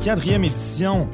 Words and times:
quatrième 0.00 0.44
édition 0.44 1.10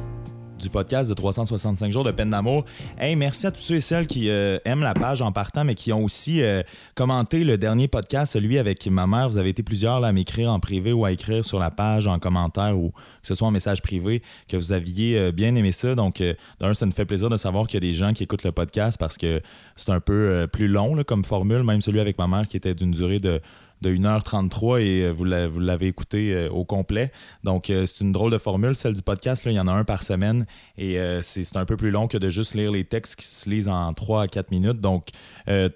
du 0.61 0.71
podcast 0.71 1.09
de 1.09 1.15
365 1.15 1.91
jours 1.91 2.05
de 2.05 2.13
peine 2.13 2.31
d'amour. 2.31 2.65
Hey, 2.99 3.17
merci 3.17 3.49
à 3.49 3.51
tous 3.51 3.61
ceux 3.61 3.75
et 3.75 3.81
celles 3.81 4.07
qui 4.07 4.31
euh, 4.31 4.59
aiment 4.65 4.83
la 4.83 4.95
page 4.95 5.21
en 5.23 5.33
partant, 5.33 5.65
mais 5.65 5.75
qui 5.75 5.93
ont 5.93 6.05
aussi 6.05 6.41
euh, 6.41 6.63
commenté 6.95 7.43
le 7.43 7.59
dernier 7.59 7.89
podcast, 7.89 8.35
celui 8.35 8.59
avec 8.59 8.87
ma 8.87 9.09
mère. 9.09 9.29
Vous 9.29 9.39
avez 9.39 9.49
été 9.49 9.65
plusieurs 9.65 10.05
à 10.05 10.13
m'écrire 10.13 10.53
en 10.53 10.61
privé 10.61 10.93
ou 10.93 11.05
à 11.05 11.11
écrire 11.11 11.45
sur 11.45 11.59
la 11.59 11.73
page 11.73 12.07
en 12.07 12.21
commentaire 12.21 12.79
ou 12.79 12.91
que 12.91 13.27
ce 13.27 13.35
soit 13.35 13.49
en 13.49 13.51
message 13.51 13.83
privé 13.83 14.23
que 14.49 14.57
vous 14.57 14.71
aviez 14.71 15.19
euh, 15.19 15.33
bien 15.33 15.53
aimé 15.57 15.73
ça. 15.73 15.97
Donc, 15.97 16.23
d'un, 16.61 16.73
ça 16.73 16.87
nous 16.87 16.93
fait 16.93 17.07
plaisir 17.07 17.29
de 17.29 17.37
savoir 17.37 17.67
qu'il 17.67 17.83
y 17.83 17.85
a 17.85 17.89
des 17.91 17.95
gens 17.95 18.13
qui 18.13 18.23
écoutent 18.23 18.45
le 18.45 18.53
podcast 18.53 18.99
parce 19.01 19.19
que 19.19 19.43
c'est 19.75 19.91
un 19.91 20.01
peu 20.01 20.47
plus 20.53 20.69
long 20.69 21.03
comme 21.03 21.25
formule, 21.25 21.65
même 21.65 21.83
celui 21.83 21.99
avec 21.99 22.19
ma 22.19 22.29
mère 22.29 22.47
qui 22.47 22.57
était 22.57 22.75
d'une 22.75 22.93
durée 22.93 23.19
de 23.19 23.41
de 23.83 23.91
1h33 23.95 24.81
et 24.81 25.03
euh, 25.03 25.11
vous 25.11 25.25
l'avez 25.25 25.87
écouté 25.87 26.33
euh, 26.33 26.49
au 26.49 26.65
complet. 26.65 27.13
Donc, 27.45 27.71
euh, 27.71 27.87
c'est 27.87 28.03
une 28.03 28.13
drôle 28.13 28.33
de 28.33 28.39
formule. 28.39 28.75
Celle 28.75 28.95
du 28.95 29.03
podcast, 29.03 29.45
là, 29.45 29.53
il 29.53 29.55
y 29.55 29.61
en 29.61 29.69
a 29.69 29.73
un 29.73 29.85
par 29.85 30.03
semaine 30.03 30.47
et 30.79 30.99
c'est 31.23 31.57
un 31.57 31.65
peu 31.65 31.77
plus 31.77 31.91
long 31.91 32.07
que 32.07 32.19
de 32.19 32.29
juste 32.31 32.55
lire 32.55 32.71
les 32.71 32.85
textes 32.85 33.17
qui 33.17 33.27
se 33.27 33.49
lisent 33.49 33.69
en 33.69 33.93
3 33.93 34.23
à 34.23 34.29
4 34.29 34.51
minutes. 34.51 34.81
Donc, 34.81 35.09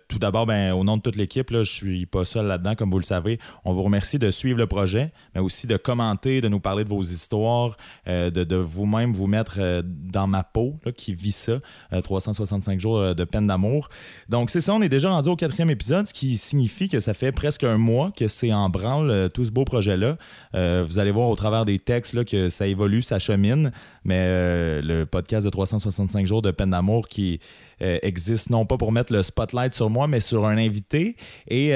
tout 0.08 0.18
d'abord, 0.18 0.46
ben, 0.46 0.72
au 0.72 0.84
nom 0.84 0.96
de 0.96 1.02
toute 1.02 1.16
l'équipe, 1.16 1.50
je 1.50 1.62
suis 1.62 2.06
pas 2.06 2.24
seul 2.24 2.46
là-dedans, 2.46 2.74
comme 2.74 2.90
vous 2.90 2.98
le 2.98 3.04
savez. 3.04 3.38
On 3.64 3.72
vous 3.72 3.82
remercie 3.82 4.18
de 4.18 4.30
suivre 4.30 4.58
le 4.58 4.66
projet, 4.66 5.12
mais 5.34 5.40
aussi 5.40 5.66
de 5.66 5.76
commenter, 5.76 6.40
de 6.40 6.48
nous 6.48 6.60
parler 6.60 6.84
de 6.84 6.88
vos 6.88 7.02
histoires, 7.02 7.76
de, 8.06 8.56
vous-même 8.56 9.12
vous 9.12 9.26
mettre 9.26 9.82
dans 9.82 10.26
ma 10.26 10.42
peau 10.42 10.76
qui 10.96 11.14
vit 11.14 11.32
ça, 11.32 11.58
365 12.02 12.78
jours 12.80 13.14
de 13.14 13.24
peine 13.24 13.46
d'amour. 13.46 13.88
Donc, 14.28 14.50
c'est 14.50 14.60
ça, 14.60 14.74
on 14.74 14.82
est 14.82 14.88
déjà 14.88 15.10
rendu 15.10 15.30
au 15.30 15.36
quatrième 15.36 15.70
épisode, 15.70 16.06
ce 16.06 16.14
qui 16.14 16.36
signifie 16.36 16.88
que 16.88 17.00
ça 17.00 17.14
fait 17.14 17.32
presque 17.32 17.64
un 17.64 17.78
mois 17.78 17.89
que 18.16 18.28
c'est 18.28 18.52
en 18.52 18.68
branle 18.68 19.10
euh, 19.10 19.28
tout 19.28 19.44
ce 19.44 19.50
beau 19.50 19.64
projet-là. 19.64 20.16
Euh, 20.54 20.84
vous 20.86 20.98
allez 20.98 21.10
voir 21.10 21.28
au 21.28 21.36
travers 21.36 21.64
des 21.64 21.78
textes 21.78 22.14
là, 22.14 22.24
que 22.24 22.48
ça 22.48 22.66
évolue, 22.66 23.02
ça 23.02 23.18
chemine, 23.18 23.72
mais 24.04 24.18
euh, 24.18 24.82
le 24.82 25.06
podcast 25.06 25.44
de 25.44 25.50
365 25.50 26.26
jours 26.26 26.42
de 26.42 26.50
peine 26.50 26.70
d'amour 26.70 27.08
qui 27.08 27.40
existe 27.82 28.50
non 28.50 28.66
pas 28.66 28.76
pour 28.76 28.92
mettre 28.92 29.10
le 29.10 29.22
spotlight 29.22 29.72
sur 29.72 29.88
moi, 29.88 30.06
mais 30.06 30.20
sur 30.20 30.44
un 30.44 30.58
invité. 30.58 31.16
Et 31.48 31.70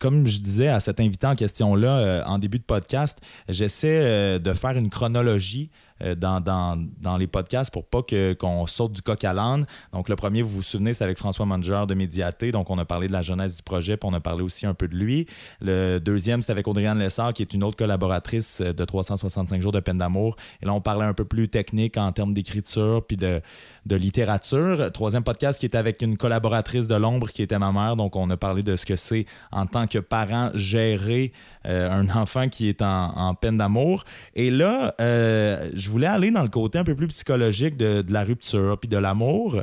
comme 0.00 0.26
je 0.26 0.40
disais 0.40 0.66
à 0.66 0.80
cet 0.80 0.98
invité 0.98 1.24
en 1.28 1.36
question-là 1.36 2.24
en 2.26 2.40
début 2.40 2.58
de 2.58 2.64
podcast, 2.64 3.20
j'essaie 3.48 4.40
de 4.40 4.52
faire 4.54 4.76
une 4.76 4.90
chronologie 4.90 5.70
euh, 6.02 6.14
dans, 6.14 6.40
dans, 6.40 7.16
les 7.16 7.26
podcasts 7.26 7.72
pour 7.72 7.84
pas 7.84 8.02
qu'on 8.38 8.66
saute 8.66 8.92
du 8.92 9.02
coq 9.02 9.22
à 9.24 9.32
l'âne. 9.32 9.66
Donc, 9.92 10.08
le 10.08 10.16
premier, 10.16 10.42
vous 10.42 10.56
vous 10.56 10.62
souvenez, 10.62 10.94
c'est 10.94 11.04
avec 11.04 11.18
François 11.18 11.46
Manger 11.46 11.84
de 11.86 11.94
Médiaté. 11.94 12.52
Donc, 12.52 12.70
on 12.70 12.78
a 12.78 12.84
parlé 12.84 13.08
de 13.08 13.12
la 13.12 13.22
jeunesse 13.22 13.54
du 13.54 13.62
projet, 13.62 13.96
puis 13.96 14.08
on 14.10 14.14
a 14.14 14.20
parlé 14.20 14.42
aussi 14.42 14.66
un 14.66 14.74
peu 14.74 14.88
de 14.88 14.96
lui. 14.96 15.26
Le 15.60 15.98
deuxième, 15.98 16.42
c'est 16.42 16.52
avec 16.52 16.66
Audriane 16.66 16.98
Lessard, 16.98 17.32
qui 17.32 17.42
est 17.42 17.54
une 17.54 17.64
autre 17.64 17.76
collaboratrice 17.76 18.60
euh, 18.60 18.72
de 18.72 18.84
365 18.84 19.60
jours 19.60 19.72
de 19.72 19.80
peine 19.80 19.98
d'amour. 19.98 20.36
Et 20.62 20.66
là, 20.66 20.72
on 20.72 20.80
parlait 20.80 21.04
un 21.04 21.14
peu 21.14 21.24
plus 21.24 21.48
technique 21.48 21.96
en 21.96 22.12
termes 22.12 22.34
d'écriture 22.34 23.04
puis 23.06 23.16
de, 23.16 23.40
de 23.86 23.96
littérature. 23.96 24.90
Troisième 24.92 25.24
podcast 25.24 25.58
qui 25.58 25.66
était 25.66 25.78
avec 25.78 26.02
une 26.02 26.16
collaboratrice 26.16 26.88
de 26.88 26.94
l'ombre 26.94 27.30
qui 27.30 27.42
était 27.42 27.58
ma 27.58 27.72
mère. 27.72 27.96
Donc, 27.96 28.16
on 28.16 28.28
a 28.30 28.36
parlé 28.36 28.62
de 28.62 28.76
ce 28.76 28.86
que 28.86 28.96
c'est 28.96 29.26
en 29.50 29.66
tant 29.66 29.86
que 29.86 29.98
parent 29.98 30.50
gérer 30.54 31.32
euh, 31.66 31.90
un 31.90 32.08
enfant 32.10 32.48
qui 32.48 32.68
est 32.68 32.82
en, 32.82 33.34
peine 33.34 33.56
d'amour. 33.56 34.04
Et 34.34 34.50
là, 34.50 34.94
je 34.98 35.90
voulais 35.90 36.06
aller 36.06 36.30
dans 36.30 36.42
le 36.42 36.48
côté 36.48 36.78
un 36.78 36.84
peu 36.84 36.94
plus 36.94 37.08
psychologique 37.08 37.76
de, 37.76 38.04
la 38.08 38.24
rupture 38.24 38.78
puis 38.78 38.88
de 38.88 38.98
l'amour. 38.98 39.62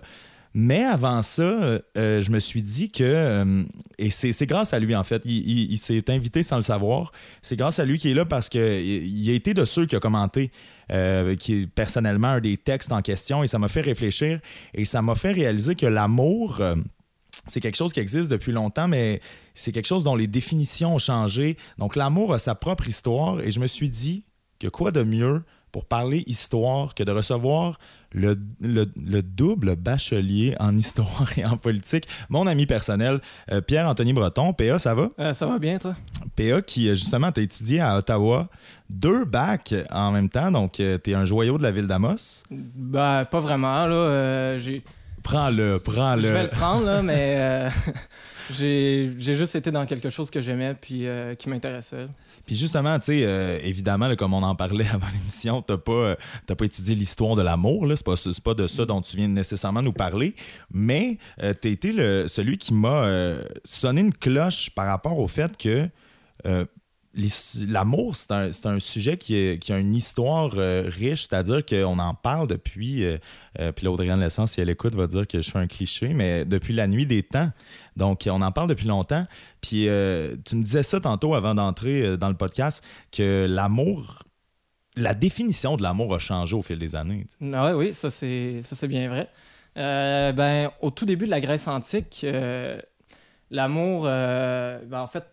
Mais 0.53 0.83
avant 0.83 1.21
ça, 1.21 1.43
euh, 1.43 1.81
je 1.95 2.31
me 2.31 2.39
suis 2.39 2.63
dit 2.63 2.89
que, 2.89 3.03
euh, 3.03 3.63
et 3.99 4.09
c'est 4.09 4.45
grâce 4.47 4.73
à 4.73 4.79
lui 4.79 4.95
en 4.95 5.03
fait, 5.03 5.21
il, 5.25 5.77
s'est 5.77 6.09
invité 6.09 6.41
sans 6.41 6.55
le 6.55 6.63
savoir, 6.63 7.11
c'est 7.43 7.55
grâce 7.55 7.77
à 7.77 7.85
lui 7.85 7.99
qu'il 7.99 8.11
est 8.11 8.15
là 8.15 8.25
parce 8.25 8.49
qu'il 8.49 8.61
il 8.61 9.29
a 9.29 9.33
été 9.33 9.53
de 9.53 9.63
ceux 9.63 9.85
qui 9.85 9.95
a 9.95 9.99
commenté 9.99 10.51
euh, 10.92 11.36
qui 11.36 11.61
est 11.61 11.67
personnellement 11.67 12.30
un 12.30 12.39
des 12.42 12.58
textes 12.58 12.92
en 12.92 13.02
question 13.02 13.44
et 13.44 13.48
ça 13.48 13.60
m'a 13.60 13.67
fait 13.67 13.82
réfléchir 13.82 14.39
et 14.73 14.86
ça 14.86 15.02
m'a 15.02 15.16
fait 15.16 15.32
réaliser 15.32 15.76
que 15.76 15.86
l'amour 15.86 16.61
c'est 17.48 17.61
quelque 17.61 17.77
chose 17.77 17.94
qui 17.94 18.00
existe 18.00 18.30
depuis 18.30 18.52
longtemps, 18.52 18.88
mais 18.88 19.22
c'est 19.55 19.72
quelque 19.72 19.88
chose 19.88 20.04
dont 20.04 20.16
les 20.16 20.27
définitions 20.27 20.95
ont 20.95 21.00
changé. 21.00 21.58
Donc 21.77 21.95
l'amour 21.95 22.33
a 22.33 22.39
sa 22.39 22.55
propre 22.55 22.88
histoire 22.88 23.42
et 23.42 23.52
je 23.52 23.60
me 23.60 23.67
suis 23.67 23.89
dit 23.89 24.26
que 24.60 24.67
quoi 24.67 24.92
de 24.92 25.04
mieux 25.04 25.44
pour 25.71 25.85
parler 25.85 26.23
histoire 26.27 26.95
que 26.95 27.03
de 27.03 27.11
recevoir 27.11 27.80
le, 28.13 29.21
double 29.21 29.75
bachelier 29.75 30.55
en 30.59 30.75
histoire 30.75 31.27
et 31.37 31.45
en 31.45 31.57
politique, 31.57 32.07
mon 32.30 32.47
ami 32.47 32.65
personnel, 32.65 33.21
euh, 33.52 33.61
Pierre-Anthony 33.61 34.13
Breton. 34.13 34.53
PA, 34.53 34.79
ça 34.79 34.93
va? 34.93 35.09
Euh, 35.19 35.33
ça 35.33 35.45
va 35.45 35.59
bien, 35.59 35.77
toi? 35.77 35.95
PA 36.35 36.61
qui, 36.61 36.89
euh, 36.89 36.95
justement, 36.95 37.31
tu 37.31 37.41
étudié 37.41 37.79
à 37.79 37.97
Ottawa, 37.97 38.49
deux 38.89 39.25
bacs 39.25 39.75
en 39.91 40.11
même 40.11 40.29
temps, 40.29 40.52
donc 40.52 40.73
tu 40.73 40.83
es 40.83 41.13
un 41.13 41.25
joyau 41.25 41.58
de 41.58 41.63
la 41.63 41.71
ville 41.71 41.87
d'Amos. 41.87 42.43
Ben, 42.49 43.25
pas 43.25 43.39
vraiment, 43.39 43.85
là. 43.85 44.58
j'ai... 44.58 44.83
Prends-le, 45.21 45.79
prends-le. 45.79 46.21
Je 46.21 46.27
vais 46.27 46.43
le 46.43 46.49
prendre, 46.49 46.85
là, 46.85 47.02
mais 47.02 47.69
j'ai 48.49 49.13
juste 49.19 49.55
été 49.55 49.69
dans 49.69 49.85
quelque 49.85 50.09
chose 50.09 50.31
que 50.31 50.41
j'aimais 50.41 50.73
puis 50.79 51.05
qui 51.37 51.49
m'intéressait. 51.49 52.08
Puis 52.49 52.58
justement, 52.58 52.98
tu 52.98 53.05
sais, 53.05 53.20
euh, 53.26 53.60
évidemment, 53.61 54.15
comme 54.15 54.33
on 54.33 54.42
en 54.42 54.55
parlait 54.55 54.87
avant 54.92 55.05
l'émission, 55.14 55.61
tu 55.61 55.71
n'as 55.71 55.77
pas, 55.77 55.92
euh, 55.92 56.15
pas 56.48 56.65
étudié 56.65 56.95
l'histoire 56.95 57.36
de 57.36 57.43
l'amour. 57.43 57.82
Ce 57.82 57.93
n'est 57.93 57.98
pas, 58.04 58.15
pas 58.43 58.54
de 58.55 58.65
ça 58.65 58.87
dont 58.87 59.04
tu 59.04 59.17
viens 59.17 59.27
nécessairement 59.27 59.83
nous 59.83 59.93
parler. 59.93 60.33
Mais 60.73 61.20
euh, 61.43 61.54
tu 61.61 61.67
as 61.67 61.71
été 61.71 61.92
celui 62.27 62.58
qui 62.58 62.73
m'a 62.73 63.38
sonné 63.64 64.02
une 64.02 64.15
cloche 64.15 64.71
par 64.71 64.88
rapport 64.88 65.20
au 65.20 65.27
fait 65.27 65.55
que 65.58 65.88
l'amour, 67.67 68.15
c'est 68.15 68.31
un, 68.31 68.52
un, 68.65 68.80
sujet 68.80 69.17
qui, 69.17 69.58
qui, 69.59 69.73
a 69.73 69.80
une 69.80 69.95
histoire 69.95 70.52
riche, 70.52 71.27
c'est-à-dire 71.27 71.65
qu'on 71.65 71.99
en 71.99 72.14
parle 72.14 72.47
depuis, 72.47 73.03
puis 73.75 73.86
l'Audriane 73.86 74.20
Lessence, 74.20 74.52
si 74.52 74.61
elle 74.61 74.70
écoute, 74.70 74.95
va 74.95 75.08
dire 75.08 75.27
que 75.27 75.42
je 75.42 75.49
fais 75.49 75.59
un 75.59 75.67
cliché, 75.67 76.09
mais 76.09 76.45
depuis 76.45 76.73
la 76.73 76.87
nuit 76.87 77.05
des 77.05 77.23
temps. 77.23 77.52
Donc, 77.95 78.27
on 78.30 78.42
en 78.42 78.52
parle 78.52 78.70
depuis 78.70 78.87
longtemps. 78.87 79.25
Puis, 79.61 79.87
euh, 79.87 80.36
tu 80.45 80.55
me 80.55 80.64
disais 80.64 80.83
ça 80.83 80.99
tantôt 80.99 81.36
avant 81.36 81.53
d'entrer 81.53 82.02
euh, 82.02 82.17
dans 82.17 82.30
le 82.30 82.36
podcast, 82.36 82.83
que 83.11 83.45
l'amour, 83.49 84.23
la 84.95 85.14
définition 85.14 85.77
de 85.77 85.83
l'amour 85.83 86.15
a 86.15 86.20
changé 86.20 86.55
au 86.55 86.61
fil 86.61 86.80
des 86.80 86.95
années. 86.95 87.27
Ah 87.53 87.76
oui, 87.76 87.93
ça 87.93 88.09
c'est, 88.09 88.61
ça 88.64 88.76
c'est 88.76 88.87
bien 88.87 89.09
vrai. 89.09 89.30
Euh, 89.77 90.31
ben, 90.31 90.71
au 90.81 90.91
tout 90.91 91.05
début 91.05 91.26
de 91.26 91.31
la 91.31 91.41
Grèce 91.41 91.67
antique, 91.67 92.26
l'amour, 93.52 94.03
ben, 94.03 95.02
en 95.02 95.08
fait, 95.08 95.26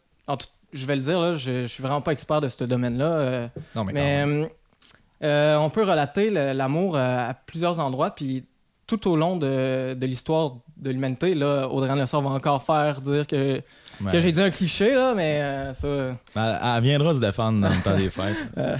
je 0.73 0.87
vais 0.87 0.97
le 0.97 1.03
dire, 1.03 1.21
là, 1.21 1.33
je, 1.35 1.51
ne 1.63 1.67
suis 1.67 1.83
vraiment 1.83 2.01
pas 2.01 2.13
expert 2.13 2.41
de 2.41 2.49
ce 2.49 2.65
domaine-là. 2.65 3.51
non, 3.75 3.85
mais, 3.85 4.49
on 5.23 5.71
peut 5.71 5.83
relater 5.83 6.31
l'amour 6.31 6.97
à 6.97 7.35
plusieurs 7.47 7.81
endroits, 7.81 8.15
puis 8.15 8.45
tout 8.87 9.09
au 9.11 9.17
long 9.17 9.37
de, 9.37 9.95
de 9.95 10.07
l'histoire 10.07 10.57
de 10.77 10.91
l'humanité, 10.91 11.35
là, 11.35 11.69
Audrey 11.69 11.95
Lessard 11.97 12.23
va 12.23 12.31
encore 12.31 12.63
faire 12.63 13.01
dire 13.01 13.27
que, 13.27 13.61
que 14.11 14.21
j'ai 14.21 14.33
dit 14.33 14.41
un 14.41 14.51
cliché, 14.51 14.95
là, 14.95 15.15
mais 15.15 15.41
euh, 15.41 15.73
ça... 15.73 15.89
Ben, 16.35 16.59
elle, 16.63 16.83
viendra 16.83 17.15
se 17.15 17.21
défendre 17.21 17.61
dans 17.61 17.71
le 17.71 17.83
temps 17.83 17.97
des 17.97 18.11
fêtes. 18.11 18.37
Euh, 18.59 18.77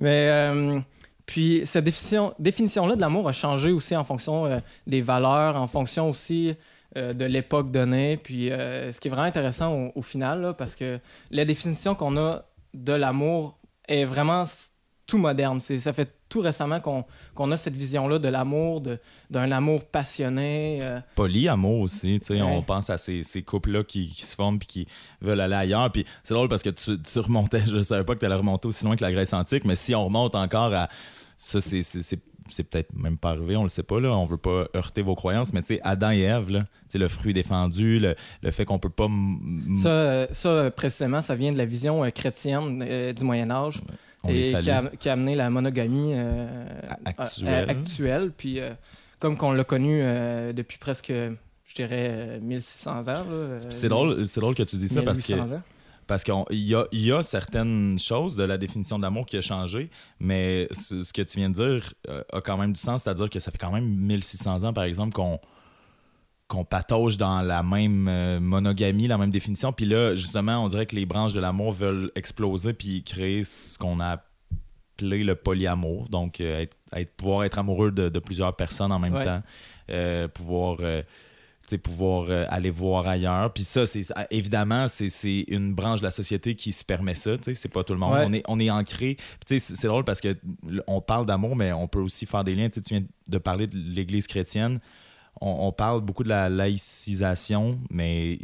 mais... 0.00 0.28
Euh, 0.28 0.80
puis 1.26 1.62
cette 1.64 1.84
définition, 1.84 2.34
définition-là 2.40 2.96
de 2.96 3.00
l'amour 3.00 3.28
a 3.28 3.32
changé 3.32 3.70
aussi 3.70 3.94
en 3.94 4.02
fonction 4.02 4.60
des 4.84 5.00
valeurs, 5.00 5.54
en 5.54 5.68
fonction 5.68 6.08
aussi 6.08 6.56
de 6.96 7.24
l'époque 7.24 7.70
donnée. 7.70 8.16
Puis 8.16 8.48
ce 8.48 8.98
qui 9.00 9.08
est 9.08 9.10
vraiment 9.10 9.26
intéressant 9.26 9.74
au, 9.74 9.92
au 9.94 10.02
final, 10.02 10.40
là, 10.40 10.54
parce 10.54 10.74
que 10.74 10.98
la 11.30 11.44
définition 11.44 11.94
qu'on 11.94 12.16
a 12.16 12.44
de 12.74 12.92
l'amour 12.92 13.58
est 13.88 14.04
vraiment 14.04 14.44
tout 15.10 15.18
moderne. 15.18 15.58
Ça 15.60 15.92
fait 15.92 16.08
tout 16.28 16.40
récemment 16.40 16.80
qu'on 16.80 17.50
a 17.50 17.56
cette 17.56 17.74
vision-là 17.74 18.20
de 18.20 18.28
l'amour, 18.28 18.80
d'un 19.28 19.50
amour 19.50 19.84
passionné. 19.84 20.78
Euh. 20.80 21.00
Polyamour 21.16 21.80
aussi, 21.80 22.20
tu 22.20 22.34
sais, 22.34 22.42
on 22.42 22.62
pense 22.62 22.88
à 22.88 22.96
ces, 22.96 23.24
ces 23.24 23.42
couples-là 23.42 23.82
qui, 23.82 24.06
qui, 24.06 24.24
se 24.24 24.36
forment 24.36 24.60
puis 24.60 24.68
qui 24.68 24.86
veulent 25.20 25.40
aller 25.40 25.56
ailleurs. 25.56 25.90
Puis 25.90 26.06
c'est 26.22 26.34
drôle 26.34 26.48
parce 26.48 26.62
que 26.62 26.70
tu, 26.70 27.02
tu 27.02 27.18
remontais, 27.18 27.62
je 27.66 27.82
savais 27.82 28.04
pas 28.04 28.14
que 28.14 28.20
tu 28.20 28.26
allais 28.26 28.36
remonter 28.36 28.68
aussi 28.68 28.84
loin 28.84 28.94
que 28.94 29.02
la 29.02 29.10
Grèce 29.10 29.32
antique, 29.32 29.64
mais 29.64 29.74
si 29.74 29.94
on 29.94 30.04
remonte 30.04 30.36
encore 30.36 30.72
à 30.72 30.88
ça, 31.36 31.60
c'est 31.60 31.82
c'est 31.82 32.20
peut-être 32.50 32.92
même 32.94 33.16
pas 33.16 33.30
arrivé, 33.30 33.56
on 33.56 33.62
le 33.62 33.68
sait 33.68 33.82
pas, 33.82 34.00
là, 34.00 34.16
on 34.16 34.26
veut 34.26 34.36
pas 34.36 34.66
heurter 34.74 35.02
vos 35.02 35.14
croyances, 35.14 35.52
mais 35.52 35.62
tu 35.62 35.74
sais, 35.74 35.80
Adam 35.84 36.10
et 36.10 36.20
Ève, 36.20 36.50
là, 36.50 36.64
le 36.94 37.08
fruit 37.08 37.32
défendu, 37.32 37.98
le, 37.98 38.14
le 38.42 38.50
fait 38.50 38.64
qu'on 38.64 38.78
peut 38.78 38.90
pas... 38.90 39.08
Ça, 39.76 40.26
ça, 40.32 40.70
précisément, 40.70 41.20
ça 41.20 41.34
vient 41.34 41.52
de 41.52 41.58
la 41.58 41.64
vision 41.64 42.04
euh, 42.04 42.10
chrétienne 42.10 42.84
euh, 42.86 43.12
du 43.12 43.24
Moyen 43.24 43.50
Âge. 43.50 43.80
Et 44.28 44.52
qui 44.60 44.70
a, 44.70 44.82
qui 44.98 45.08
a, 45.08 45.12
amené 45.14 45.34
la 45.34 45.48
monogamie 45.48 46.12
euh, 46.14 46.46
actuelle. 47.06 48.32
Puis 48.36 48.60
euh, 48.60 48.72
comme 49.18 49.38
qu'on 49.38 49.52
l'a 49.52 49.64
connu 49.64 50.02
depuis 50.52 50.76
presque, 50.76 51.10
je 51.10 51.74
dirais, 51.74 52.38
1600 52.42 53.08
ans. 53.08 53.24
C'est 53.70 53.88
drôle, 53.88 54.26
drôle 54.36 54.54
que 54.54 54.62
tu 54.62 54.76
dis 54.76 54.88
ça 54.88 55.02
parce 55.02 55.22
que 55.22 55.32
parce 56.10 56.24
qu'il 56.24 56.34
y 56.50 56.74
a, 56.74 56.86
y 56.90 57.12
a, 57.12 57.22
certaines 57.22 57.96
choses 58.00 58.34
de 58.34 58.42
la 58.42 58.58
définition 58.58 58.98
de 58.98 59.02
l'amour 59.02 59.26
qui 59.26 59.36
a 59.36 59.40
changé, 59.40 59.90
mais 60.18 60.66
ce, 60.72 61.12
que 61.12 61.22
tu 61.22 61.38
viens 61.38 61.50
de 61.50 61.54
dire 61.54 61.94
a 62.08 62.40
quand 62.40 62.56
même 62.56 62.72
du 62.72 62.80
sens, 62.80 63.04
c'est-à-dire 63.04 63.30
que 63.30 63.38
ça 63.38 63.52
fait 63.52 63.58
quand 63.58 63.70
même 63.70 63.86
1600 63.86 64.64
ans, 64.64 64.72
par 64.72 64.84
exemple, 64.84 65.12
qu'on 65.12 65.38
qu'on 66.48 66.64
patauge 66.64 67.16
dans 67.16 67.42
la 67.42 67.62
même 67.62 68.08
euh, 68.08 68.40
monogamie, 68.40 69.06
la 69.06 69.18
même 69.18 69.30
définition. 69.30 69.72
Puis 69.72 69.86
là, 69.86 70.16
justement, 70.16 70.64
on 70.64 70.66
dirait 70.66 70.84
que 70.84 70.96
les 70.96 71.06
branches 71.06 71.32
de 71.32 71.38
l'amour 71.38 71.70
veulent 71.70 72.10
exploser 72.16 72.72
puis 72.72 73.04
créer 73.04 73.44
ce 73.44 73.78
qu'on 73.78 74.00
a 74.00 74.16
clé 74.96 75.22
le 75.22 75.36
polyamour, 75.36 76.08
donc 76.08 76.40
euh, 76.40 76.66
être, 76.92 77.16
pouvoir 77.16 77.44
être 77.44 77.60
amoureux 77.60 77.92
de, 77.92 78.18
plusieurs 78.18 78.56
personnes 78.56 78.90
en 78.90 78.98
même 78.98 79.22
temps, 79.24 79.42
euh, 79.90 80.26
pouvoir, 81.78 82.26
euh, 82.28 82.44
aller 82.48 82.70
voir 82.70 83.06
ailleurs. 83.06 83.52
Puis 83.52 83.64
ça, 83.64 83.86
c'est 83.86 84.04
évidemment, 84.30 84.86
c'est 84.88 85.44
une 85.48 85.74
branche 85.74 86.00
de 86.00 86.04
la 86.04 86.10
société 86.10 86.54
qui 86.54 86.72
se 86.72 86.84
permet 86.84 87.14
ça. 87.14 87.32
C'est 87.54 87.72
pas 87.72 87.84
tout 87.84 87.92
le 87.92 87.98
monde. 87.98 88.16
On, 88.24 88.32
est, 88.32 88.42
on 88.48 88.60
est 88.60 88.70
ancré. 88.70 89.16
C'est 89.46 89.86
drôle 89.86 90.04
parce 90.04 90.20
que 90.20 90.36
on 90.86 91.00
parle 91.00 91.26
d'amour, 91.26 91.56
mais 91.56 91.72
on 91.72 91.88
peut 91.88 92.00
aussi 92.00 92.26
faire 92.26 92.44
des 92.44 92.54
liens. 92.54 92.68
tu 92.68 92.80
viens 92.88 93.02
de 93.28 93.38
parler 93.38 93.66
de 93.66 93.76
l'Église 93.76 94.26
chrétienne. 94.26 94.80
On, 95.40 95.68
on, 95.68 95.72
parle 95.72 96.00
beaucoup 96.00 96.24
de 96.24 96.28
la 96.28 96.48
laïcisation, 96.48 97.78
mais 97.88 98.36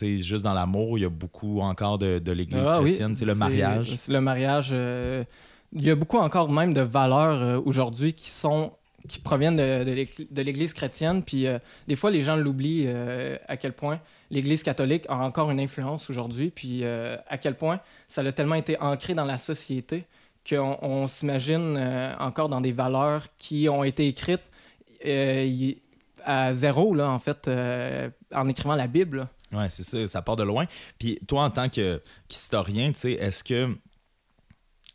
juste 0.00 0.42
dans 0.42 0.54
l'amour, 0.54 0.98
il 0.98 1.02
y 1.02 1.04
a 1.04 1.10
beaucoup 1.10 1.60
encore 1.60 1.98
de, 1.98 2.32
l'Église 2.32 2.66
ah 2.68 2.78
chrétienne, 2.80 3.16
le 3.20 3.34
mariage. 3.34 4.08
Le 4.08 4.20
mariage, 4.20 4.70
euh, 4.72 5.24
il 5.72 5.84
y 5.84 5.90
a 5.90 5.94
beaucoup 5.94 6.18
encore 6.18 6.50
même 6.50 6.72
de 6.72 6.80
valeurs 6.80 7.42
euh, 7.42 7.60
aujourd'hui 7.64 8.12
qui 8.12 8.30
sont 8.30 8.72
qui 9.08 9.18
proviennent 9.18 9.56
de, 9.56 10.42
l'Église 10.42 10.74
chrétienne. 10.74 11.22
Puis 11.22 11.46
euh, 11.46 11.58
des 11.88 11.96
fois, 11.96 12.10
les 12.10 12.22
gens 12.22 12.36
l'oublient 12.36 12.88
à 13.48 13.56
quel 13.56 13.72
point 13.72 14.00
l'Église 14.30 14.62
catholique 14.62 15.04
a 15.08 15.18
encore 15.18 15.50
une 15.50 15.60
influence 15.60 16.08
aujourd'hui. 16.10 16.50
Puis 16.50 16.84
à 16.84 17.38
quel 17.38 17.56
point 17.56 17.80
ça 18.08 18.22
a 18.22 18.32
tellement 18.32 18.54
été 18.54 18.80
ancré 18.80 19.14
dans 19.14 19.24
la 19.24 19.38
société 19.38 20.04
qu'on 20.48 21.06
s'imagine 21.06 21.78
encore 22.18 22.48
dans 22.48 22.60
des 22.60 22.72
valeurs 22.72 23.26
qui 23.38 23.68
ont 23.68 23.84
été 23.84 24.08
écrites 24.08 24.50
à 26.24 26.52
zéro, 26.52 26.94
là, 26.94 27.10
en 27.10 27.18
fait, 27.18 27.50
en 28.32 28.48
écrivant 28.48 28.74
la 28.74 28.86
Bible. 28.86 29.28
Oui, 29.52 29.64
c'est 29.68 29.82
ça, 29.82 30.08
ça 30.08 30.22
part 30.22 30.36
de 30.36 30.42
loin. 30.42 30.66
Puis 30.98 31.18
toi, 31.26 31.44
en 31.44 31.50
tant 31.50 31.68
qu'historien, 31.68 32.92
tu 32.92 33.00
sais, 33.00 33.12
est-ce 33.12 33.44
que 33.44 33.76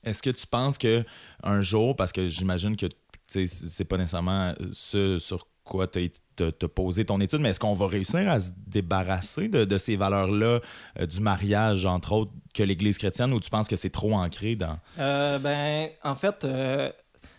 est-ce 0.04 0.24
que 0.24 0.30
tu 0.30 0.48
penses 0.48 0.78
que 0.78 1.04
un 1.44 1.62
jour, 1.62 1.96
parce 1.96 2.12
que 2.12 2.28
j'imagine 2.28 2.76
que 2.76 2.88
c'est 3.28 3.86
pas 3.86 3.98
nécessairement 3.98 4.54
ce 4.72 5.20
sur 5.20 5.48
quoi 5.64 5.88
tu 5.88 6.10
as 6.40 6.68
posé 6.70 7.04
ton 7.04 7.20
étude, 7.20 7.40
mais 7.40 7.50
est-ce 7.50 7.60
qu'on 7.60 7.74
va 7.74 7.88
réussir 7.88 8.30
à 8.30 8.40
se 8.40 8.52
débarrasser 8.68 9.50
de, 9.50 9.78
ces 9.78 9.98
valeurs-là, 9.98 10.62
euh, 11.00 11.06
du 11.06 11.20
mariage, 11.20 11.86
entre 11.86 12.14
autres, 12.14 12.32
que 12.54 12.64
l'Église 12.64 12.98
chrétienne, 12.98 13.34
ou 13.34 13.40
tu 13.40 13.50
penses 13.50 13.68
que 13.68 13.76
c'est 13.76 13.90
trop 13.90 14.14
ancré 14.14 14.56
dans... 14.56 14.78
Euh, 14.98 15.40
ben, 15.40 15.90
en 16.04 16.16
fait, 16.16 16.46
euh, 16.46 16.90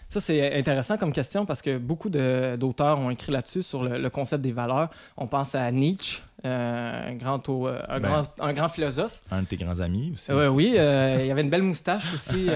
ça, 0.08 0.20
c'est 0.20 0.56
intéressant 0.58 0.96
comme 0.96 1.12
question 1.12 1.44
parce 1.44 1.60
que 1.60 1.76
beaucoup 1.76 2.08
d'auteurs 2.08 2.98
ont 2.98 3.10
écrit 3.10 3.30
là-dessus 3.30 3.62
sur 3.62 3.84
le, 3.84 4.08
concept 4.08 4.42
des 4.42 4.52
valeurs. 4.52 4.88
On 5.18 5.26
pense 5.26 5.54
à 5.54 5.70
Nietzsche, 5.70 6.22
euh, 6.46 7.10
un, 7.10 7.14
grand, 7.14 7.46
euh, 7.48 7.82
un, 7.88 8.00
ben, 8.00 8.08
grand, 8.08 8.24
un, 8.40 8.52
grand, 8.54 8.68
philosophe. 8.70 9.20
Un 9.30 9.42
de 9.42 9.46
tes 9.46 9.56
grands 9.56 9.80
amis 9.80 10.12
aussi. 10.14 10.32
oui, 10.32 10.76
euh, 10.78 11.18
il 11.20 11.26
y 11.26 11.30
avait 11.30 11.42
une 11.42 11.50
belle 11.50 11.62
moustache 11.62 12.14
aussi, 12.14 12.48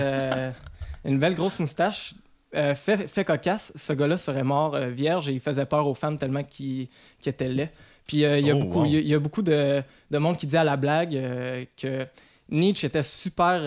une 1.05 1.19
belle 1.19 1.35
grosse 1.35 1.59
moustache. 1.59 2.15
Fait, 2.53 3.09
fait, 3.09 3.25
cocasse, 3.25 3.73
ce 3.75 3.93
gars-là 3.93 4.17
serait 4.17 4.45
mort 4.45 4.79
vierge 4.79 5.29
et 5.29 5.33
il 5.33 5.41
faisait 5.41 5.67
peur 5.67 5.87
aux 5.87 5.95
femmes 5.95 6.19
tellement 6.19 6.45
qu'il 6.45 6.89
était 7.25 7.49
laid. 7.49 7.71
Puis 8.07 8.19
il 8.19 8.47
y, 8.47 8.51
a 8.51 8.57
oh, 8.57 8.59
beaucoup, 8.59 8.85
il 8.85 9.07
y, 9.07 9.15
a 9.15 9.19
beaucoup 9.19 9.43
de, 9.43 9.83
de, 10.11 10.19
monde 10.19 10.37
qui 10.37 10.47
dit 10.47 10.57
à 10.57 10.65
la 10.65 10.77
blague 10.77 11.13
que 11.77 12.07
Nietzsche 12.51 12.87
était 12.87 13.03
super 13.03 13.61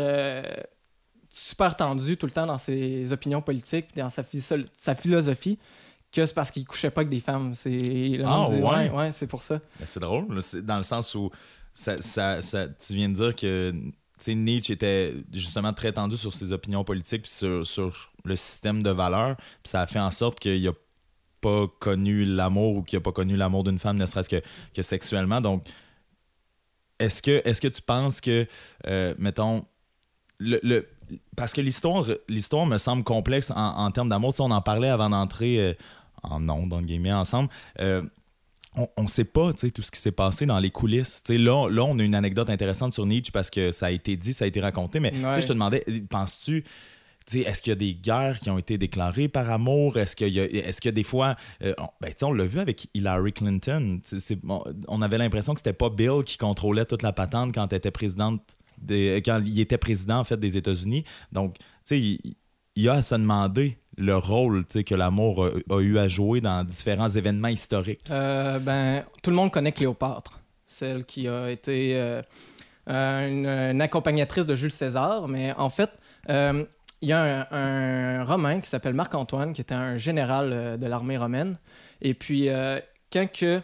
super 1.35 1.75
tendu 1.75 2.15
tout 2.15 2.25
le 2.25 2.31
temps 2.31 2.45
dans 2.45 2.57
ses 2.57 3.11
opinions 3.11 3.41
politiques, 3.41 3.87
dans 3.95 4.09
sa, 4.09 4.23
sa 4.73 4.95
philosophie, 4.95 5.59
que 6.11 6.25
c'est 6.25 6.33
parce 6.33 6.49
qu'il 6.49 6.65
couchait 6.65 6.89
pas 6.89 7.01
avec 7.01 7.09
des 7.09 7.19
femmes. 7.19 7.53
C'est 7.55 8.21
ah, 8.23 8.49
ouais? 8.49 8.89
ouais, 8.89 9.11
c'est 9.11 9.27
pour 9.27 9.41
ça. 9.41 9.59
c'est 9.83 9.99
drôle, 9.99 10.27
dans 10.63 10.77
le 10.77 10.83
sens 10.83 11.13
où 11.13 11.29
ça, 11.73 12.01
ça, 12.01 12.67
tu 12.79 12.93
viens 12.93 13.09
de 13.09 13.15
dire 13.15 13.35
que 13.35 13.73
Nietzsche 14.27 14.73
était 14.73 15.13
justement 15.33 15.73
très 15.73 15.91
tendu 15.93 16.17
sur 16.17 16.33
ses 16.33 16.51
opinions 16.51 16.83
politiques 16.83 17.23
puis 17.23 17.31
sur, 17.65 18.11
le 18.23 18.35
système 18.35 18.81
de 18.81 18.89
valeurs. 18.89 19.35
Puis 19.37 19.69
ça 19.71 19.81
a 19.81 19.87
fait 19.87 19.99
en 19.99 20.11
sorte 20.11 20.39
qu'il 20.39 20.67
a 20.67 20.73
pas 21.41 21.67
connu 21.79 22.25
l'amour 22.25 22.77
ou 22.77 22.83
qu'il 22.83 22.97
a 22.97 23.01
pas 23.01 23.11
connu 23.11 23.35
l'amour 23.35 23.63
d'une 23.63 23.77
femme, 23.77 23.97
ne 23.97 24.05
serait-ce 24.05 24.29
que, 24.29 24.81
sexuellement. 24.81 25.41
Donc, 25.41 25.67
est-ce 26.97 27.21
que, 27.21 27.41
est 27.47 27.59
que 27.59 27.67
tu 27.67 27.81
penses 27.81 28.21
que, 28.21 28.47
euh, 28.87 29.13
mettons, 29.19 29.63
parce 31.35 31.53
que 31.53 31.61
l'histoire, 31.61 32.65
me 32.65 32.77
semble 32.77 33.03
complexe 33.03 33.51
en, 33.55 33.91
termes 33.91 34.09
d'amour. 34.09 34.33
on 34.39 34.51
en 34.51 34.61
parlait 34.61 34.89
avant 34.89 35.09
d'entrer 35.09 35.59
euh, 35.59 35.73
en 36.23 36.39
dans 36.39 36.79
le 36.79 36.85
guillemets, 36.85 37.13
ensemble. 37.13 37.49
Euh, 37.79 38.01
on 38.75 39.03
ne 39.03 39.07
sait 39.07 39.25
pas 39.25 39.53
tout 39.53 39.81
ce 39.81 39.91
qui 39.91 39.99
s'est 39.99 40.11
passé 40.11 40.45
dans 40.45 40.59
les 40.59 40.71
coulisses. 40.71 41.23
là, 41.29 41.69
là, 41.69 41.83
on 41.83 41.97
a 41.99 42.03
une 42.03 42.15
anecdote 42.15 42.49
intéressante 42.49 42.93
sur 42.93 43.05
Nietzsche 43.05 43.31
parce 43.31 43.49
que 43.49 43.71
ça 43.71 43.87
a 43.87 43.91
été 43.91 44.15
dit, 44.15 44.33
ça 44.33 44.45
a 44.45 44.47
été 44.47 44.59
raconté. 44.59 44.99
Mais 44.99 45.13
je 45.13 45.47
te 45.47 45.53
demandais, 45.53 45.85
penses-tu, 46.09 46.63
est-ce 47.33 47.61
qu'il 47.61 47.71
y 47.71 47.73
a 47.73 47.75
des 47.75 47.95
guerres 47.95 48.39
qui 48.39 48.49
ont 48.49 48.57
été 48.57 48.77
déclarées 48.77 49.27
par 49.27 49.49
amour? 49.49 49.97
Est-ce 49.97 50.15
qu'il 50.15 50.29
y, 50.29 50.39
a, 50.39 50.91
des 50.91 51.03
fois. 51.03 51.35
Euh, 51.63 51.73
on, 51.79 51.87
ben, 52.01 52.13
on 52.21 52.33
l'a 52.33 52.45
vu 52.45 52.59
avec 52.59 52.87
Hillary 52.93 53.33
Clinton. 53.33 53.99
on 54.87 55.01
avait 55.01 55.17
l'impression 55.17 55.53
que 55.53 55.59
c'était 55.59 55.73
pas 55.73 55.89
Bill 55.89 56.23
qui 56.25 56.37
contrôlait 56.37 56.85
toute 56.85 57.01
la 57.01 57.13
patente 57.13 57.53
quand 57.53 57.71
elle 57.71 57.77
était 57.77 57.91
présidente 57.91 58.41
quand 58.87 59.41
il 59.45 59.59
était 59.59 59.77
président 59.77 60.19
en 60.19 60.23
fait 60.25 60.37
des 60.37 60.57
États-Unis. 60.57 61.05
Donc, 61.31 61.57
tu 61.87 62.19
sais, 62.21 62.35
il, 62.75 62.83
y 62.83 62.89
a 62.89 62.93
à 62.93 63.01
se 63.01 63.15
demander 63.15 63.77
le 63.97 64.17
rôle 64.17 64.65
que 64.65 64.95
l'amour 64.95 65.47
a, 65.69 65.79
eu 65.79 65.97
à 65.97 66.07
jouer 66.07 66.41
dans 66.41 66.63
différents 66.63 67.09
événements 67.09 67.47
historiques. 67.47 68.01
Euh, 68.09 68.59
ben, 68.59 69.03
tout 69.23 69.29
le 69.29 69.35
monde 69.35 69.51
connaît 69.51 69.71
Cléopâtre, 69.71 70.39
celle 70.65 71.05
qui 71.05 71.27
a 71.27 71.49
été 71.49 71.91
euh, 71.95 72.21
une, 72.87 73.81
accompagnatrice 73.81 74.45
de 74.45 74.55
Jules 74.55 74.71
César, 74.71 75.27
mais 75.27 75.53
en 75.53 75.69
fait, 75.69 75.89
euh, 76.29 76.63
il 77.01 77.09
y 77.09 77.13
a 77.13 77.47
un, 77.51 78.23
Romain 78.23 78.59
qui 78.59 78.69
s'appelle 78.69 78.93
Marc-Antoine, 78.93 79.53
qui 79.53 79.61
était 79.61 79.75
un 79.75 79.97
général 79.97 80.77
de 80.79 80.85
l'armée 80.87 81.17
romaine. 81.17 81.57
Et 82.01 82.13
puis, 82.13 82.49
quand 83.11 83.31
que 83.31 83.61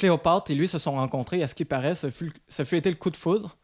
Cléopâtre 0.00 0.50
et 0.50 0.54
lui 0.54 0.66
se 0.66 0.78
sont 0.78 0.92
rencontrés, 0.92 1.42
à 1.42 1.46
ce 1.46 1.54
qui 1.54 1.64
paraît, 1.64 1.94
ça 1.94 2.10
fut, 2.10 2.32
ça 2.48 2.64
fut 2.64 2.76
été 2.76 2.88
le 2.88 2.96
coup 2.96 3.10
de 3.10 3.16
foudre. 3.16 3.56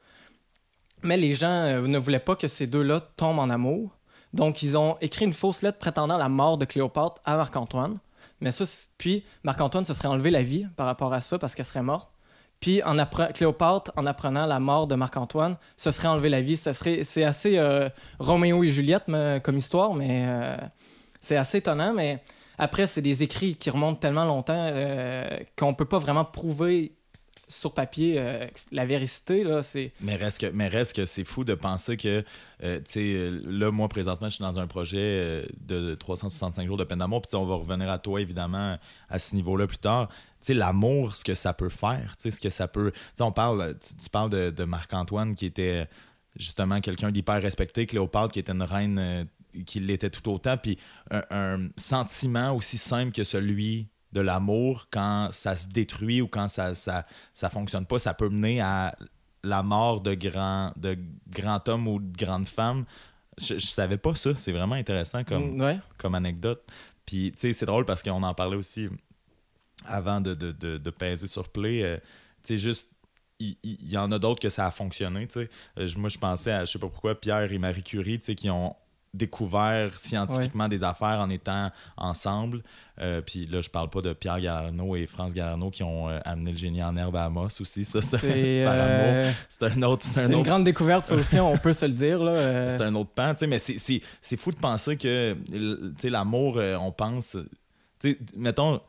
Mais 1.02 1.16
les 1.16 1.34
gens 1.34 1.48
euh, 1.48 1.86
ne 1.86 1.98
voulaient 1.98 2.18
pas 2.18 2.36
que 2.36 2.48
ces 2.48 2.66
deux-là 2.66 3.00
tombent 3.16 3.38
en 3.38 3.48
amour. 3.48 3.96
Donc, 4.36 4.62
ils 4.62 4.76
ont 4.76 4.96
écrit 5.00 5.24
une 5.24 5.32
fausse 5.32 5.62
lettre 5.62 5.78
prétendant 5.78 6.18
la 6.18 6.28
mort 6.28 6.58
de 6.58 6.64
Cléopâtre 6.64 7.20
à 7.24 7.36
Marc-Antoine. 7.36 7.98
Mais 8.40 8.50
ça, 8.50 8.64
puis 8.98 9.24
Marc-Antoine 9.44 9.84
se 9.84 9.94
serait 9.94 10.08
enlevé 10.08 10.30
la 10.30 10.42
vie 10.42 10.66
par 10.76 10.86
rapport 10.86 11.12
à 11.12 11.20
ça 11.20 11.38
parce 11.38 11.54
qu'elle 11.54 11.66
serait 11.66 11.82
morte. 11.82 12.10
Puis 12.60 12.82
Cléopâtre, 13.34 13.92
en 13.96 14.06
apprenant 14.06 14.46
la 14.46 14.60
mort 14.60 14.86
de 14.86 14.94
Marc-Antoine, 14.94 15.56
se 15.76 15.90
serait 15.90 16.08
enlevé 16.08 16.28
la 16.28 16.40
vie. 16.40 16.56
C'est 16.56 17.24
assez 17.24 17.58
euh, 17.58 17.88
Roméo 18.18 18.62
et 18.62 18.68
Juliette 18.68 19.04
comme 19.42 19.56
histoire, 19.56 19.94
mais 19.94 20.24
euh, 20.26 20.56
c'est 21.20 21.36
assez 21.36 21.58
étonnant. 21.58 21.92
Mais 21.94 22.22
après, 22.58 22.86
c'est 22.86 23.02
des 23.02 23.22
écrits 23.22 23.56
qui 23.56 23.70
remontent 23.70 24.00
tellement 24.00 24.24
longtemps 24.24 24.70
qu'on 25.56 25.70
ne 25.70 25.74
peut 25.74 25.84
pas 25.84 25.98
vraiment 25.98 26.24
prouver 26.24 26.95
sur 27.48 27.74
papier 27.74 28.16
euh, 28.18 28.46
la 28.72 28.86
vérité 28.86 29.44
là 29.44 29.62
c'est 29.62 29.92
mais 30.00 30.16
reste 30.16 30.40
que 30.40 30.46
mais 30.46 30.68
reste 30.68 30.96
que 30.96 31.06
c'est 31.06 31.24
fou 31.24 31.44
de 31.44 31.54
penser 31.54 31.96
que 31.96 32.24
euh, 32.62 32.78
tu 32.78 32.84
sais 32.86 33.30
là 33.44 33.70
moi 33.70 33.88
présentement 33.88 34.28
je 34.28 34.36
suis 34.36 34.42
dans 34.42 34.58
un 34.58 34.66
projet 34.66 34.98
euh, 34.98 35.46
de 35.60 35.94
365 35.94 36.66
jours 36.66 36.76
de 36.76 36.84
peine 36.84 36.98
d'amour 36.98 37.22
puis 37.22 37.34
on 37.36 37.46
va 37.46 37.54
revenir 37.54 37.88
à 37.90 37.98
toi 37.98 38.20
évidemment 38.20 38.78
à 39.08 39.18
ce 39.18 39.34
niveau-là 39.36 39.66
plus 39.66 39.78
tard. 39.78 40.08
Tu 40.08 40.52
sais 40.52 40.54
l'amour 40.54 41.14
ce 41.14 41.24
que 41.24 41.34
ça 41.34 41.54
peut 41.54 41.68
faire 41.68 42.16
tu 42.16 42.24
sais 42.24 42.30
ce 42.32 42.40
que 42.40 42.50
ça 42.50 42.66
peut 42.68 42.92
tu 43.16 43.22
on 43.22 43.32
parle 43.32 43.76
tu, 43.78 44.10
parles 44.10 44.30
de, 44.30 44.64
Marc-Antoine 44.64 45.34
qui 45.34 45.46
était 45.46 45.86
justement 46.36 46.80
quelqu'un 46.80 47.12
d'hyper 47.12 47.40
respecté 47.40 47.86
Cléopâtre 47.86 48.32
qui 48.32 48.40
était 48.40 48.52
une 48.52 48.62
reine 48.62 49.28
qui 49.66 49.80
l'était 49.80 50.10
tout 50.10 50.28
autant 50.30 50.56
puis 50.56 50.78
un 51.10 51.68
sentiment 51.76 52.54
aussi 52.54 52.76
simple 52.76 53.12
que 53.12 53.24
celui 53.24 53.88
de 54.12 54.20
l'amour, 54.20 54.86
quand 54.90 55.28
ça 55.32 55.56
se 55.56 55.68
détruit 55.68 56.20
ou 56.22 56.28
quand 56.28 56.48
ça, 56.48 56.74
ça, 56.74 57.06
ça 57.34 57.50
fonctionne 57.50 57.86
pas, 57.86 57.98
ça 57.98 58.14
peut 58.14 58.28
mener 58.28 58.60
à 58.60 58.96
la 59.42 59.62
mort 59.62 60.00
de 60.00 60.14
grands 60.14 60.72
de 60.76 60.98
grand 61.28 61.68
hommes 61.68 61.88
ou 61.88 62.00
de 62.00 62.16
grandes 62.16 62.48
femmes. 62.48 62.84
Je, 63.38 63.54
je 63.58 63.66
savais 63.66 63.98
pas 63.98 64.14
ça, 64.14 64.34
c'est 64.34 64.52
vraiment 64.52 64.74
intéressant 64.74 65.24
comme, 65.24 65.56
mm, 65.56 65.80
comme 65.98 66.14
anecdote. 66.14 66.64
Puis, 67.04 67.32
tu 67.32 67.40
sais, 67.40 67.52
c'est 67.52 67.66
drôle 67.66 67.84
parce 67.84 68.02
qu'on 68.02 68.22
en 68.22 68.34
parlait 68.34 68.56
aussi 68.56 68.88
avant 69.84 70.20
de, 70.20 70.34
de, 70.34 70.52
de, 70.52 70.90
peser 70.90 71.28
sur 71.28 71.48
play. 71.48 71.82
Euh, 71.82 71.96
tu 72.42 72.54
sais, 72.54 72.58
juste, 72.58 72.90
il, 73.38 73.56
y, 73.62 73.96
en 73.96 74.10
a 74.10 74.18
d'autres 74.18 74.40
que 74.40 74.48
ça 74.48 74.66
a 74.66 74.70
fonctionné, 74.70 75.26
tu 75.26 75.40
sais. 75.40 75.50
Euh, 75.78 75.88
moi, 75.96 76.08
je 76.08 76.18
pensais 76.18 76.50
à, 76.50 76.64
je 76.64 76.72
sais 76.72 76.78
pas 76.78 76.88
pourquoi, 76.88 77.14
Pierre 77.14 77.52
et 77.52 77.58
Marie 77.58 77.82
Curie, 77.82 78.18
tu 78.18 78.26
sais, 78.26 78.34
qui 78.34 78.50
ont 78.50 78.74
découvert 79.16 79.98
scientifiquement 79.98 80.68
des 80.68 80.84
affaires 80.84 81.20
en 81.20 81.30
étant 81.30 81.70
ensemble. 81.96 82.62
Euh, 83.00 83.20
puis 83.20 83.46
là, 83.46 83.60
je 83.60 83.68
parle 83.68 83.90
pas 83.90 84.00
de 84.00 84.12
Pierre 84.12 84.40
Garneau 84.40 84.96
et 84.96 85.06
France 85.06 85.34
Garneau 85.34 85.70
qui 85.70 85.82
ont 85.82 86.08
euh, 86.08 86.18
amené 86.24 86.52
le 86.52 86.56
génie 86.56 86.82
en 86.82 86.96
herbe 86.96 87.16
à 87.16 87.24
Amos 87.24 87.60
aussi. 87.60 87.84
Ça, 87.84 88.00
c'est 88.00 88.18
euh... 88.24 89.30
un 89.60 89.82
autre. 89.82 90.04
C'est 90.04 90.24
une 90.24 90.42
grande 90.42 90.64
découverte, 90.64 91.06
ça 91.06 91.14
aussi, 91.14 91.38
on 91.38 91.58
peut 91.58 91.72
se 91.72 91.86
le 91.86 91.92
dire. 91.92 92.18
Euh. 92.22 92.70
C'est 92.76 92.82
un 92.82 92.94
autre 92.94 93.10
pan, 93.10 93.34
mais 93.48 93.58
c'est 93.58 94.36
fou 94.36 94.52
de 94.52 94.56
penser 94.56 94.96
que 94.96 95.36
l'amour, 96.04 96.56
on 96.56 96.92
pense. 96.92 97.36
Mettons, 98.36 98.80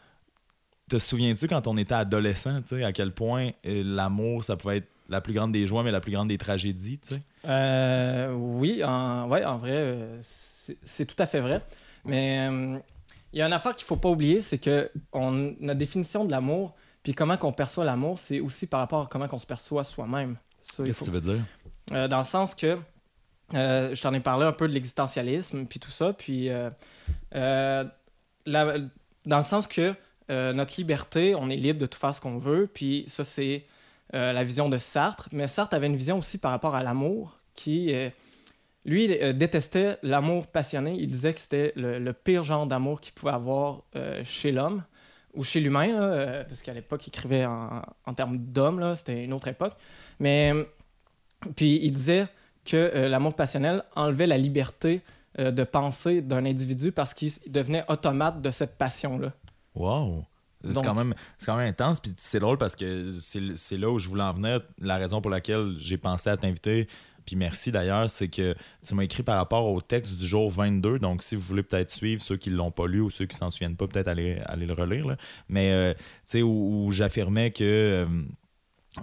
te 0.89 0.99
souviens-tu 0.99 1.47
quand 1.47 1.67
on 1.67 1.77
était 1.77 1.95
adolescent, 1.95 2.61
à 2.83 2.91
quel 2.91 3.11
point 3.11 3.51
l'amour, 3.63 4.43
ça 4.43 4.55
pouvait 4.57 4.77
être 4.77 4.87
la 5.09 5.21
plus 5.21 5.33
grande 5.33 5.51
des 5.51 5.67
joies, 5.67 5.83
mais 5.83 5.91
la 5.91 6.01
plus 6.01 6.11
grande 6.11 6.27
des 6.27 6.37
tragédies, 6.37 6.99
tu 6.99 7.15
sais? 7.15 7.21
Euh, 7.47 8.33
oui, 8.33 8.83
en, 8.83 9.27
ouais, 9.29 9.45
en 9.45 9.57
vrai, 9.57 9.75
euh, 9.75 10.19
c'est 10.83 11.05
tout 11.05 11.15
à 11.21 11.25
fait 11.25 11.39
vrai. 11.39 11.61
Mais 12.05 12.47
euh, 12.49 12.77
il 13.33 13.39
y 13.39 13.41
a 13.41 13.47
une 13.47 13.53
affaire 13.53 13.75
qu'il 13.75 13.85
faut 13.85 13.95
pas 13.97 14.09
oublier, 14.09 14.41
c'est 14.41 14.57
que 14.57 14.89
on, 15.13 15.31
notre 15.59 15.79
définition 15.79 16.25
de 16.25 16.31
l'amour, 16.31 16.75
puis 17.03 17.13
comment 17.13 17.37
qu'on 17.37 17.53
perçoit 17.53 17.85
l'amour, 17.85 18.19
c'est 18.19 18.39
aussi 18.39 18.67
par 18.67 18.79
rapport 18.79 19.03
à 19.03 19.07
comment 19.09 19.27
qu'on 19.27 19.37
se 19.37 19.45
perçoit 19.45 19.83
soi-même. 19.83 20.37
Qu'est-ce 20.61 20.99
que 20.99 21.05
tu 21.05 21.11
veux 21.11 21.21
dire? 21.21 21.43
Euh, 21.93 22.07
dans 22.07 22.17
le 22.17 22.23
sens 22.23 22.55
que, 22.55 22.77
euh, 23.53 23.95
je 23.95 24.01
t'en 24.01 24.13
ai 24.13 24.19
parlé 24.19 24.45
un 24.45 24.51
peu 24.51 24.67
de 24.67 24.73
l'existentialisme, 24.73 25.65
puis 25.65 25.79
tout 25.79 25.91
ça, 25.91 26.11
puis 26.13 26.49
dans 27.31 27.89
le 29.25 29.43
sens 29.43 29.67
que 29.67 29.93
notre 30.29 30.73
liberté, 30.77 31.35
on 31.35 31.49
est 31.49 31.55
libre 31.55 31.79
de 31.79 31.85
tout 31.85 31.99
faire 31.99 32.13
ce 32.13 32.19
qu'on 32.19 32.37
veut, 32.37 32.67
puis 32.73 33.05
ça, 33.07 33.23
c'est 33.23 33.65
la 34.11 34.43
vision 34.43 34.67
de 34.67 34.77
Sartre. 34.77 35.29
Mais 35.31 35.47
Sartre 35.47 35.75
avait 35.75 35.87
une 35.87 35.95
vision 35.95 36.17
aussi 36.17 36.37
par 36.37 36.51
rapport 36.51 36.75
à 36.75 36.83
l'amour 36.83 37.36
qui 37.57 37.91
lui, 38.87 39.21
euh, 39.21 39.33
détestait 39.33 39.97
l'amour 40.01 40.47
passionné. 40.47 40.95
Il 40.97 41.11
disait 41.11 41.33
que 41.33 41.39
c'était 41.39 41.73
le, 41.75 42.11
pire 42.13 42.43
genre 42.43 42.65
d'amour 42.65 43.01
qu'il 43.01 43.13
pouvait 43.13 43.33
avoir 43.33 43.83
euh, 43.95 44.23
chez 44.23 44.51
l'homme 44.51 44.83
ou 45.33 45.43
chez 45.43 45.59
l'humain, 45.59 46.01
euh, 46.01 46.43
parce 46.45 46.63
qu'à 46.63 46.73
l'époque, 46.73 47.05
il 47.05 47.09
écrivait 47.09 47.45
en, 47.45 48.13
termes 48.15 48.37
d'homme, 48.37 48.95
c'était 48.95 49.23
une 49.23 49.33
autre 49.33 49.49
époque. 49.49 49.73
Mais 50.19 50.53
puis 51.55 51.79
il 51.83 51.91
disait 51.91 52.27
que 52.65 53.05
l'amour 53.07 53.35
passionnel 53.35 53.83
enlevait 53.95 54.25
la 54.25 54.37
liberté 54.37 55.01
de 55.37 55.63
penser 55.63 56.23
d'un 56.23 56.45
individu 56.45 56.91
parce 56.91 57.13
qu'il 57.13 57.31
devenait 57.47 57.83
automate 57.87 58.41
de 58.41 58.49
cette 58.49 58.75
passion-là. 58.77 59.31
Wow! 59.75 60.25
C'est 60.63 60.83
quand, 60.83 60.95
même, 60.95 61.13
quand 61.45 61.55
même 61.55 61.69
intense, 61.69 61.99
puis 61.99 62.11
c'est 62.17 62.39
drôle 62.39 62.57
parce 62.57 62.75
que 62.75 63.11
c'est 63.11 63.77
là 63.77 63.91
où 63.91 63.99
je 63.99 64.09
voulais 64.09 64.23
en 64.23 64.33
venir. 64.33 64.61
La 64.79 64.97
raison 64.97 65.21
pour 65.21 65.29
laquelle 65.29 65.75
j'ai 65.77 65.97
pensé 65.97 66.31
à 66.31 66.37
t'inviter, 66.37 66.87
puis 67.27 67.35
merci 67.35 67.73
d'ailleurs, 67.73 68.09
c'est 68.09 68.29
que 68.29 68.55
tu 68.87 68.95
m'as 68.95 69.03
écrit 69.03 69.21
par 69.21 69.35
rapport 69.35 69.67
au 69.67 69.81
texte 69.81 70.15
du 70.17 70.25
jour 70.25 70.49
22. 70.49 70.97
Donc, 70.97 71.21
si 71.23 71.35
vous 71.35 71.41
voulez 71.41 71.61
peut-être 71.61 71.89
suivre 71.89 72.23
ceux 72.23 72.37
qui 72.37 72.49
ne 72.49 72.55
l'ont 72.55 72.71
pas 72.71 72.87
lu 72.87 73.01
ou 73.01 73.09
ceux 73.09 73.25
qui 73.25 73.35
s'en 73.35 73.51
souviennent 73.51 73.75
pas, 73.75 73.85
peut-être 73.85 74.07
aller, 74.07 74.39
aller 74.45 74.65
le 74.65 74.71
relire. 74.71 75.17
Mais, 75.49 75.73
euh, 75.73 75.93
tu 75.93 76.03
sais, 76.25 76.41
où, 76.41 76.89
j'affirmais 76.91 77.51
que. 77.51 77.63
Euh, 77.63 78.23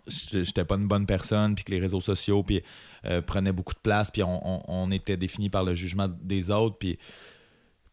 j'étais 0.09 0.65
pas 0.65 0.77
une 0.77 0.89
bonne 0.89 1.05
personne, 1.05 1.55
puis 1.55 1.65
que 1.65 1.71
les 1.71 1.79
réseaux 1.79 2.01
sociaux 2.01 2.43
puis, 2.43 2.63
euh, 3.05 3.21
prenaient 3.21 3.53
beaucoup 3.53 3.75
de 3.75 3.79
place, 3.79 4.11
puis 4.11 4.23
on, 4.23 4.61
on, 4.69 4.91
était 4.91 5.19
défini 5.19 5.51
par 5.51 5.63
le 5.63 5.75
jugement 5.75 6.09
des 6.09 6.51
autres, 6.51 6.79
puis 6.79 6.99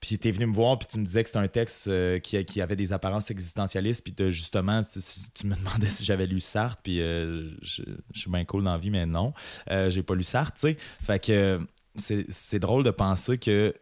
puis 0.02 0.18
tu 0.18 0.28
es 0.28 0.32
venu 0.32 0.48
me 0.48 0.54
voir, 0.54 0.80
puis 0.80 0.88
tu 0.92 0.98
me 0.98 1.06
disais 1.06 1.24
que 1.24 1.30
c'était 1.30 1.40
un 1.40 1.48
texte 1.48 1.88
euh, 1.88 2.18
qui, 2.18 2.44
qui, 2.44 2.60
avait 2.60 2.76
des 2.76 2.92
apparences 2.92 3.30
existentialistes, 3.30 4.04
puis 4.04 4.16
justement, 4.34 4.82
tu, 4.84 5.48
me 5.48 5.56
demandais 5.64 5.88
si 5.88 6.04
j'avais 6.04 6.26
lu 6.26 6.40
Sartre, 6.40 6.82
puis 6.82 7.00
euh, 7.00 7.52
je, 7.62 7.84
suis 8.14 8.30
bien 8.30 8.44
cool 8.44 8.64
dans 8.64 8.74
la 8.74 8.80
vie, 8.80 8.90
mais 8.90 9.06
non, 9.06 9.34
euh, 9.70 9.92
j'ai 9.92 10.02
pas 10.02 10.16
lu 10.16 10.24
Sartre, 10.24 10.56
tu 10.56 10.62
sais. 10.62 10.78
Fait 11.04 11.20
que 11.20 11.62
c'est 11.96 12.60
drôle 12.60 12.84
de 12.84 12.92
penser 12.92 13.38
que 13.38 13.74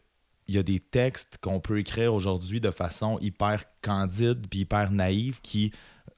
il 0.50 0.56
y 0.56 0.58
a 0.58 0.64
des 0.64 0.80
textes 0.80 1.38
qu'on 1.42 1.60
peut 1.60 1.78
écrire 1.78 2.12
aujourd'hui 2.12 2.60
de 2.60 2.72
façon 2.72 3.20
hyper 3.20 3.66
candide 3.84 4.48
puis 4.50 4.62
hyper 4.62 4.92
naïve 4.92 5.42
qui 5.42 5.72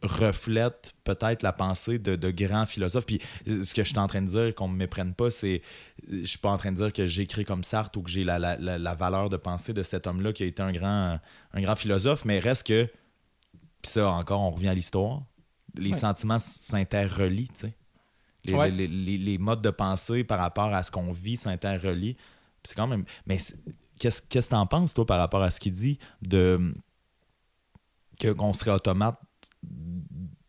reflète 0.03 0.93
peut-être 1.03 1.43
la 1.43 1.53
pensée 1.53 1.99
de, 1.99 2.31
grands 2.31 2.65
philosophes. 2.65 3.05
Puis 3.05 3.21
ce 3.45 3.73
que 3.73 3.83
je 3.83 3.89
suis 3.89 3.97
en 3.97 4.07
train 4.07 4.21
de 4.21 4.27
dire, 4.27 4.55
qu'on 4.55 4.67
ne 4.67 4.73
me 4.73 4.79
méprenne 4.79 5.13
pas, 5.13 5.29
c'est. 5.29 5.61
Je 6.09 6.25
suis 6.25 6.39
pas 6.39 6.49
en 6.49 6.57
train 6.57 6.71
de 6.71 6.77
dire 6.77 6.93
que 6.93 7.07
j'écris 7.07 7.45
comme 7.45 7.63
Sartre 7.63 7.99
ou 7.99 8.01
que 8.01 8.09
j'ai 8.09 8.23
la, 8.23 8.95
valeur 8.95 9.29
de 9.29 9.37
pensée 9.37 9.73
de 9.73 9.83
cet 9.83 10.07
homme-là 10.07 10.33
qui 10.33 10.43
a 10.43 10.45
été 10.45 10.61
un 10.61 10.71
grand, 10.71 11.19
un 11.53 11.61
grand 11.61 11.75
philosophe, 11.75 12.25
mais 12.25 12.39
reste 12.39 12.67
que. 12.67 12.85
Puis 13.81 13.91
ça, 13.91 14.09
encore, 14.11 14.41
on 14.41 14.51
revient 14.51 14.69
à 14.69 14.73
l'histoire. 14.73 15.23
Les 15.75 15.93
sentiments 15.93 16.39
s'interrelient, 16.39 17.49
tu 17.49 17.61
sais. 17.61 17.75
Les, 18.43 18.87
les, 18.87 19.37
modes 19.37 19.61
de 19.61 19.69
pensée 19.69 20.23
par 20.23 20.39
rapport 20.39 20.73
à 20.73 20.83
ce 20.83 20.91
qu'on 20.91 21.11
vit 21.11 21.37
s'interrelient. 21.37 22.17
C'est 22.63 22.75
quand 22.75 22.87
même. 22.87 23.05
Mais 23.25 23.37
qu'est-ce 23.99 24.21
que 24.21 24.39
tu 24.39 24.55
en 24.55 24.65
penses, 24.65 24.93
toi, 24.93 25.05
par 25.05 25.19
rapport 25.19 25.43
à 25.43 25.51
ce 25.51 25.59
qu'il 25.59 25.73
dit 25.73 25.99
de 26.21 26.73
qu'on 28.29 28.53
serait 28.53 28.71
automate 28.71 29.19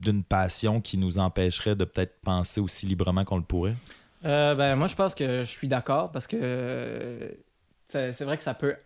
d'une 0.03 0.25
passion 0.25 0.81
qui 0.81 0.99
nous 0.99 1.19
empêcherait 1.19 1.77
de 1.77 1.85
peut-être 1.85 2.21
penser 2.23 2.61
aussi 2.61 2.87
librement 2.87 3.25
qu'on 3.25 3.37
le 3.37 3.43
pourrait? 3.43 3.77
Euh, 4.25 4.55
ben, 4.55 4.77
moi, 4.77 4.87
je 4.87 4.95
pense 4.95 5.15
que 5.15 5.45
je 5.45 5.51
suis 5.51 5.69
d'accord 5.69 6.11
parce 6.13 6.27
que 6.27 6.37
euh, 6.41 7.29
c'est 7.89 8.23
vrai 8.23 8.37
que 8.37 8.43
ça 8.43 8.55
peut, 8.55 8.77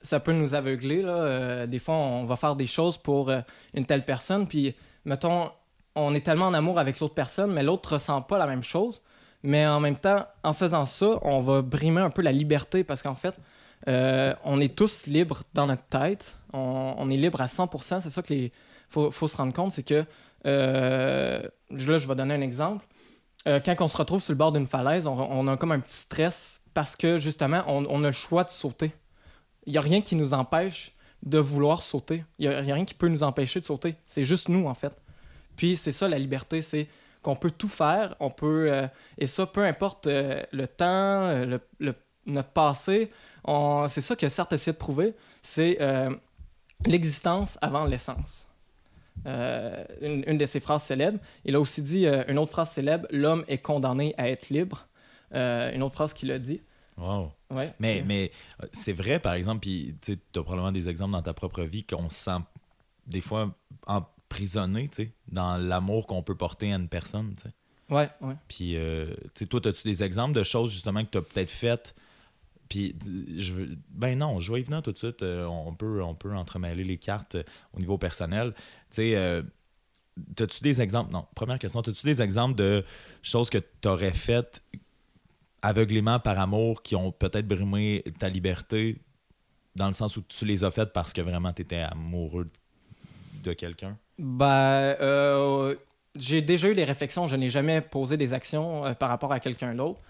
ça 0.00 0.20
peut 0.20 0.32
nous 0.32 0.54
aveugler. 0.54 1.02
Euh, 1.04 1.66
des 1.66 1.78
fois, 1.78 1.94
on 1.94 2.24
va 2.24 2.36
faire 2.36 2.56
des 2.56 2.66
choses 2.66 2.96
pour 2.96 3.30
une 3.74 3.84
telle 3.84 4.04
personne, 4.04 4.46
puis, 4.46 4.74
mettons, 5.04 5.50
on 5.94 6.14
est 6.14 6.24
tellement 6.24 6.46
en 6.46 6.54
amour 6.54 6.78
avec 6.78 7.00
l'autre 7.00 7.14
personne, 7.14 7.52
mais 7.52 7.62
l'autre 7.62 7.94
ressent 7.94 8.22
pas 8.22 8.38
la 8.38 8.46
même 8.46 8.62
chose. 8.62 9.02
Mais 9.42 9.66
en 9.66 9.78
même 9.78 9.96
temps, 9.96 10.26
en 10.42 10.52
faisant 10.52 10.84
ça, 10.84 11.18
on 11.22 11.40
va 11.40 11.62
brimer 11.62 12.00
un 12.00 12.10
peu 12.10 12.22
la 12.22 12.32
liberté 12.32 12.82
parce 12.82 13.02
qu'en 13.02 13.14
fait, 13.14 13.34
on 13.86 14.60
est 14.60 14.74
tous 14.74 15.06
libres 15.06 15.42
dans 15.54 15.66
notre 15.66 15.84
tête. 15.84 16.36
On, 16.52 16.94
on 16.98 17.10
est 17.10 17.16
libre 17.16 17.40
à 17.40 17.46
100%. 17.46 18.00
C'est 18.00 18.10
ça 18.10 18.22
que 18.22 18.34
les, 18.34 18.52
faut, 18.88 19.10
faut 19.10 19.28
se 19.28 19.36
rendre 19.36 19.52
compte, 19.52 19.72
c'est 19.72 19.82
que, 19.82 20.04
euh, 20.46 21.42
là, 21.70 21.98
je 21.98 22.08
vais 22.08 22.14
donner 22.14 22.34
un 22.34 22.40
exemple. 22.40 22.86
Euh, 23.46 23.60
quand 23.64 23.76
on 23.80 23.88
se 23.88 23.96
retrouve 23.96 24.20
sur 24.20 24.32
le 24.32 24.38
bord 24.38 24.52
d'une 24.52 24.66
falaise, 24.66 25.06
on, 25.06 25.46
a 25.46 25.56
comme 25.56 25.72
un 25.72 25.80
petit 25.80 25.94
stress 25.94 26.60
parce 26.74 26.96
que, 26.96 27.18
justement, 27.18 27.62
on, 27.66 28.04
a 28.04 28.06
le 28.06 28.12
choix 28.12 28.44
de 28.44 28.50
sauter. 28.50 28.92
Il 29.66 29.72
n'y 29.72 29.78
a 29.78 29.82
rien 29.82 30.00
qui 30.00 30.16
nous 30.16 30.34
empêche 30.34 30.94
de 31.22 31.38
vouloir 31.38 31.82
sauter. 31.82 32.24
Il 32.38 32.48
n'y 32.48 32.54
a, 32.54 32.60
rien 32.60 32.84
qui 32.84 32.94
peut 32.94 33.08
nous 33.08 33.22
empêcher 33.22 33.60
de 33.60 33.64
sauter. 33.64 33.96
C'est 34.06 34.24
juste 34.24 34.48
nous, 34.48 34.66
en 34.66 34.74
fait. 34.74 34.96
Puis 35.56 35.76
c'est 35.76 35.92
ça, 35.92 36.08
la 36.08 36.18
liberté, 36.18 36.62
c'est 36.62 36.88
qu'on 37.22 37.36
peut 37.36 37.50
tout 37.50 37.68
faire, 37.68 38.14
on 38.20 38.30
peut... 38.30 38.70
Euh, 38.70 38.86
et 39.18 39.26
ça, 39.26 39.46
peu 39.46 39.64
importe 39.64 40.06
le 40.06 40.66
temps, 40.66 41.58
notre 42.26 42.50
passé, 42.50 43.10
c'est 43.88 44.00
ça 44.00 44.16
que 44.16 44.28
Sartre 44.28 44.54
essaie 44.54 44.72
de 44.72 44.76
prouver, 44.76 45.14
c'est 45.42 45.78
l'existence 46.86 47.58
avant 47.60 47.86
l'essence. 47.86 48.47
Euh, 49.26 49.84
une, 50.00 50.38
de 50.38 50.46
ses 50.46 50.60
phrases 50.60 50.82
célèbres. 50.82 51.18
Il 51.44 51.54
a 51.54 51.60
aussi 51.60 51.82
dit 51.82 52.06
euh, 52.06 52.24
une 52.28 52.38
autre 52.38 52.52
phrase 52.52 52.70
célèbre 52.70 53.06
L'homme 53.10 53.44
est 53.48 53.58
condamné 53.58 54.14
à 54.18 54.28
être 54.28 54.50
libre. 54.50 54.86
Euh, 55.34 55.72
une 55.72 55.82
autre 55.82 55.94
phrase 55.94 56.14
qu'il 56.14 56.30
a 56.30 56.38
dit. 56.38 56.60
Wow. 56.96 57.32
Ouais. 57.50 57.72
Mais, 57.78 58.02
mais 58.04 58.30
c'est 58.72 58.92
vrai, 58.92 59.20
par 59.20 59.34
exemple, 59.34 59.60
puis 59.60 59.94
tu 60.00 60.12
as 60.12 60.42
probablement 60.42 60.72
des 60.72 60.88
exemples 60.88 61.12
dans 61.12 61.22
ta 61.22 61.32
propre 61.32 61.62
vie 61.62 61.84
qu'on 61.84 62.10
se 62.10 62.24
sent 62.24 62.40
des 63.06 63.20
fois 63.20 63.54
emprisonné 63.86 64.90
dans 65.28 65.56
l'amour 65.56 66.06
qu'on 66.06 66.22
peut 66.22 66.34
porter 66.34 66.72
à 66.72 66.76
une 66.76 66.88
personne. 66.88 67.34
sais. 67.42 67.50
Ouais, 67.88 68.10
ouais. 68.20 68.34
Puis, 68.48 68.76
toi, 69.48 69.66
as-tu 69.66 69.82
des 69.84 70.02
exemples 70.02 70.34
de 70.34 70.42
choses 70.42 70.72
justement 70.72 71.04
que 71.04 71.10
tu 71.10 71.18
as 71.18 71.22
peut-être 71.22 71.50
faites? 71.50 71.94
Puis, 72.68 72.94
je 73.38 73.54
ben 73.90 74.18
non, 74.18 74.40
je 74.40 74.52
vais 74.52 74.60
y 74.60 74.62
venir 74.62 74.82
tout 74.82 74.92
de 74.92 74.98
suite. 74.98 75.22
Euh, 75.22 75.46
on, 75.46 75.74
peut, 75.74 76.02
on 76.02 76.14
peut 76.14 76.34
entremêler 76.34 76.84
les 76.84 76.98
cartes 76.98 77.36
euh, 77.36 77.42
au 77.72 77.80
niveau 77.80 77.96
personnel. 77.96 78.54
Sais, 78.90 79.14
euh, 79.14 79.42
as-tu 80.38 80.62
des 80.62 80.80
exemples? 80.80 81.12
Non, 81.12 81.26
première 81.34 81.58
question. 81.58 81.80
As-tu 81.80 82.04
des 82.04 82.22
exemples 82.22 82.56
de 82.56 82.84
choses 83.22 83.50
que 83.50 83.58
tu 83.58 83.88
aurais 83.88 84.12
faites 84.12 84.62
aveuglément 85.62 86.20
par 86.20 86.38
amour 86.38 86.82
qui 86.82 86.94
ont 86.94 87.10
peut-être 87.10 87.46
brimé 87.46 88.04
ta 88.18 88.28
liberté 88.28 89.00
dans 89.74 89.88
le 89.88 89.92
sens 89.92 90.16
où 90.16 90.22
tu 90.22 90.44
les 90.44 90.64
as 90.64 90.70
faites 90.70 90.92
parce 90.92 91.12
que 91.12 91.20
vraiment 91.20 91.52
tu 91.52 91.62
étais 91.62 91.80
amoureux 91.80 92.48
de 93.42 93.52
quelqu'un? 93.52 93.96
Ben, 94.18 94.96
j'ai 96.16 96.42
déjà 96.42 96.68
eu 96.68 96.74
des 96.74 96.84
réflexions. 96.84 97.26
Je 97.26 97.36
n'ai 97.36 97.50
jamais 97.50 97.80
posé 97.80 98.16
des 98.16 98.32
actions 98.32 98.94
par 98.94 99.08
rapport 99.08 99.32
à 99.32 99.40
quelqu'un 99.40 99.74
d'autre. 99.74 100.00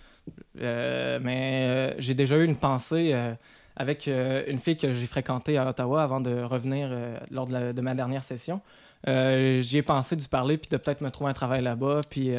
Euh, 0.61 1.19
mais 1.23 1.67
euh, 1.67 1.95
j'ai 1.99 2.15
déjà 2.15 2.37
eu 2.37 2.45
une 2.45 2.57
pensée 2.57 3.11
euh, 3.13 3.35
avec 3.79 4.07
une 4.09 4.59
fille 4.59 4.77
que 4.77 4.93
j'ai 4.93 5.07
fréquentée 5.07 5.57
à 5.57 5.69
Ottawa 5.69 6.03
avant 6.03 6.21
de 6.21 6.43
revenir 6.43 6.91
lors 7.31 7.47
de, 7.47 7.81
ma 7.81 7.95
dernière 7.95 8.23
session. 8.23 8.61
j'y 9.07 9.79
ai 9.79 9.83
pensé 9.83 10.17
d'y 10.17 10.29
parler 10.29 10.59
puis 10.59 10.69
de 10.69 10.77
peut-être 10.77 11.01
me 11.01 11.11
trouver 11.11 11.31
un 11.31 11.35
travail 11.35 11.63
là-bas. 11.63 12.01
Puis, 12.11 12.31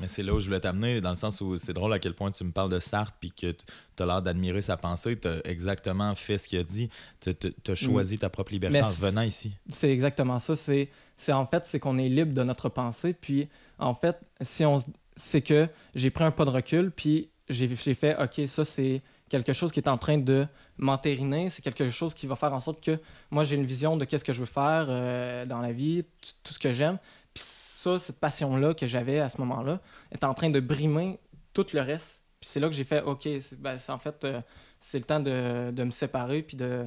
Mais 0.00 0.08
c'est 0.08 0.22
là 0.22 0.34
où 0.34 0.40
je 0.40 0.46
voulais 0.46 0.60
t'amener, 0.60 1.00
dans 1.00 1.10
le 1.10 1.16
sens 1.16 1.40
où 1.40 1.58
c'est 1.58 1.74
drôle 1.74 1.92
à 1.92 1.98
quel 1.98 2.14
point 2.14 2.30
tu 2.30 2.42
me 2.44 2.50
parles 2.50 2.70
de 2.70 2.80
Sartre 2.80 3.14
puis 3.20 3.30
que 3.30 3.52
tu 3.52 4.02
as 4.02 4.06
l'air 4.06 4.22
d'admirer 4.22 4.62
sa 4.62 4.76
pensée. 4.76 5.18
Tu 5.18 5.28
as 5.28 5.46
exactement 5.46 6.14
fait 6.14 6.38
ce 6.38 6.48
qu'il 6.48 6.58
a 6.58 6.64
dit. 6.64 6.88
Tu 7.20 7.30
as 7.68 7.74
choisi 7.74 8.18
ta 8.18 8.30
propre 8.30 8.52
liberté 8.52 8.82
en 8.82 8.88
venant 8.88 9.22
ici. 9.22 9.52
C'est 9.68 9.90
exactement 9.90 10.38
ça. 10.38 10.56
C'est 10.56 10.88
en 11.28 11.46
fait, 11.46 11.64
c'est 11.64 11.78
qu'on 11.78 11.98
est 11.98 12.08
libre 12.08 12.32
de 12.32 12.42
notre 12.42 12.68
pensée. 12.68 13.12
Puis 13.12 13.48
en 13.78 13.94
fait, 13.94 14.18
si 14.40 14.64
on 14.64 14.78
c'est 15.16 15.42
que 15.42 15.68
j'ai 15.94 16.10
pris 16.10 16.24
un 16.24 16.30
pas 16.30 16.44
de 16.44 16.50
recul, 16.50 16.90
puis 16.90 17.30
j'ai 17.48 17.68
fait, 17.94 18.16
OK, 18.22 18.46
ça, 18.46 18.64
c'est 18.64 19.02
quelque 19.28 19.52
chose 19.52 19.72
qui 19.72 19.80
est 19.80 19.88
en 19.88 19.98
train 19.98 20.18
de 20.18 20.46
m'entériner, 20.78 21.50
c'est 21.50 21.62
quelque 21.62 21.90
chose 21.90 22.14
qui 22.14 22.26
va 22.26 22.36
faire 22.36 22.52
en 22.52 22.60
sorte 22.60 22.82
que 22.82 23.00
moi, 23.30 23.44
j'ai 23.44 23.56
une 23.56 23.66
vision 23.66 23.96
de 23.96 24.04
qu'est-ce 24.04 24.24
que 24.24 24.32
je 24.32 24.40
veux 24.40 24.46
faire 24.46 24.86
euh, 24.88 25.44
dans 25.46 25.60
la 25.60 25.72
vie, 25.72 26.04
tout 26.42 26.52
ce 26.52 26.58
que 26.58 26.72
j'aime. 26.72 26.98
Puis 27.34 27.42
ça, 27.46 27.98
cette 27.98 28.20
passion-là 28.20 28.74
que 28.74 28.86
j'avais 28.86 29.20
à 29.20 29.28
ce 29.28 29.38
moment-là, 29.38 29.80
est 30.12 30.24
en 30.24 30.34
train 30.34 30.50
de 30.50 30.60
brimer 30.60 31.18
tout 31.52 31.66
le 31.72 31.80
reste. 31.80 32.22
Puis 32.40 32.50
c'est 32.50 32.60
là 32.60 32.68
que 32.68 32.74
j'ai 32.74 32.84
fait, 32.84 33.02
OK, 33.02 33.22
c'est 33.40 33.60
ben, 33.60 33.76
en 33.88 33.98
fait, 33.98 34.24
euh, 34.24 34.40
c'est 34.78 34.98
le 34.98 35.04
temps 35.04 35.20
de, 35.20 35.70
de, 35.70 35.84
me 35.84 35.90
séparer, 35.90 36.42
puis 36.42 36.56
de 36.56 36.86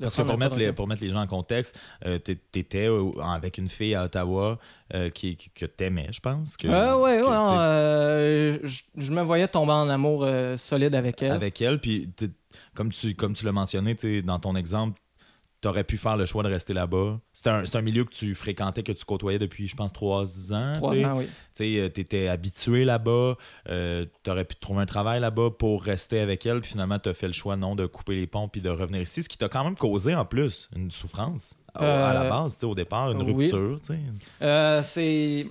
Parce 0.00 0.16
que 0.16 0.22
pour 0.22 0.36
mettre, 0.38 0.56
les, 0.58 0.72
pour 0.72 0.86
mettre 0.88 1.02
les 1.02 1.08
gens 1.10 1.22
en 1.22 1.26
contexte, 1.26 1.78
euh, 2.04 2.18
t'é- 2.18 2.36
t'étais 2.36 2.86
euh, 2.86 3.10
avec 3.22 3.56
une 3.58 3.68
fille 3.68 3.94
à 3.94 4.04
Ottawa 4.04 4.58
euh, 4.94 5.08
qui, 5.08 5.36
qui- 5.36 5.50
que 5.50 5.64
t'aimais, 5.66 6.08
je 6.12 6.20
pense. 6.20 6.56
Que, 6.58 6.68
Euh, 6.68 6.96
ouais, 6.98 7.18
que, 7.20 7.24
ouais, 7.26 7.58
euh, 7.58 8.58
je, 8.62 8.82
je 8.96 9.12
me 9.12 9.22
voyais 9.22 9.48
tomber 9.48 9.72
en 9.72 9.88
amour 9.88 10.22
euh, 10.24 10.56
solide 10.58 10.94
avec 10.94 11.22
elle. 11.22 11.32
avec 11.32 11.60
elle. 11.62 11.80
Puis, 11.80 12.10
comme 12.74 12.92
tu, 12.92 13.14
comme 13.14 13.32
tu 13.32 13.44
l'as 13.46 13.52
mentionné, 13.52 13.96
dans 14.22 14.38
ton 14.38 14.54
exemple, 14.54 15.00
tu 15.62 15.68
aurais 15.68 15.84
pu 15.84 15.96
faire 15.96 16.16
le 16.16 16.26
choix 16.26 16.42
de 16.42 16.48
rester 16.48 16.74
là-bas. 16.74 17.18
C'est 17.32 17.48
un, 17.48 17.64
un 17.72 17.80
milieu 17.80 18.04
que 18.04 18.10
tu 18.10 18.34
fréquentais, 18.34 18.82
que 18.82 18.92
tu 18.92 19.04
côtoyais 19.04 19.38
depuis, 19.38 19.66
je 19.68 19.74
pense, 19.74 19.92
trois 19.92 20.52
ans. 20.52 20.74
Trois 20.76 20.96
ans, 21.00 21.18
oui. 21.18 21.28
Tu 21.54 21.76
étais 21.84 22.28
habitué 22.28 22.84
là-bas, 22.84 23.36
tu 23.66 24.30
aurais 24.30 24.44
pu 24.44 24.56
trouver 24.56 24.82
un 24.82 24.86
travail 24.86 25.20
là-bas 25.20 25.50
pour 25.58 25.82
rester 25.82 26.20
avec 26.20 26.44
elle, 26.46 26.60
puis 26.60 26.70
finalement, 26.72 26.98
tu 26.98 27.08
as 27.08 27.14
fait 27.14 27.26
le 27.26 27.32
choix, 27.32 27.56
non, 27.56 27.74
de 27.74 27.86
couper 27.86 28.14
les 28.16 28.26
ponts 28.26 28.48
puis 28.48 28.60
de 28.60 28.68
revenir 28.70 29.00
ici, 29.00 29.22
ce 29.22 29.28
qui 29.28 29.38
t'a 29.38 29.48
quand 29.48 29.64
même 29.64 29.76
causé, 29.76 30.14
en 30.14 30.24
plus, 30.24 30.68
une 30.76 30.90
souffrance 30.90 31.54
à- 31.74 32.10
à 32.10 32.14
la 32.14 32.22
Euh, 32.24 32.28
base, 32.28 32.54
tu 32.54 32.60
sais, 32.60 32.66
au 32.66 32.74
départ, 32.74 33.10
une 33.12 33.22
oui. 33.22 33.32
rupture. 33.32 33.80
tu 33.80 33.86
sais. 33.94 33.98
Euh, 34.42 34.82
c'est. 34.82 35.46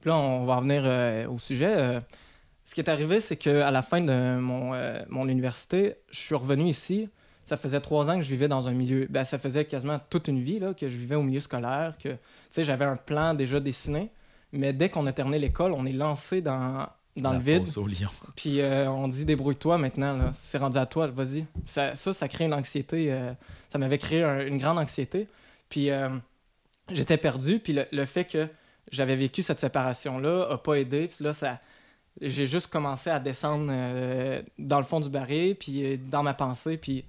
Puis 0.00 0.10
là, 0.10 0.16
on 0.16 0.44
va 0.44 0.56
revenir 0.56 0.82
euh, 0.84 1.26
au 1.28 1.38
sujet. 1.38 1.74
Euh, 1.76 2.00
ce 2.64 2.74
qui 2.74 2.80
est 2.80 2.88
arrivé, 2.90 3.20
c'est 3.20 3.36
qu'à 3.36 3.70
la 3.70 3.82
fin 3.82 4.00
de 4.00 4.38
mon, 4.38 4.74
euh, 4.74 5.02
mon 5.08 5.28
université, 5.28 5.94
je 6.10 6.18
suis 6.18 6.34
revenu 6.34 6.64
ici. 6.68 7.08
Ça 7.46 7.56
faisait 7.56 7.80
trois 7.80 8.10
ans 8.10 8.16
que 8.16 8.22
je 8.22 8.28
vivais 8.30 8.48
dans 8.48 8.68
un 8.68 8.72
milieu. 8.72 9.06
Ben, 9.08 9.24
ça 9.24 9.38
faisait 9.38 9.64
quasiment 9.64 9.98
toute 10.10 10.28
une 10.28 10.40
vie 10.40 10.58
là, 10.58 10.74
que 10.74 10.88
je 10.88 10.96
vivais 10.96 11.14
au 11.14 11.22
milieu 11.22 11.40
scolaire, 11.40 11.94
que 11.98 12.08
tu 12.10 12.16
sais, 12.50 12.64
j'avais 12.64 12.84
un 12.84 12.96
plan 12.96 13.32
déjà 13.34 13.58
dessiné. 13.60 14.10
Mais 14.52 14.72
dès 14.74 14.88
qu'on 14.90 15.06
a 15.06 15.12
terminé 15.12 15.38
l'école, 15.38 15.72
on 15.72 15.86
est 15.86 15.92
lancé 15.92 16.40
dans, 16.42 16.88
dans 17.16 17.30
La 17.32 17.38
le 17.38 17.42
vide. 17.44 17.68
au 17.76 17.86
lion. 17.86 18.08
Puis 18.36 18.60
euh, 18.60 18.90
on 18.90 19.06
dit 19.08 19.24
débrouille-toi 19.24 19.78
maintenant, 19.78 20.16
là. 20.16 20.30
c'est 20.34 20.58
rendu 20.58 20.76
à 20.76 20.86
toi, 20.86 21.06
vas-y. 21.06 21.46
Ça, 21.66 21.94
ça, 21.94 22.12
ça 22.12 22.28
crée 22.28 22.44
une 22.46 22.54
anxiété. 22.54 23.12
euh, 23.12 23.32
ça 23.68 23.78
m'avait 23.78 23.98
créé 23.98 24.22
un- 24.24 24.44
une 24.46 24.58
grande 24.58 24.78
anxiété. 24.78 25.28
Puis 25.68 25.90
euh, 25.90 26.08
j'étais 26.90 27.16
perdu. 27.16 27.60
Puis 27.60 27.72
le, 27.74 27.86
le 27.92 28.04
fait 28.06 28.24
que 28.24 28.48
j'avais 28.90 29.14
vécu 29.16 29.42
cette 29.44 29.60
séparation-là 29.60 30.48
a 30.50 30.58
pas 30.58 30.74
aidé. 30.74 31.06
Puis 31.08 31.22
là, 31.24 31.32
ça, 31.32 31.60
j'ai 32.20 32.46
juste 32.46 32.68
commencé 32.68 33.08
à 33.10 33.20
descendre 33.20 33.72
dans 34.58 34.78
le 34.78 34.84
fond 34.84 34.98
du 35.00 35.10
baril, 35.10 35.54
puis 35.54 35.96
dans 35.98 36.22
ma 36.24 36.34
pensée. 36.34 36.76
Puis 36.76 37.04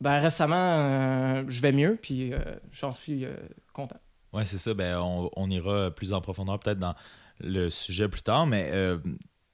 ben, 0.00 0.20
récemment, 0.20 0.56
euh, 0.56 1.44
je 1.48 1.60
vais 1.62 1.72
mieux, 1.72 1.98
puis 2.00 2.32
euh, 2.32 2.38
j'en 2.70 2.92
suis 2.92 3.24
euh, 3.24 3.34
content. 3.72 3.98
Ouais, 4.32 4.44
c'est 4.44 4.58
ça. 4.58 4.74
Ben, 4.74 4.98
on, 5.00 5.50
ira 5.50 5.90
plus 5.90 6.12
en 6.12 6.20
profondeur 6.20 6.58
peut-être 6.58 6.78
dans 6.78 6.94
le 7.40 7.70
sujet 7.70 8.08
plus 8.08 8.22
tard, 8.22 8.46
mais 8.46 8.70
euh, 8.72 8.98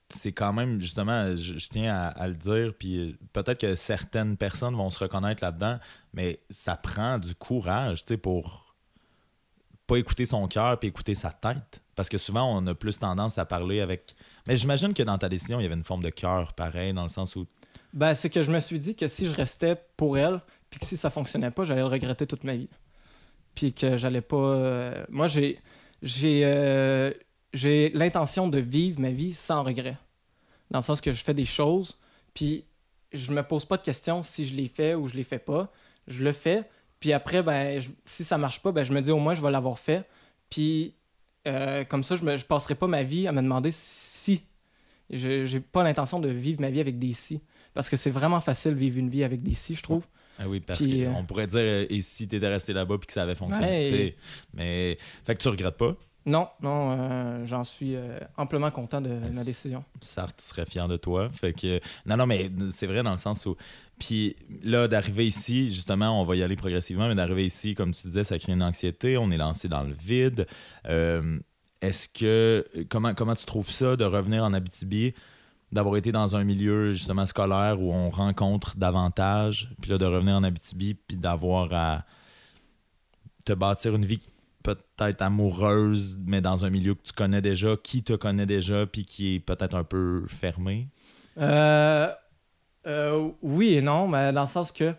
c'est 0.08 0.32
quand 0.32 0.52
même, 0.52 0.80
justement, 0.80 1.36
je, 1.36 1.68
tiens 1.68 1.94
à, 1.94 2.06
à 2.08 2.26
le 2.26 2.34
dire, 2.34 2.72
puis 2.76 2.98
euh, 2.98 3.12
peut-être 3.32 3.60
que 3.60 3.74
certaines 3.76 4.36
personnes 4.36 4.74
vont 4.74 4.90
se 4.90 4.98
reconnaître 4.98 5.44
là-dedans, 5.44 5.78
mais 6.12 6.40
ça 6.50 6.76
prend 6.76 7.18
du 7.18 7.34
courage, 7.34 8.04
tu 8.04 8.14
sais, 8.14 8.16
pour 8.16 8.74
pas 9.86 9.96
écouter 9.96 10.26
son 10.26 10.46
cœur 10.48 10.78
puis 10.78 10.88
écouter 10.88 11.14
sa 11.14 11.30
tête. 11.30 11.82
Parce 11.94 12.08
que 12.08 12.18
souvent, 12.18 12.56
on 12.56 12.66
a 12.66 12.74
plus 12.74 12.98
tendance 12.98 13.36
à 13.38 13.44
parler 13.44 13.80
avec. 13.80 14.14
Mais 14.46 14.56
j'imagine 14.56 14.94
que 14.94 15.02
dans 15.02 15.18
ta 15.18 15.28
décision, 15.28 15.60
il 15.60 15.64
y 15.64 15.66
avait 15.66 15.74
une 15.74 15.84
forme 15.84 16.02
de 16.02 16.10
cœur 16.10 16.54
pareil, 16.54 16.92
dans 16.92 17.02
le 17.02 17.08
sens 17.08 17.36
où. 17.36 17.46
Ben, 17.92 18.14
c'est 18.14 18.30
que 18.30 18.42
je 18.42 18.50
me 18.50 18.60
suis 18.60 18.80
dit 18.80 18.94
que 18.96 19.08
si 19.08 19.26
je 19.26 19.34
restais 19.34 19.76
pour 19.96 20.16
elle, 20.18 20.40
puis 20.70 20.80
que 20.80 20.86
si 20.86 20.96
ça 20.96 21.10
fonctionnait 21.10 21.50
pas, 21.50 21.64
j'allais 21.64 21.82
le 21.82 21.86
regretter 21.86 22.26
toute 22.26 22.44
ma 22.44 22.56
vie. 22.56 22.68
Puis 23.54 23.74
que 23.74 23.96
j'allais 23.96 24.22
pas. 24.22 24.36
euh, 24.36 25.04
Moi, 25.10 25.26
j'ai. 25.26 25.58
J'ai. 26.02 26.42
euh, 26.44 27.12
J'ai 27.52 27.90
l'intention 27.90 28.48
de 28.48 28.58
vivre 28.58 28.98
ma 29.00 29.10
vie 29.10 29.32
sans 29.34 29.62
regret. 29.62 29.96
Dans 30.70 30.78
le 30.78 30.84
sens 30.84 31.00
que 31.02 31.12
je 31.12 31.22
fais 31.22 31.34
des 31.34 31.44
choses, 31.44 31.98
puis 32.34 32.64
je 33.12 33.30
me 33.32 33.42
pose 33.42 33.66
pas 33.66 33.76
de 33.76 33.82
questions 33.82 34.22
si 34.22 34.46
je 34.46 34.54
les 34.56 34.68
fais 34.68 34.94
ou 34.94 35.06
je 35.06 35.14
les 35.14 35.24
fais 35.24 35.38
pas. 35.38 35.70
Je 36.08 36.24
le 36.24 36.32
fais, 36.32 36.64
puis 36.98 37.12
après, 37.12 37.42
ben, 37.42 37.80
si 38.06 38.24
ça 38.24 38.38
marche 38.38 38.60
pas, 38.62 38.72
ben, 38.72 38.84
je 38.84 38.92
me 38.94 39.00
dis 39.02 39.10
au 39.10 39.18
moins 39.18 39.34
je 39.34 39.42
vais 39.42 39.50
l'avoir 39.50 39.78
fait. 39.78 40.08
Puis 40.50 40.94
euh, 41.46 41.84
comme 41.84 42.02
ça, 42.02 42.16
je 42.16 42.24
ne 42.24 42.36
je 42.38 42.46
passerai 42.46 42.74
pas 42.74 42.86
ma 42.86 43.02
vie 43.02 43.28
à 43.28 43.32
me 43.32 43.42
demander 43.42 43.70
si. 43.72 44.42
Je 45.10 45.44
j'ai 45.44 45.60
pas 45.60 45.82
l'intention 45.82 46.18
de 46.20 46.28
vivre 46.28 46.60
ma 46.60 46.70
vie 46.70 46.80
avec 46.80 46.98
des 46.98 47.12
si. 47.12 47.40
Parce 47.74 47.88
que 47.90 47.96
c'est 47.96 48.10
vraiment 48.10 48.40
facile 48.40 48.72
de 48.74 48.78
vivre 48.78 48.98
une 48.98 49.08
vie 49.10 49.24
avec 49.24 49.42
des 49.42 49.54
si, 49.54 49.74
je 49.74 49.82
trouve. 49.82 50.06
Ah 50.38 50.48
oui, 50.48 50.60
parce 50.60 50.80
Puis, 50.82 51.04
euh, 51.04 51.12
qu'on 51.12 51.24
pourrait 51.24 51.46
dire, 51.46 51.60
euh, 51.60 51.86
et 51.88 52.00
si 52.02 52.26
t'étais 52.28 52.48
resté 52.48 52.72
là-bas 52.72 52.98
puis 52.98 53.06
que 53.06 53.12
ça 53.12 53.22
avait 53.22 53.34
fonctionné, 53.34 53.90
Ouais. 53.92 54.16
Mais. 54.54 54.98
Fait 55.24 55.34
que 55.34 55.40
tu 55.42 55.48
regrettes 55.48 55.76
pas? 55.76 55.94
Non, 56.24 56.48
non, 56.62 56.96
euh, 56.98 57.44
j'en 57.46 57.64
suis 57.64 57.96
euh, 57.96 58.18
amplement 58.36 58.70
content 58.70 59.00
de 59.00 59.08
ma 59.10 59.34
c'est- 59.34 59.44
décision. 59.44 59.84
Sartre 60.00 60.40
serait 60.42 60.66
fier 60.66 60.86
de 60.86 60.96
toi. 60.96 61.28
Fait 61.30 61.52
que 61.52 61.80
non, 62.06 62.16
non, 62.16 62.26
mais 62.26 62.48
c'est 62.70 62.86
vrai 62.86 63.02
dans 63.02 63.10
le 63.10 63.16
sens 63.18 63.44
où. 63.46 63.56
Puis 63.98 64.36
là, 64.62 64.86
d'arriver 64.88 65.26
ici, 65.26 65.72
justement, 65.72 66.20
on 66.20 66.24
va 66.24 66.36
y 66.36 66.42
aller 66.42 66.56
progressivement, 66.56 67.08
mais 67.08 67.14
d'arriver 67.16 67.44
ici, 67.44 67.74
comme 67.74 67.92
tu 67.92 68.06
disais, 68.06 68.24
ça 68.24 68.38
crée 68.38 68.52
une 68.52 68.62
anxiété. 68.62 69.16
On 69.18 69.30
est 69.32 69.36
lancé 69.36 69.68
dans 69.68 69.82
le 69.82 69.94
vide. 69.94 70.46
Euh, 71.82 71.88
Est-ce 71.88 72.08
que 72.08 72.64
comment 72.88 73.14
comment 73.14 73.34
tu 73.34 73.44
trouves 73.44 73.70
ça 73.70 73.96
de 73.96 74.04
revenir 74.04 74.44
en 74.44 74.52
Abitibi, 74.52 75.14
d'avoir 75.72 75.96
été 75.96 76.12
dans 76.12 76.36
un 76.36 76.44
milieu 76.44 76.92
justement 76.92 77.26
scolaire 77.26 77.80
où 77.80 77.92
on 77.92 78.10
rencontre 78.10 78.76
davantage, 78.76 79.70
puis 79.80 79.90
là 79.90 79.98
de 79.98 80.06
revenir 80.06 80.36
en 80.36 80.44
Abitibi, 80.44 80.94
puis 80.94 81.16
d'avoir 81.16 81.72
à 81.72 82.04
te 83.44 83.52
bâtir 83.52 83.94
une 83.94 84.04
vie 84.04 84.20
peut-être 84.62 85.22
amoureuse, 85.22 86.18
mais 86.24 86.40
dans 86.40 86.64
un 86.64 86.70
milieu 86.70 86.94
que 86.94 87.02
tu 87.02 87.12
connais 87.12 87.42
déjà, 87.42 87.76
qui 87.76 88.02
te 88.02 88.12
connaît 88.12 88.46
déjà, 88.46 88.86
puis 88.86 89.04
qui 89.04 89.34
est 89.34 89.40
peut-être 89.40 89.74
un 89.74 89.84
peu 89.84 90.24
fermé? 90.28 90.88
Euh, 91.38 92.08
euh, 92.86 93.30
oui 93.42 93.74
et 93.74 93.82
non, 93.82 94.08
mais 94.08 94.32
dans 94.32 94.42
le 94.42 94.46
sens 94.46 94.72
que 94.72 94.94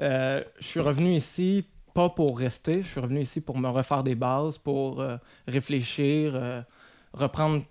euh, 0.00 0.42
je 0.60 0.66
suis 0.66 0.80
revenu 0.80 1.14
ici 1.14 1.66
pas 1.98 2.10
pour 2.10 2.38
rester, 2.38 2.82
je 2.82 2.86
suis 2.86 3.00
revenu 3.00 3.22
ici 3.22 3.40
pour 3.40 3.58
me 3.58 3.68
refaire 3.68 4.04
des 4.04 4.14
bases, 4.14 4.56
pour 4.56 5.00
euh, 5.00 5.16
réfléchir, 5.48 6.30
euh, 6.36 6.62
reprendre 7.12 7.64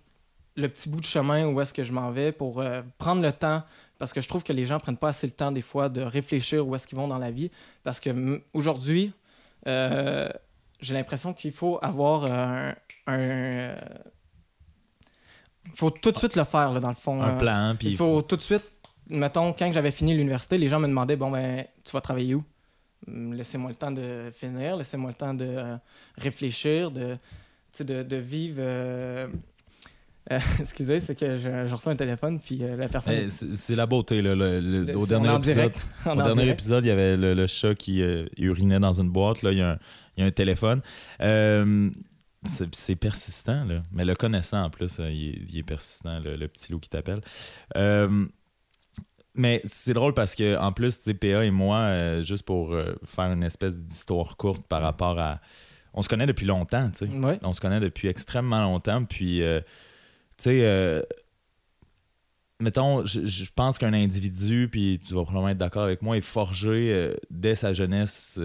le 0.57 0.67
petit 0.67 0.89
bout 0.89 0.99
de 0.99 1.05
chemin 1.05 1.47
où 1.47 1.61
est-ce 1.61 1.73
que 1.73 1.85
je 1.85 1.93
m'en 1.93 2.11
vais, 2.11 2.33
pour 2.33 2.59
euh, 2.59 2.81
prendre 2.97 3.21
le 3.21 3.31
temps, 3.31 3.63
parce 3.97 4.11
que 4.11 4.19
je 4.19 4.27
trouve 4.27 4.43
que 4.43 4.51
les 4.51 4.65
gens 4.65 4.81
prennent 4.81 4.97
pas 4.97 5.07
assez 5.07 5.27
le 5.27 5.31
temps 5.31 5.53
des 5.53 5.61
fois 5.61 5.87
de 5.87 6.01
réfléchir 6.01 6.67
où 6.67 6.75
est-ce 6.75 6.85
qu'ils 6.85 6.97
vont 6.97 7.07
dans 7.07 7.19
la 7.19 7.31
vie, 7.31 7.49
parce 7.85 8.01
que 8.01 8.41
aujourd'hui, 8.53 9.13
j'ai 9.65 10.93
l'impression 10.93 11.33
qu'il 11.33 11.53
faut 11.53 11.79
avoir 11.81 12.25
un... 12.25 12.75
un, 13.07 13.75
faut 15.73 15.89
tout 15.89 16.11
de 16.11 16.17
suite 16.17 16.35
le 16.35 16.43
faire, 16.43 16.73
là, 16.73 16.81
dans 16.81 16.89
le 16.89 16.95
fond. 16.95 17.21
Un 17.21 17.37
plan, 17.37 17.75
puis 17.79 17.91
il 17.91 17.95
faut 17.95 18.21
tout 18.21 18.35
de 18.35 18.41
suite, 18.41 18.65
mettons, 19.09 19.53
quand 19.53 19.71
j'avais 19.71 19.91
fini 19.91 20.13
l'université, 20.13 20.57
les 20.57 20.67
gens 20.67 20.81
me 20.81 20.87
demandaient 20.87 21.15
Bon, 21.15 21.31
ben, 21.31 21.63
tu 21.85 21.93
vas 21.93 22.01
travailler 22.01 22.35
où 22.35 22.43
Laissez-moi 23.05 23.69
le 23.71 23.75
temps 23.75 23.91
de 23.91 24.29
finir, 24.33 24.75
laissez-moi 24.75 25.11
le 25.11 25.15
temps 25.15 25.33
de 25.33 25.45
euh, 25.45 25.75
réfléchir, 26.17 26.91
de, 26.91 27.17
de, 27.79 28.03
de 28.03 28.15
vivre. 28.17 28.57
euh, 28.59 29.27
euh, 30.31 30.39
excusez, 30.59 30.99
c'est 30.99 31.15
que 31.17 31.37
je, 31.37 31.67
je 31.67 31.73
reçois 31.73 31.93
un 31.93 31.95
téléphone, 31.95 32.39
puis 32.39 32.57
la 32.57 32.89
personne. 32.89 33.13
Eh, 33.13 33.29
c'est 33.29 33.75
la 33.75 33.85
beauté. 33.85 34.21
Là, 34.21 34.35
le- 34.35 34.59
le- 34.59 34.83
le- 34.83 34.97
au 34.97 35.05
dernier 35.05 35.33
épisode, 35.35 35.55
direct. 35.55 35.87
Au 36.05 36.15
dernier 36.15 36.49
épisode, 36.49 36.83
il 36.83 36.87
y 36.87 36.91
avait 36.91 37.15
le, 37.15 37.33
le 37.33 37.47
chat 37.47 37.75
qui 37.75 38.01
urinait 38.37 38.79
dans 38.79 38.99
une 38.99 39.09
boîte. 39.09 39.41
Là, 39.43 39.51
il 39.53 39.59
y 39.59 39.61
a 39.61 39.71
un, 39.73 39.79
il 40.17 40.21
y 40.21 40.23
a 40.23 40.25
un 40.27 40.31
téléphone. 40.31 40.81
C'est 42.43 42.95
persistant, 42.95 43.65
là. 43.65 43.81
mais 43.91 44.05
le 44.05 44.15
connaissant 44.15 44.63
en 44.63 44.69
plus, 44.69 44.99
il, 44.99 45.03
est, 45.05 45.41
il 45.49 45.57
est 45.57 45.63
persistant, 45.63 46.19
le, 46.19 46.35
le 46.35 46.47
petit 46.47 46.71
loup 46.71 46.79
qui 46.79 46.89
t'appelle. 46.89 47.21
Mais 49.37 49.61
c'est 49.65 49.93
drôle 49.93 50.15
parce 50.15 50.33
que 50.33 50.57
en 50.57 50.71
plus, 50.71 50.97
PA 50.97 51.45
et 51.45 51.51
moi, 51.51 51.77
euh, 51.77 52.21
juste 52.23 52.43
pour 52.43 52.73
euh, 52.73 52.95
faire 53.05 53.31
une 53.31 53.43
espèce 53.43 53.77
d'histoire 53.77 54.35
courte 54.35 54.67
par 54.67 54.81
rapport 54.81 55.19
à. 55.19 55.39
On 55.93 56.01
se 56.01 56.09
connaît 56.09 56.25
depuis 56.25 56.45
longtemps, 56.45 56.89
tu 56.89 57.05
sais. 57.05 57.11
Ouais. 57.17 57.39
On 57.43 57.53
se 57.53 57.61
connaît 57.61 57.79
depuis 57.79 58.07
extrêmement 58.07 58.61
longtemps. 58.61 59.05
Puis, 59.05 59.41
euh, 59.41 59.61
tu 60.37 60.49
sais, 60.49 61.03
mettons, 62.59 63.05
je, 63.05 63.25
je 63.25 63.45
pense 63.55 63.77
qu'un 63.77 63.93
individu, 63.93 64.67
puis 64.71 64.99
tu 65.07 65.13
vas 65.13 65.23
probablement 65.23 65.49
être 65.49 65.57
d'accord 65.57 65.83
avec 65.83 66.01
moi, 66.01 66.17
est 66.17 66.21
forgé 66.21 67.15
dès 67.31 67.55
sa 67.55 67.73
jeunesse 67.73 68.39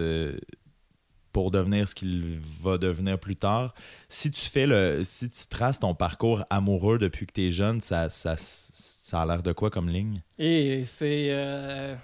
pour 1.31 1.51
devenir 1.51 1.87
ce 1.87 1.95
qu'il 1.95 2.39
va 2.61 2.77
devenir 2.77 3.19
plus 3.19 3.35
tard. 3.35 3.73
Si 4.09 4.31
tu 4.31 4.41
fais 4.41 4.67
le. 4.67 5.03
Si 5.03 5.29
tu 5.29 5.47
traces 5.47 5.79
ton 5.79 5.95
parcours 5.95 6.45
amoureux 6.49 6.97
depuis 6.99 7.25
que 7.25 7.33
tu 7.33 7.47
es 7.47 7.51
jeune, 7.51 7.81
ça, 7.81 8.09
ça, 8.09 8.35
ça 8.37 8.92
a 9.21 9.25
l'air 9.25 9.43
de 9.43 9.51
quoi 9.51 9.69
comme 9.69 9.89
ligne? 9.89 10.21
Et 10.39 10.83
c'est 10.85 11.27
euh, 11.31 11.95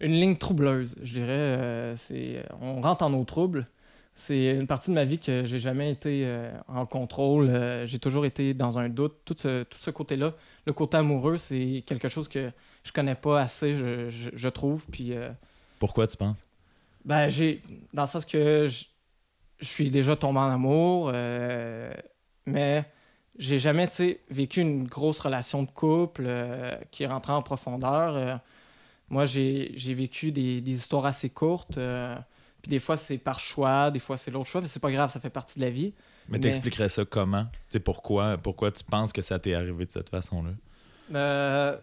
une 0.00 0.12
ligne 0.12 0.36
troubleuse, 0.36 0.96
je 1.02 1.12
dirais. 1.14 1.28
euh, 1.30 1.96
c'est, 1.96 2.44
on 2.60 2.80
rentre 2.80 3.04
en 3.04 3.12
eau 3.14 3.24
trouble. 3.24 3.66
C'est 4.14 4.46
une 4.56 4.66
partie 4.66 4.90
de 4.90 4.94
ma 4.96 5.04
vie 5.04 5.18
que 5.20 5.44
j'ai 5.44 5.60
jamais 5.60 5.92
été 5.92 6.22
euh, 6.26 6.50
en 6.66 6.86
contrôle. 6.86 7.48
euh, 7.50 7.86
j'ai 7.86 8.00
toujours 8.00 8.26
été 8.26 8.52
dans 8.52 8.78
un 8.78 8.88
doute. 8.88 9.14
Tout 9.24 9.36
ce, 9.38 9.62
tout 9.62 9.78
ce 9.78 9.90
côté-là, 9.90 10.34
le 10.66 10.72
côté 10.72 10.96
amoureux, 10.96 11.36
c'est 11.36 11.84
quelque 11.86 12.08
chose 12.08 12.26
que 12.28 12.50
je 12.82 12.90
connais 12.92 13.14
pas 13.14 13.40
assez, 13.40 13.76
je, 13.76 14.10
je- 14.10 14.30
je 14.34 14.48
trouve. 14.48 14.84
Puis, 14.90 15.12
euh, 15.14 15.30
Pourquoi 15.78 16.06
tu 16.08 16.16
penses? 16.16 16.44
ben, 17.04 17.28
j'ai, 17.28 17.62
dans 17.94 18.02
le 18.02 18.08
sens 18.08 18.24
que 18.24 18.66
je, 18.68 18.84
je 19.60 19.66
suis 19.66 19.90
déjà 19.90 20.16
tombé 20.16 20.40
en 20.40 20.50
amour, 20.50 21.10
euh, 21.14 21.92
mais 22.46 22.84
j'ai 23.38 23.58
jamais, 23.58 23.88
vécu 24.30 24.60
une 24.60 24.84
grosse 24.84 25.20
relation 25.20 25.62
de 25.62 25.70
couple 25.70 26.24
euh, 26.26 26.76
qui 26.90 27.04
est 27.04 27.06
rentrée 27.06 27.32
en 27.32 27.42
profondeur. 27.42 28.16
euh, 28.16 28.36
moi, 29.10 29.24
j'ai 29.24 29.94
vécu 29.94 30.32
des, 30.32 30.60
des, 30.60 30.72
histoires 30.72 31.06
assez 31.06 31.30
courtes. 31.30 31.78
Euh, 31.78 32.16
puis 32.60 32.70
des 32.70 32.80
fois, 32.80 32.96
c'est 32.96 33.16
par 33.16 33.38
choix, 33.38 33.90
des 33.90 34.00
fois, 34.00 34.16
c'est 34.16 34.30
l'autre 34.30 34.48
choix, 34.48 34.60
mais 34.60 34.66
c'est 34.66 34.80
pas 34.80 34.90
grave, 34.90 35.10
ça 35.10 35.20
fait 35.20 35.30
partie 35.30 35.60
de 35.60 35.64
la 35.64 35.70
vie. 35.70 35.94
Mais, 36.28 36.40
t'expliquerais 36.40 36.88
ça 36.88 37.04
comment? 37.04 37.46
Pourquoi, 37.84 38.36
pourquoi 38.36 38.70
tu 38.72 38.84
penses 38.84 39.12
que 39.12 39.22
ça 39.22 39.38
t'est 39.38 39.54
arrivé 39.54 39.86
de 39.86 39.92
cette 39.92 40.10
façon-là? 40.10 41.78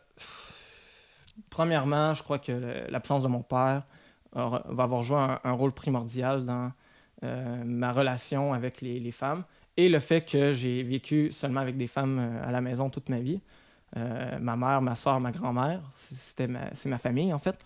Premièrement, 1.49 2.13
je 2.13 2.21
crois 2.21 2.37
que 2.37 2.85
l'absence 2.89 3.23
de 3.23 3.27
mon 3.27 3.41
père 3.41 3.83
va 4.33 4.83
avoir 4.83 5.01
joué 5.01 5.17
un, 5.17 5.51
rôle 5.53 5.71
primordial 5.71 6.45
dans 6.45 6.71
ma 7.23 7.91
relation 7.91 8.53
avec 8.53 8.81
les, 8.81 8.99
les, 8.99 9.11
femmes 9.11 9.45
et 9.77 9.89
le 9.89 9.99
fait 9.99 10.21
que 10.21 10.53
j'ai 10.53 10.83
vécu 10.83 11.31
seulement 11.31 11.59
avec 11.61 11.77
des 11.77 11.87
femmes 11.87 12.39
à 12.43 12.51
la 12.51 12.61
maison 12.61 12.89
toute 12.89 13.09
ma 13.09 13.19
vie. 13.19 13.41
Euh, 13.97 14.39
ma 14.39 14.55
mère, 14.55 14.81
ma 14.81 14.95
soeur, 14.95 15.19
ma 15.19 15.31
grand-mère. 15.31 15.81
C'était 15.95 16.49
c'est 16.73 16.89
ma 16.89 16.97
famille, 16.97 17.33
en 17.33 17.39
fait. 17.39 17.57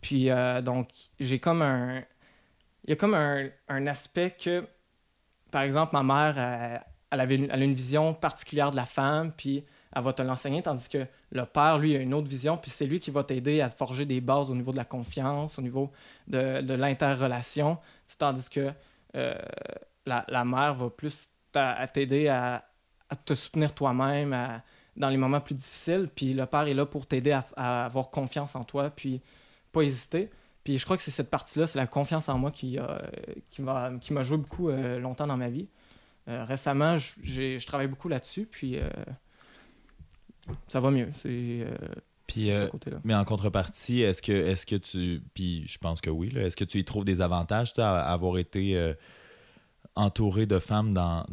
Puis, 0.00 0.30
euh, 0.30 0.60
donc, 0.62 0.88
j'ai 1.18 1.38
comme 1.38 1.62
un... 1.62 2.02
Il 2.84 2.90
y 2.90 2.92
a 2.92 2.96
comme 2.96 3.14
un, 3.14 3.48
un, 3.68 3.86
aspect 3.86 4.36
que, 4.38 4.66
par 5.50 5.62
exemple, 5.62 5.94
ma 5.94 6.02
mère, 6.02 6.82
elle, 7.10 7.20
avait 7.20 7.36
une, 7.36 7.50
a 7.50 7.56
une 7.56 7.72
vision 7.72 8.12
particulière 8.12 8.70
de 8.70 8.76
la 8.76 8.84
femme, 8.84 9.32
puis 9.34 9.64
elle 9.96 10.02
va 10.02 10.12
te 10.12 10.20
l'enseigner, 10.20 10.60
tandis 10.62 10.90
que 10.90 11.06
le 11.32 11.46
père, 11.46 11.78
lui, 11.78 11.96
a 11.96 12.00
une 12.00 12.12
autre 12.12 12.28
vision, 12.28 12.58
puis 12.58 12.70
c'est 12.70 12.86
lui 12.86 13.00
qui 13.00 13.10
va 13.10 13.24
t'aider 13.24 13.62
à 13.62 13.70
forger 13.70 14.04
des 14.04 14.20
bases 14.20 14.50
au 14.50 14.54
niveau 14.54 14.70
de 14.70 14.76
la 14.76 14.84
confiance, 14.84 15.58
au 15.58 15.62
niveau 15.62 15.92
de, 16.28 16.60
de 16.60 16.74
l'interrelation, 16.74 17.78
tandis 18.18 18.50
que 18.50 18.70
euh, 19.16 19.34
la, 20.04 20.26
la, 20.28 20.44
mère 20.44 20.74
va 20.74 20.90
plus 20.90 21.30
t'aider 21.92 22.28
à, 22.28 22.64
à, 23.08 23.16
te 23.16 23.34
soutenir 23.34 23.74
toi-même, 23.74 24.32
à, 24.32 24.62
dans 24.96 25.08
les 25.08 25.16
moments 25.16 25.40
plus 25.40 25.54
difficiles. 25.54 26.08
Puis 26.14 26.34
le 26.34 26.46
père 26.46 26.62
est 26.62 26.74
là 26.74 26.86
pour 26.86 27.06
t'aider 27.06 27.32
à, 27.56 27.84
avoir 27.84 28.10
confiance 28.10 28.54
en 28.54 28.64
toi, 28.64 28.90
puis 28.90 29.20
pas 29.72 29.82
hésiter. 29.82 30.30
Puis 30.62 30.78
je 30.78 30.84
crois 30.84 30.96
que 30.96 31.02
c'est 31.02 31.10
cette 31.10 31.30
partie-là, 31.30 31.66
c'est 31.66 31.78
la 31.78 31.86
confiance 31.86 32.28
en 32.28 32.38
moi 32.38 32.50
qui, 32.50 32.78
euh, 32.78 32.98
qui 33.50 33.62
m'a 34.12 34.22
joué 34.22 34.38
beaucoup 34.38 34.70
euh, 34.70 34.98
longtemps 34.98 35.26
dans 35.26 35.36
ma 35.36 35.50
vie. 35.50 35.68
Euh, 36.28 36.44
récemment, 36.44 36.96
je 36.96 37.64
travaille 37.66 37.88
beaucoup 37.88 38.08
là-dessus, 38.08 38.46
puis 38.50 38.78
ça 40.68 40.80
va 40.80 40.90
mieux. 40.90 41.08
C'est. 41.18 41.66
Puis, 42.26 42.50
mais 43.04 43.14
en 43.14 43.24
contrepartie, 43.26 44.00
est-ce 44.00 44.22
que, 44.22 44.32
est 44.32 44.64
que 44.64 44.76
tu. 44.76 45.22
Puis 45.34 45.66
je 45.66 45.76
pense 45.76 46.00
que 46.00 46.08
oui, 46.08 46.32
est-ce 46.34 46.56
que 46.56 46.64
tu 46.64 46.78
y 46.78 46.84
trouves 46.84 47.04
des 47.04 47.20
avantages 47.20 47.74
à 47.76 48.10
avoir 48.10 48.38
été 48.38 48.94
entouré 49.96 50.46
de 50.46 50.58
femmes 50.58 50.92
dans, 50.92 51.24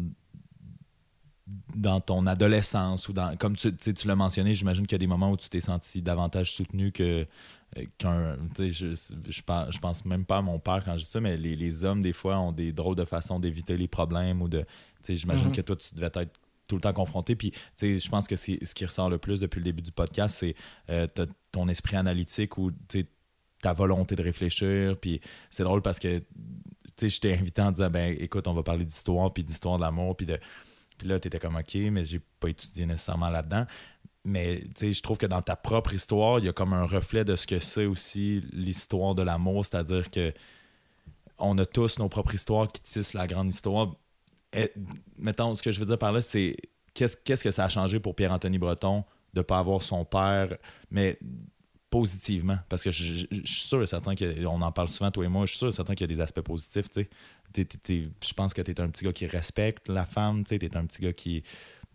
dans 1.76 2.00
ton 2.00 2.28
adolescence 2.28 3.10
ou 3.10 3.14
dans 3.14 3.36
comme 3.38 3.56
tu, 3.56 3.76
tu 3.76 4.08
l'as 4.08 4.16
mentionné 4.16 4.54
j'imagine 4.54 4.86
qu'il 4.86 4.96
y 4.96 4.96
a 4.96 5.00
des 5.00 5.08
moments 5.08 5.32
où 5.32 5.38
tu 5.38 5.50
t'es 5.50 5.60
senti 5.60 6.02
davantage 6.02 6.54
soutenu 6.54 6.92
que 6.92 7.26
euh, 7.78 7.84
qu'un 7.98 8.38
je, 8.60 8.70
je, 8.70 9.14
je, 9.30 9.80
pense 9.80 10.06
même 10.06 10.26
pas 10.26 10.38
à 10.38 10.42
mon 10.42 10.60
père 10.60 10.84
quand 10.84 10.96
je 10.98 11.04
dis 11.04 11.10
ça 11.10 11.20
mais 11.20 11.38
les, 11.38 11.56
les 11.56 11.84
hommes 11.84 12.02
des 12.02 12.14
fois 12.14 12.40
ont 12.40 12.52
des 12.52 12.72
drôles 12.72 12.96
de 12.96 13.06
façons 13.06 13.40
d'éviter 13.40 13.78
les 13.78 13.88
problèmes 13.88 14.42
ou 14.42 14.48
de 14.48 14.64
j'imagine 15.08 15.50
mm-hmm. 15.50 15.56
que 15.56 15.62
toi 15.62 15.76
tu 15.76 15.96
devais 15.96 16.08
être 16.08 16.32
tout 16.68 16.76
le 16.76 16.82
temps 16.82 16.94
confronté 16.94 17.36
puis 17.36 17.52
je 17.82 18.10
pense 18.10 18.28
que 18.28 18.36
c'est 18.36 18.64
ce 18.64 18.76
qui 18.76 18.86
ressort 18.86 19.10
le 19.10 19.18
plus 19.18 19.40
depuis 19.40 19.60
le 19.60 19.66
début 19.66 19.82
du 19.82 19.92
podcast 19.92 20.38
c'est 20.40 20.56
euh, 20.90 21.08
ton 21.52 21.68
esprit 21.68 21.98
analytique 21.98 22.58
ou 22.58 22.72
ta 23.62 23.74
volonté 23.74 24.16
de 24.16 24.24
réfléchir 24.24 24.98
puis 24.98 25.20
c'est 25.50 25.64
drôle 25.64 25.82
parce 25.82 26.00
que 26.00 26.22
je 27.00 27.20
t'ai 27.20 27.34
invité 27.34 27.62
en 27.62 27.72
disant 27.72 27.90
ben 27.90 28.16
écoute 28.20 28.48
on 28.48 28.54
va 28.54 28.64
parler 28.64 28.86
d'histoire 28.86 29.34
puis 29.34 29.44
d'histoire 29.44 29.78
de 29.78 29.82
l'amour 29.82 30.16
puis 30.16 30.26
de 30.26 30.40
puis 31.02 31.10
là, 31.10 31.20
tu 31.20 31.30
étais 31.30 31.40
comme 31.40 31.56
OK, 31.56 31.74
mais 31.74 32.06
j'ai 32.06 32.20
pas 32.40 32.50
étudié 32.50 32.86
nécessairement 32.86 33.32
là-dedans. 33.32 33.66
Mais 34.24 34.62
je 34.80 35.02
trouve 35.02 35.18
que 35.18 35.26
dans 35.26 35.42
ta 35.42 35.56
propre 35.56 35.96
histoire, 35.96 36.38
il 36.38 36.46
y 36.46 36.48
a 36.48 36.54
comme 36.54 36.74
un 36.74 36.86
reflet 36.86 37.26
de 37.26 37.36
ce 37.36 37.48
que 37.48 37.58
c'est 37.60 37.88
aussi 37.88 38.42
l'histoire 38.54 39.16
de 39.16 39.24
l'amour, 39.24 39.66
c'est-à-dire 39.66 40.12
que 40.12 40.32
on 41.40 41.58
a 41.58 41.66
tous 41.66 41.98
nos 41.98 42.08
propres 42.08 42.36
histoires 42.36 42.72
qui 42.72 42.84
tissent 42.84 43.16
la 43.16 43.26
grande 43.26 43.50
histoire. 43.50 43.96
Et, 44.54 44.72
mettons, 45.18 45.56
ce 45.56 45.64
que 45.64 45.72
je 45.72 45.80
veux 45.80 45.88
dire 45.88 45.98
par 45.98 46.12
là, 46.12 46.22
c'est 46.22 46.56
qu'est-ce, 46.94 47.18
qu'est-ce 47.18 47.44
que 47.44 47.50
ça 47.50 47.66
a 47.66 47.70
changé 47.70 48.00
pour 48.00 48.16
Pierre-Anthony 48.16 48.60
Breton 48.60 49.04
de 49.34 49.40
ne 49.40 49.44
pas 49.44 49.58
avoir 49.58 49.82
son 49.82 50.06
père, 50.06 50.56
mais 50.92 51.18
positivement. 51.92 52.58
Parce 52.70 52.84
que 52.84 52.90
je, 52.90 53.28
suis 53.28 53.28
sûr 53.46 53.84
et 53.84 53.86
certain 53.86 54.16
qu'on 54.16 54.62
en 54.62 54.72
parle 54.72 54.90
souvent, 54.90 55.12
toi 55.12 55.26
et 55.26 55.28
moi, 55.28 55.46
je 55.46 55.52
suis 55.52 55.60
sûr 55.60 55.68
et 55.68 55.72
certain 55.72 55.94
qu'il 55.94 56.10
y 56.10 56.12
a 56.12 56.16
des 56.16 56.22
aspects 56.22 56.42
positifs. 56.42 56.88
je 56.96 58.34
pense 58.34 58.54
que 58.56 58.62
tu 58.64 58.72
es 58.72 58.82
un 58.82 58.90
petit 58.90 59.06
gars 59.06 59.14
qui 59.14 59.28
respecte 59.28 59.88
la 59.90 60.06
femme, 60.06 60.44
tu 60.44 60.56
es 60.56 60.78
un 60.78 60.86
petit 60.88 61.04
gars 61.04 61.14
qui, 61.14 61.44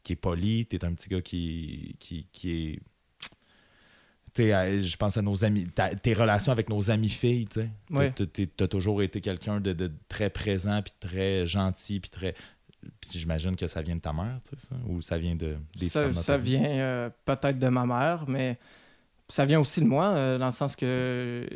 qui 0.05 0.13
est 0.13 0.17
poli, 0.17 0.67
tu 0.67 0.77
es 0.77 0.85
un 0.85 0.93
petit 0.93 1.09
gars 1.09 1.23
qui, 1.23 1.97
qui, 1.99 2.29
qui 2.31 2.75
est 2.75 2.81
je 4.39 4.97
pense 4.97 5.17
à 5.17 5.23
nos 5.23 5.45
amis, 5.45 5.67
tes 6.03 6.15
relations 6.15 6.53
avec 6.53 6.69
nos 6.69 6.91
amis 6.91 7.09
filles, 7.09 7.47
tu 7.47 7.63
sais. 7.63 8.53
as 8.61 8.69
toujours 8.69 9.03
été 9.03 9.21
quelqu'un 9.23 9.61
de, 9.61 9.91
très 10.09 10.31
présent, 10.31 10.83
puis 10.83 10.93
très 11.01 11.47
gentil, 11.47 12.01
puis 12.01 12.11
très. 12.11 12.35
Puis 13.01 13.19
j'imagine 13.19 13.57
que 13.57 13.67
ça 13.67 13.83
vient 13.83 13.97
de 13.97 14.01
ta 14.01 14.13
mère, 14.13 14.39
tu 14.45 14.51
sais, 14.51 14.67
ça? 14.69 14.77
Ou 14.87 15.01
ça 15.01 15.19
vient 15.19 15.35
de, 15.35 15.57
des 15.75 15.89
Ça, 15.89 16.13
ça 16.13 16.37
vient 16.37 16.63
euh, 16.63 17.11
peut-être 17.25 17.59
de 17.59 17.69
ma 17.69 17.85
mère, 17.85 18.27
mais 18.29 18.59
ça 19.29 19.45
vient 19.45 19.61
aussi 19.61 19.81
de 19.81 19.87
moi, 19.87 20.09
euh, 20.09 20.39
dans 20.39 20.47
le 20.47 20.53
sens 20.53 20.77
que 20.77 21.47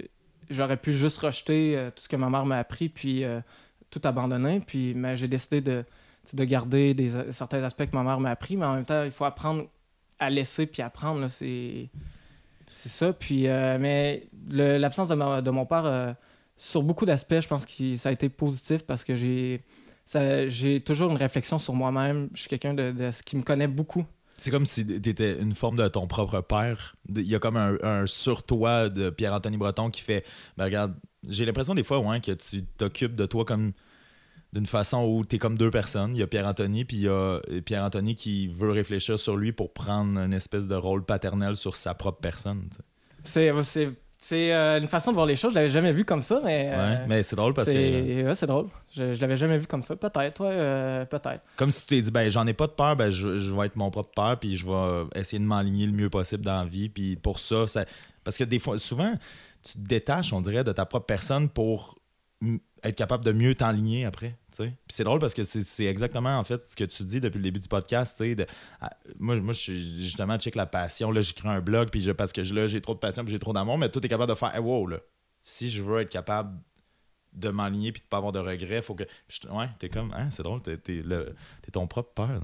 j'aurais 0.49 0.77
pu 0.77 0.93
juste 0.93 1.19
rejeter 1.19 1.77
euh, 1.77 1.91
tout 1.91 2.03
ce 2.03 2.09
que 2.09 2.17
ma 2.17 2.29
mère 2.29 2.47
m'a 2.47 2.59
appris, 2.59 2.89
puis 2.89 3.25
tout 3.91 4.01
abandonné. 4.05 4.61
Puis 4.61 4.95
mais 4.95 5.17
j'ai 5.17 5.29
décidé 5.29 5.61
de, 5.61 5.85
de 6.33 6.45
garder 6.45 6.95
certains 7.33 7.63
aspects 7.63 7.87
que 7.87 7.97
ma 7.97 8.03
mère 8.03 8.21
m'a 8.21 8.31
appris, 8.31 8.57
mais 8.57 8.67
en 8.67 8.75
même 8.75 8.85
temps, 8.85 9.05
il 9.05 9.11
faut 9.11 9.25
apprendre 9.25 9.67
à 10.21 10.31
laisser 10.31 10.67
puis 10.67 10.83
apprendre. 10.83 11.27
C'est, 11.29 11.89
ça. 12.73 13.13
Puis, 13.13 13.49
euh, 13.49 13.79
mais 13.81 14.29
l'absence 14.49 15.09
de, 15.09 15.41
de, 15.41 15.51
mon 15.51 15.67
père, 15.67 15.87
euh, 15.87 16.13
sur 16.57 16.83
beaucoup 16.83 17.05
d'aspects, 17.05 17.41
je 17.41 17.49
pense 17.49 17.67
que 17.67 17.97
ça 17.97 18.11
a 18.11 18.13
été 18.13 18.29
positif 18.29 18.85
parce 18.87 19.03
que 19.03 19.17
j'ai, 19.17 19.63
j'ai 20.47 20.81
toujours 20.81 21.11
une 21.11 21.17
réflexion 21.17 21.59
sur 21.59 21.75
moi-même. 21.75 22.29
Je 22.35 22.41
suis 22.41 22.49
quelqu'un 22.49 22.75
de, 22.75 22.93
de, 22.93 23.11
qui 23.25 23.37
me 23.37 23.43
connaît 23.43 23.67
beaucoup. 23.67 24.05
C'est 24.41 24.51
comme 24.51 24.65
si 24.65 24.87
tu 24.87 25.11
étais 25.11 25.39
une 25.39 25.55
forme 25.55 25.77
de 25.77 25.87
ton 25.87 26.07
propre 26.07 26.41
père. 26.41 26.97
Il 27.15 27.27
y 27.27 27.35
a 27.35 27.39
comme 27.39 27.59
un, 27.59 27.77
un 27.83 28.07
sur-toi 28.07 28.89
de 28.89 29.11
Pierre-Anthony 29.11 29.59
Breton 29.59 29.91
qui 29.91 30.01
fait 30.01 30.25
ben 30.57 30.65
regarde, 30.65 30.95
j'ai 31.29 31.45
l'impression 31.45 31.75
des 31.75 31.85
fois 31.85 31.99
ouais, 31.99 32.23
que 32.23 32.33
tu 32.33 32.65
t'occupes 32.65 33.15
de 33.15 33.27
toi 33.27 33.45
comme 33.45 33.73
d'une 34.55 34.65
façon 34.65 35.05
où 35.05 35.27
tu 35.27 35.37
es 35.37 35.39
comme 35.39 35.59
deux 35.59 35.71
personnes. 35.71 36.15
Il 36.15 36.21
y 36.21 36.23
a 36.23 36.27
Pierre-Anthony, 36.27 36.87
puis 36.87 36.97
il 36.97 37.03
y 37.03 37.09
a 37.09 37.41
Pierre-Anthony 37.65 38.15
qui 38.17 38.49
veut 38.49 38.71
réfléchir 38.71 39.19
sur 39.19 39.37
lui 39.37 39.53
pour 39.53 39.75
prendre 39.75 40.19
une 40.19 40.33
espèce 40.33 40.67
de 40.67 40.75
rôle 40.75 41.05
paternel 41.05 41.55
sur 41.55 41.77
sa 41.77 41.95
propre 41.95 42.21
personne. 42.21 42.69
C'est 43.25 43.51
c'est 44.23 44.53
euh, 44.53 44.79
une 44.79 44.87
façon 44.87 45.13
de 45.13 45.15
voir 45.15 45.27
les 45.27 45.35
choses. 45.35 45.53
Je 45.53 45.57
l'avais 45.57 45.71
jamais 45.71 45.93
vu 45.93 46.05
comme 46.05 46.21
ça, 46.21 46.43
mais. 46.45 46.71
Euh, 46.71 46.77
ouais, 46.77 47.07
mais 47.09 47.23
c'est 47.23 47.37
drôle 47.37 47.55
parce 47.55 47.71
que. 47.71 48.23
Ouais, 48.27 48.35
c'est 48.35 48.47
drôle. 48.47 48.69
Je, 48.95 49.15
je 49.15 49.21
l'avais 49.21 49.37
jamais 49.37 49.57
vu 49.57 49.67
comme 49.67 49.83
ça. 49.83 49.97
Peut-être, 49.97 50.43
ouais, 50.43 50.53
euh, 50.53 51.05
peut-être. 51.07 51.41
Comme 51.57 51.71
si 51.71 51.87
tu 51.87 51.95
t'es 51.95 52.03
dit, 52.03 52.11
ben, 52.11 52.29
j'en 52.29 52.47
ai 52.47 52.53
pas 52.53 52.67
de 52.67 52.73
peur, 52.73 52.97
ben, 52.97 53.11
je, 53.11 53.39
je, 53.39 53.55
vais 53.55 53.67
être 53.67 53.77
mon 53.77 53.91
propre 53.91 54.11
père, 54.15 54.37
puis 54.39 54.59
je 54.59 54.67
vais 54.67 55.19
essayer 55.19 55.39
de 55.39 55.45
m'aligner 55.45 55.87
le 55.87 55.93
mieux 55.93 56.11
possible 56.11 56.45
dans 56.45 56.59
la 56.59 56.65
vie. 56.67 56.91
Puis 56.91 57.17
pour 57.17 57.41
ça, 57.41 57.67
ça. 57.67 57.87
Parce 58.23 58.37
que 58.37 58.45
des 58.45 58.59
fois, 58.59 58.77
souvent, 58.77 59.15
tu 59.63 59.73
te 59.73 59.89
détaches, 59.89 60.35
on 60.35 60.43
dirait, 60.43 60.65
de 60.65 60.73
ta 60.73 60.85
propre 60.85 61.07
personne 61.07 61.49
pour 61.49 61.95
être 62.83 62.97
capable 62.97 63.25
de 63.25 63.33
mieux 63.33 63.55
t'enligner 63.55 64.05
après. 64.05 64.37
Puis 64.57 64.73
c'est 64.89 65.05
drôle 65.05 65.21
parce 65.21 65.35
que 65.35 65.45
c'est 65.45 65.85
exactement 65.85 66.39
en 66.39 66.45
fait 66.45 66.69
ce 66.69 66.75
que 66.75 66.85
tu 66.85 67.05
dis 67.05 67.21
depuis 67.21 67.39
le 67.39 67.45
début 67.45 67.61
du 67.61 67.69
podcast. 67.69 68.23
De, 68.23 68.47
moi, 69.19 69.37
moi 69.37 69.53
je 69.53 69.61
suis 69.61 70.03
justement 70.03 70.39
check 70.39 70.55
la 70.55 70.67
passion. 70.67 71.11
Là, 71.11 71.21
j'écris 71.21 71.49
un 71.49 71.61
blog 71.61 71.91
puis 71.91 72.01
je, 72.01 72.13
parce 72.13 72.33
que 72.33 72.41
là, 72.41 72.67
j'ai 72.67 72.81
trop 72.81 72.95
de 72.95 72.99
passion 72.99 73.25
puis 73.25 73.33
j'ai 73.33 73.39
trop 73.39 73.53
d'amour, 73.53 73.79
mais 73.79 73.91
toi, 73.91 74.01
tu 74.01 74.07
es 74.07 74.09
capable 74.09 74.31
de 74.31 74.39
faire 74.39 74.55
hey, 74.55 74.61
wow, 74.61 74.87
là, 74.87 74.99
si 75.43 75.71
je 75.71 75.83
veux 75.83 76.01
être 76.01 76.11
capable 76.11 76.59
de 77.33 77.49
m'enligner 77.51 77.93
puis 77.93 78.03
de 78.03 78.07
pas 78.07 78.17
avoir 78.17 78.33
de 78.33 78.41
regrets, 78.41 78.83
faut 78.83 78.95
que. 78.95 79.05
ouais, 79.51 79.69
t'es 79.79 79.89
comme, 79.89 80.13
hein, 80.17 80.31
c'est 80.31 80.43
drôle, 80.43 80.63
t'es 80.63 80.73
es, 80.75 81.71
ton 81.71 81.87
propre 81.87 82.13
père. 82.13 82.41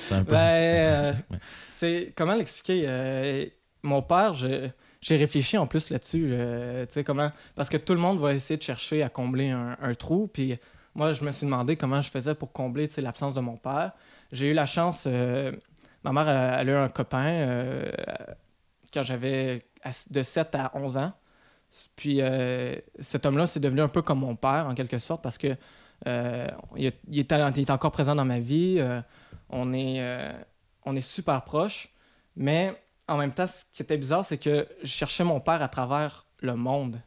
c'est 0.00 0.14
un 0.14 0.24
peu. 0.24 0.32
Ben, 0.32 1.12
euh, 1.32 1.36
c'est 1.68 2.12
comment 2.14 2.34
l'expliquer 2.34 2.84
euh, 2.86 3.46
Mon 3.82 4.02
père, 4.02 4.34
je 4.34 4.68
j'ai 5.06 5.16
réfléchi 5.16 5.56
en 5.56 5.68
plus 5.68 5.90
là-dessus, 5.90 6.30
euh, 6.32 6.84
tu 6.84 6.94
sais, 6.94 7.04
comment... 7.04 7.30
Parce 7.54 7.68
que 7.68 7.76
tout 7.76 7.92
le 7.92 8.00
monde 8.00 8.18
va 8.18 8.34
essayer 8.34 8.56
de 8.56 8.62
chercher 8.62 9.04
à 9.04 9.08
combler 9.08 9.50
un, 9.50 9.94
trou, 9.94 10.26
puis 10.26 10.58
moi, 10.96 11.12
je 11.12 11.24
me 11.24 11.30
suis 11.30 11.46
demandé 11.46 11.76
comment 11.76 12.00
je 12.00 12.10
faisais 12.10 12.34
pour 12.34 12.50
combler, 12.50 12.88
l'absence 12.98 13.32
de 13.32 13.40
mon 13.40 13.56
père. 13.56 13.92
J'ai 14.32 14.50
eu 14.50 14.52
la 14.52 14.66
chance... 14.66 15.04
Euh, 15.06 15.52
ma 16.02 16.12
mère, 16.12 16.28
elle, 16.28 16.70
a 16.70 16.72
eu 16.72 16.74
un 16.74 16.88
copain 16.88 17.24
euh, 17.24 17.92
quand 18.92 19.04
j'avais 19.04 19.62
de 20.10 20.22
7 20.24 20.56
à 20.56 20.72
11 20.74 20.96
ans. 20.96 21.12
Puis 21.94 22.20
cet 22.98 23.26
homme-là, 23.26 23.46
c'est 23.46 23.60
devenu 23.60 23.82
un 23.82 23.88
peu 23.88 24.02
comme 24.02 24.18
mon 24.20 24.34
père, 24.34 24.66
en 24.68 24.74
quelque 24.74 24.98
sorte, 24.98 25.22
parce 25.22 25.38
que 25.38 25.56
il, 26.04 26.86
est, 26.86 26.98
il, 27.08 27.20
est, 27.20 27.70
encore 27.70 27.92
présent 27.92 28.16
dans 28.16 28.24
ma 28.24 28.40
vie. 28.40 28.82
on, 29.50 29.72
est, 29.72 30.34
on 30.84 30.96
est 30.96 31.00
super 31.00 31.42
proches, 31.42 31.92
mais 32.34 32.74
en 33.08 33.16
même 33.16 33.32
temps, 33.32 33.46
ce 33.46 33.64
qui 33.72 33.82
était 33.82 33.96
bizarre, 33.98 34.24
c'est 34.24 34.38
que 34.38 34.66
je 34.82 34.88
cherchais 34.88 35.24
mon 35.24 35.40
père 35.40 35.62
à 35.62 35.68
travers 35.68 36.26
le 36.40 36.54
monde. 36.56 37.00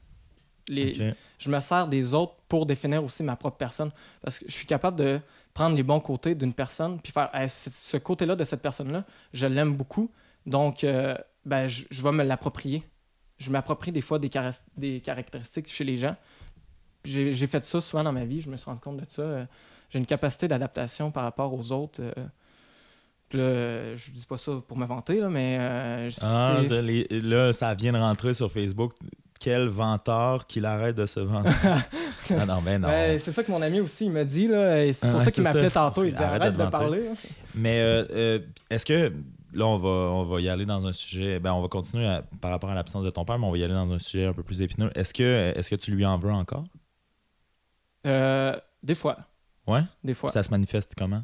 Les... 0.68 1.14
Je 1.40 1.50
me 1.50 1.60
sers 1.60 1.88
des 1.88 2.14
autres 2.14 2.36
pour 2.48 2.66
définir 2.66 3.04
aussi 3.04 3.24
ma 3.24 3.36
propre 3.36 3.58
personne. 3.58 3.92
Parce 4.22 4.40
que 4.40 4.46
je 4.48 4.54
suis 4.54 4.66
capable 4.68 4.98
de 4.98 5.20
prendre 5.54 5.76
les 5.76 5.84
bons 5.84 6.00
côtés 6.00 6.36
d'une 6.36 6.54
personne, 6.54 7.00
puis 7.02 7.12
faire 7.12 7.30
ce 7.50 7.98
côté-là 7.98 8.36
de 8.36 8.44
cette 8.44 8.62
personne-là, 8.62 9.04
je 9.34 9.48
l'aime 9.48 9.74
beaucoup. 9.76 10.12
Donc, 10.46 10.84
euh, 10.84 11.16
ben, 11.46 11.68
je, 11.68 11.86
vais 12.04 12.12
me 12.12 12.24
l'approprier. 12.24 12.84
je 13.40 13.50
m'approprie 13.52 13.92
des 13.92 14.02
fois 14.02 14.20
des, 14.20 14.30
cara- 14.30 14.52
des 14.78 15.02
caractéristiques 15.02 15.68
chez 15.68 15.84
les 15.84 15.98
gens. 15.98 16.16
J'ai 17.04 17.48
fait 17.48 17.66
ça 17.66 17.82
souvent 17.82 18.04
dans 18.04 18.12
ma 18.12 18.26
vie, 18.26 18.42
je 18.42 18.50
me 18.50 18.58
suis 18.58 18.66
rendu 18.66 18.82
compte 18.82 18.98
de 18.98 19.06
ça. 19.08 19.22
Euh, 19.22 19.46
J'ai 19.90 20.00
une 20.00 20.06
capacité 20.06 20.48
d'adaptation 20.48 21.12
par 21.12 21.24
rapport 21.24 21.54
aux 21.54 21.72
autres. 21.72 22.02
euh. 22.02 22.14
Là, 23.34 23.96
je 23.96 24.12
dis 24.12 24.26
pas 24.26 24.38
ça 24.38 24.54
pour 24.68 24.78
me 24.78 24.86
vanter, 24.86 25.20
là, 25.20 25.30
mais 25.30 25.58
euh, 25.60 26.10
Ah, 26.22 26.58
je 26.64 27.28
là, 27.28 27.54
ça 27.54 27.74
vient 27.76 27.94
de 27.94 27.98
rentrer 27.98 28.34
sur 28.34 28.52
Facebook. 28.52 28.94
Quel 29.40 29.68
venteur 29.68 30.48
qu'il 30.48 30.66
arrête 30.66 30.96
de 30.98 31.06
se 31.06 31.20
vanter. 31.22 31.50
ah 31.64 32.46
non, 32.46 32.62
ben 32.62 32.82
non. 32.82 32.88
Ben, 32.90 33.18
c'est 33.20 33.32
ça 33.32 33.42
que 33.44 33.52
mon 33.52 33.62
ami 33.62 33.80
aussi 33.80 34.06
il 34.06 34.12
m'a 34.12 34.26
dit, 34.26 34.48
là, 34.48 34.84
et 34.86 34.92
c'est 34.92 35.10
pour 35.10 35.20
Ah, 35.22 35.24
ça 35.24 35.32
qu'il 35.32 35.44
m'appelait 35.44 35.70
tantôt. 35.70 36.04
Il 36.04 36.12
dit 36.12 36.18
Arrête 36.22 36.42
arrête, 36.42 36.58
de 36.58 36.66
de, 36.66 36.70
parler. 36.70 37.04
là. 37.06 37.12
Mais 37.56 37.80
euh, 37.82 38.06
euh, 38.12 38.40
est-ce 38.70 38.86
que 38.86 39.14
là 39.54 39.66
on 39.66 39.78
va 39.78 39.90
on 39.90 40.24
va 40.26 40.42
y 40.42 40.50
aller 40.50 40.66
dans 40.66 40.86
un 40.86 40.94
sujet 40.94 41.40
ben 41.40 41.54
on 41.54 41.62
va 41.62 41.68
continuer 41.70 42.06
à- 42.06 42.22
par 42.42 42.52
rapport 42.52 42.70
à 42.70 42.76
l'absence 42.76 43.04
de 43.04 43.10
ton 43.10 43.26
père 43.26 43.40
mais 43.40 43.46
on 43.48 43.52
va 43.52 43.58
y 43.58 43.64
aller 43.64 43.74
dans 43.74 43.90
un 43.92 43.98
sujet 43.98 44.26
un 44.26 44.34
peu 44.34 44.44
plus 44.44 44.62
épineux. 44.62 44.92
Est-ce 44.94 45.14
que 45.14 45.54
est-ce 45.56 45.70
que 45.70 45.76
tu 45.76 45.92
lui 45.92 46.06
en 46.06 46.18
veux 46.20 46.32
encore? 46.32 46.66
Euh, 48.06 48.56
des 48.84 48.96
fois. 48.96 49.18
Ouais? 49.68 49.82
Des 50.04 50.14
fois. 50.14 50.30
Ça 50.30 50.44
se 50.44 50.50
manifeste 50.50 50.94
comment? 50.98 51.24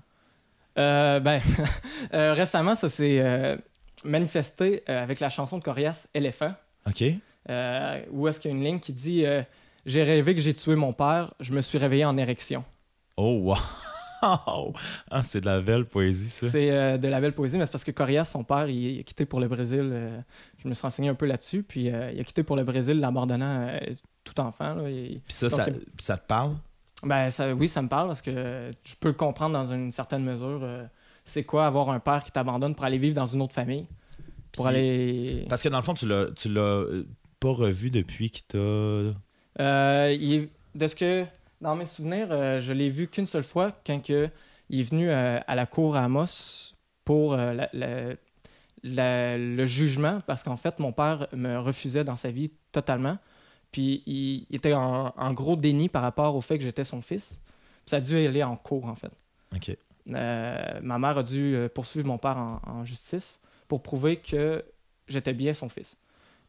Euh, 0.77 1.19
ben, 1.19 1.39
euh, 2.13 2.33
récemment, 2.33 2.75
ça 2.75 2.89
s'est 2.89 3.19
euh, 3.21 3.55
manifesté 4.03 4.83
avec 4.87 5.19
la 5.19 5.29
chanson 5.29 5.57
de 5.57 5.63
Corias, 5.63 6.07
Éléphant, 6.13 6.53
OK. 6.87 7.03
où 8.11 8.27
est-ce 8.27 8.39
qu'il 8.39 8.51
y 8.51 8.53
a 8.53 8.57
une 8.57 8.63
ligne 8.63 8.79
qui 8.79 8.93
dit 8.93 9.25
J'ai 9.85 10.03
rêvé 10.03 10.35
que 10.35 10.41
j'ai 10.41 10.53
tué 10.53 10.75
mon 10.75 10.93
père, 10.93 11.33
je 11.39 11.53
me 11.53 11.61
suis 11.61 11.77
réveillé 11.77 12.05
en 12.05 12.17
érection. 12.17 12.63
Oh 13.17 13.39
wow. 13.43 13.57
Ah, 15.11 15.21
c'est 15.23 15.41
de 15.41 15.45
la 15.45 15.61
belle 15.61 15.85
poésie 15.85 16.29
ça. 16.29 16.49
C'est 16.49 16.71
euh, 16.71 16.97
de 16.97 17.07
la 17.07 17.21
belle 17.21 17.33
poésie, 17.33 17.59
mais 17.59 17.65
c'est 17.67 17.71
parce 17.73 17.83
que 17.83 17.91
Corias, 17.91 18.25
son 18.25 18.43
père, 18.43 18.67
il, 18.67 18.75
il 18.95 18.99
a 19.01 19.03
quitté 19.03 19.25
pour 19.25 19.39
le 19.39 19.47
Brésil. 19.47 19.87
euh, 19.91 20.19
je 20.57 20.67
me 20.67 20.73
suis 20.73 20.81
renseigné 20.81 21.09
un 21.09 21.13
peu 21.13 21.27
là-dessus, 21.27 21.61
puis 21.61 21.91
euh, 21.91 22.11
il 22.11 22.19
a 22.19 22.23
quitté 22.23 22.41
pour 22.41 22.55
le 22.55 22.63
Brésil, 22.63 22.99
l'abandonnant 22.99 23.69
tout 24.23 24.39
enfant. 24.41 24.73
là, 24.73 24.89
et- 24.89 25.21
Puis 25.25 25.33
ça 25.33 25.47
Donc, 25.49 25.59
ça, 25.59 25.65
il- 25.67 25.73
puis 25.75 25.91
ça 25.99 26.17
te 26.17 26.25
parle? 26.25 26.55
Ben, 27.05 27.29
ça, 27.29 27.53
oui, 27.53 27.67
ça 27.67 27.81
me 27.81 27.87
parle 27.87 28.07
parce 28.07 28.21
que 28.21 28.71
je 28.83 28.95
peux 28.99 29.09
le 29.09 29.13
comprendre 29.13 29.53
dans 29.53 29.71
une 29.71 29.91
certaine 29.91 30.23
mesure. 30.23 30.59
euh, 30.63 30.85
c'est 31.23 31.43
quoi 31.43 31.65
avoir 31.67 31.89
un 31.89 31.99
père 31.99 32.23
qui 32.23 32.31
t'abandonne 32.31 32.75
pour 32.75 32.83
aller 32.83 32.97
vivre 32.97 33.15
dans 33.15 33.25
une 33.25 33.41
autre 33.41 33.53
famille? 33.53 33.85
Pour 34.51 34.65
Puis- 34.67 34.75
aller. 34.75 35.45
Parce 35.49 35.61
que 35.63 35.69
dans 35.69 35.77
le 35.77 35.83
fond 35.83 35.93
tu 35.93 36.07
l'as 36.07 36.27
tu 36.35 36.49
l'as 36.49 36.61
euh, 36.61 37.07
pas 37.39 37.51
revu 37.51 37.89
depuis 37.91 38.29
qu'il 38.31 38.43
t'a 38.45 38.57
Euh, 38.57 40.15
il 40.19 40.33
est- 40.33 40.49
de 40.75 40.87
ce 40.87 40.95
que. 40.95 41.25
Dans 41.61 41.75
mes 41.75 41.85
souvenirs, 41.85 42.27
euh, 42.31 42.59
je 42.59 42.73
l'ai 42.73 42.89
vu 42.89 43.07
qu'une 43.07 43.25
seule 43.25 43.43
fois 43.43 43.71
quand 43.87 43.99
que 44.05 44.29
il 44.69 44.81
est 44.81 44.89
venu 44.91 45.09
euh, 45.09 45.39
à 45.47 45.55
la 45.55 45.65
cour 45.65 45.95
à 45.95 46.03
Amos 46.03 46.73
pour 47.05 47.35
la- 47.37 47.69
la- 47.71 48.13
la- 48.83 49.37
le 49.37 49.65
jugement 49.65 50.21
parce 50.27 50.43
qu'en 50.43 50.57
fait, 50.57 50.79
mon 50.79 50.91
père 50.91 51.27
me 51.33 51.57
refusait 51.57 52.03
dans 52.03 52.15
sa 52.17 52.29
vie 52.31 52.51
totalement. 52.71 53.17
Puis 53.71 54.03
il, 54.05 54.45
il 54.49 54.55
était 54.55 54.73
en, 54.73 55.13
en 55.15 55.33
gros 55.33 55.55
déni 55.55 55.89
par 55.89 56.01
rapport 56.01 56.35
au 56.35 56.41
fait 56.41 56.57
que 56.57 56.63
j'étais 56.63 56.83
son 56.83 57.01
fils. 57.01 57.41
Puis 57.85 57.91
ça 57.91 57.97
a 57.97 58.01
dû 58.01 58.17
aller 58.17 58.43
en 58.43 58.55
cours, 58.55 58.85
en 58.85 58.95
fait. 58.95 59.11
OK. 59.55 59.77
Euh, 60.13 60.79
ma 60.81 60.99
mère 60.99 61.17
a 61.17 61.23
dû 61.23 61.55
euh, 61.55 61.67
poursuivre 61.67 62.07
mon 62.07 62.17
père 62.17 62.37
en, 62.37 62.61
en 62.63 62.85
justice 62.85 63.39
pour 63.67 63.81
prouver 63.81 64.17
que 64.17 64.63
j'étais 65.07 65.33
bien 65.33 65.53
son 65.53 65.69
fils. 65.69 65.97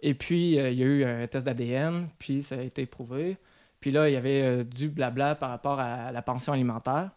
Et 0.00 0.14
puis, 0.14 0.58
euh, 0.58 0.70
il 0.70 0.78
y 0.78 0.82
a 0.82 0.86
eu 0.86 1.04
un 1.04 1.26
test 1.26 1.46
d'ADN, 1.46 2.08
puis 2.18 2.42
ça 2.42 2.56
a 2.56 2.62
été 2.62 2.84
prouvé. 2.86 3.38
Puis 3.80 3.90
là, 3.90 4.08
il 4.08 4.12
y 4.12 4.16
avait 4.16 4.42
euh, 4.42 4.64
du 4.64 4.88
blabla 4.88 5.34
par 5.34 5.50
rapport 5.50 5.80
à 5.80 6.12
la 6.12 6.22
pension 6.22 6.52
alimentaire. 6.52 7.10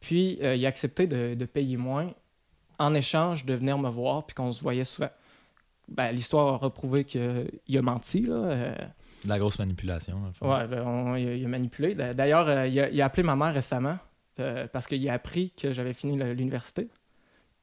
Puis, 0.00 0.38
il 0.40 0.66
a 0.66 0.68
accepté 0.68 1.06
de, 1.06 1.34
de 1.34 1.44
payer 1.46 1.78
moins 1.78 2.08
en 2.78 2.94
échange 2.94 3.46
de 3.46 3.54
venir 3.54 3.78
me 3.78 3.88
voir, 3.88 4.26
puis 4.26 4.34
qu'on 4.34 4.52
se 4.52 4.60
voyait 4.62 4.84
souvent. 4.84 5.08
Ben, 5.88 6.12
L'histoire 6.12 6.54
a 6.54 6.56
reprouvé 6.58 7.04
qu'il 7.04 7.78
a 7.78 7.82
menti. 7.82 8.20
Là. 8.20 8.74
Euh, 9.24 9.26
De 9.26 9.28
la 9.28 9.38
grosse 9.38 9.58
manipulation. 9.58 10.22
Ouais, 10.40 10.66
ben, 10.68 10.82
on- 10.86 11.14
il, 11.16 11.28
a, 11.28 11.34
il 11.34 11.44
a 11.44 11.48
manipulé. 11.48 11.94
D'a- 11.94 12.14
D'ailleurs, 12.14 12.48
euh, 12.48 12.66
il, 12.66 12.78
a, 12.80 12.88
il 12.90 13.00
a 13.00 13.04
appelé 13.06 13.22
ma 13.22 13.36
mère 13.36 13.52
récemment 13.54 13.98
euh, 14.40 14.66
parce 14.72 14.86
qu'il 14.86 15.08
a 15.08 15.12
appris 15.14 15.50
que 15.50 15.72
j'avais 15.72 15.92
fini 15.94 16.16
l'université. 16.18 16.88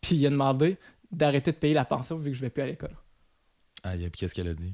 Puis 0.01 0.15
il 0.15 0.25
a 0.27 0.29
demandé 0.29 0.77
d'arrêter 1.11 1.51
de 1.51 1.57
payer 1.57 1.73
la 1.73 1.85
pension 1.85 2.17
vu 2.17 2.31
que 2.31 2.37
je 2.37 2.41
vais 2.41 2.49
plus 2.49 2.63
à 2.63 2.65
l'école. 2.67 2.95
Ah, 3.83 3.95
et 3.95 3.99
puis 4.09 4.19
qu'est-ce 4.19 4.33
qu'elle 4.35 4.47
a 4.47 4.53
dit? 4.53 4.73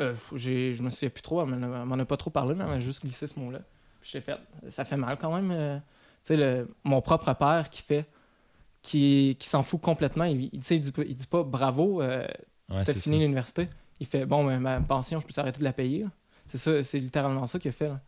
Euh, 0.00 0.14
j'ai- 0.34 0.72
je 0.72 0.82
me 0.82 0.90
souviens 0.90 1.10
plus 1.10 1.22
trop, 1.22 1.42
elle 1.42 1.48
m'en 1.48 1.66
a- 1.74 1.80
elle 1.82 1.86
m'en 1.86 1.98
a 1.98 2.04
pas 2.04 2.16
trop 2.16 2.30
parlé, 2.30 2.54
mais 2.54 2.64
elle 2.64 2.70
m'a 2.70 2.80
juste 2.80 3.02
glissé 3.02 3.26
ce 3.26 3.38
mot-là. 3.38 3.60
Puis 4.00 4.10
j'ai 4.12 4.20
fait, 4.20 4.36
ça 4.68 4.84
fait 4.84 4.96
mal 4.96 5.16
quand 5.18 5.34
même. 5.34 5.50
euh, 5.50 5.78
tu 6.24 6.36
sais, 6.36 6.64
mon 6.84 7.00
propre 7.00 7.32
père 7.34 7.70
qui 7.70 7.82
fait, 7.82 8.06
qui, 8.82 9.36
qui 9.38 9.48
s'en 9.48 9.62
fout 9.62 9.80
complètement. 9.80 10.24
Il, 10.24 10.50
il, 10.52 10.60
dit, 10.60 10.92
pas- 10.92 11.02
il 11.04 11.14
dit 11.16 11.26
pas 11.26 11.42
bravo, 11.42 12.02
euh, 12.02 12.26
Ouais, 12.68 12.84
t'as 12.84 12.92
fini 13.00 13.18
l'université. 13.20 13.68
Il 14.00 14.06
fait 14.06 14.26
bon, 14.26 14.42
mais 14.44 14.58
ma 14.58 14.80
pension, 14.80 15.20
je 15.20 15.26
peux 15.26 15.40
arrêter 15.40 15.58
de 15.60 15.64
la 15.64 15.72
payer. 15.72 16.04
C'est 16.48 16.58
ça, 16.58 16.84
c'est 16.84 16.98
littéralement 16.98 17.46
ça 17.46 17.58
qu'il 17.58 17.70
a 17.70 17.72
fait. 17.72 17.88
là. 17.88 18.00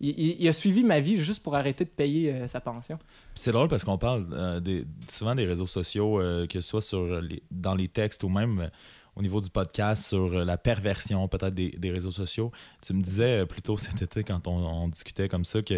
Il, 0.00 0.10
il- 0.10 0.36
il 0.42 0.48
a 0.48 0.52
suivi 0.52 0.84
ma 0.84 1.00
vie 1.00 1.16
juste 1.16 1.42
pour 1.42 1.54
arrêter 1.56 1.84
de 1.84 1.90
payer 1.90 2.30
euh, 2.32 2.46
sa 2.48 2.60
pension. 2.60 2.98
C'est 3.34 3.52
drôle 3.52 3.68
parce 3.68 3.82
qu'on 3.84 3.96
parle 3.96 4.26
euh, 4.32 4.60
des- 4.60 4.84
souvent 5.08 5.34
des 5.34 5.46
réseaux 5.46 5.66
sociaux, 5.66 6.20
euh, 6.20 6.46
que 6.46 6.60
ce 6.60 6.68
soit 6.68 6.82
sur 6.82 7.20
les- 7.22 7.42
dans 7.50 7.74
les 7.74 7.88
textes 7.88 8.22
ou 8.24 8.28
même 8.28 8.70
au 9.14 9.22
niveau 9.22 9.40
du 9.40 9.48
podcast, 9.48 10.04
sur 10.04 10.28
la 10.44 10.58
perversion 10.58 11.26
peut-être 11.28 11.54
des, 11.54 11.70
des 11.70 11.90
réseaux 11.90 12.10
sociaux. 12.10 12.52
Tu 12.82 12.92
me 12.92 13.00
disais 13.02 13.46
plus 13.46 13.62
tôt 13.62 13.78
cet 13.78 14.02
été 14.02 14.22
quand 14.24 14.46
on, 14.46 14.56
on 14.58 14.88
discutait 14.88 15.28
comme 15.28 15.46
ça 15.46 15.62
que 15.62 15.74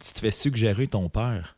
tu 0.00 0.12
te 0.14 0.18
fais 0.18 0.30
suggérer 0.30 0.86
ton 0.86 1.10
père. 1.10 1.56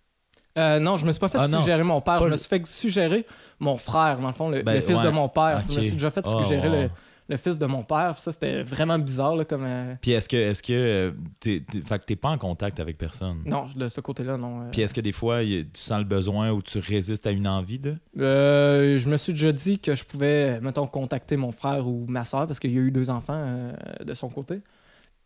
Non, 0.57 0.96
je 0.96 1.07
me 1.07 1.12
suis 1.12 1.20
pas 1.20 1.29
fait 1.29 1.38
Ah, 1.40 1.46
non. 1.49 1.61
suggérer 1.61 1.85
mon 1.85 2.01
père. 2.01 2.20
Je 2.20 2.27
me 2.29 2.35
suis 2.37 2.49
fait 2.49 2.66
suggérer 2.66 3.25
mon 3.61 3.77
frère, 3.79 4.18
dans 4.18 4.27
le 4.27 4.35
fond, 4.35 4.49
le, 4.51 4.62
Ben, 4.62 4.75
le 4.75 4.81
fils 4.81 4.96
ouais. 4.99 5.05
de 5.05 5.09
mon 5.11 5.29
père. 5.29 5.62
Je 5.70 5.77
me 5.77 5.81
suis 5.81 5.92
déjà 5.92 6.11
fait 6.11 6.25
Ah, 6.27 6.31
suggérer 6.42 6.68
le, 6.68 6.90
le 7.31 7.37
fils 7.38 7.57
de 7.57 7.64
mon 7.64 7.83
père. 7.85 8.19
Ça, 8.19 8.33
c'était 8.33 8.62
vraiment 8.62 8.99
bizarre. 8.99 9.37
Là, 9.37 9.45
comme, 9.45 9.64
euh, 9.64 9.95
Puis 10.03 10.11
est-ce 10.11 10.29
que 10.29 10.37
est-ce 10.37 10.62
que 10.62 10.73
euh, 10.73 11.12
t'es, 11.38 11.62
t'es- 11.71 11.81
fait 11.81 11.99
que 12.01 12.05
t'es 12.05 12.16
pas 12.16 12.29
en 12.31 12.37
contact 12.38 12.81
avec 12.81 12.99
personne? 12.99 13.43
Non, 13.47 13.66
de 13.75 13.88
ce 13.88 14.01
côté-là, 14.01 14.37
non. 14.37 14.62
euh. 14.62 14.71
Puis 14.73 14.83
est-ce 14.83 14.93
que 14.93 15.01
des 15.01 15.12
fois 15.12 15.43
y- 15.43 15.64
tu 15.73 15.81
sens 15.81 15.99
le 16.01 16.05
besoin 16.05 16.51
ou 16.51 16.61
tu 16.61 16.79
résistes 16.81 17.27
à 17.27 17.31
une 17.31 17.47
envie 17.49 17.79
de? 17.79 17.97
Je 18.16 19.09
me 19.09 19.16
suis 19.16 19.33
déjà 19.33 19.53
dit 19.53 19.79
que 19.79 19.95
je 19.95 20.05
pouvais, 20.05 20.61
mettons, 20.61 20.87
contacter 20.87 21.37
mon 21.37 21.53
frère 21.53 21.87
ou 21.87 22.05
ma 22.09 22.25
soeur 22.25 22.47
parce 22.47 22.59
qu'il 22.61 22.73
y 22.73 22.79
a 22.79 22.81
eu 22.81 22.90
deux 22.90 23.09
enfants 23.11 23.73
de 24.05 24.14
son 24.14 24.29
côté. 24.29 24.61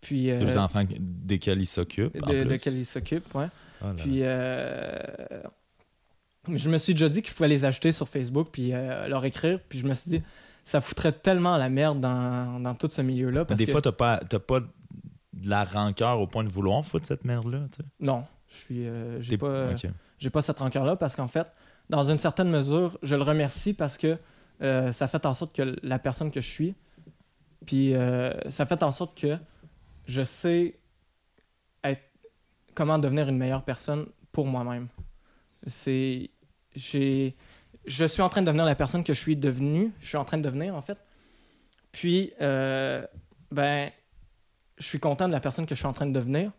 Puis, 0.02 0.26
Deux 0.38 0.58
enfants 0.58 0.82
desquels 1.00 1.60
il 1.62 1.66
s'occupe. 1.66 2.12
de, 2.26 2.40
de 2.42 2.44
plus. 2.44 2.58
quel 2.58 2.74
il 2.74 2.84
s'occupe, 2.84 3.34
ouais. 3.34 3.46
Oh 3.82 3.86
là. 3.86 3.92
Puis, 3.96 4.18
euh, 4.20 4.98
je 6.52 6.68
me 6.68 6.76
suis 6.76 6.92
déjà 6.92 7.08
dit 7.08 7.22
que 7.22 7.28
je 7.30 7.34
pouvais 7.34 7.48
les 7.48 7.64
ajouter 7.64 7.90
sur 7.90 8.06
Facebook 8.08 8.48
puis 8.52 8.70
leur 9.08 9.24
écrire. 9.24 9.58
Puis 9.66 9.78
je 9.78 9.86
me 9.86 9.94
suis 9.94 10.10
dit, 10.10 10.22
ça 10.64 10.80
foutrait 10.80 11.12
tellement 11.12 11.56
la 11.56 11.68
merde 11.68 12.00
dans, 12.00 12.60
dans 12.60 12.74
tout 12.74 12.88
ce 12.90 13.02
milieu-là. 13.02 13.44
Des 13.44 13.66
que- 13.66 13.72
fois, 13.72 13.80
t'as 13.82 13.92
pas, 13.92 14.18
t'as 14.18 14.38
pas 14.38 14.60
de 14.60 15.48
la 15.48 15.64
rancœur 15.64 16.20
au 16.20 16.26
point 16.26 16.44
de 16.44 16.48
vouloir 16.48 16.84
foutre 16.84 17.06
cette 17.06 17.24
merde-là. 17.24 17.66
tu 17.70 17.78
sais. 17.82 17.88
Non, 18.00 18.24
je 18.48 18.54
suis, 18.56 18.86
euh, 18.86 19.20
j'ai 19.20 19.36
pas, 19.36 19.70
j'ai 20.18 20.30
pas 20.30 20.42
cette 20.42 20.58
rancœur-là 20.58 20.96
parce 20.96 21.16
qu'en 21.16 21.28
fait, 21.28 21.46
dans 21.90 22.10
une 22.10 22.18
certaine 22.18 22.48
mesure, 22.48 22.98
je 23.02 23.14
le 23.14 23.22
remercie 23.22 23.74
parce 23.74 23.98
que 23.98 24.16
euh, 24.62 24.92
ça 24.92 25.08
fait 25.08 25.26
en 25.26 25.34
sorte 25.34 25.54
que 25.54 25.76
la 25.82 25.98
personne 25.98 26.30
que 26.30 26.40
je 26.40 26.48
suis, 26.48 26.74
puis 27.66 27.94
euh, 27.94 28.32
ça 28.50 28.64
fait 28.64 28.82
en 28.82 28.90
sorte 28.92 29.18
que 29.18 29.36
je 30.06 30.22
sais 30.22 30.78
être, 31.82 32.02
comment 32.74 32.98
devenir 32.98 33.28
une 33.28 33.36
meilleure 33.36 33.64
personne 33.64 34.06
pour 34.32 34.46
moi-même. 34.46 34.88
C'est, 35.66 36.30
j'ai, 36.74 37.34
je 37.86 38.04
suis 38.04 38.22
en 38.22 38.28
train 38.28 38.40
de 38.42 38.46
devenir 38.46 38.64
la 38.64 38.74
personne 38.74 39.04
que 39.04 39.14
je 39.14 39.20
suis 39.20 39.36
devenue, 39.36 39.92
je 40.00 40.08
suis 40.08 40.16
en 40.16 40.24
train 40.24 40.38
de 40.38 40.42
devenir 40.42 40.74
en 40.74 40.82
fait. 40.82 40.98
Puis, 41.92 42.32
euh, 42.40 43.04
ben, 43.50 43.90
je 44.78 44.86
suis 44.86 44.98
content 44.98 45.28
de 45.28 45.32
la 45.32 45.40
personne 45.40 45.66
que 45.66 45.74
je 45.74 45.80
suis 45.80 45.86
en 45.86 45.92
train 45.92 46.06
de 46.06 46.12
devenir. 46.12 46.50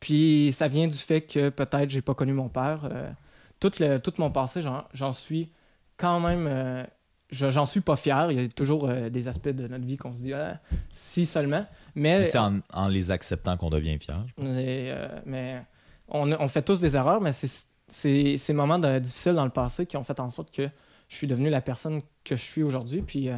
Puis 0.00 0.52
ça 0.56 0.68
vient 0.68 0.86
du 0.88 0.98
fait 0.98 1.22
que 1.22 1.48
peut-être 1.48 1.90
j'ai 1.90 2.02
pas 2.02 2.14
connu 2.14 2.32
mon 2.32 2.48
père. 2.48 2.80
Euh, 2.90 3.10
tout, 3.58 3.72
le, 3.80 3.98
tout 3.98 4.12
mon 4.18 4.30
passé, 4.30 4.62
j'en, 4.92 5.12
suis 5.12 5.52
quand 5.96 6.20
même. 6.20 6.46
euh, 6.48 6.84
je- 7.30 7.50
j'en 7.50 7.66
suis 7.66 7.80
pas 7.80 7.96
fier. 7.96 8.30
Il 8.32 8.40
y 8.40 8.44
a 8.44 8.48
toujours 8.48 8.88
euh, 8.88 9.08
des 9.10 9.28
aspects 9.28 9.48
de 9.48 9.66
notre 9.68 9.84
vie 9.84 9.96
qu'on 9.96 10.12
se 10.12 10.18
dit 10.18 10.32
Ah, 10.32 10.60
si 10.92 11.26
seulement. 11.26 11.64
Mais, 11.94 12.18
Mais 12.20 12.24
C'est 12.24 12.38
en, 12.38 12.60
en 12.72 12.88
les 12.88 13.10
acceptant 13.10 13.56
qu'on 13.56 13.70
devient 13.70 13.98
fier. 13.98 14.24
mais, 14.38 14.90
euh, 14.90 15.08
mais 15.26 15.62
on, 16.08 16.30
on 16.32 16.48
fait 16.48 16.62
tous 16.62 16.80
des 16.80 16.96
erreurs, 16.96 17.20
mais 17.20 17.32
c'est, 17.32 17.66
c'est 17.90 18.36
ces 18.38 18.52
moments 18.52 18.78
de- 18.78 18.98
difficiles 18.98 19.34
dans 19.34 19.44
le 19.44 19.50
passé 19.50 19.86
qui 19.86 19.96
ont 19.96 20.02
fait 20.04 20.20
en 20.20 20.30
sorte 20.30 20.50
que 20.54 20.68
je 21.08 21.16
suis 21.16 21.26
devenu 21.26 21.50
la 21.50 21.60
personne 21.60 22.00
que 22.24 22.36
je 22.36 22.42
suis 22.42 22.62
aujourd'hui. 22.62 23.02
Puis 23.02 23.28
euh, 23.28 23.36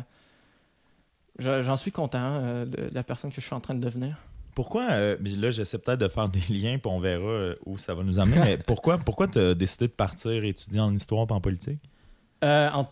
je- 1.39 1.63
j'en 1.63 1.77
suis 1.77 1.93
content 1.93 2.19
euh, 2.43 2.65
de, 2.65 2.89
de 2.89 2.95
la 2.95 3.03
personne 3.03 3.31
que 3.31 3.41
je 3.41 3.47
suis 3.47 3.55
en 3.55 3.61
train 3.61 3.75
de 3.75 3.81
devenir. 3.81 4.17
Pourquoi, 4.55 4.91
euh, 4.93 5.17
là, 5.21 5.51
j'essaie 5.51 5.79
peut-être 5.79 6.01
de 6.01 6.09
faire 6.09 6.29
des 6.29 6.41
liens, 6.51 6.79
puis 6.79 6.91
on 6.91 7.01
verra 7.01 7.55
où 7.65 7.79
ça 7.79 7.95
va 7.95 8.03
nous 8.03 8.19
amener, 8.19 8.39
mais 8.41 8.59
pourquoi, 8.59 8.99
pourquoi 8.99 9.27
tu 9.29 9.39
as 9.39 9.55
décidé 9.55 9.87
de 9.89 9.93
partir 9.93 10.45
étudier 10.45 10.81
en 10.81 10.95
histoire 10.95 11.27
et 11.29 11.33
en 11.33 11.41
politique? 11.41 11.81
En, 12.43 12.87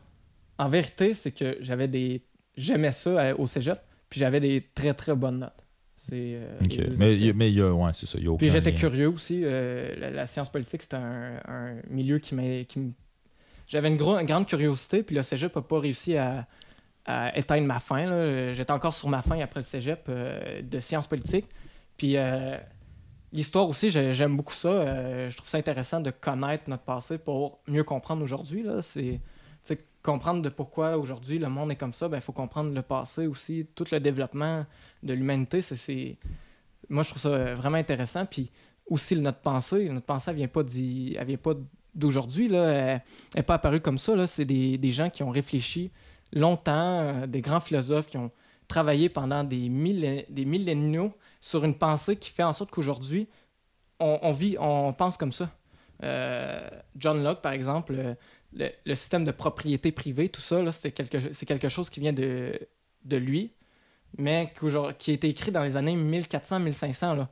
en 0.59 0.69
vérité, 0.69 1.13
c'est 1.15 1.33
que 1.33 1.59
j'avais 1.61 1.89
des. 1.89 2.23
J'aimais 2.57 2.93
ça 2.93 3.35
au 3.39 3.47
cégep, 3.47 3.79
puis 4.09 4.21
j'avais 4.21 4.41
des 4.41 4.67
très 4.75 4.95
très 4.95 5.15
bonnes 5.15 5.39
notes. 5.41 5.65
C'est. 6.03 6.15
euh, 6.35 6.59
Mais, 6.97 7.13
il 7.15 7.25
y 7.27 7.31
a- 7.31 7.33
mais 7.35 7.51
il 7.51 7.59
y 7.59 7.61
a, 7.61 7.73
ouais, 7.73 7.91
c'est 7.93 8.07
ça, 8.07 8.19
y 8.19 8.27
a 8.27 8.35
Puis 8.37 8.49
j'étais 8.49 8.71
lien. 8.71 8.77
curieux 8.79 9.09
aussi. 9.09 9.43
euh, 9.45 9.95
la, 9.99 10.11
la 10.11 10.27
science 10.27 10.49
politique, 10.51 10.81
c'était 10.83 10.97
un, 10.97 11.41
un 11.47 11.75
milieu 11.91 12.19
qui 12.19 12.35
m'a. 12.35 12.65
qui 12.65 12.79
me- 12.79 12.93
J'avais 13.67 13.89
une, 13.89 13.97
gro- 13.97 14.17
une 14.19 14.27
grande 14.27 14.47
curiosité, 14.47 15.03
puis 15.03 15.15
le 15.15 15.23
cégep 15.23 15.55
n'a 15.55 15.63
pas 15.63 15.79
réussi 15.79 16.17
à, 16.17 16.47
à 17.05 17.37
éteindre 17.39 17.67
ma 17.67 17.81
faim. 17.81 18.53
J'étais 18.55 18.73
encore 18.73 18.95
sur 18.95 19.09
ma 19.09 19.21
faim 19.23 19.39
après 19.41 19.61
le 19.61 19.65
cégep 19.65 20.07
euh, 20.09 20.63
de 20.63 20.81
sciences 20.81 21.07
politiques. 21.07 21.47
Puis 21.99 22.17
l'histoire 23.33 23.69
aussi, 23.69 23.91
j'aime 23.91 24.37
beaucoup 24.37 24.55
ça. 24.55 25.29
Je 25.29 25.37
trouve 25.37 25.49
ça 25.49 25.59
intéressant 25.59 26.01
de 26.01 26.11
connaître 26.11 26.65
notre 26.69 26.83
passé 26.85 27.19
pour 27.19 27.61
mieux 27.69 27.85
comprendre 27.85 28.23
aujourd'hui. 28.23 28.65
C'est 28.81 29.21
comprendre 30.03 30.43
de 30.43 30.49
pourquoi 30.49 30.97
aujourd'hui 30.97 31.39
le 31.39 31.49
monde 31.49 31.71
est 31.73 31.77
comme 31.77 31.93
ça. 31.93 32.07
Il 32.07 32.11
ben, 32.11 32.21
faut 32.21 32.33
comprendre 32.33 32.73
le 32.73 32.83
passé 32.83 33.27
aussi, 33.27 33.67
tout 33.75 33.85
le 33.93 34.01
développement 34.01 34.65
de 35.03 35.13
l'humanité. 35.13 35.61
C'est, 35.61 36.19
Moi, 36.89 37.03
je 37.03 37.11
trouve 37.11 37.23
ça 37.23 37.55
vraiment 37.55 37.77
intéressant. 37.77 38.27
Puis 38.27 38.51
aussi 38.91 39.17
notre 39.17 39.41
pensée. 39.41 39.89
Notre 39.89 40.07
pensée, 40.07 40.31
elle 40.31 40.37
vient 40.37 40.49
pas 40.49 40.63
vient 40.63 41.37
pas 41.37 41.55
d'aujourd'hui. 41.95 42.53
Elle 42.53 43.03
n'est 43.35 43.43
pas 43.43 43.55
apparue 43.55 43.81
comme 43.81 43.99
ça. 43.99 44.27
C'est 44.27 44.45
des, 44.45 44.77
des 44.77 44.93
gens 44.93 45.09
qui 45.09 45.23
ont 45.23 45.31
réfléchi 45.31 45.91
longtemps, 46.33 47.01
euh, 47.01 47.27
des 47.27 47.41
grands 47.41 47.61
philosophes 47.61 48.09
qui 48.09 48.19
ont 48.19 48.31
travaillé 48.69 49.09
pendant 49.09 49.43
des, 49.43 49.69
millé 49.69 50.27
des 50.29 50.45
milléniaux 50.45 51.13
sur 51.41 51.65
une 51.65 51.75
pensée 51.75 52.17
qui 52.17 52.31
fait 52.31 52.43
en 52.43 52.53
sorte 52.53 52.71
qu'aujourd'hui, 52.71 53.29
on, 53.99 54.33
vit, 54.33 54.57
on 54.59 54.95
pense 54.95 55.19
comme 55.19 55.33
ça. 55.33 55.51
Euh, 56.03 56.67
John 56.97 57.23
Locke, 57.23 57.43
par 57.43 57.53
exemple, 57.53 58.17
le, 58.53 58.95
système 58.95 59.25
de 59.25 59.31
propriété 59.31 59.93
privée, 59.93 60.29
tout 60.29 60.41
ça, 60.41 60.61
c'est 60.73 60.91
quelque, 60.91 61.45
quelque 61.45 61.69
chose 61.69 61.91
qui 61.91 62.01
vient 62.01 62.13
de, 62.13 62.59
de 63.05 63.17
lui, 63.17 63.53
mais 64.19 64.53
qui 64.99 65.11
a 65.11 65.15
été 65.15 65.29
écrit 65.29 65.53
dans 65.53 65.63
les 65.63 65.77
années 65.77 65.97
1400-1500. 65.97 67.27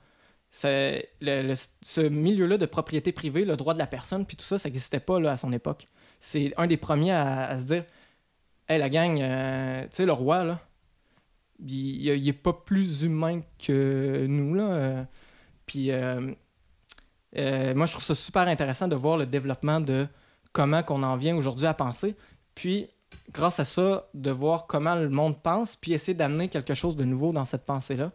ce 0.53 2.01
milieu-là 2.09 2.59
de 2.59 2.67
propriété 2.67 3.13
privée, 3.13 3.45
le 3.45 3.57
droit 3.57 3.75
de 3.75 3.79
la 3.79 3.87
personne, 3.87 4.25
puis 4.25 4.37
tout 4.37 4.45
ça, 4.45 4.59
ça 4.59 4.69
n'existait 4.69 5.01
pas 5.01 5.19
là, 5.21 5.33
à 5.33 5.37
son 5.37 5.53
époque. 5.53 5.89
C'est 6.21 6.53
un 6.57 6.67
des 6.67 6.77
premiers 6.77 7.13
à 7.13 7.59
se 7.59 7.65
dire 7.65 7.85
hey, 8.69 8.79
la 8.79 8.89
gang, 8.89 9.21
euh, 9.21 9.83
tu 9.85 9.89
sais, 9.91 10.07
le 10.07 10.13
roi, 10.13 10.45
là, 10.45 10.61
il, 11.61 12.07
il, 12.07 12.29
est 12.29 12.33
pas 12.33 12.53
plus 12.53 13.03
humain 13.03 13.41
que 13.59 14.27
nous, 14.27 14.55
là. 14.55 14.63
Euh. 14.63 15.05
puis, 15.67 15.91
euh, 15.91 16.21
moi, 17.75 17.87
je 17.87 17.93
trouve 17.93 18.05
ça 18.05 18.15
super 18.15 18.49
intéressant 18.49 18.89
de 18.89 18.97
voir 18.97 19.17
le 19.17 19.27
développement 19.27 19.81
de 19.81 20.07
comment 20.53 20.83
qu'on 20.83 21.03
en 21.03 21.17
vient 21.17 21.37
aujourd'hui 21.37 21.67
à 21.67 21.75
penser. 21.75 22.17
Puis, 22.55 22.89
grâce 23.33 23.61
à 23.61 23.65
ça, 23.65 24.09
de 24.15 24.31
voir 24.31 24.67
comment 24.67 24.95
le 24.95 25.09
monde 25.09 25.41
pense, 25.43 25.77
puis 25.77 25.93
essayer 25.93 26.15
d'amener 26.15 26.49
quelque 26.49 26.75
chose 26.75 26.97
de 26.97 27.05
nouveau 27.05 27.33
dans 27.33 27.45
cette 27.45 27.65
pensée-là. 27.65 28.13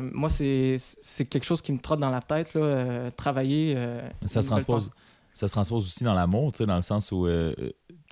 moi, 0.00 0.28
c'est 0.28 0.78
quelque 1.28 1.44
chose 1.44 1.62
qui 1.62 1.72
me 1.72 1.78
trotte 1.78 2.00
dans 2.00 2.10
la 2.10 2.20
tête, 2.20 2.54
là, 2.54 3.10
travailler. 3.12 3.76
ça, 4.24 4.42
se 4.42 4.48
transpose, 4.48 4.90
ça 5.34 5.46
se 5.46 5.52
transpose 5.52 5.86
aussi 5.86 6.04
dans 6.04 6.14
l'amour, 6.14 6.52
dans 6.52 6.76
le 6.76 6.82
sens 6.82 7.12
où 7.12 7.26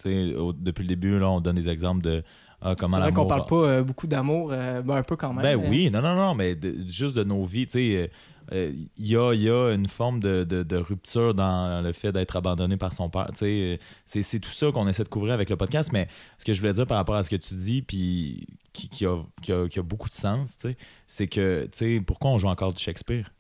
depuis 0.05 0.83
le 0.83 0.89
début, 0.89 1.19
là, 1.19 1.31
on 1.31 1.41
donne 1.41 1.57
des 1.57 1.69
exemples 1.69 2.03
de 2.03 2.23
ah, 2.61 2.75
comment 2.75 2.99
l'amour. 2.99 3.09
C'est 3.09 3.15
vrai 3.15 3.23
qu'on 3.23 3.29
parle 3.29 3.47
pas 3.47 3.69
euh, 3.69 3.83
beaucoup 3.83 4.07
d'amour, 4.07 4.51
euh, 4.53 4.83
ben, 4.83 4.97
un 4.97 5.03
peu 5.03 5.17
quand 5.17 5.33
même. 5.33 5.43
Ben 5.43 5.57
oui, 5.57 5.91
non, 5.91 6.01
non, 6.01 6.15
non, 6.15 6.35
mais 6.35 6.59
juste 6.87 7.15
de 7.15 7.25
nos 7.25 7.45
vies, 7.45 7.67
tu 7.67 7.73
sais. 7.73 8.11
Euh, 8.53 8.73
il 8.97 9.07
y, 9.07 9.17
a, 9.17 9.33
y, 9.35 9.49
a, 9.49 9.73
une 9.73 9.89
forme 9.89 10.21
de, 10.21 10.45
de, 10.45 10.77
rupture 10.77 11.35
dans 11.35 11.83
le 11.83 11.93
fait 11.93 12.13
d'être 12.13 12.37
abandonné 12.37 12.77
par 12.77 12.93
son 12.93 13.09
père. 13.09 13.29
C'est, 13.35 13.79
c'est 14.05 14.41
tout 14.41 14.51
ça 14.51 14.71
qu'on 14.73 14.87
essaie 14.87 15.05
de 15.05 15.09
couvrir 15.09 15.35
avec 15.35 15.51
le 15.51 15.57
podcast. 15.57 15.91
Mais 15.93 16.09
ce 16.39 16.45
que 16.45 16.53
je 16.53 16.61
voulais 16.61 16.73
dire 16.73 16.87
par 16.87 16.97
rapport 16.97 17.17
à 17.17 17.23
ce 17.23 17.31
que 17.31 17.37
tu 17.37 17.55
dis, 17.55 17.83
puis 17.83 18.47
qui, 18.73 18.89
qui, 18.89 19.07
a, 19.07 19.23
qui, 19.43 19.53
a, 19.53 19.69
qui 19.69 19.79
a, 19.79 19.83
beaucoup 19.83 20.09
de 20.09 20.15
sens, 20.15 20.59
c'est 21.07 21.27
que 21.27 21.69
pourquoi 22.01 22.31
on 22.31 22.39
joue 22.39 22.49
encore 22.49 22.73
du 22.73 22.83
Shakespeare? 22.83 23.33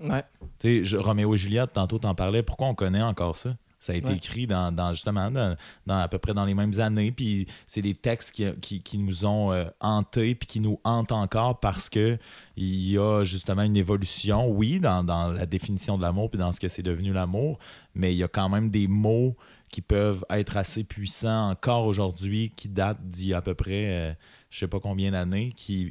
Ouais. 0.00 0.24
Je, 0.62 0.96
Roméo 0.96 1.34
et 1.34 1.38
Juliette, 1.38 1.74
tantôt 1.74 1.98
t'en 1.98 2.14
parlais, 2.14 2.42
pourquoi 2.42 2.68
on 2.68 2.74
connaît 2.74 3.02
encore 3.02 3.36
ça? 3.36 3.56
Ça 3.82 3.94
a 3.94 3.96
été 3.96 4.12
écrit 4.12 4.46
dans, 4.46 4.94
justement 4.94 5.28
dans, 5.32 5.56
à 5.88 6.06
peu 6.06 6.18
près 6.18 6.34
dans 6.34 6.44
les 6.44 6.54
mêmes 6.54 6.78
années. 6.78 7.10
Puis 7.10 7.48
c'est 7.66 7.82
des 7.82 7.96
textes 7.96 8.30
qui, 8.30 8.80
qui, 8.80 8.96
nous 8.96 9.26
ont 9.26 9.50
euh, 9.50 9.64
hantés 9.80 10.36
puis 10.36 10.46
qui 10.46 10.60
nous 10.60 10.78
hantent 10.84 11.10
encore 11.10 11.58
parce 11.58 11.90
que 11.90 12.16
il 12.56 12.90
y 12.92 12.96
a 12.96 13.24
justement 13.24 13.62
une 13.62 13.76
évolution, 13.76 14.48
oui, 14.48 14.78
dans, 14.78 15.32
la 15.32 15.46
définition 15.46 15.96
de 15.96 16.02
l'amour 16.02 16.30
puis 16.30 16.38
dans 16.38 16.52
ce 16.52 16.60
que 16.60 16.68
c'est 16.68 16.84
devenu 16.84 17.12
l'amour, 17.12 17.58
mais 17.96 18.14
il 18.14 18.18
y 18.18 18.22
a 18.22 18.28
quand 18.28 18.48
même 18.48 18.70
des 18.70 18.86
mots 18.86 19.34
qui 19.68 19.80
peuvent 19.80 20.24
être 20.30 20.56
assez 20.56 20.84
puissants 20.84 21.50
encore 21.50 21.86
aujourd'hui, 21.86 22.52
qui 22.54 22.68
datent 22.68 23.02
d'il 23.02 23.28
y 23.28 23.34
a 23.34 23.38
à 23.38 23.42
peu 23.42 23.56
près 23.56 23.88
euh, 23.88 24.12
je 24.50 24.60
sais 24.60 24.68
pas 24.68 24.78
combien 24.78 25.10
d'années, 25.10 25.52
qui, 25.56 25.90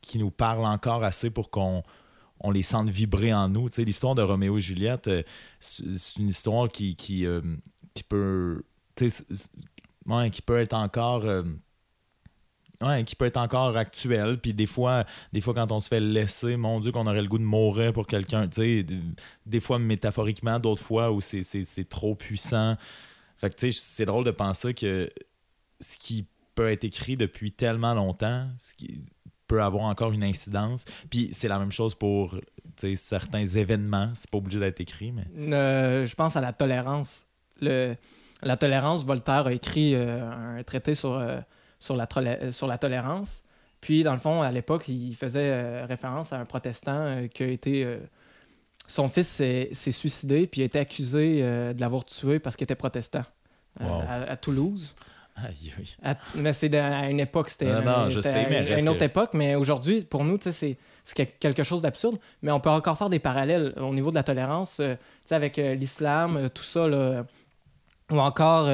qui 0.00 0.18
nous 0.18 0.32
parlent 0.32 0.66
encore 0.66 1.04
assez 1.04 1.30
pour 1.30 1.50
qu'on 1.50 1.84
on 2.42 2.50
les 2.50 2.62
sent 2.62 2.84
vibrer 2.86 3.32
en 3.32 3.48
nous. 3.48 3.68
L'histoire 3.78 4.14
de 4.14 4.22
Roméo 4.22 4.58
et 4.58 4.60
Juliette, 4.60 5.08
euh, 5.08 5.22
c'est 5.60 6.18
une 6.18 6.28
histoire 6.28 6.68
qui, 6.68 6.96
peut. 8.08 8.62
être 10.50 10.74
encore. 10.74 11.24
Actuelle. 13.76 14.38
Puis 14.40 14.54
des 14.54 14.66
fois, 14.66 15.04
des 15.32 15.40
fois, 15.40 15.54
quand 15.54 15.70
on 15.70 15.80
se 15.80 15.88
fait 15.88 16.00
laisser, 16.00 16.56
mon 16.56 16.80
Dieu, 16.80 16.90
qu'on 16.90 17.06
aurait 17.06 17.22
le 17.22 17.28
goût 17.28 17.38
de 17.38 17.44
mourir 17.44 17.92
pour 17.92 18.08
quelqu'un. 18.08 18.48
Des 18.48 19.60
fois, 19.60 19.78
métaphoriquement, 19.78 20.58
d'autres 20.58 20.82
fois 20.82 21.12
où 21.12 21.20
c'est 21.20 21.88
trop 21.88 22.16
puissant. 22.16 22.76
Fait 23.36 23.54
que, 23.54 23.70
c'est 23.70 24.04
drôle 24.04 24.24
de 24.24 24.30
penser 24.32 24.74
que 24.74 25.08
ce 25.80 25.96
qui 25.96 26.26
peut 26.54 26.70
être 26.70 26.84
écrit 26.84 27.16
depuis 27.16 27.52
tellement 27.52 27.94
longtemps, 27.94 28.48
ce 28.58 28.74
qui, 28.74 29.04
peut 29.52 29.62
avoir 29.62 29.84
encore 29.84 30.12
une 30.12 30.24
incidence. 30.24 30.86
Puis 31.10 31.28
c'est 31.32 31.48
la 31.48 31.58
même 31.58 31.72
chose 31.72 31.94
pour 31.94 32.36
certains 32.96 33.44
événements. 33.44 34.10
C'est 34.14 34.30
pas 34.30 34.38
obligé 34.38 34.58
d'être 34.58 34.80
écrit, 34.80 35.12
mais. 35.12 35.26
Euh, 35.52 36.06
je 36.06 36.14
pense 36.14 36.36
à 36.36 36.40
la 36.40 36.54
tolérance. 36.54 37.26
Le, 37.60 37.94
la 38.42 38.56
tolérance, 38.56 39.04
Voltaire 39.04 39.46
a 39.46 39.52
écrit 39.52 39.94
euh, 39.94 40.58
un 40.58 40.62
traité 40.62 40.94
sur, 40.94 41.12
euh, 41.12 41.38
sur, 41.78 41.96
la, 41.96 42.08
sur 42.50 42.66
la 42.66 42.78
tolérance. 42.78 43.42
Puis, 43.82 44.02
dans 44.04 44.14
le 44.14 44.20
fond, 44.20 44.40
à 44.40 44.50
l'époque, 44.50 44.88
il 44.88 45.14
faisait 45.14 45.84
référence 45.84 46.32
à 46.32 46.38
un 46.38 46.46
protestant 46.46 47.26
qui 47.28 47.42
a 47.42 47.46
été. 47.48 47.98
son 48.86 49.08
fils 49.08 49.28
s'est 49.28 49.90
suicidé, 49.90 50.46
puis 50.46 50.62
a 50.62 50.64
été 50.64 50.78
accusé 50.78 51.42
de 51.42 51.80
l'avoir 51.80 52.04
tué 52.04 52.38
parce 52.38 52.56
qu'il 52.56 52.64
était 52.64 52.76
protestant 52.76 53.24
à, 53.80 54.36
Toulouse 54.36 54.94
mais 56.34 56.52
c'est 56.52 56.74
à 56.74 57.08
une 57.10 57.20
époque, 57.20 57.48
c'était 57.48 57.70
une, 57.70 58.88
autre 58.88 59.02
époque, 59.02 59.30
mais 59.34 59.54
aujourd'hui, 59.54 60.04
pour 60.04 60.24
nous, 60.24 60.38
c'est 60.40 60.76
quelque 61.38 61.62
chose 61.62 61.82
d'absurde. 61.82 62.18
Mais 62.42 62.50
on 62.50 62.60
peut 62.60 62.70
encore 62.70 62.98
faire 62.98 63.10
des 63.10 63.18
parallèles 63.18 63.74
au 63.78 63.92
niveau 63.94 64.10
de 64.10 64.14
la 64.14 64.22
tolérance, 64.22 64.80
euh, 64.80 64.94
avec 65.30 65.58
euh, 65.58 65.74
l'islam, 65.74 66.36
euh, 66.36 66.48
tout 66.48 66.64
ça, 66.64 66.86
ou 68.10 68.18
encore 68.18 68.68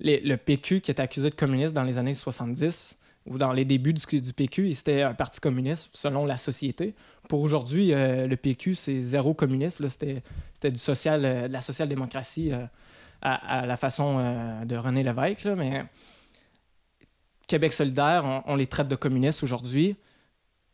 le 0.00 0.36
PQ 0.36 0.80
qui 0.82 0.90
est 0.90 1.00
accusé 1.00 1.30
de 1.30 1.34
communiste 1.34 1.72
dans 1.72 1.84
les 1.84 1.96
années 1.96 2.14
70 2.14 2.98
ou 3.24 3.38
dans 3.38 3.52
les 3.52 3.64
débuts 3.64 3.94
du, 3.94 4.20
du 4.20 4.32
PQ, 4.32 4.74
c'était 4.74 5.02
un 5.02 5.14
parti 5.14 5.40
communiste 5.40 5.90
selon 5.94 6.26
la 6.26 6.36
société. 6.36 6.94
Pour 7.28 7.40
aujourd'hui, 7.40 7.92
le 7.92 8.34
PQ, 8.34 8.74
c'est 8.74 9.00
zéro 9.00 9.32
communiste. 9.32 9.80
C'était 9.88 10.22
du 10.70 10.78
social, 10.78 11.22
de 11.22 11.52
la 11.52 11.62
social-démocratie 11.62 12.52
à, 13.22 13.66
la 13.66 13.76
façon 13.76 14.18
euh, 14.18 14.64
de 14.64 14.76
René 14.76 15.02
Lévesque, 15.02 15.46
mais 15.46 15.84
Québec 17.46 17.72
solidaire, 17.72 18.42
on, 18.46 18.56
les 18.56 18.66
traite 18.66 18.88
de 18.88 18.96
communistes 18.96 19.42
aujourd'hui. 19.42 19.96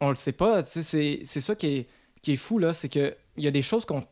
On 0.01 0.11
le 0.11 0.17
sait 0.17 0.33
pas. 0.33 0.65
C'est 0.65 1.25
ça 1.25 1.55
qui 1.55 1.67
est, 1.67 1.89
qui 2.23 2.33
est 2.33 2.37
fou, 2.37 2.59
là, 2.59 2.73
c'est 2.73 2.89
qu'il 2.89 3.15
y 3.37 3.47
a 3.47 3.51
des 3.51 3.63
choses 3.63 3.85
qu'on. 3.85 4.03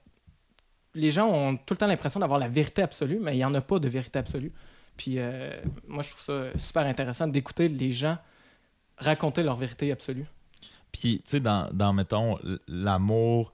Les 0.95 1.11
gens 1.11 1.29
ont 1.29 1.57
tout 1.57 1.75
le 1.75 1.79
temps 1.79 1.87
l'impression 1.87 2.21
d'avoir 2.21 2.39
la 2.39 2.49
vérité 2.49 2.83
absolue, 2.83 3.19
mais 3.21 3.35
il 3.35 3.39
n'y 3.39 3.45
en 3.45 3.55
a 3.55 3.61
pas 3.61 3.79
de 3.79 3.89
vérité 3.89 4.19
absolue. 4.19 4.53
Puis 4.97 5.19
euh, 5.19 5.51
moi, 5.87 6.03
je 6.03 6.11
trouve 6.11 6.23
ça 6.23 6.59
super 6.59 6.87
intéressant 6.87 7.27
d'écouter 7.27 7.69
les 7.69 7.93
gens 7.93 8.19
raconter 8.99 9.43
leur 9.43 9.57
vérité 9.57 9.93
absolue. 9.93 10.27
Puis, 10.91 11.19
tu 11.19 11.33
sais, 11.33 11.41
dans, 11.41 11.69
dans, 11.73 11.93
mettons, 11.93 12.39
l'amour, 12.67 13.53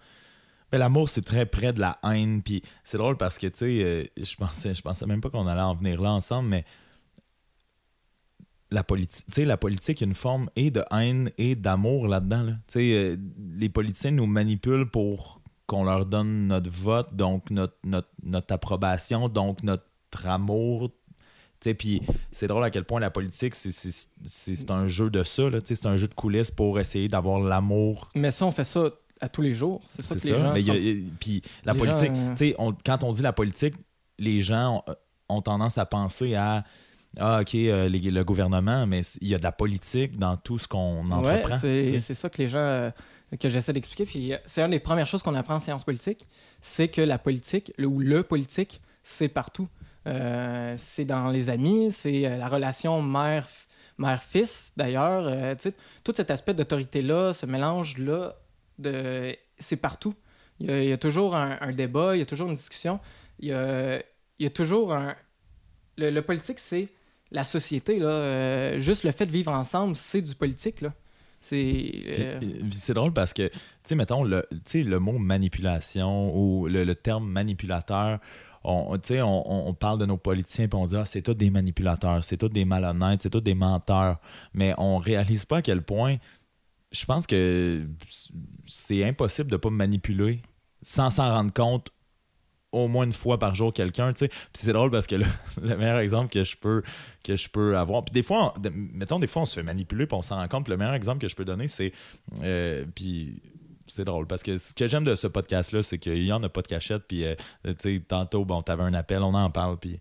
ben, 0.73 0.79
l'amour, 0.79 1.11
c'est 1.11 1.23
très 1.23 1.45
près 1.45 1.75
de 1.75 1.81
la 1.81 1.99
haine. 2.03 2.43
Puis 2.43 2.63
c'est 2.83 2.97
drôle 2.97 3.19
parce 3.19 3.39
que, 3.39 3.47
tu 3.47 3.59
sais, 3.59 3.85
euh, 3.85 4.05
je 4.17 4.37
pensais, 4.37 4.75
je 4.75 4.81
pensais 4.81 5.07
même 5.07 5.21
pas 5.21 5.29
qu'on 5.29 5.47
allait 5.47 5.61
en 5.61 5.75
venir 5.75 6.01
là 6.01 6.13
ensemble, 6.13 6.49
mais 6.49 6.65
la, 8.71 8.83
politique 8.83 9.37
la 9.37 9.59
politique, 9.59 10.01
une 10.01 10.15
forme 10.15 10.49
et 10.57 10.71
de 10.71 10.83
haine 10.91 11.31
et 11.37 11.55
d'amour 11.55 12.09
là-dedans. 12.09 12.43
Là. 12.43 12.53
Euh, 12.77 13.17
les 13.55 13.69
politiciens 13.69 14.13
nous 14.13 14.27
manipulent 14.27 14.89
pour 14.89 15.43
qu'on 15.67 15.85
leur 15.85 16.07
donne 16.07 16.47
notre 16.47 16.71
vote, 16.71 17.15
donc 17.15 17.51
notre, 17.51 17.77
notre, 17.85 18.53
approbation, 18.53 19.29
donc 19.29 19.63
notre 19.63 19.85
amour. 20.25 20.91
Puis 21.61 22.03
c'est 22.33 22.49
drôle 22.49 22.65
à 22.65 22.71
quel 22.71 22.85
point 22.85 22.99
la 22.99 23.11
politique, 23.11 23.55
c'est 23.55 24.71
un 24.71 24.89
jeu 24.89 25.11
de 25.11 25.23
ça. 25.23 25.45
C'est 25.65 25.87
un 25.87 25.97
jeu 25.97 26.09
de 26.09 26.15
coulisses 26.15 26.51
pour 26.51 26.81
essayer 26.81 27.09
d'avoir 27.09 27.41
l'amour. 27.41 28.11
Mais 28.15 28.31
ça, 28.31 28.47
on 28.47 28.51
fait 28.51 28.65
ça 28.65 28.91
à 29.23 29.29
tous 29.29 29.41
les 29.41 29.55
jours. 29.55 29.81
C'est 29.85 30.03
ça 30.03 30.17
que 30.17 30.21
les 30.21 30.37
gens. 30.37 30.53
Mais 30.53 31.13
puis 31.21 31.43
la 31.65 31.75
politique, 31.75 32.13
tu 32.13 32.37
sais, 32.37 32.57
quand 32.85 33.05
on 33.05 33.13
dit 33.13 33.23
la 33.23 33.33
politique, 33.33 33.75
les 34.19 34.43
gens 34.43 34.85
ont, 35.29 35.41
tendance 35.41 35.79
à 35.79 35.87
penser 35.87 36.35
à 36.35 36.65
ah, 37.19 37.41
OK, 37.41 37.55
euh, 37.55 37.89
le 37.89 38.23
gouvernement, 38.25 38.87
mais 38.87 39.03
il 39.21 39.29
y 39.29 39.35
a 39.35 39.39
de 39.39 39.43
la 39.43 39.53
politique 39.53 40.19
dans 40.19 40.37
tout 40.37 40.59
ce 40.59 40.67
qu'on 40.67 41.11
entreprend. 41.11 41.59
Ouais, 41.59 42.01
c'est 42.01 42.15
ça 42.15 42.29
que 42.29 42.39
les 42.39 42.49
gens. 42.49 42.59
Euh, 42.59 42.91
que 43.41 43.49
j'essaie 43.49 43.73
d'expliquer. 43.73 44.05
Puis 44.05 44.35
c'est 44.45 44.61
une 44.61 44.73
des 44.73 44.79
premières 44.79 45.07
choses 45.07 45.23
qu'on 45.23 45.35
apprend 45.35 45.55
en 45.55 45.61
sciences 45.61 45.85
politiques, 45.85 46.27
c'est 46.61 46.89
que 46.89 47.01
la 47.01 47.19
politique, 47.19 47.73
le, 47.79 47.87
ou 47.87 48.01
le 48.01 48.23
politique, 48.23 48.83
c'est 49.03 49.29
partout. 49.29 49.69
Euh, 50.07 50.75
c'est 50.77 51.07
dans 51.07 51.31
les 51.31 51.49
amis, 51.49 51.93
c'est 51.93 52.23
la 52.37 52.49
relation 52.49 53.01
mère 53.01 53.47
mère-fils, 53.99 54.73
d'ailleurs. 54.77 55.27
euh, 55.27 55.55
tu 55.55 55.73
tout 56.05 56.13
cet 56.15 56.31
aspect 56.31 56.55
d'autorité-là, 56.55 57.33
ce 57.33 57.47
mélange-là, 57.47 58.37
de... 58.79 59.37
c'est 59.59 59.77
partout. 59.77 60.15
Il 60.61 60.67
y, 60.67 60.73
a, 60.73 60.83
il 60.83 60.89
y 60.89 60.93
a 60.93 60.99
toujours 60.99 61.35
un, 61.35 61.59
un 61.61 61.73
débat, 61.73 62.17
il 62.17 62.21
y 62.21 62.23
a 62.23 62.27
toujours 62.27 62.49
une 62.49 62.55
discussion. 62.55 63.01
Il 63.41 63.49
y 63.49 63.53
a, 63.53 63.99
il 64.39 64.43
y 64.43 64.47
a 64.47 64.51
toujours 64.51 64.93
un... 64.93 65.15
Le, 65.97 66.11
le 66.11 66.23
politique, 66.23 66.59
c'est 66.59 66.89
la 67.31 67.45
société. 67.45 67.99
Là. 67.99 68.09
Euh, 68.09 68.79
juste 68.79 69.05
le 69.05 69.13
fait 69.13 69.27
de 69.27 69.33
vivre 69.33 69.53
ensemble, 69.53 69.97
c'est 69.97 70.23
du 70.23 70.35
politique. 70.35 70.81
Là. 70.81 70.93
C'est... 71.41 71.57
Puis, 71.57 72.05
euh, 72.19 72.41
c'est 72.71 72.95
drôle 72.95 73.13
parce 73.13 73.33
que, 73.33 73.49
tu 73.49 73.59
sais, 73.85 73.95
mettons, 73.95 74.23
le, 74.23 74.47
tu 74.51 74.59
sais, 74.65 74.83
le 74.83 74.99
mot 75.01 75.19
manipulation 75.19 76.37
ou 76.37 76.69
le, 76.69 76.85
le 76.85 76.95
terme 76.95 77.29
manipulateur, 77.29 78.21
on, 78.65 78.97
tu 78.99 79.15
sais, 79.15 79.23
on, 79.23 79.69
on- 79.69 79.75
parle 79.75 79.99
de 79.99 80.07
nos 80.07 80.17
politiciens 80.17 80.69
puis 80.69 80.79
on 80.79 80.87
dit, 80.87 80.97
ah, 80.97 81.05
c'est 81.05 81.23
tous 81.23 81.35
des 81.35 81.51
manipulateurs, 81.51 82.23
c'est 82.23 82.37
tous 82.37 82.49
des 82.49 82.65
malhonnêtes, 82.65 83.23
c'est 83.23 83.31
tous 83.31 83.41
des 83.41 83.55
menteurs. 83.55 84.21
Mais 84.55 84.73
on 84.79 84.99
réalise 84.99 85.45
pas 85.45 85.57
à 85.57 85.63
quel 85.63 85.83
point, 85.83 86.19
je 86.93 87.05
pense 87.05 87.27
que 87.27 87.87
c'est 88.67 89.05
impossible 89.05 89.51
de 89.51 89.57
pas 89.57 89.71
manipuler 89.71 90.43
sans 90.83 91.11
s'en 91.11 91.29
rendre 91.29 91.53
compte 91.53 91.91
au 92.73 92.89
moins 92.89 93.05
une 93.05 93.13
fois 93.13 93.39
par 93.39 93.55
jour 93.55 93.73
quelqu'un, 93.73 94.13
tu 94.15 94.27
sais. 94.27 94.31
C'est 94.55 94.73
drôle 94.73 94.91
parce 94.91 95.07
que 95.07 95.17
le, 95.17 95.27
le 95.63 95.77
meilleur 95.77 95.99
exemple 95.99 96.31
que 96.31 96.43
je 96.43 96.57
peux 96.57 96.83
que 97.23 97.37
je 97.37 97.49
peux 97.49 97.77
avoir. 97.77 98.05
Puis 98.05 98.13
des 98.13 98.23
fois, 98.23 98.55
mettons, 98.73 99.19
des 99.19 99.27
fois, 99.27 99.43
on 99.43 99.47
se 99.47 99.55
fait 99.55 99.63
manipuler 99.63 100.07
puis 100.07 100.17
on 100.17 100.23
s'en 100.23 100.37
rend 100.37 100.49
compte. 100.49 100.69
Le 100.69 100.77
meilleur 100.77 100.95
exemple 100.95 101.21
que 101.21 101.29
je 101.29 101.37
peux 101.37 101.45
donner, 101.45 101.69
c'est. 101.69 101.93
euh, 102.43 102.85
puis 102.95 103.43
c'est 103.87 104.05
drôle 104.05 104.27
parce 104.27 104.43
que 104.43 104.59
ce 104.59 104.73
que 104.73 104.87
j'aime 104.87 105.05
de 105.05 105.15
ce 105.15 105.27
podcast-là, 105.27 105.83
c'est 105.83 105.99
qu'il 105.99 106.25
y 106.25 106.33
en 106.33 106.43
a 106.43 106.49
pas 106.49 106.63
de 106.63 106.69
cachette. 106.69 107.03
Puis, 107.07 107.25
euh, 107.25 107.35
tu 107.65 107.75
sais, 107.79 108.03
tantôt, 108.07 108.45
bon, 108.45 108.63
t'avais 108.63 108.85
un 108.85 108.95
appel, 108.95 109.23
on 109.23 109.35
en 109.35 109.51
parle, 109.51 109.79
puis 109.79 110.01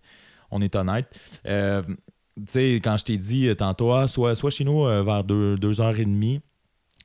on 0.50 0.62
est 0.62 0.74
honnête. 0.76 1.08
Euh, 1.46 1.82
tu 1.82 2.44
sais, 2.48 2.74
quand 2.82 2.96
je 2.96 3.04
t'ai 3.04 3.18
dit 3.18 3.54
tantôt, 3.56 3.92
ah, 3.92 4.08
soit, 4.08 4.34
soit 4.34 4.50
chez 4.50 4.64
nous 4.64 4.86
euh, 4.86 5.02
vers 5.02 5.24
2h30, 5.24 6.40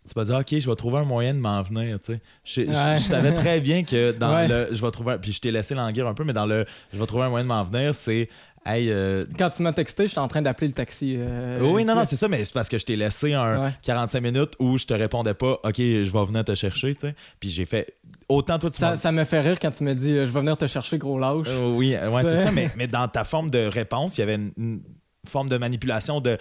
tu 0.07 0.13
vas 0.15 0.25
dire, 0.25 0.35
OK, 0.37 0.59
je 0.59 0.69
vais 0.69 0.75
trouver 0.75 0.97
un 0.99 1.03
moyen 1.05 1.33
de 1.33 1.39
m'en 1.39 1.61
venir, 1.61 1.99
tu 1.99 2.13
sais. 2.13 2.21
Je, 2.43 2.61
je- 2.61 2.67
Ouais. 2.67 2.97
je 2.97 3.03
savais 3.03 3.33
très 3.33 3.59
bien 3.59 3.83
que 3.83 4.11
dans 4.11 4.33
Ouais. 4.33 4.47
le. 4.47 4.69
Je 4.71 4.81
vais 4.83 4.91
trouver. 4.91 5.17
Puis 5.21 5.33
je 5.33 5.41
t'ai 5.41 5.51
laissé 5.51 5.75
languir 5.75 6.07
un 6.07 6.13
peu, 6.13 6.23
mais 6.23 6.33
dans 6.33 6.45
le. 6.45 6.65
Je 6.93 6.99
vais 6.99 7.05
trouver 7.05 7.23
un 7.25 7.29
moyen 7.29 7.43
de 7.43 7.49
m'en 7.49 7.63
venir, 7.63 7.93
c'est. 7.93 8.29
Hey, 8.65 8.89
euh, 8.91 9.21
Quand 9.39 9.49
tu 9.49 9.61
m'as 9.63 9.71
texté, 9.71 10.07
j'étais 10.07 10.19
en 10.19 10.27
train 10.27 10.41
d'appeler 10.41 10.67
le 10.67 10.73
taxi. 10.73 11.15
euh, 11.17 11.59
oui, 11.61 11.85
non, 11.85 11.95
non, 11.95 12.03
c'est 12.03 12.17
ça, 12.17 12.27
mais 12.27 12.43
c'est 12.43 12.53
parce 12.53 12.67
que 12.67 12.77
je 12.77 12.85
t'ai 12.85 12.97
laissé 12.97 13.33
un 13.33 13.63
Ouais. 13.67 13.71
45 13.81 14.19
minutes 14.19 14.53
où 14.59 14.77
je 14.77 14.85
te 14.85 14.93
répondais 14.93 15.33
pas, 15.35 15.53
OK, 15.63 15.75
je 15.77 16.11
vais 16.11 16.25
venir 16.25 16.43
te 16.43 16.53
chercher, 16.53 16.93
tu 16.95 17.07
sais. 17.07 17.15
Puis 17.39 17.49
j'ai 17.49 17.65
fait. 17.65 17.93
Autant 18.27 18.59
toi, 18.59 18.69
tu 18.69 18.77
Ça, 18.79 18.97
ça 18.97 19.13
me 19.13 19.23
fait 19.23 19.39
rire 19.39 19.57
quand 19.61 19.71
tu 19.71 19.85
me 19.85 19.93
dis 19.95 20.11
euh, 20.17 20.25
je 20.25 20.31
vais 20.31 20.41
venir 20.41 20.57
te 20.57 20.67
chercher, 20.67 20.97
gros 20.97 21.17
lâche. 21.17 21.47
Euh, 21.47 21.71
oui, 21.75 21.95
ouais, 21.95 22.23
c'est 22.23 22.35
C'est- 22.35 22.43
ça, 22.43 22.51
mais, 22.51 22.69
mais 22.75 22.87
dans 22.87 23.07
ta 23.07 23.23
forme 23.23 23.49
de 23.51 23.65
réponse, 23.67 24.17
il 24.17 24.21
y 24.21 24.23
avait 24.23 24.35
une, 24.35 24.51
une 24.57 24.81
forme 25.25 25.47
de 25.47 25.57
manipulation 25.57 26.19
de 26.19 26.37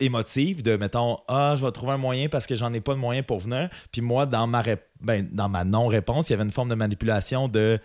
émotive 0.00 0.62
de 0.62 0.76
mettons 0.76 1.18
ah 1.28 1.54
je 1.58 1.64
vais 1.64 1.72
trouver 1.72 1.92
un 1.92 1.96
moyen 1.98 2.28
parce 2.28 2.46
que 2.46 2.54
j'en 2.56 2.72
ai 2.74 2.80
pas 2.80 2.94
de 2.94 2.98
moyen 2.98 3.22
pour 3.22 3.40
venir 3.40 3.70
puis 3.92 4.00
moi 4.02 4.26
dans 4.26 4.46
ma 4.46 4.62
rép- 4.62 4.80
ben, 5.00 5.26
dans 5.32 5.48
ma 5.48 5.64
non 5.64 5.86
réponse 5.86 6.28
il 6.28 6.32
y 6.32 6.34
avait 6.34 6.44
une 6.44 6.52
forme 6.52 6.68
de 6.68 6.74
manipulation 6.74 7.48
de 7.48 7.78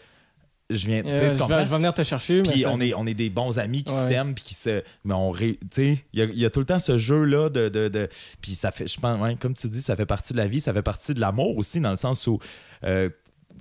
je 0.70 0.86
viens 0.88 1.01
tu 1.03 1.09
Euh, 1.09 1.14
tu 1.14 1.18
je, 1.20 1.32
vais, 1.32 1.38
comprends? 1.39 1.64
je 1.64 1.70
vais 1.70 1.76
venir 1.78 1.93
te 1.93 2.03
chercher. 2.03 2.43
puis 2.43 2.66
on 2.66 2.80
est, 2.80 2.93
on 2.93 3.05
est 3.05 3.14
des 3.14 3.30
bons 3.30 3.59
amis 3.59 3.84
qui 3.84 3.93
Ouais. 3.93 4.07
s'aiment 4.07 4.34
puis 4.34 4.43
qui 4.43 4.53
se 4.53 4.84
mais 5.03 5.14
on 5.14 5.30
ré- 5.32 5.57
tu 5.62 5.68
sais 5.95 6.05
il 6.14 6.20
y 6.20 6.22
a, 6.22 6.26
il 6.26 6.38
y 6.38 6.45
a 6.45 6.49
tout 6.49 6.59
le 6.59 6.66
temps 6.66 6.80
ce 6.80 6.97
jeu 6.97 7.24
là 7.24 7.49
de, 7.49 7.70
de, 7.70 7.88
de- 7.88 8.09
puis 8.41 8.55
ça 8.55 8.72
fait 8.72 8.88
je 8.88 8.99
pense 8.99 9.20
ouais, 9.22 9.36
comme 9.36 9.53
tu 9.53 9.68
dis 9.70 9.82
ça 9.82 9.95
fait 9.95 10.05
partie 10.05 10.34
de 10.34 10.38
la 10.38 10.47
vie 10.47 10.59
ça 10.62 10.74
fait 10.74 10.82
partie 10.84 11.14
de 11.14 11.20
l'amour 11.20 11.57
aussi 11.57 11.80
dans 11.82 11.91
le 11.91 11.95
sens 11.97 12.26
où 12.28 12.39
euh, 12.84 13.09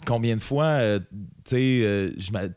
combien 0.06 0.34
de 0.36 0.40
fois 0.40 0.64
euh, 0.64 0.98
tu 1.44 1.50
sais 1.56 2.12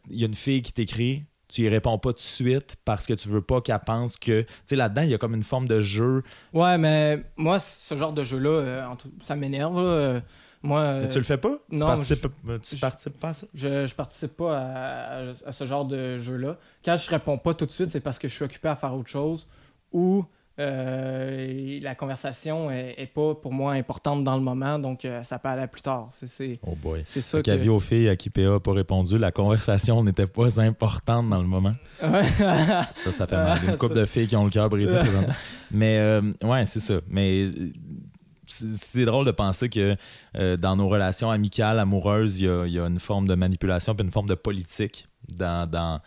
il 0.09 0.19
y 0.19 0.23
a 0.23 0.27
une 0.27 0.35
fille 0.35 0.61
qui 0.61 0.71
t'écrit 0.73 1.23
tu 1.53 1.61
y 1.61 1.69
réponds 1.69 1.97
pas 1.99 2.09
tout 2.13 2.17
de 2.17 2.21
suite 2.21 2.75
parce 2.83 3.05
que 3.05 3.13
tu 3.13 3.29
veux 3.29 3.41
pas 3.41 3.61
qu'elle 3.61 3.79
pense 3.85 4.17
que 4.17 4.41
tu 4.41 4.47
sais 4.65 4.75
là-dedans 4.75 5.03
il 5.03 5.09
y 5.09 5.13
a 5.13 5.17
comme 5.19 5.35
une 5.35 5.43
forme 5.43 5.67
de 5.67 5.81
jeu 5.81 6.23
Ouais, 6.51 6.77
mais 6.79 7.23
moi, 7.37 7.59
ce 7.59 7.95
genre 7.95 8.11
de 8.13 8.23
jeu-là, 8.23 8.49
euh, 8.49 8.87
ça 9.23 9.35
m'énerve. 9.35 9.77
Euh, 9.77 10.19
Moi, 10.63 10.79
euh, 10.79 11.01
mais 11.03 11.07
tu 11.09 11.17
le 11.17 11.23
fais 11.23 11.37
pas? 11.37 11.55
Tu 11.69 11.75
non, 11.75 11.85
participes, 11.87 12.25
tu 12.63 12.75
je- 12.77 12.81
participes 12.81 13.19
pas 13.19 13.29
à 13.29 13.33
ça? 13.33 13.47
je, 13.53 13.85
je 13.85 13.93
participe 13.95 14.35
pas 14.37 14.57
à, 14.57 14.61
à- 14.61 15.33
à 15.45 15.51
ce 15.51 15.65
genre 15.65 15.85
de 15.85 16.17
jeu-là. 16.17 16.57
Quand 16.83 16.95
je 16.97 17.09
réponds 17.09 17.37
pas 17.37 17.53
tout 17.53 17.65
de 17.65 17.71
suite, 17.71 17.89
c'est 17.89 17.99
parce 17.99 18.17
que 18.17 18.27
je 18.27 18.33
suis 18.33 18.45
occupé 18.45 18.69
à 18.69 18.75
faire 18.75 18.93
autre 18.95 19.09
chose 19.09 19.47
ou 19.91 20.25
euh, 20.59 21.79
la 21.81 21.95
conversation 21.95 22.69
est, 22.69 22.95
est 22.97 23.07
pas 23.07 23.33
pour 23.35 23.51
moi 23.53 23.73
importante 23.73 24.23
dans 24.23 24.35
le 24.35 24.41
moment, 24.41 24.77
donc 24.79 25.03
euh, 25.05 25.23
ça 25.23 25.39
peut 25.39 25.49
aller 25.49 25.67
plus 25.67 25.81
tard. 25.81 26.09
C'est- 26.11 26.27
C'est 26.27 26.59
oh 26.65 26.75
boy 26.81 27.01
c'est 27.03 27.21
ça 27.21 27.39
Fait 27.39 27.43
qu'avis 27.43 27.69
aux 27.69 27.79
filles 27.79 28.09
à 28.09 28.15
qui 28.15 28.29
PA 28.29 28.41
n'a 28.41 28.59
pas 28.59 28.73
répondu, 28.73 29.17
la 29.17 29.31
conversation 29.31 30.03
n'était 30.03 30.27
pas 30.27 30.59
importante 30.59 31.29
dans 31.29 31.41
le 31.41 31.47
moment. 31.47 31.73
Ça, 31.99 33.11
ça 33.11 33.27
fait 33.27 33.35
mal. 33.35 33.57
Une 33.67 33.77
couple 33.77 33.95
ça- 33.95 33.99
de 34.01 34.05
filles 34.05 34.27
qui 34.27 34.35
ont 34.35 34.43
le 34.45 34.49
cœur 34.51 34.69
brisé 34.69 34.97
présentement. 34.97 35.33
Mais 35.71 35.97
euh, 35.99 36.21
ouais, 36.43 36.65
c'est 36.65 36.79
ça. 36.79 36.95
Mais 37.07 37.45
euh, 37.45 37.71
c'est 38.45 39.05
drôle 39.05 39.25
de 39.25 39.31
penser 39.31 39.69
que 39.69 39.95
euh, 40.35 40.57
dans 40.57 40.75
nos 40.75 40.87
relations 40.87 41.31
amicales, 41.31 41.79
amoureuses, 41.79 42.39
il 42.39 42.45
y 42.45 42.49
a, 42.49 42.65
il 42.67 42.73
y 42.73 42.79
a 42.79 42.85
une 42.85 42.99
forme 42.99 43.27
de 43.27 43.35
manipulation 43.35 43.95
puis 43.95 44.05
une 44.05 44.11
forme 44.11 44.27
de 44.29 44.35
politique 44.35 45.07
dans, 45.29 45.67
dans 45.69 45.99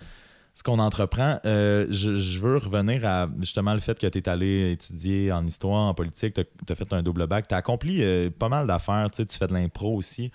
ce 0.56 0.62
qu'on 0.62 0.78
entreprend. 0.78 1.38
Euh, 1.44 1.86
je, 1.90 2.16
je 2.16 2.40
veux 2.40 2.56
revenir 2.56 3.04
à 3.04 3.28
justement 3.40 3.74
le 3.74 3.80
fait 3.80 3.98
que 3.98 4.06
tu 4.06 4.18
es 4.18 4.26
allé 4.26 4.72
étudier 4.72 5.30
en 5.30 5.46
histoire, 5.46 5.82
en 5.88 5.92
politique, 5.92 6.32
tu 6.32 6.72
as, 6.72 6.74
fait 6.74 6.90
un 6.94 7.02
double 7.02 7.26
bac, 7.26 7.46
tu 7.46 7.54
as 7.54 7.58
accompli 7.58 8.02
euh, 8.02 8.30
pas 8.30 8.48
mal 8.48 8.66
d'affaires, 8.66 9.10
tu 9.10 9.18
sais, 9.18 9.26
tu 9.26 9.36
fais 9.36 9.46
de 9.46 9.52
l'impro 9.52 9.94
aussi. 9.94 10.30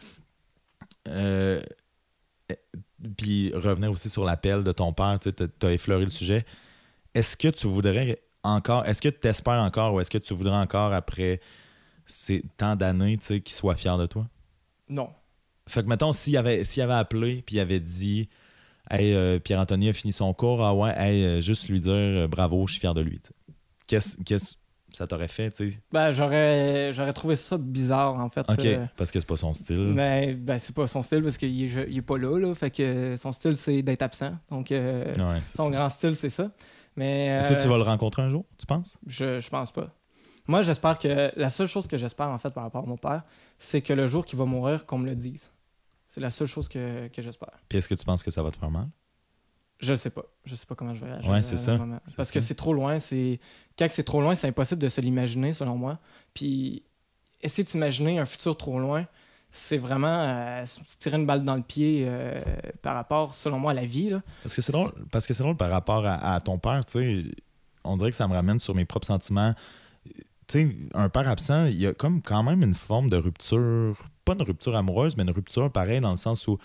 Euh, 1.08 1.60
puis 3.18 3.52
revenir 3.56 3.90
aussi 3.90 4.12
sur 4.12 4.24
l'appel 4.24 4.64
de 4.64 4.72
ton 4.72 4.94
père, 4.94 5.18
tu 5.20 5.32
as 5.64 5.72
effleuré 5.72 6.04
le 6.04 6.10
sujet. 6.10 6.46
Est-ce 7.16 7.36
que 7.36 7.48
tu 7.48 7.66
voudrais 7.66 8.22
encore, 8.44 8.86
est-ce 8.86 9.02
que 9.02 9.10
tu 9.10 9.20
t'espères 9.20 9.62
encore 9.62 9.96
ou 9.96 10.02
est-ce 10.02 10.12
que 10.12 10.20
tu 10.20 10.36
voudrais 10.36 10.56
encore 10.56 10.94
après 10.94 11.42
ces 12.06 12.44
tant 12.58 12.76
d'années, 12.76 13.18
qu'il 13.18 13.42
soit 13.50 13.76
fier 13.76 13.98
de 13.98 14.06
toi? 14.06 14.28
non. 14.88 15.10
Fait 15.68 15.84
que, 15.84 15.88
mettons, 15.88 16.12
s'il 16.12 16.36
avait, 16.38 16.66
s'il 16.66 16.84
avait 16.84 16.94
appelé 16.94 17.44
puis 17.44 17.56
il 17.56 17.60
avait 17.60 17.80
dit 17.80 18.30
Hey, 18.94 19.14
euh, 19.14 19.40
Pierre-Anthony 19.40 19.88
a 19.88 19.94
fini 19.94 20.12
son 20.12 20.34
cours, 20.34 20.62
ah 20.64 20.76
ouais, 20.76 20.94
hey, 20.98 21.24
euh, 21.24 21.40
juste 21.42 21.70
lui 21.70 21.80
dire 21.80 21.94
euh, 21.94 22.28
bravo, 22.28 22.68
je 22.68 22.74
suis 22.74 22.82
fier 22.82 22.94
de 22.94 23.00
lui. 23.00 23.22
Qu'est-ce 23.88 24.18
qu'est-ce 24.24 24.56
que 24.56 24.98
ça 24.98 25.08
t'aurait 25.08 25.30
fait, 25.30 25.50
tu 25.52 25.70
sais? 25.72 25.80
Ben, 25.94 26.12
j'aurais 26.12 26.92
j'aurais 26.92 27.14
trouvé 27.14 27.38
ça 27.38 27.58
bizarre, 27.58 28.20
en 28.20 28.30
fait. 28.30 28.46
Ok, 28.50 28.66
euh, 28.66 28.86
parce 28.98 29.10
que 29.10 29.22
c'est 29.22 29.26
pas 29.26 29.38
son 29.38 29.54
style. 29.54 29.94
Ben, 29.96 30.36
ben 30.36 30.60
c'est 30.60 30.76
pas 30.76 30.88
son 30.88 31.02
style 31.04 31.24
parce 31.24 31.38
qu'il 31.38 31.64
est, 31.64 31.90
il 31.90 31.98
est 31.98 32.02
pas 32.02 32.18
là, 32.18 32.38
là. 32.38 32.54
Fait 32.54 32.70
que 32.70 33.16
son 33.18 33.32
style, 33.32 33.56
c'est 33.56 33.82
d'être 33.82 34.02
absent. 34.02 34.34
Donc, 34.50 34.74
euh, 34.74 35.06
Ouais, 35.16 35.40
son 35.56 35.66
ça. 35.66 35.70
grand 35.70 35.88
style, 35.88 36.18
c'est 36.18 36.30
ça. 36.30 36.52
Mais. 36.98 37.28
Est-ce 37.28 37.54
que 37.54 37.62
tu 37.62 37.70
vas 37.70 37.78
le 37.78 37.84
rencontrer 37.84 38.24
un 38.24 38.30
jour, 38.30 38.44
tu 38.58 38.66
penses? 38.66 38.98
je, 39.08 39.40
je 39.40 39.50
pense 39.50 39.72
pas. 39.72 39.96
Moi, 40.48 40.64
j'espère 40.64 41.00
que. 41.00 41.32
La 41.38 41.50
seule 41.50 41.68
chose 41.68 41.88
que 41.88 41.96
j'espère, 41.96 42.28
en 42.28 42.38
fait, 42.40 42.50
par 42.50 42.64
rapport 42.64 42.84
à 42.84 42.88
mon 42.88 42.98
père, 42.98 43.24
c'est 43.58 43.82
que 43.82 43.94
le 43.94 44.06
jour 44.08 44.26
qu'il 44.26 44.38
va 44.38 44.44
mourir, 44.44 44.86
qu'on 44.86 44.98
me 44.98 45.06
le 45.08 45.16
dise. 45.16 45.50
C'est 46.14 46.20
la 46.20 46.30
seule 46.30 46.48
chose 46.48 46.68
que, 46.68 47.08
que 47.08 47.22
j'espère. 47.22 47.54
Puis 47.70 47.78
est-ce 47.78 47.88
que 47.88 47.96
tu 47.96 48.04
penses 48.04 48.22
que 48.22 48.32
ça 48.32 48.44
va 48.44 48.52
te 48.52 48.58
faire 48.58 48.70
mal? 48.70 48.90
Je 49.80 49.94
sais 49.94 50.10
pas. 50.10 50.26
Je 50.44 50.56
sais 50.56 50.66
pas 50.66 50.76
comment 50.76 50.94
je 50.94 51.00
vais 51.00 51.10
réagir. 51.10 51.32
Ouais, 51.32 51.42
c'est 51.42 51.56
ça. 51.56 51.78
Parce 52.18 52.28
ça. 52.28 52.34
que 52.34 52.42
c'est 52.42 52.56
trop 52.56 52.74
loin. 52.74 53.00
C'est 53.00 53.40
Quand 53.80 53.88
c'est 53.90 54.04
trop 54.04 54.20
loin, 54.20 54.36
c'est 54.36 54.50
impossible 54.50 54.82
de 54.82 54.90
se 54.90 55.00
l'imaginer, 55.00 55.54
selon 55.54 55.78
moi. 55.78 56.00
Puis, 56.34 56.84
essayer 57.40 57.64
de 57.64 57.70
s'imaginer 57.70 58.20
un 58.20 58.26
futur 58.26 58.58
trop 58.58 58.78
loin, 58.78 59.08
c'est 59.52 59.78
vraiment 59.78 60.26
euh, 60.28 60.66
tirer 61.00 61.16
une 61.16 61.26
balle 61.26 61.46
dans 61.46 61.56
le 61.56 61.62
pied 61.62 62.04
euh, 62.06 62.42
par 62.82 62.96
rapport, 62.96 63.34
selon 63.34 63.58
moi, 63.58 63.72
à 63.72 63.76
la 63.76 63.86
vie. 63.86 64.10
Là. 64.10 64.22
Parce 64.44 64.54
que 64.54 64.62
c'est 64.62 64.74
drôle, 64.74 64.92
parce 65.14 65.26
que 65.26 65.34
c'est 65.34 65.44
drôle 65.44 65.56
par 65.56 65.70
rapport 65.70 66.06
à, 66.06 66.34
à 66.34 66.42
ton 66.42 66.60
père, 66.60 66.86
tu 66.86 67.24
sais. 67.24 67.32
On 67.86 67.96
dirait 67.96 68.10
que 68.10 68.18
ça 68.18 68.28
me 68.28 68.34
ramène 68.34 68.60
sur 68.60 68.76
mes 68.76 68.84
propres 68.84 69.08
sentiments. 69.08 69.56
Tu 70.04 70.14
sais, 70.50 70.76
un 70.94 71.08
père 71.08 71.30
absent, 71.30 71.68
il 71.68 71.78
y 71.78 71.88
a 71.88 71.94
comme 71.94 72.22
quand 72.22 72.44
même 72.44 72.64
une 72.64 72.76
forme 72.76 73.10
de 73.10 73.16
rupture, 73.16 74.10
pas 74.26 74.34
une 74.34 74.42
rupture 74.44 74.76
amoureuse, 74.76 75.16
mais 75.18 75.24
une 75.24 75.32
rupture 75.32 75.72
pareil 75.72 76.02
dans 76.02 76.12
le 76.12 76.18
sens 76.18 76.48
où, 76.48 76.58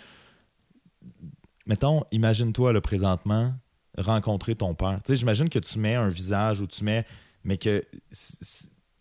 mettons, 1.67 2.03
imagine-toi 2.13 2.73
le 2.73 2.81
présentement 2.81 3.55
rencontrer 3.99 4.55
ton 4.55 4.75
père. 4.75 5.01
Tu 5.05 5.13
sais, 5.13 5.17
j'imagine 5.17 5.49
que 5.49 5.59
tu 5.59 5.79
mets 5.79 5.95
un 5.95 6.09
visage 6.09 6.61
ou 6.61 6.67
tu 6.67 6.85
mets, 6.85 7.07
mais 7.45 7.57
que 7.57 7.83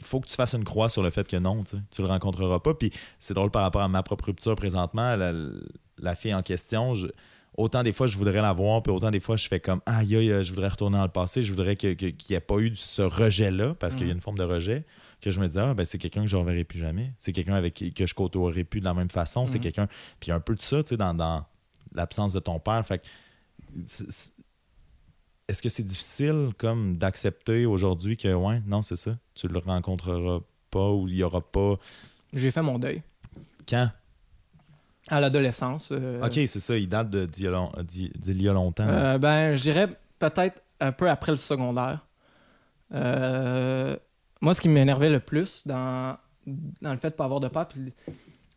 faut 0.02 0.20
que 0.20 0.28
tu 0.28 0.36
fasses 0.36 0.54
une 0.54 0.64
croix 0.64 0.88
sur 0.90 1.04
le 1.04 1.10
fait 1.10 1.28
que 1.28 1.38
non, 1.38 1.64
tu 1.64 1.78
sais, 1.78 1.84
tu 1.92 2.02
le 2.02 2.08
rencontreras 2.08 2.60
pas. 2.60 2.74
Puis 2.74 2.92
c'est 3.20 3.34
drôle 3.34 3.52
par 3.52 3.64
rapport 3.64 3.82
à 3.82 3.88
ma 3.88 4.04
propre 4.04 4.26
rupture 4.26 4.56
présentement, 4.56 5.16
la, 5.16 5.34
la 5.98 6.16
fille 6.16 6.34
en 6.34 6.44
question, 6.44 6.96
je- 6.96 7.08
autant 7.58 7.84
des 7.84 7.94
fois 7.94 8.08
je 8.08 8.18
voudrais 8.18 8.42
la 8.42 8.54
voir, 8.54 8.84
puis 8.84 8.92
autant 8.92 9.12
des 9.12 9.20
fois 9.20 9.36
je 9.38 9.48
fais 9.48 9.60
comme 9.60 9.82
aïe 9.86 10.16
aïe, 10.16 10.44
je 10.44 10.50
voudrais 10.52 10.68
retourner 10.68 10.98
dans 10.98 11.04
le 11.04 11.10
passé, 11.10 11.42
je 11.44 11.52
voudrais 11.52 11.76
que- 11.76 11.94
qu'il 11.94 12.14
n'y 12.30 12.36
ait 12.36 12.40
pas 12.42 12.58
eu 12.60 12.76
ce 12.76 13.02
rejet-là, 13.02 13.74
parce 13.76 13.96
qu'il 13.96 14.06
y 14.06 14.10
a 14.10 14.14
Mhm. 14.14 14.18
une 14.18 14.22
forme 14.22 14.38
de 14.38 14.44
rejet, 14.44 14.86
que 15.26 15.32
je 15.32 15.40
me 15.42 15.48
dis, 15.50 15.60
ah 15.60 15.74
ben 15.74 15.84
c'est 15.86 15.98
quelqu'un 15.98 16.22
que 16.22 16.28
je 16.28 16.36
ne 16.38 16.42
reverrai 16.42 16.64
plus 16.64 16.80
jamais. 16.80 17.12
C'est 17.20 17.34
quelqu'un 17.34 17.56
avec 17.56 17.74
qui 17.74 17.94
que 17.94 18.08
je 18.08 18.14
côtoierai 18.14 18.64
plus 18.64 18.80
de 18.80 18.86
la 18.86 18.94
même 18.94 19.10
façon. 19.10 19.48
C'est 19.48 19.58
Mhm. 19.58 19.64
quelqu'un. 19.64 19.88
Puis 20.22 20.32
un 20.32 20.40
peu 20.40 20.56
de 20.56 20.62
ça, 20.62 20.82
tu 20.84 20.90
sais, 20.90 20.98
dans, 20.98 21.14
dans 21.14 21.46
l'absence 21.94 22.32
de 22.34 22.40
ton 22.40 22.60
père. 22.60 22.86
Fait 22.86 23.02
est-ce 25.48 25.62
que 25.62 25.70
c'est 25.70 25.84
difficile 25.84 26.50
comme 26.58 26.98
d'accepter 26.98 27.66
aujourd'hui 27.66 28.18
que 28.18 28.34
ouais, 28.34 28.62
non, 28.66 28.82
c'est 28.82 28.96
ça, 28.96 29.18
tu 29.36 29.48
le 29.48 29.60
rencontreras 29.60 30.40
pas 30.72 30.92
ou 30.92 31.08
il 31.08 31.16
y 31.16 31.24
aura 31.24 31.42
pas? 31.42 31.76
J'ai 32.34 32.52
fait 32.52 32.62
mon 32.62 32.80
deuil. 32.80 33.02
Quand? 33.68 33.90
À 35.08 35.20
l'adolescence. 35.20 35.90
euh, 35.92 36.20
Ok, 36.26 36.34
c'est 36.34 36.60
ça, 36.60 36.76
il 36.78 36.90
date 36.90 37.14
y, 37.38 37.44
long- 37.44 37.72
d'il 37.84 38.42
y 38.42 38.50
a 38.50 38.54
longtemps. 38.54 38.88
Euh, 38.88 39.18
ben, 39.20 39.56
je 39.56 39.62
dirais 39.62 39.88
peut-être 40.18 40.60
un 40.80 40.92
peu 40.92 41.10
après 41.10 41.32
le 41.32 41.38
secondaire. 41.38 42.06
Euh, 42.92 43.96
moi, 44.42 44.54
ce 44.54 44.62
qui 44.62 44.70
m'énervait 44.70 45.10
le 45.10 45.20
plus 45.20 45.66
dans, 45.66 46.18
dans 46.46 46.92
le 46.92 46.98
fait 46.98 47.10
de 47.10 47.14
ne 47.14 47.18
pas 47.18 47.26
avoir 47.26 47.40
de 47.40 47.48
père, 47.48 47.68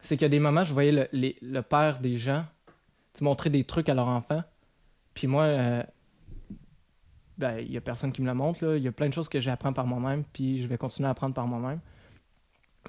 c'est 0.00 0.16
qu'il 0.16 0.24
y 0.24 0.26
a 0.26 0.28
des 0.30 0.40
moments, 0.40 0.64
je 0.64 0.72
voyais 0.72 1.08
le, 1.12 1.32
le 1.40 1.60
père 1.62 1.98
des 2.00 2.16
gens 2.16 2.44
montrer 3.20 3.50
des 3.50 3.64
trucs 3.64 3.88
à 3.88 3.94
leur 3.94 4.08
enfant. 4.08 4.42
Puis 5.14 5.26
moi, 5.26 5.44
euh, 5.44 5.82
ben, 7.36 7.58
il 7.58 7.72
y 7.72 7.76
a 7.76 7.80
personne 7.80 8.12
qui 8.12 8.22
me 8.22 8.26
le 8.26 8.34
montre. 8.34 8.76
Il 8.76 8.82
y 8.82 8.88
a 8.88 8.92
plein 8.92 9.08
de 9.08 9.14
choses 9.14 9.28
que 9.28 9.40
j'apprends 9.40 9.72
par 9.72 9.86
moi-même, 9.86 10.24
puis 10.32 10.62
je 10.62 10.66
vais 10.66 10.78
continuer 10.78 11.08
à 11.08 11.10
apprendre 11.10 11.34
par 11.34 11.46
moi-même. 11.46 11.80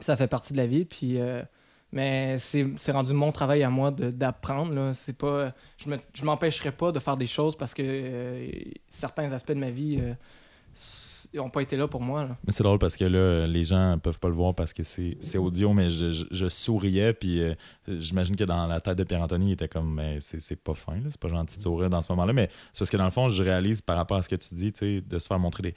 Ça 0.01 0.15
fait 0.15 0.27
partie 0.27 0.53
de 0.53 0.57
la 0.57 0.67
vie, 0.67 0.85
puis... 0.85 1.19
euh, 1.19 1.43
mais 1.91 2.37
c'est 2.37 2.91
rendu 2.91 3.13
mon 3.13 3.31
travail 3.31 3.63
à 3.63 3.71
moi 3.71 3.89
d'apprendre. 3.89 4.91
C'est 4.93 5.17
pas... 5.17 5.55
Je 5.77 5.89
je 6.13 6.23
m'empêcherai 6.23 6.71
pas 6.71 6.91
de 6.91 6.99
faire 6.99 7.17
des 7.17 7.25
choses 7.25 7.55
parce 7.55 7.73
que 7.73 7.81
euh, 7.83 8.51
certains 8.87 9.31
aspects 9.31 9.53
de 9.53 9.59
ma 9.59 9.71
vie 9.71 9.99
n'ont 11.38 11.49
pas 11.49 11.61
été 11.61 11.77
là 11.77 11.88
pour 11.88 12.01
moi. 12.01 12.23
là. 12.23 12.38
Mais 12.45 12.51
c'est 12.51 12.63
drôle 12.63 12.80
parce 12.80 12.95
que 12.97 13.05
là, 13.05 13.45
les 13.45 13.63
gens 13.63 13.97
peuvent 14.01 14.19
pas 14.19 14.30
le 14.30 14.34
voir 14.34 14.55
parce 14.55 14.73
que 14.73 14.84
c'est 14.84 15.38
audio, 15.38 15.73
mais 15.73 15.91
je, 15.91 16.11
je- 16.11 16.25
je 16.32 16.47
souriais. 16.49 17.13
Puis 17.13 17.41
euh, 17.43 17.53
j'imagine 17.88 18.36
que 18.36 18.43
dans 18.43 18.65
la 18.67 18.82
tête 18.82 18.97
de 18.97 19.03
Pierre-Anthony, 19.03 19.49
il 19.49 19.51
était 19.53 19.67
comme, 19.67 19.93
mais 19.93 20.19
c'est 20.21 20.39
c'est 20.41 20.55
pas 20.55 20.73
fin, 20.73 20.95
là, 20.95 21.07
c'est 21.09 21.19
pas 21.19 21.27
gentil 21.27 21.57
de 21.57 21.61
sourire 21.63 21.89
dans 21.89 22.01
ce 22.01 22.11
moment-là. 22.11 22.34
Mais 22.34 22.49
c'est 22.73 22.80
parce 22.80 22.89
que 22.89 22.97
dans 22.97 23.05
le 23.05 23.11
fond, 23.11 23.30
je 23.30 23.43
réalise 23.43 23.82
par 23.82 23.97
rapport 23.97 24.17
à 24.17 24.23
ce 24.23 24.30
que 24.30 24.36
tu 24.36 24.55
dis, 24.55 24.71
de 24.71 25.19
se 25.19 25.27
faire 25.27 25.39
montrer 25.39 25.61
des. 25.63 25.75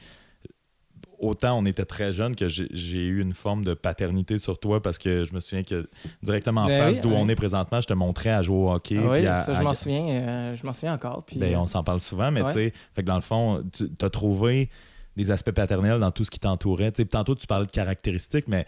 Autant 1.18 1.56
on 1.56 1.64
était 1.66 1.84
très 1.84 2.12
jeune 2.12 2.34
que 2.34 2.48
j'ai 2.48 3.06
eu 3.06 3.20
une 3.20 3.32
forme 3.32 3.62
de 3.62 3.74
paternité 3.74 4.38
sur 4.38 4.58
toi 4.58 4.82
parce 4.82 4.98
que 4.98 5.24
je 5.24 5.32
me 5.32 5.38
souviens 5.38 5.62
que 5.62 5.88
directement 6.24 6.62
en 6.62 6.66
Ben 6.66 6.82
face 6.82 6.96
oui, 6.96 7.00
d'où 7.02 7.10
oui. 7.10 7.16
on 7.16 7.28
est 7.28 7.36
présentement, 7.36 7.80
je 7.80 7.86
te 7.86 7.92
montrais 7.94 8.30
à 8.30 8.42
jouer 8.42 8.56
au 8.56 8.72
hockey. 8.72 8.98
Ah 8.98 9.08
oui, 9.08 9.18
puis 9.18 9.26
à- 9.28 9.34
ça, 9.42 9.52
je 9.52 9.60
à- 9.60 9.62
m'en 9.62 9.72
souviens, 9.72 10.04
euh, 10.08 10.56
je 10.56 10.66
m'en 10.66 10.72
souviens 10.72 10.94
encore. 10.94 11.24
Puis, 11.24 11.38
ben, 11.38 11.54
euh, 11.54 11.58
on 11.60 11.66
s'en 11.68 11.84
parle 11.84 12.00
souvent, 12.00 12.32
mais 12.32 12.42
Ouais. 12.42 12.48
tu 12.48 12.54
sais, 12.54 12.72
fait 12.94 13.02
que 13.02 13.06
dans 13.06 13.14
le 13.14 13.20
fond, 13.20 13.62
tu 13.72 13.84
as 14.04 14.10
trouvé 14.10 14.68
des 15.16 15.30
aspects 15.30 15.50
paternels 15.52 16.00
dans 16.00 16.10
tout 16.10 16.24
ce 16.24 16.30
qui 16.30 16.40
t'entourait. 16.40 16.92
Tantôt, 16.92 17.34
tu 17.34 17.46
parlais 17.46 17.66
de 17.66 17.70
caractéristiques, 17.70 18.48
mais 18.48 18.66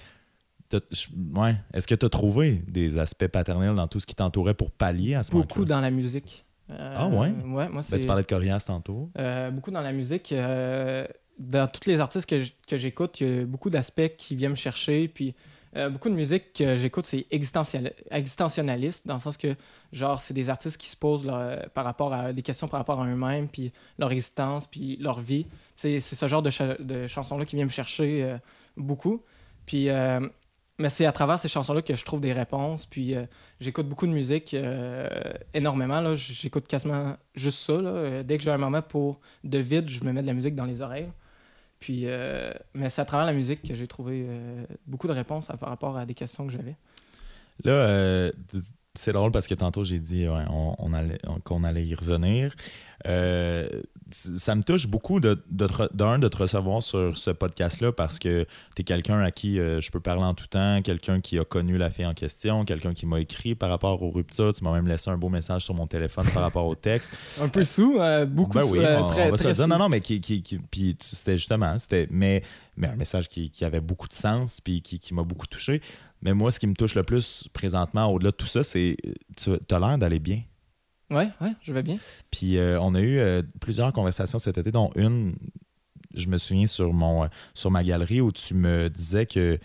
ouais, 1.35 1.57
est-ce 1.73 1.87
que 1.87 1.95
tu 1.95 2.07
as 2.07 2.09
trouvé 2.09 2.63
des 2.69 2.99
aspects 2.99 3.29
paternels 3.29 3.75
dans 3.75 3.89
tout 3.89 4.01
ce 4.01 4.07
qui 4.07 4.15
t'entourait 4.15 4.55
pour 4.55 4.71
pallier 4.71 5.15
à 5.15 5.23
ce 5.23 5.31
beaucoup 5.31 5.61
manque 5.61 5.69
dans 5.69 5.81
la 5.81 5.91
musique. 5.91 6.45
Euh, 6.71 6.95
Ah 6.97 7.09
ouais? 7.09 7.31
Ouais, 7.47 7.69
moi, 7.69 7.83
c'est... 7.83 7.99
tu 7.99 8.07
parlais 8.07 8.23
de 8.23 8.27
Corias 8.29 8.65
tantôt. 8.67 9.11
Euh, 9.19 9.51
beaucoup 9.51 9.71
dans 9.71 9.83
la 9.83 9.93
musique. 9.93 10.33
euh, 10.33 11.07
dans 11.39 11.67
tous 11.67 11.89
les 11.89 12.01
artistes 12.01 12.29
que 12.29 12.77
j'écoute, 12.77 13.21
il 13.21 13.27
y 13.29 13.41
a 13.41 13.45
beaucoup 13.45 13.69
d'aspects 13.69 14.17
qui 14.17 14.37
viennent 14.37 14.53
me 14.53 14.57
chercher. 14.57 15.09
Puis 15.09 15.35
euh, 15.77 15.89
beaucoup 15.91 16.09
de 16.09 16.15
musique 16.15 16.53
que 16.53 16.77
j'écoute, 16.77 17.05
c'est 17.05 17.27
existentialiste, 17.31 19.07
dans 19.07 19.15
le 19.15 19.21
sens 19.21 19.37
que, 19.37 19.55
genre, 19.93 20.21
c'est 20.21 20.35
des 20.35 20.51
artistes 20.51 20.77
qui 20.77 20.89
se 20.89 20.97
posent 20.97 21.25
là, 21.27 21.67
par 21.75 21.85
rapport 21.85 22.13
à 22.13 22.33
des 22.33 22.43
questions 22.43 22.69
par 22.69 22.81
rapport 22.81 23.01
à 23.03 23.07
eux-mêmes, 23.07 23.49
puis 23.49 23.73
leur 23.99 24.13
existence, 24.13 24.67
puis 24.67 24.97
leur 25.01 25.21
vie. 25.21 25.47
C'est 25.77 26.01
ce 26.01 26.29
genre 26.29 26.43
de, 26.43 26.51
cha- 26.51 26.77
de 26.79 27.07
chansons-là 27.07 27.45
qui 27.45 27.57
vient 27.57 27.65
me 27.65 27.71
chercher 27.71 28.23
euh, 28.25 28.39
beaucoup. 28.77 29.23
Puis. 29.67 29.89
euh, 29.89 30.21
mais 30.77 30.89
c'est 30.91 31.07
à 31.07 31.13
travers 31.13 31.39
ces 31.39 31.47
chansons-là 31.47 31.83
que 31.83 31.95
je 31.95 32.05
trouve 32.05 32.21
des 32.21 32.33
réponses. 32.33 32.85
Puis 32.85 33.15
euh, 33.15 33.27
j'écoute 33.61 33.89
beaucoup 33.89 34.09
de 34.09 34.13
musique, 34.13 34.55
euh, 34.55 35.09
énormément. 35.55 36.01
là. 36.01 36.15
J'écoute 36.17 36.67
quasiment 36.67 37.17
juste 37.37 37.61
ça. 37.61 37.75
là. 37.81 37.91
Euh, 37.91 38.23
Dès 38.25 38.39
que 38.39 38.43
j'ai 38.43 38.51
un 38.51 38.59
moment 38.59 38.83
pour 38.83 39.21
de 39.45 39.59
vide, 39.59 39.89
je 39.89 40.03
me 40.03 40.13
mets 40.13 40.23
de 40.23 40.27
la 40.27 40.33
musique 40.33 40.57
dans 40.57 40.65
les 40.65 40.81
oreilles. 40.81 41.13
Euh, 41.91 42.53
mais 42.75 42.89
c'est 42.89 43.03
à 43.03 43.05
travers 43.05 43.27
la 43.27 43.33
musique 43.33 43.63
que 43.63 43.75
j'ai 43.75 43.87
trouvé 43.87 44.25
euh, 44.29 44.65
beaucoup 44.87 45.07
de 45.07 45.13
réponses 45.13 45.49
par 45.61 45.69
rapport 45.69 45.97
à 45.97 46.07
des 46.07 46.15
questions 46.15 46.47
que 46.47 46.53
j'avais. 46.53 46.77
Là, 47.65 47.73
euh, 47.73 48.33
c'est 48.95 49.13
drôle 49.13 49.31
parce 49.33 49.47
que 49.49 49.55
tantôt, 49.55 49.85
j'ai 49.85 49.99
dit 49.99 50.29
ouais, 50.29 50.45
on, 50.51 50.75
on 50.79 50.93
allait- 50.93 51.19
on- 51.27 51.41
qu'on 51.41 51.65
allait 51.65 51.85
y 51.85 51.95
revenir. 51.95 52.55
Euh, 53.07 53.69
ça 54.11 54.55
me 54.55 54.63
touche 54.63 54.87
beaucoup 54.87 55.19
de, 55.21 55.43
de, 55.51 55.67
te 55.67 55.73
re- 55.73 55.95
d'un, 55.95 56.19
de 56.19 56.29
te 56.29 56.37
recevoir 56.39 56.83
sur 56.83 57.19
ce 57.19 57.31
podcast-là 57.31 57.93
parce 57.93 58.19
que 58.19 58.47
tu 58.77 58.81
es 58.83 58.85
quelqu'un 58.85 59.21
à 59.21 59.31
qui 59.31 59.59
euh, 59.59 59.81
je 59.81 59.91
peux 59.91 60.01
parler 60.01 60.23
en 60.23 60.33
tout 60.35 60.47
temps, 60.47 60.81
quelqu'un 60.83 61.21
qui 61.21 61.39
a 61.39 61.45
connu 61.45 61.77
la 61.77 61.91
fille 61.91 62.07
en 62.07 62.15
question, 62.15 62.65
quelqu'un 62.65 62.95
qui 62.95 63.05
m'a 63.05 63.21
écrit 63.21 63.55
par 63.55 63.69
rapport 63.69 64.01
aux 64.03 64.11
ruptures. 64.11 64.55
Tu 64.55 64.63
m'as 64.65 64.73
même 64.73 64.87
laissé 64.87 65.11
un 65.11 65.19
beau 65.19 65.29
message 65.29 65.65
sur 65.65 65.75
mon 65.75 65.87
téléphone 65.87 66.25
par 66.33 66.43
rapport 66.45 66.67
au 66.67 66.75
texte. 66.77 67.13
Un 67.43 67.49
peu 67.49 67.65
sous, 67.65 67.97
euh, 67.99 68.25
beaucoup 68.25 68.55
Ben 68.59 68.63
sous, 68.67 68.73
oui, 68.75 68.79
on, 68.79 69.07
très, 69.07 69.27
on 69.29 69.31
va 69.33 69.37
très 69.37 69.53
dire. 69.53 69.65
sous. 69.65 69.69
Non, 69.69 69.79
non, 69.79 69.89
mais 69.89 70.01
qui, 70.01 70.21
qui, 70.21 70.43
qui- 70.43 70.59
puis 70.59 70.97
c'était 71.01 71.37
justement, 71.37 71.79
c'était, 71.79 72.07
mais, 72.11 72.43
mais 72.77 72.87
un 72.89 72.97
message 72.97 73.29
qui, 73.29 73.51
qui 73.51 73.65
avait 73.65 73.81
beaucoup 73.81 74.09
de 74.09 74.15
sens, 74.15 74.61
puis 74.63 74.81
qui, 74.81 74.99
qui 74.99 75.13
m'a 75.13 75.25
beaucoup 75.25 75.47
touché. 75.49 75.83
Mais 76.25 76.33
moi, 76.35 76.51
ce 76.51 76.59
qui 76.59 76.67
me 76.67 76.75
touche 76.75 76.95
le 76.95 77.03
plus 77.05 77.49
présentement, 77.53 78.07
au-delà 78.07 78.31
de 78.31 78.37
tout 78.37 78.47
ça, 78.47 78.63
c'est 78.63 78.97
tu 79.37 79.51
as 79.71 79.79
l'air 79.79 79.99
d'aller 79.99 80.19
bien. 80.19 80.43
Ouais, 81.11 81.29
ouais, 81.41 81.53
je 81.61 81.73
vais 81.73 81.83
bien. 81.83 81.99
Puis 82.31 82.57
euh, 82.57 82.81
on 82.81 82.95
a 82.95 83.01
eu 83.01 83.19
euh, 83.19 83.43
plusieurs 83.61 83.93
conversations 83.93 84.39
cet 84.39 84.57
été, 84.59 84.73
dont 84.73 84.91
une, 84.97 85.35
je 86.15 86.27
me 86.29 86.39
souviens 86.39 86.67
sur 86.67 86.93
mon 86.95 87.25
euh, 87.25 87.29
sur 87.53 87.71
ma 87.71 87.85
galerie 87.85 88.21
où 88.23 88.33
tu 88.33 88.55
me 88.55 88.89
disais 88.89 89.27
que, 89.27 89.59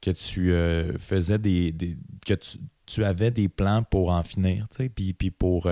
que 0.00 0.10
tu 0.12 0.52
faisais 1.00 1.38
des, 1.38 1.72
des- 1.72 1.96
que 2.24 2.34
tu, 2.34 2.58
tu 2.86 3.04
avais 3.04 3.30
des 3.32 3.48
plans 3.48 3.82
pour 3.82 4.12
en 4.12 4.22
finir, 4.22 4.68
tu 4.70 4.76
sais, 4.84 4.88
puis, 4.88 5.12
puis 5.12 5.30
pour 5.32 5.68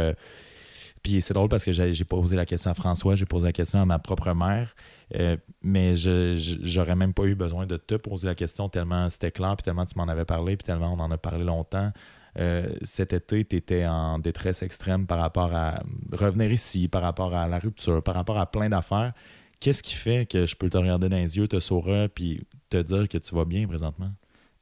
puis 1.03 1.23
c'est 1.23 1.33
drôle 1.33 1.49
parce 1.49 1.65
que 1.65 1.73
j'ai 1.73 2.05
posé 2.05 2.35
la 2.37 2.45
question 2.45 2.71
à 2.71 2.75
François, 2.75 3.15
j'ai 3.15 3.25
posé 3.25 3.47
la 3.47 3.53
question 3.53 3.81
à 3.81 3.85
ma 3.85 3.99
propre 4.01 4.33
mère, 4.35 4.75
euh, 5.17 5.37
mais 5.63 5.97
je 5.97 6.59
j'aurais 6.63 6.97
même 6.97 7.15
pas 7.15 7.25
eu 7.25 7.35
besoin 7.35 7.67
de 7.67 7.77
te 7.77 7.95
poser 7.95 8.27
la 8.27 8.35
question 8.35 8.69
tellement 8.69 9.09
c'était 9.09 9.31
clair, 9.31 9.57
puis 9.57 9.65
tellement 9.65 9.87
tu 9.87 9.95
m'en 9.97 10.09
avais 10.09 10.25
parlé, 10.25 10.57
puis 10.57 10.67
tellement 10.67 10.93
on 10.93 11.01
en 11.01 11.11
a 11.11 11.19
parlé 11.19 11.45
longtemps. 11.45 11.93
Euh, 12.39 12.69
cet 12.83 13.13
été, 13.13 13.45
tu 13.45 13.57
étais 13.57 13.87
en 13.87 14.19
détresse 14.19 14.63
extrême 14.63 15.07
par 15.07 15.19
rapport 15.19 15.55
à 15.55 15.83
revenir 16.13 16.53
ici, 16.53 16.87
par 16.87 17.03
rapport 17.03 17.35
à 17.35 17.49
la 17.49 17.59
rupture, 17.59 18.03
par 18.03 18.15
rapport 18.15 18.39
à 18.39 18.51
plein 18.51 18.69
d'affaires. 18.69 19.13
Qu'est-ce 19.61 19.83
qui 19.83 19.95
fait 19.95 20.27
que 20.27 20.47
je 20.47 20.55
peux 20.55 20.69
te 20.69 20.77
regarder 20.77 21.09
dans 21.09 21.17
les 21.17 21.37
yeux, 21.37 21.49
te 21.49 21.59
sourire, 21.59 22.09
puis 22.15 22.47
te 22.69 22.77
dire 22.77 23.09
que 23.09 23.19
tu 23.19 23.35
vas 23.35 23.45
bien 23.45 23.67
présentement? 23.67 24.11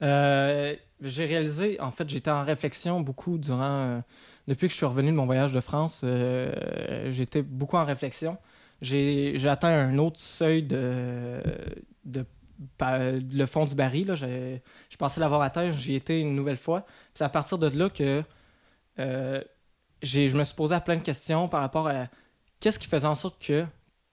Euh, 0.01 0.75
j'ai 1.03 1.27
réalisé, 1.27 1.79
en 1.81 1.91
fait, 1.91 2.09
j'étais 2.09 2.31
en 2.31 2.45
réflexion 2.45 3.01
beaucoup 3.01 3.37
durant. 3.37 4.03
depuis 4.47 4.69
que 4.69 4.73
je 4.73 4.77
suis 4.79 4.87
revenu 4.87 5.11
de 5.11 5.17
mon 5.17 5.27
voyage 5.27 5.53
de 5.53 5.61
France, 5.61 6.03
j'étais 7.11 7.43
beaucoup 7.43 7.77
en 7.77 7.85
réflexion. 7.85 8.39
J'ai 8.83 9.49
atteint 9.49 9.69
un 9.69 9.99
autre 9.99 10.21
seuil 10.21 10.63
de. 10.63 11.41
de 12.05 12.25
le 12.81 13.45
fond 13.47 13.67
du 13.67 13.75
baril. 13.75 14.07
là. 14.09 14.15
Je 14.15 14.97
pensais 14.99 15.21
l'avoir 15.21 15.43
atteint, 15.43 15.71
j'y 15.71 15.95
étais 15.95 16.21
une 16.21 16.35
nouvelle 16.35 16.57
fois. 16.57 16.87
C'est 17.15 17.25
à 17.25 17.29
partir 17.29 17.59
de 17.59 17.69
là 17.79 17.91
que 17.91 18.23
euh, 18.99 19.43
je 20.03 20.35
me 20.37 20.45
suis 20.45 20.55
posé 20.55 20.75
à 20.75 20.81
plein 20.81 20.97
de 20.97 21.03
questions 21.03 21.49
par 21.49 21.61
rapport 21.61 21.87
à 21.89 22.07
qu'est-ce 22.61 22.79
qui 22.79 22.87
faisait 22.89 23.07
en 23.07 23.15
sorte 23.15 23.45
que 23.45 23.67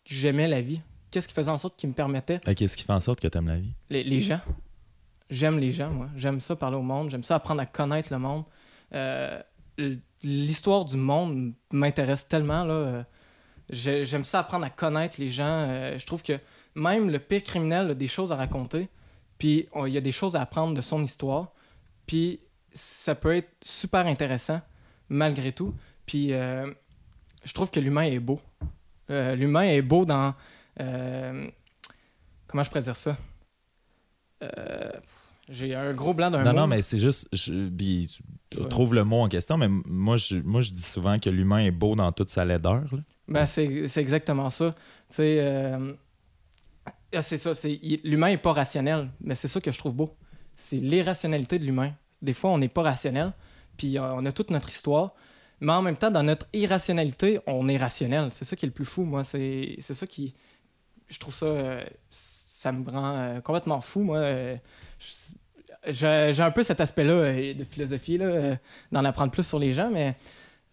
j'aimais 0.04 0.48
la 0.48 0.62
vie? 0.62 0.82
Qu'est-ce 1.10 1.28
qui 1.28 1.34
faisait 1.34 1.52
en 1.52 1.58
sorte 1.58 1.78
qui 1.78 1.88
me 1.88 1.94
permettait 1.94 2.40
Qu'est-ce 2.56 2.76
qui 2.76 2.84
fait 2.84 2.92
en 2.94 3.00
sorte 3.00 3.20
que 3.22 3.28
tu 3.28 3.38
aimes 3.38 3.48
la 3.48 3.58
vie? 3.58 3.74
les, 3.90 4.04
les 4.04 4.20
gens. 4.22 4.42
J'aime 5.30 5.58
les 5.60 5.72
gens, 5.72 5.90
moi. 5.92 6.10
J'aime 6.18 6.40
ça 6.40 6.56
parler 6.56 6.76
au 6.78 6.82
monde. 6.82 7.10
J'aime 7.12 7.24
ça 7.24 7.36
apprendre 7.36 7.62
à 7.62 7.66
connaître 7.66 8.12
le 8.12 8.20
monde. 8.20 8.44
Euh, 8.94 9.42
L'histoire 10.22 10.86
du 10.86 10.98
monde 10.98 11.54
m'intéresse 11.72 12.28
tellement. 12.28 12.64
Là. 12.66 13.06
J'ai- 13.70 14.04
J'aime 14.06 14.24
ça 14.24 14.40
apprendre 14.40 14.66
à 14.66 14.70
connaître 14.70 15.16
les 15.20 15.30
gens. 15.30 15.66
Euh, 15.70 15.98
je 15.98 16.06
trouve 16.06 16.22
que 16.24 16.40
même 16.76 17.10
le 17.10 17.20
pire 17.20 17.44
criminel 17.44 17.92
a 17.92 17.94
des 17.94 18.08
choses 18.08 18.32
à 18.32 18.36
raconter. 18.36 18.90
Puis 19.38 19.68
il 19.86 19.92
y 19.94 19.98
a 19.98 20.02
des 20.02 20.12
choses 20.12 20.36
à 20.36 20.42
apprendre 20.42 20.74
de 20.74 20.82
son 20.82 21.04
histoire. 21.04 21.52
Puis 22.06 22.40
ça 22.74 23.16
peut 23.16 23.36
être 23.36 23.50
super 23.64 24.06
intéressant 24.08 24.62
malgré 25.10 25.52
tout. 25.52 25.74
Puis 26.06 26.34
euh, 26.34 26.72
je 27.44 27.54
trouve 27.54 27.72
que 27.72 27.80
l'humain 27.80 28.04
est 28.04 28.20
beau. 28.20 28.40
Euh, 29.10 29.36
l'humain 29.36 29.64
est 29.64 29.82
beau 29.82 30.06
dans... 30.06 30.34
comment 30.78 32.64
je 32.64 32.70
pourrais 32.70 32.82
dire 32.82 32.96
ça? 32.96 33.18
J'ai 35.50 35.76
un 35.76 35.92
gros 35.94 36.14
blanc 36.14 36.32
d'un 36.32 36.44
Non, 36.44 36.52
mot. 36.54 36.60
non, 36.60 36.68
mais 36.68 36.82
c'est 36.82 36.98
juste. 36.98 37.28
Je, 37.34 38.08
trouve 38.70 38.94
le 38.96 39.04
mot 39.04 39.20
en 39.22 39.28
question, 39.30 39.58
mais 39.58 39.68
moi 39.70 40.16
je, 40.18 40.38
moi, 40.38 40.62
je 40.62 40.72
dis 40.72 40.82
souvent 40.82 41.20
que 41.20 41.30
l'humain 41.30 41.60
est 41.60 41.72
beau 41.72 41.96
dans 41.96 42.12
toute 42.12 42.30
sa 42.30 42.46
laideur. 42.46 42.84
là. 42.92 43.00
Ben, 43.28 43.46
c'est 43.46 43.88
c'est 43.88 44.02
exactement 44.02 44.50
ça. 44.50 44.76
Tu 45.10 45.16
sais, 45.16 45.38
euh, 45.40 45.94
ah, 47.16 47.22
c'est 47.22 47.38
ça. 47.38 47.54
c'est- 47.56 47.80
il- 47.82 48.02
L'humain 48.04 48.30
n'est 48.30 48.38
pas 48.38 48.54
rationnel, 48.54 49.10
mais 49.22 49.36
c'est 49.36 49.48
ça 49.48 49.62
que 49.62 49.72
je 49.72 49.78
trouve 49.78 49.96
beau. 49.96 50.16
C'est 50.58 50.78
l'irrationalité 50.78 51.58
de 51.60 51.66
l'humain. 51.66 51.94
Des 52.22 52.34
fois, 52.34 52.52
on 52.52 52.58
n'est 52.58 52.70
pas 52.70 52.84
rationnel, 52.84 53.32
puis 53.78 53.98
euh, 53.98 54.14
on 54.16 54.26
a 54.26 54.32
toute 54.32 54.50
notre 54.52 54.70
histoire, 54.70 55.14
mais 55.62 55.72
en 55.74 55.82
même 55.82 55.98
temps, 55.98 56.12
dans 56.12 56.24
notre 56.24 56.48
irrationalité, 56.54 57.40
on 57.48 57.68
est 57.68 57.78
rationnel. 57.78 58.30
C'est 58.32 58.46
ça 58.46 58.56
qui 58.56 58.66
est 58.66 58.70
le 58.70 58.74
plus 58.74 58.86
fou, 58.86 59.04
moi. 59.06 59.24
C'est 59.24 59.76
c'est 59.80 59.94
ça 59.94 60.06
qui. 60.08 60.34
Je 61.08 61.20
trouve 61.20 61.34
ça. 61.34 61.46
euh, 61.46 61.84
ça 62.10 62.72
me 62.72 62.90
rend 62.90 63.16
euh, 63.18 63.42
complètement 63.42 63.82
fou, 63.82 64.02
moi. 64.02 64.22
Je- 65.00 66.32
J'ai 66.32 66.42
un 66.42 66.52
peu 66.52 66.64
cet 66.64 66.80
aspect-là 66.80 67.54
de 67.54 67.64
philosophie, 67.66 68.18
là, 68.18 68.58
d'en 68.92 69.04
apprendre 69.04 69.32
plus 69.34 69.46
sur 69.46 69.60
les 69.60 69.74
gens, 69.74 69.90
mais 69.92 70.16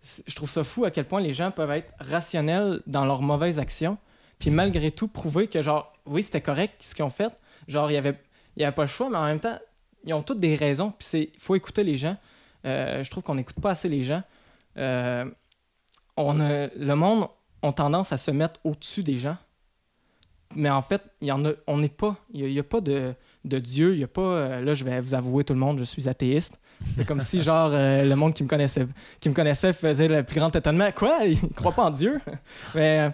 je 0.02 0.34
trouve 0.34 0.48
ça 0.48 0.64
fou 0.64 0.84
à 0.84 0.90
quel 0.90 1.06
point 1.06 1.20
les 1.20 1.34
gens 1.34 1.50
peuvent 1.50 1.70
être 1.70 1.92
rationnels 1.98 2.82
dans 2.86 3.04
leurs 3.04 3.22
mauvaises 3.22 3.58
actions, 3.58 3.98
puis 4.38 4.50
malgré 4.50 4.90
tout 4.90 5.08
prouver 5.08 5.46
que, 5.46 5.60
genre, 5.62 5.92
oui, 6.06 6.22
c'était 6.22 6.40
correct 6.40 6.82
ce 6.82 6.94
qu'ils 6.94 7.04
ont 7.04 7.10
fait, 7.10 7.32
genre, 7.68 7.90
il 7.90 7.94
y 7.94 7.98
avait, 7.98 8.18
y 8.56 8.64
avait 8.64 8.74
pas 8.74 8.82
le 8.82 8.88
choix, 8.88 9.10
mais 9.10 9.18
en 9.18 9.26
même 9.26 9.40
temps, 9.40 9.58
ils 10.04 10.14
ont 10.14 10.22
toutes 10.22 10.40
des 10.40 10.54
raisons, 10.54 10.92
puis 10.98 11.30
il 11.34 11.40
faut 11.40 11.54
écouter 11.54 11.84
les 11.84 11.96
gens. 11.96 12.16
Euh, 12.64 13.02
je 13.04 13.10
trouve 13.10 13.22
qu'on 13.22 13.34
n'écoute 13.34 13.60
pas 13.60 13.70
assez 13.70 13.88
les 13.88 14.02
gens. 14.02 14.22
Euh, 14.76 15.24
on 16.16 16.40
a, 16.40 16.68
le 16.68 16.94
monde 16.94 17.28
a 17.62 17.72
tendance 17.72 18.12
à 18.12 18.16
se 18.16 18.30
mettre 18.30 18.60
au-dessus 18.64 19.02
des 19.02 19.18
gens. 19.18 19.36
Mais 20.56 20.70
en 20.70 20.82
fait, 20.82 21.10
y 21.20 21.30
en 21.30 21.44
a, 21.44 21.52
on 21.66 21.78
n'est 21.78 21.88
pas, 21.88 22.16
il 22.32 22.46
n'y 22.46 22.58
a, 22.58 22.64
pas 22.64 22.80
de, 22.80 23.14
de 23.44 23.58
Dieu, 23.58 23.94
il 23.94 23.98
n'y 23.98 24.04
a 24.04 24.08
pas, 24.08 24.20
euh, 24.20 24.60
là 24.60 24.74
je 24.74 24.84
vais 24.84 25.00
vous 25.00 25.14
avouer 25.14 25.44
tout 25.44 25.54
le 25.54 25.58
monde, 25.58 25.78
je 25.78 25.84
suis 25.84 26.08
athéiste. 26.08 26.60
C'est 26.94 27.06
comme 27.06 27.20
si 27.20 27.42
genre 27.42 27.70
euh, 27.72 28.04
le 28.04 28.16
monde 28.16 28.34
qui 28.34 28.42
me 28.42 28.48
connaissait 28.48 28.86
qui 29.18 29.28
me 29.28 29.34
connaissait 29.34 29.72
faisait 29.72 30.08
le 30.08 30.22
plus 30.22 30.38
grand 30.38 30.54
étonnement. 30.54 30.90
Quoi? 30.94 31.20
Il 31.24 31.42
ne 31.42 31.48
croit 31.48 31.72
pas 31.72 31.84
en 31.84 31.90
Dieu? 31.90 32.20
Mais 32.74 33.00
euh, 33.00 33.10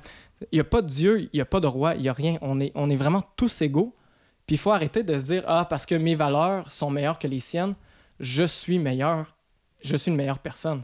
il 0.52 0.56
n'y 0.56 0.60
a 0.60 0.64
pas 0.64 0.82
de 0.82 0.88
Dieu, 0.88 1.20
il 1.20 1.30
n'y 1.32 1.40
a 1.40 1.46
pas 1.46 1.60
de 1.60 1.66
roi, 1.66 1.94
il 1.94 2.02
n'y 2.02 2.08
a 2.10 2.12
rien. 2.12 2.36
On 2.42 2.60
est, 2.60 2.70
on 2.74 2.90
est 2.90 2.96
vraiment 2.96 3.22
tous 3.36 3.62
égaux. 3.62 3.94
Puis 4.46 4.56
il 4.56 4.58
faut 4.58 4.70
arrêter 4.70 5.02
de 5.02 5.18
se 5.18 5.24
dire, 5.24 5.42
ah, 5.46 5.66
parce 5.68 5.86
que 5.86 5.94
mes 5.94 6.14
valeurs 6.14 6.70
sont 6.70 6.90
meilleures 6.90 7.18
que 7.18 7.26
les 7.26 7.40
siennes, 7.40 7.74
je 8.20 8.44
suis 8.44 8.78
meilleur, 8.78 9.34
je 9.82 9.96
suis 9.96 10.10
une 10.10 10.16
meilleure 10.16 10.38
personne. 10.38 10.82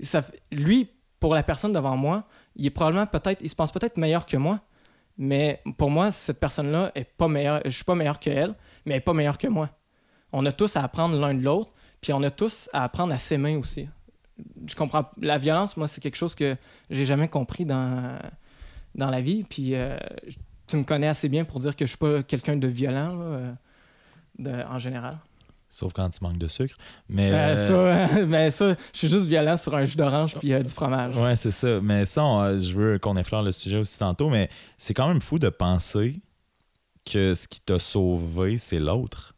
Ça, 0.00 0.22
lui, 0.50 0.88
pour 1.20 1.34
la 1.34 1.42
personne 1.42 1.72
devant 1.72 1.96
moi, 1.96 2.24
il 2.56 2.72
probablement 2.72 3.06
peut-être, 3.06 3.42
il 3.42 3.48
se 3.50 3.54
pense 3.54 3.72
peut-être 3.72 3.98
meilleur 3.98 4.24
que 4.24 4.38
moi, 4.38 4.60
mais 5.16 5.62
pour 5.76 5.90
moi, 5.90 6.10
cette 6.10 6.40
personne-là 6.40 6.92
est 6.94 7.04
pas 7.04 7.28
meilleure, 7.28 7.60
je 7.64 7.70
suis 7.70 7.84
pas 7.84 7.94
meilleur 7.94 8.18
qu'elle, 8.18 8.54
mais 8.86 8.94
elle 8.94 9.02
pas 9.02 9.12
meilleure 9.14 9.38
que 9.38 9.48
moi. 9.48 9.70
On 10.32 10.44
a 10.46 10.52
tous 10.52 10.76
à 10.76 10.82
apprendre 10.82 11.18
l'un 11.18 11.34
de 11.34 11.42
l'autre, 11.42 11.72
puis 12.00 12.12
on 12.12 12.22
a 12.22 12.30
tous 12.30 12.68
à 12.72 12.84
apprendre 12.84 13.12
à 13.14 13.18
s'aimer 13.18 13.56
aussi. 13.56 13.88
Je 14.66 14.74
comprends, 14.74 15.10
la 15.20 15.38
violence, 15.38 15.76
moi, 15.76 15.88
c'est 15.88 16.00
quelque 16.00 16.16
chose 16.16 16.34
que 16.34 16.56
j'ai 16.90 17.04
jamais 17.04 17.28
compris 17.28 17.64
dans, 17.64 18.18
dans 18.94 19.10
la 19.10 19.20
vie, 19.20 19.42
puis 19.44 19.74
euh, 19.74 19.96
tu 20.66 20.76
me 20.76 20.84
connais 20.84 21.08
assez 21.08 21.28
bien 21.28 21.44
pour 21.44 21.58
dire 21.60 21.74
que 21.74 21.84
je 21.86 21.90
suis 21.90 21.98
pas 21.98 22.22
quelqu'un 22.22 22.56
de 22.56 22.68
violent, 22.68 23.16
là, 23.16 23.54
de, 24.38 24.62
en 24.68 24.78
général. 24.78 25.18
Sauf 25.70 25.92
quand 25.92 26.08
tu 26.08 26.20
manques 26.22 26.38
de 26.38 26.48
sucre. 26.48 26.74
Mais, 27.10 27.30
Euh, 27.32 27.54
euh, 27.56 28.06
ça, 28.06 28.24
mais 28.26 28.50
ça, 28.52 28.74
je 28.92 28.98
suis 28.98 29.08
juste 29.08 29.26
violent 29.26 29.56
sur 29.58 29.74
un 29.74 29.84
jus 29.84 29.96
d'orange 29.96 30.34
puis 30.38 30.52
euh, 30.54 30.62
du 30.62 30.70
fromage. 30.70 31.14
Ouais, 31.18 31.36
c'est 31.36 31.50
ça. 31.50 31.80
Mais 31.82 32.06
ça, 32.06 32.24
on- 32.24 32.40
euh, 32.40 32.58
je 32.58 32.72
veux 32.78 32.98
qu'on 32.98 33.16
effleure 33.16 33.42
le 33.42 33.52
sujet 33.52 33.76
aussi 33.76 33.98
tantôt, 33.98 34.30
mais 34.30 34.48
c'est 34.78 34.94
quand 34.94 35.08
même 35.08 35.20
fou 35.20 35.38
de 35.38 35.48
penser 35.50 36.20
que 37.10 37.34
ce 37.34 37.48
qui 37.48 37.60
t'a 37.60 37.78
sauvé, 37.78 38.58
c'est 38.58 38.78
l'autre. 38.80 39.34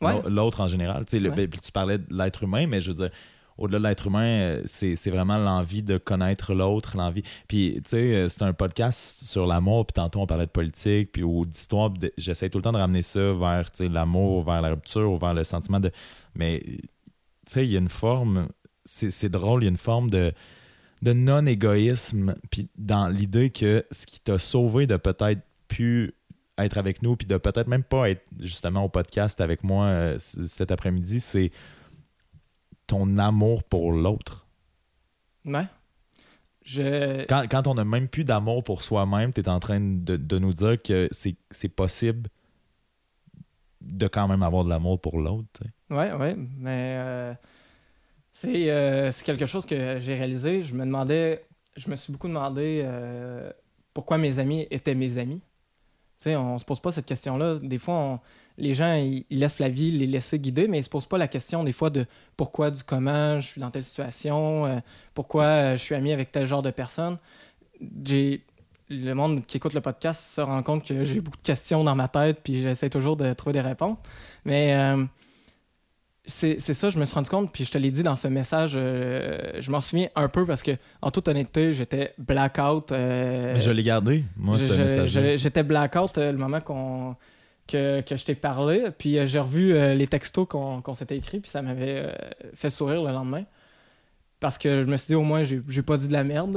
Ouais. 0.00 0.22
L'autre 0.28 0.60
en 0.60 0.68
général. 0.68 1.04
Tu 1.06 1.12
sais, 1.12 1.20
le- 1.20 1.30
Ouais. 1.30 1.46
ben, 1.48 1.60
tu 1.60 1.72
parlais 1.72 1.98
de 1.98 2.06
l'être 2.10 2.44
humain, 2.44 2.66
mais 2.68 2.80
je 2.80 2.92
veux 2.92 2.96
dire, 2.96 3.10
au-delà 3.56 3.78
de 3.80 3.84
l'être 3.84 4.06
humain, 4.06 4.22
euh, 4.40 4.62
c'est 4.66 5.10
vraiment 5.10 5.38
l'envie 5.38 5.82
de 5.82 5.98
connaître 5.98 6.54
l'autre, 6.54 6.96
l'envie. 6.96 7.24
Puis, 7.48 7.80
tu 7.82 7.90
sais, 7.90 8.14
euh, 8.14 8.28
c'est 8.28 8.42
un 8.42 8.52
podcast 8.52 9.24
sur 9.24 9.46
l'amour, 9.46 9.86
puis 9.86 9.94
tantôt 9.94 10.20
on 10.20 10.26
parlait 10.26 10.46
de 10.46 10.50
politique, 10.52 11.10
puis 11.12 11.24
ou 11.24 11.44
d'histoire. 11.44 11.90
J'essaie 12.16 12.48
tout 12.48 12.58
le 12.58 12.62
temps 12.62 12.70
de 12.72 12.78
ramener 12.78 13.02
ça 13.02 13.32
vers 13.32 13.70
tu 13.72 13.78
sais, 13.78 13.88
l'amour, 13.88 14.44
vers 14.44 14.62
la 14.62 14.70
rupture, 14.70 15.10
ou 15.10 15.18
vers 15.18 15.34
le 15.34 15.42
sentiment 15.42 15.80
de. 15.80 15.90
Mais, 16.36 16.60
tu 16.64 16.78
sais, 17.48 17.66
il 17.66 17.72
y 17.72 17.76
a 17.76 17.80
une 17.80 17.88
forme. 17.88 18.48
C'est 18.84 19.28
drôle, 19.28 19.62
il 19.62 19.66
y 19.66 19.68
a 19.68 19.70
une 19.70 19.76
forme 19.76 20.08
de 20.10 20.32
de 21.02 21.12
non-égoïsme, 21.12 22.34
puis 22.50 22.68
dans 22.76 23.06
l'idée 23.08 23.50
que 23.50 23.84
ce 23.92 24.04
qui 24.06 24.18
t'a 24.18 24.38
sauvé 24.38 24.86
de 24.88 24.96
peut-être 24.96 25.42
pu 25.68 26.12
être 26.58 26.78
avec 26.78 27.02
nous, 27.02 27.16
puis 27.16 27.26
de 27.26 27.36
peut-être 27.36 27.68
même 27.68 27.84
pas 27.84 28.10
être 28.10 28.24
justement 28.40 28.84
au 28.84 28.88
podcast 28.88 29.40
avec 29.40 29.64
moi 29.64 29.86
euh, 29.86 30.18
cet 30.18 30.70
après-midi, 30.70 31.20
c'est 31.20 31.50
ton 32.86 33.18
amour 33.18 33.64
pour 33.64 33.92
l'autre. 33.92 34.46
Ouais. 35.44 35.66
Je... 36.62 37.24
Quand, 37.26 37.44
quand 37.50 37.66
on 37.66 37.74
n'a 37.74 37.84
même 37.84 38.08
plus 38.08 38.24
d'amour 38.24 38.62
pour 38.62 38.82
soi-même, 38.82 39.32
tu 39.32 39.40
es 39.40 39.48
en 39.48 39.60
train 39.60 39.80
de, 39.80 40.16
de 40.16 40.38
nous 40.38 40.52
dire 40.52 40.80
que 40.82 41.08
c'est 41.12 41.68
possible 41.68 42.28
de 43.80 44.06
quand 44.08 44.28
même 44.28 44.42
avoir 44.42 44.64
de 44.64 44.68
l'amour 44.68 45.00
pour 45.00 45.18
l'autre. 45.18 45.60
Ouais, 45.90 46.12
ouais, 46.12 46.36
mais 46.36 46.96
euh, 46.98 47.34
c'est 48.32 48.70
euh, 48.70 49.10
c'est 49.12 49.24
quelque 49.24 49.46
chose 49.46 49.64
que 49.64 49.98
j'ai 50.00 50.14
réalisé. 50.14 50.62
Je 50.62 50.74
me 50.74 50.84
demandais, 50.84 51.44
je 51.76 51.88
me 51.90 51.96
suis 51.96 52.12
beaucoup 52.12 52.28
demandé 52.28 52.82
euh, 52.84 53.50
pourquoi 53.94 54.18
mes 54.18 54.38
amis 54.38 54.66
étaient 54.70 54.94
mes 54.94 55.16
amis. 55.16 55.40
Sais, 56.18 56.34
on 56.34 56.58
se 56.58 56.64
pose 56.64 56.80
pas 56.80 56.90
cette 56.90 57.06
question-là. 57.06 57.60
Des 57.62 57.78
fois, 57.78 58.20
les 58.58 58.74
gens, 58.74 58.94
ils, 58.94 59.24
laissent 59.30 59.60
la 59.60 59.68
vie 59.68 59.92
les 59.92 60.06
laisser 60.08 60.40
guider, 60.40 60.66
mais 60.66 60.80
ils 60.80 60.82
se 60.82 60.88
posent 60.88 61.06
pas 61.06 61.16
la 61.16 61.28
question 61.28 61.62
des 61.62 61.72
fois 61.72 61.90
de 61.90 62.06
pourquoi, 62.36 62.72
du 62.72 62.82
comment, 62.82 63.38
je 63.38 63.46
suis 63.46 63.60
dans 63.60 63.70
telle 63.70 63.84
situation, 63.84 64.66
euh, 64.66 64.78
pourquoi 65.14 65.44
euh, 65.44 65.76
je 65.76 65.82
suis 65.82 65.94
ami 65.94 66.12
avec 66.12 66.32
tel 66.32 66.44
genre 66.44 66.62
de 66.62 66.72
personne. 66.72 67.18
J'ai 68.04 68.42
le 68.90 69.14
monde 69.14 69.46
qui 69.46 69.58
écoute 69.58 69.74
le 69.74 69.80
podcast 69.80 70.34
se 70.34 70.40
rend 70.40 70.60
compte 70.64 70.84
que 70.84 71.04
j'ai 71.04 71.20
beaucoup 71.20 71.36
de 71.36 71.42
questions 71.42 71.84
dans 71.84 71.94
ma 71.94 72.08
tête, 72.08 72.40
puis 72.42 72.62
j'essaie 72.62 72.90
toujours 72.90 73.16
de 73.16 73.32
trouver 73.34 73.52
des 73.52 73.60
réponses. 73.60 73.98
Mais 74.44 74.74
euh, 74.74 75.04
c'est 76.28 76.60
ça, 76.60 76.90
je 76.90 76.98
me 76.98 77.04
suis 77.04 77.14
rendu 77.14 77.28
compte, 77.30 77.52
puis 77.52 77.64
je 77.64 77.70
te 77.72 77.78
l'ai 77.78 77.90
dit 77.90 78.02
dans 78.02 78.14
ce 78.14 78.28
message, 78.28 78.74
euh, 78.76 79.38
je 79.58 79.70
m'en 79.70 79.80
souviens 79.80 80.08
un 80.14 80.28
peu 80.28 80.44
parce 80.46 80.62
que, 80.62 80.72
en 81.02 81.10
toute 81.10 81.26
honnêteté, 81.28 81.72
j'étais 81.72 82.12
blackout. 82.18 82.92
euh, 82.92 83.54
Mais 83.54 83.60
je 83.60 83.70
l'ai 83.70 83.82
gardé, 83.82 84.24
moi, 84.36 84.56
je- 84.58 84.66
ce 84.66 84.72
message. 84.80 85.36
J'étais 85.38 85.62
blackout 85.62 86.18
euh, 86.18 86.30
le 86.32 86.38
moment 86.38 86.60
qu'on 86.60 87.16
que, 87.66 88.00
que 88.02 88.16
je 88.16 88.24
t'ai 88.24 88.34
parlé, 88.34 88.84
puis 88.96 89.18
j'ai 89.26 89.38
revu 89.40 89.72
les 89.94 90.06
textos 90.06 90.46
qu'on 90.48 90.94
s'était 90.94 91.16
écrits, 91.18 91.40
puis 91.40 91.50
ça 91.50 91.60
m'avait 91.62 92.14
fait 92.54 92.70
sourire 92.70 93.02
le 93.02 93.10
lendemain. 93.12 93.44
Parce 94.40 94.56
que 94.56 94.82
je 94.82 94.86
me 94.86 94.96
suis 94.96 95.08
dit, 95.08 95.14
au 95.16 95.22
moins, 95.22 95.42
j'ai 95.44 95.82
pas 95.82 95.96
dit 95.96 96.06
de 96.08 96.12
la 96.12 96.22
merde. 96.24 96.52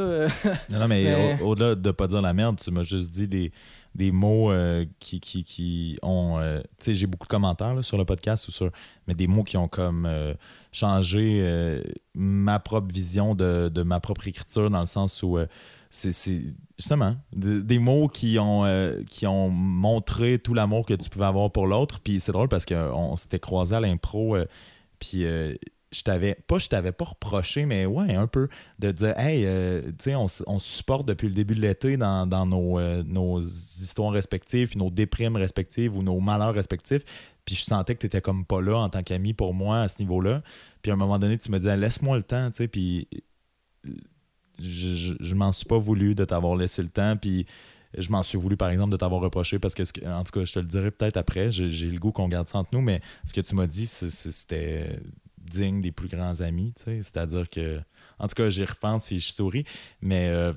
Non, 0.69 0.79
non, 0.79 0.87
mais, 0.87 1.03
Mais- 1.37 1.37
au- 1.41 1.47
au-delà 1.47 1.73
de 1.75 1.91
pas 1.91 2.07
dire 2.07 2.21
la 2.21 2.31
merde, 2.31 2.59
tu 2.63 2.69
m'as 2.71 2.83
juste 2.83 3.09
dit 3.11 3.27
des, 3.27 3.51
des 3.95 4.11
mots 4.11 4.51
euh, 4.51 4.85
qui, 4.99 5.19
qui, 5.19 5.43
qui 5.43 5.97
ont. 6.01 6.37
euh, 6.39 6.59
tu 6.79 6.85
sais, 6.85 6.95
j'ai 6.95 7.07
beaucoup 7.07 7.27
de 7.27 7.31
commentaires 7.31 7.73
là, 7.75 7.81
sur 7.83 7.97
le 7.97 8.05
podcast 8.05 8.47
ou 8.47 8.51
sur. 8.51 8.71
Mais 9.07 9.13
des 9.13 9.27
mots 9.27 9.43
qui 9.43 9.57
ont 9.57 9.67
comme 9.67 10.05
euh, 10.05 10.33
changé 10.71 11.81
ma 12.13 12.59
propre 12.59 12.93
vision 12.93 13.35
de, 13.35 13.69
de 13.73 13.83
ma 13.83 13.99
propre 13.99 14.27
écriture, 14.27 14.69
dans 14.69 14.79
le 14.81 14.85
sens 14.85 15.21
où. 15.23 15.37
c'est 15.89 16.41
justement 16.77 17.17
de- 17.35 17.59
des 17.61 17.79
mots 17.79 18.07
qui 18.07 18.37
ont, 18.39 18.63
qui 19.09 19.27
ont 19.27 19.49
montré 19.49 20.39
tout 20.39 20.53
l'amour 20.53 20.85
que 20.85 20.93
tu 20.93 21.09
pouvais 21.09 21.25
avoir 21.25 21.51
pour 21.51 21.67
l'autre. 21.67 21.99
Puis 21.99 22.19
c'est 22.21 22.31
drôle 22.31 22.47
parce 22.47 22.65
qu'on 22.65 23.15
s'était 23.17 23.39
croisés 23.39 23.75
à 23.75 23.79
l'impro. 23.81 24.37
puis 24.99 25.25
je 25.91 26.03
t'avais 26.03 26.35
pas 26.47 26.57
je 26.57 26.69
t'avais 26.69 26.91
pas 26.91 27.05
reproché 27.05 27.65
mais 27.65 27.85
ouais 27.85 28.15
un 28.15 28.27
peu 28.27 28.47
de 28.79 28.91
dire 28.91 29.17
hey 29.19 29.45
euh, 29.45 29.81
tu 29.81 30.05
sais 30.05 30.15
on, 30.15 30.27
on 30.47 30.59
se 30.59 30.77
supporte 30.77 31.05
depuis 31.05 31.27
le 31.27 31.33
début 31.33 31.53
de 31.53 31.61
l'été 31.61 31.97
dans, 31.97 32.25
dans 32.25 32.45
nos, 32.45 32.79
euh, 32.79 33.03
nos 33.05 33.41
histoires 33.41 34.11
respectives 34.11 34.69
puis 34.69 34.79
nos 34.79 34.89
déprimes 34.89 35.35
respectives 35.35 35.95
ou 35.95 36.01
nos 36.01 36.19
malheurs 36.19 36.53
respectifs. 36.53 37.03
Puis 37.43 37.55
je 37.55 37.63
sentais 37.63 37.95
que 37.95 37.99
tu 38.01 38.05
étais 38.05 38.21
comme 38.21 38.45
pas 38.45 38.61
là 38.61 38.77
en 38.77 38.89
tant 38.89 39.03
qu'ami 39.03 39.33
pour 39.33 39.53
moi 39.53 39.81
à 39.81 39.87
ce 39.87 39.99
niveau-là. 39.99 40.41
Puis 40.81 40.91
à 40.91 40.93
un 40.93 40.97
moment 40.97 41.19
donné 41.19 41.37
tu 41.37 41.51
me 41.51 41.57
disais 41.57 41.75
laisse-moi 41.75 42.17
le 42.17 42.23
temps 42.23 42.49
tu 42.51 42.57
sais 42.57 42.67
puis 42.67 43.07
je, 44.59 44.95
je, 44.95 45.13
je 45.19 45.35
m'en 45.35 45.51
suis 45.51 45.65
pas 45.65 45.77
voulu 45.77 46.15
de 46.15 46.23
t'avoir 46.23 46.55
laissé 46.55 46.81
le 46.83 46.89
temps 46.89 47.17
puis 47.17 47.45
je 47.97 48.09
m'en 48.09 48.23
suis 48.23 48.37
voulu 48.37 48.55
par 48.55 48.69
exemple 48.69 48.91
de 48.91 48.97
t'avoir 48.97 49.19
reproché 49.19 49.59
parce 49.59 49.75
que, 49.75 49.83
en 50.07 50.23
tout 50.23 50.31
cas 50.31 50.45
je 50.45 50.53
te 50.53 50.59
le 50.59 50.65
dirai 50.65 50.91
peut-être 50.91 51.17
après 51.17 51.51
j'ai 51.51 51.87
le 51.87 51.99
goût 51.99 52.13
qu'on 52.13 52.29
garde 52.29 52.47
ça 52.47 52.59
entre 52.59 52.69
nous 52.71 52.81
mais 52.81 53.01
ce 53.25 53.33
que 53.33 53.41
tu 53.41 53.55
m'as 53.55 53.67
dit 53.67 53.87
c'était 53.87 55.01
digne 55.51 55.81
des 55.81 55.91
plus 55.91 56.07
grands 56.07 56.41
amis 56.41 56.73
c'est-à-dire 56.75 57.49
que 57.49 57.79
en 58.19 58.27
tout 58.27 58.35
cas 58.35 58.49
j'y 58.49 58.63
repense 58.63 59.11
et 59.11 59.19
je 59.19 59.31
souris 59.31 59.65
mais 60.01 60.27
euh, 60.29 60.53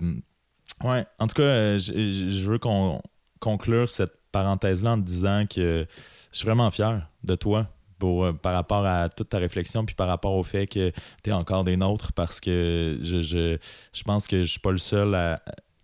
ouais 0.83 1.05
en 1.19 1.27
tout 1.27 1.35
cas 1.35 1.43
euh, 1.43 1.79
je, 1.79 2.49
veux 2.49 2.59
qu'on 2.59 3.01
conclure 3.41 3.91
cette 3.91 4.15
parenthèse 4.33 4.83
là 4.83 4.93
en 4.93 5.01
te 5.01 5.07
disant 5.07 5.45
que 5.47 5.87
je 6.33 6.39
suis 6.39 6.47
vraiment 6.47 6.71
fier 6.71 7.09
de 7.23 7.35
toi 7.35 7.69
pour, 7.99 8.25
euh, 8.25 8.33
par 8.33 8.55
rapport 8.55 8.87
à 8.87 9.09
toute 9.09 9.29
ta 9.29 9.39
réflexion 9.39 9.85
puis 9.85 9.95
par 9.95 10.09
rapport 10.09 10.35
au 10.35 10.43
fait 10.43 10.67
que 10.67 10.93
tu 11.23 11.31
es 11.31 11.33
encore 11.33 11.65
des 11.65 11.77
nôtres 11.77 12.13
parce 12.13 12.41
que 12.41 12.99
je, 13.03 13.21
je, 13.21 13.59
je 13.93 14.03
pense 14.03 14.27
que 14.27 14.45
je 14.45 14.51
suis 14.51 14.61
pas 14.61 14.73
le 14.73 14.79
seul 14.79 15.15
à, 15.15 15.43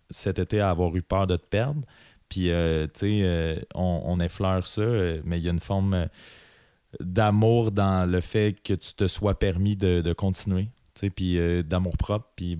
cet 0.09 0.39
été 0.39 0.59
à 0.59 0.69
avoir 0.69 0.95
eu 0.95 1.01
peur 1.01 1.25
de 1.25 1.37
te 1.37 1.45
perdre. 1.45 1.81
Puis, 2.27 2.49
tu 2.49 2.89
sais, 2.93 3.65
on, 3.75 4.19
effleure 4.21 4.65
ça, 4.65 4.85
mais 5.25 5.37
il 5.39 5.43
y 5.43 5.47
a 5.47 5.51
une 5.51 5.59
forme 5.59 6.07
d'amour 6.99 7.71
dans 7.71 8.09
le 8.09 8.19
fait 8.21 8.55
que 8.63 8.73
tu 8.73 8.93
te 8.93 9.07
sois 9.07 9.37
permis 9.39 9.75
de, 9.75 10.01
de 10.01 10.13
continuer, 10.13 10.69
puis 11.15 11.37
euh, 11.37 11.63
d'amour 11.63 11.97
propre. 11.97 12.29
Puis 12.35 12.59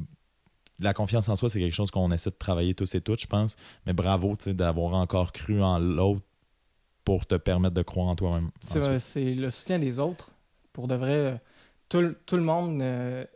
la 0.80 0.94
confiance 0.94 1.30
en 1.30 1.36
soi, 1.36 1.50
c'est 1.50 1.60
quelque 1.60 1.74
chose 1.76 1.92
qu'on 1.92 2.12
essaie 2.12 2.30
de 2.32 2.36
travailler 2.36 2.74
tous 2.74 2.96
et 2.96 3.02
toutes, 3.02 3.22
je 3.22 3.28
pense. 3.28 3.56
Mais 3.86 3.94
bravo, 3.94 4.38
d'avoir 4.48 4.94
encore 4.96 5.32
cru 5.32 5.62
en 5.62 5.78
l'autre 5.80 6.22
pour 7.04 7.26
te 7.26 7.36
permettre 7.36 7.76
de 7.76 7.82
croire 7.82 8.08
en 8.08 8.16
toi-même. 8.16 8.50
C'est 9.00 9.34
le 9.36 9.50
soutien 9.50 9.80
des 9.80 10.00
autres. 10.00 10.32
Pour 10.74 10.88
de 10.88 10.96
vrai, 10.96 11.42
tout, 11.90 12.00
le- 12.00 12.18
tout 12.26 12.38
le 12.38 12.44
monde. 12.44 12.80
Il 12.82 13.28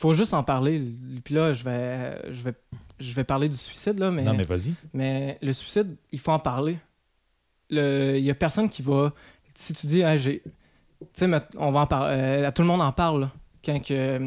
faut 0.00 0.14
juste 0.14 0.32
en 0.34 0.44
parler. 0.44 0.80
Puis 1.24 1.34
là, 1.34 1.52
je 1.52 1.64
vais, 1.64 2.32
je 2.32 2.42
vais, 2.44 2.54
je 3.00 3.12
vais 3.14 3.24
parler 3.24 3.48
du 3.48 3.56
suicide, 3.56 3.98
là, 3.98 4.10
mais, 4.12 4.22
Non, 4.22 4.32
mais 4.34 4.44
vas-y. 4.44 4.72
mais 4.94 5.38
le 5.42 5.52
suicide, 5.52 5.96
il 6.12 6.20
faut 6.20 6.30
en 6.30 6.38
parler. 6.38 6.78
Le- 7.70 8.16
Il 8.16 8.24
y 8.24 8.30
a 8.30 8.34
personne 8.34 8.68
qui 8.68 8.82
va. 8.82 9.12
Si 9.60 9.74
tu 9.74 9.88
dis, 9.88 10.04
Ah, 10.04 10.16
j'ai. 10.16 10.40
Tu 10.44 11.06
sais, 11.14 11.26
on 11.56 11.72
va 11.72 11.80
en 11.80 11.86
parler. 11.86 12.48
tout 12.54 12.62
le 12.62 12.68
monde 12.68 12.80
en 12.80 12.92
parle, 12.92 13.22
là. 13.22 13.30
Quand 13.64 13.82
que. 13.82 14.18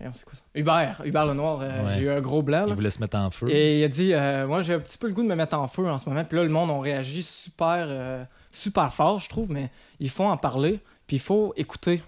Merde, 0.00 0.14
c'est 0.14 0.24
quoi 0.24 0.32
ça? 0.34 0.40
Hubert, 0.54 1.02
Hubert 1.04 1.26
Lenoir, 1.26 1.58
euh, 1.60 1.84
Ouais. 1.84 1.94
j'ai 1.96 2.00
eu 2.04 2.10
un 2.10 2.22
gros 2.22 2.42
blanc. 2.42 2.62
Il 2.64 2.68
là. 2.70 2.74
voulait 2.74 2.90
se 2.90 3.00
mettre 3.00 3.18
en 3.18 3.30
feu. 3.30 3.50
Et 3.50 3.80
il 3.80 3.84
a 3.84 3.88
dit 3.88 4.14
euh, 4.14 4.46
Moi, 4.46 4.62
j'ai 4.62 4.72
un 4.72 4.78
petit 4.78 4.96
peu 4.96 5.08
le 5.08 5.12
goût 5.12 5.22
de 5.22 5.28
me 5.28 5.34
mettre 5.34 5.54
en 5.58 5.66
feu 5.66 5.86
en 5.86 5.98
ce 5.98 6.08
moment. 6.08 6.24
Puis 6.24 6.38
là, 6.38 6.42
le 6.42 6.48
monde 6.48 6.70
a 6.70 6.80
réagi 6.80 7.22
super, 7.22 7.84
euh, 7.86 8.24
super 8.50 8.90
fort, 8.94 9.20
je 9.20 9.28
trouve, 9.28 9.50
mais 9.50 9.70
il 10.00 10.08
faut 10.08 10.24
en 10.24 10.38
parler. 10.38 10.80
Puis 11.06 11.16
il 11.16 11.20
faut 11.20 11.52
écouter. 11.56 12.02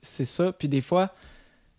C'est 0.00 0.24
ça. 0.24 0.52
Puis 0.52 0.68
des 0.68 0.80
fois, 0.80 1.10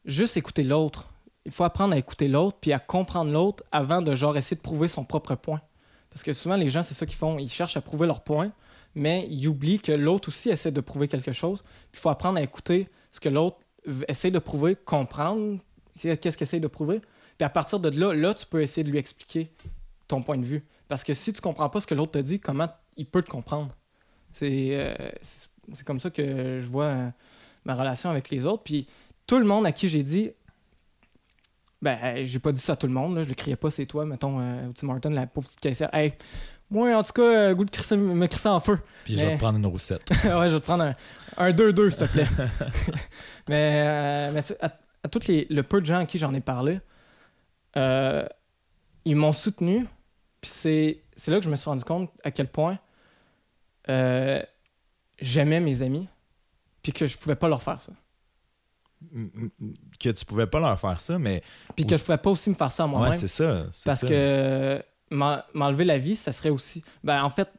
juste 0.03 0.35
écouter 0.35 0.63
l'autre. 0.63 1.07
Il 1.45 1.53
faut 1.53 1.63
apprendre 1.63 1.93
à 1.93 1.97
écouter 1.97 2.27
l'autre, 2.27 2.57
puis 2.59 2.73
à 2.73 2.79
comprendre 2.79 3.31
l'autre 3.31 3.63
avant 3.71 4.01
de 4.01 4.13
genre 4.15 4.35
essayer 4.35 4.57
de 4.57 4.61
prouver 4.61 4.89
son 4.89 5.05
propre 5.05 5.35
point. 5.35 5.61
Parce 6.09 6.21
que 6.21 6.33
souvent, 6.33 6.57
les 6.57 6.69
gens, 6.69 6.83
c'est 6.83 6.93
ça 6.93 7.05
qu'ils 7.05 7.15
font. 7.17 7.39
Ils 7.39 7.49
cherchent 7.49 7.77
à 7.77 7.81
prouver 7.81 8.07
leur 8.07 8.21
point, 8.21 8.51
mais 8.99 9.25
ils 9.29 9.47
oublient 9.47 9.79
que 9.79 9.93
l'autre 9.93 10.27
aussi 10.27 10.49
essaie 10.49 10.71
de 10.71 10.81
prouver 10.81 11.07
quelque 11.07 11.31
chose. 11.31 11.63
Il 11.93 11.99
faut 11.99 12.09
apprendre 12.09 12.37
à 12.37 12.41
écouter 12.41 12.89
ce 13.13 13.19
que 13.19 13.29
l'autre 13.29 13.57
essaie 14.09 14.29
de 14.29 14.39
prouver, 14.39 14.75
comprendre 14.75 15.57
qu'est-ce 15.97 16.37
qu'il 16.37 16.43
essaie 16.43 16.59
de 16.59 16.67
prouver. 16.67 16.99
Puis 17.37 17.45
à 17.45 17.49
partir 17.49 17.79
de 17.79 17.89
là, 17.97 18.13
là, 18.13 18.33
tu 18.33 18.45
peux 18.45 18.61
essayer 18.61 18.83
de 18.83 18.91
lui 18.91 18.97
expliquer 18.97 19.51
ton 20.07 20.21
point 20.21 20.37
de 20.37 20.45
vue. 20.45 20.65
Parce 20.89 21.05
que 21.05 21.13
si 21.13 21.31
tu 21.31 21.39
comprends 21.39 21.69
pas 21.69 21.79
ce 21.79 21.87
que 21.87 21.95
l'autre 21.95 22.11
te 22.11 22.17
dit, 22.19 22.41
comment 22.41 22.67
il 22.97 23.05
peut 23.05 23.21
te 23.21 23.29
comprendre? 23.29 23.73
C'est 24.33 24.71
euh, 24.73 24.93
comme 25.85 25.99
ça 25.99 26.09
que 26.09 26.59
je 26.59 26.65
vois 26.65 26.85
euh, 26.85 27.09
ma 27.63 27.75
relation 27.75 28.09
avec 28.09 28.29
les 28.29 28.45
autres. 28.45 28.63
Puis 28.63 28.87
tout 29.25 29.39
le 29.39 29.45
monde 29.45 29.65
à 29.65 29.71
qui 29.71 29.87
j'ai 29.87 30.03
dit, 30.03 30.31
ben, 31.81 32.25
j'ai 32.25 32.39
pas 32.39 32.51
dit 32.51 32.59
ça 32.59 32.73
à 32.73 32.75
tout 32.75 32.87
le 32.87 32.93
monde, 32.93 33.15
là, 33.15 33.23
je 33.23 33.29
le 33.29 33.35
criais 33.35 33.55
pas, 33.55 33.71
c'est 33.71 33.85
toi, 33.85 34.05
mettons, 34.05 34.39
euh, 34.41 34.69
Tim 34.75 34.87
Martin, 34.87 35.11
la 35.11 35.27
pauvre 35.27 35.47
petite 35.47 35.61
caissière. 35.61 35.89
Hey, 35.93 36.13
moi, 36.69 36.95
en 36.95 37.03
tout 37.03 37.13
cas, 37.13 37.21
euh, 37.21 37.53
goût 37.55 37.65
de 37.65 37.71
crisser- 37.71 37.97
me 37.97 38.27
crisser 38.27 38.49
en 38.49 38.59
feu. 38.59 38.79
Puis 39.05 39.17
je 39.17 39.25
vais 39.25 39.33
te 39.35 39.39
prendre 39.39 39.57
une 39.57 39.65
roussette. 39.65 40.09
ouais, 40.23 40.49
je 40.49 40.53
vais 40.53 40.59
te 40.59 40.65
prendre 40.65 40.83
un- 40.83 40.95
un 41.37 41.51
2-2, 41.51 41.89
s'il 41.89 42.07
te 42.07 42.11
plaît. 42.11 42.27
mais 43.47 43.83
euh, 43.85 44.31
mais 44.33 44.43
à, 44.61 44.77
à 45.03 45.07
tous 45.09 45.27
les, 45.27 45.47
le 45.49 45.63
peu 45.63 45.81
de 45.81 45.85
gens 45.85 45.99
à 45.99 46.05
qui 46.05 46.17
j'en 46.19 46.33
ai 46.33 46.41
parlé, 46.41 46.79
euh, 47.77 48.25
ils 49.05 49.15
m'ont 49.15 49.33
soutenu. 49.33 49.85
Puis 50.41 50.51
c'est 50.53 51.01
c'est 51.15 51.31
là 51.31 51.37
que 51.39 51.45
je 51.45 51.49
me 51.49 51.55
suis 51.55 51.69
rendu 51.69 51.83
compte 51.83 52.11
à 52.23 52.31
quel 52.31 52.47
point 52.47 52.77
euh, 53.89 54.41
j'aimais 55.19 55.59
mes 55.59 55.81
amis, 55.81 56.07
puis 56.81 56.93
que 56.93 57.07
je 57.07 57.17
pouvais 57.17 57.35
pas 57.35 57.47
leur 57.49 57.61
faire 57.63 57.79
ça. 57.81 57.91
que 59.99 60.09
tu 60.09 60.25
pouvais 60.25 60.47
pas 60.47 60.59
leur 60.59 60.79
faire 60.79 60.99
ça, 60.99 61.17
mais 61.19 61.41
Puis 61.75 61.85
que 61.85 61.97
je 61.97 62.03
pouvais 62.03 62.17
pas 62.17 62.29
aussi 62.29 62.49
me 62.49 62.55
faire 62.55 62.71
ça 62.71 62.83
à 62.83 62.85
ouais, 62.87 62.91
moi-même. 62.91 63.19
c'est 63.19 63.27
ça. 63.27 63.63
parce 63.85 64.01
ça. 64.01 64.07
que 64.07 64.83
m'enlever 65.09 65.85
la 65.85 65.97
vie, 65.97 66.15
ça 66.15 66.31
serait 66.31 66.49
aussi. 66.49 66.83
Ben, 67.03 67.23
en 67.23 67.29
fait, 67.29 67.49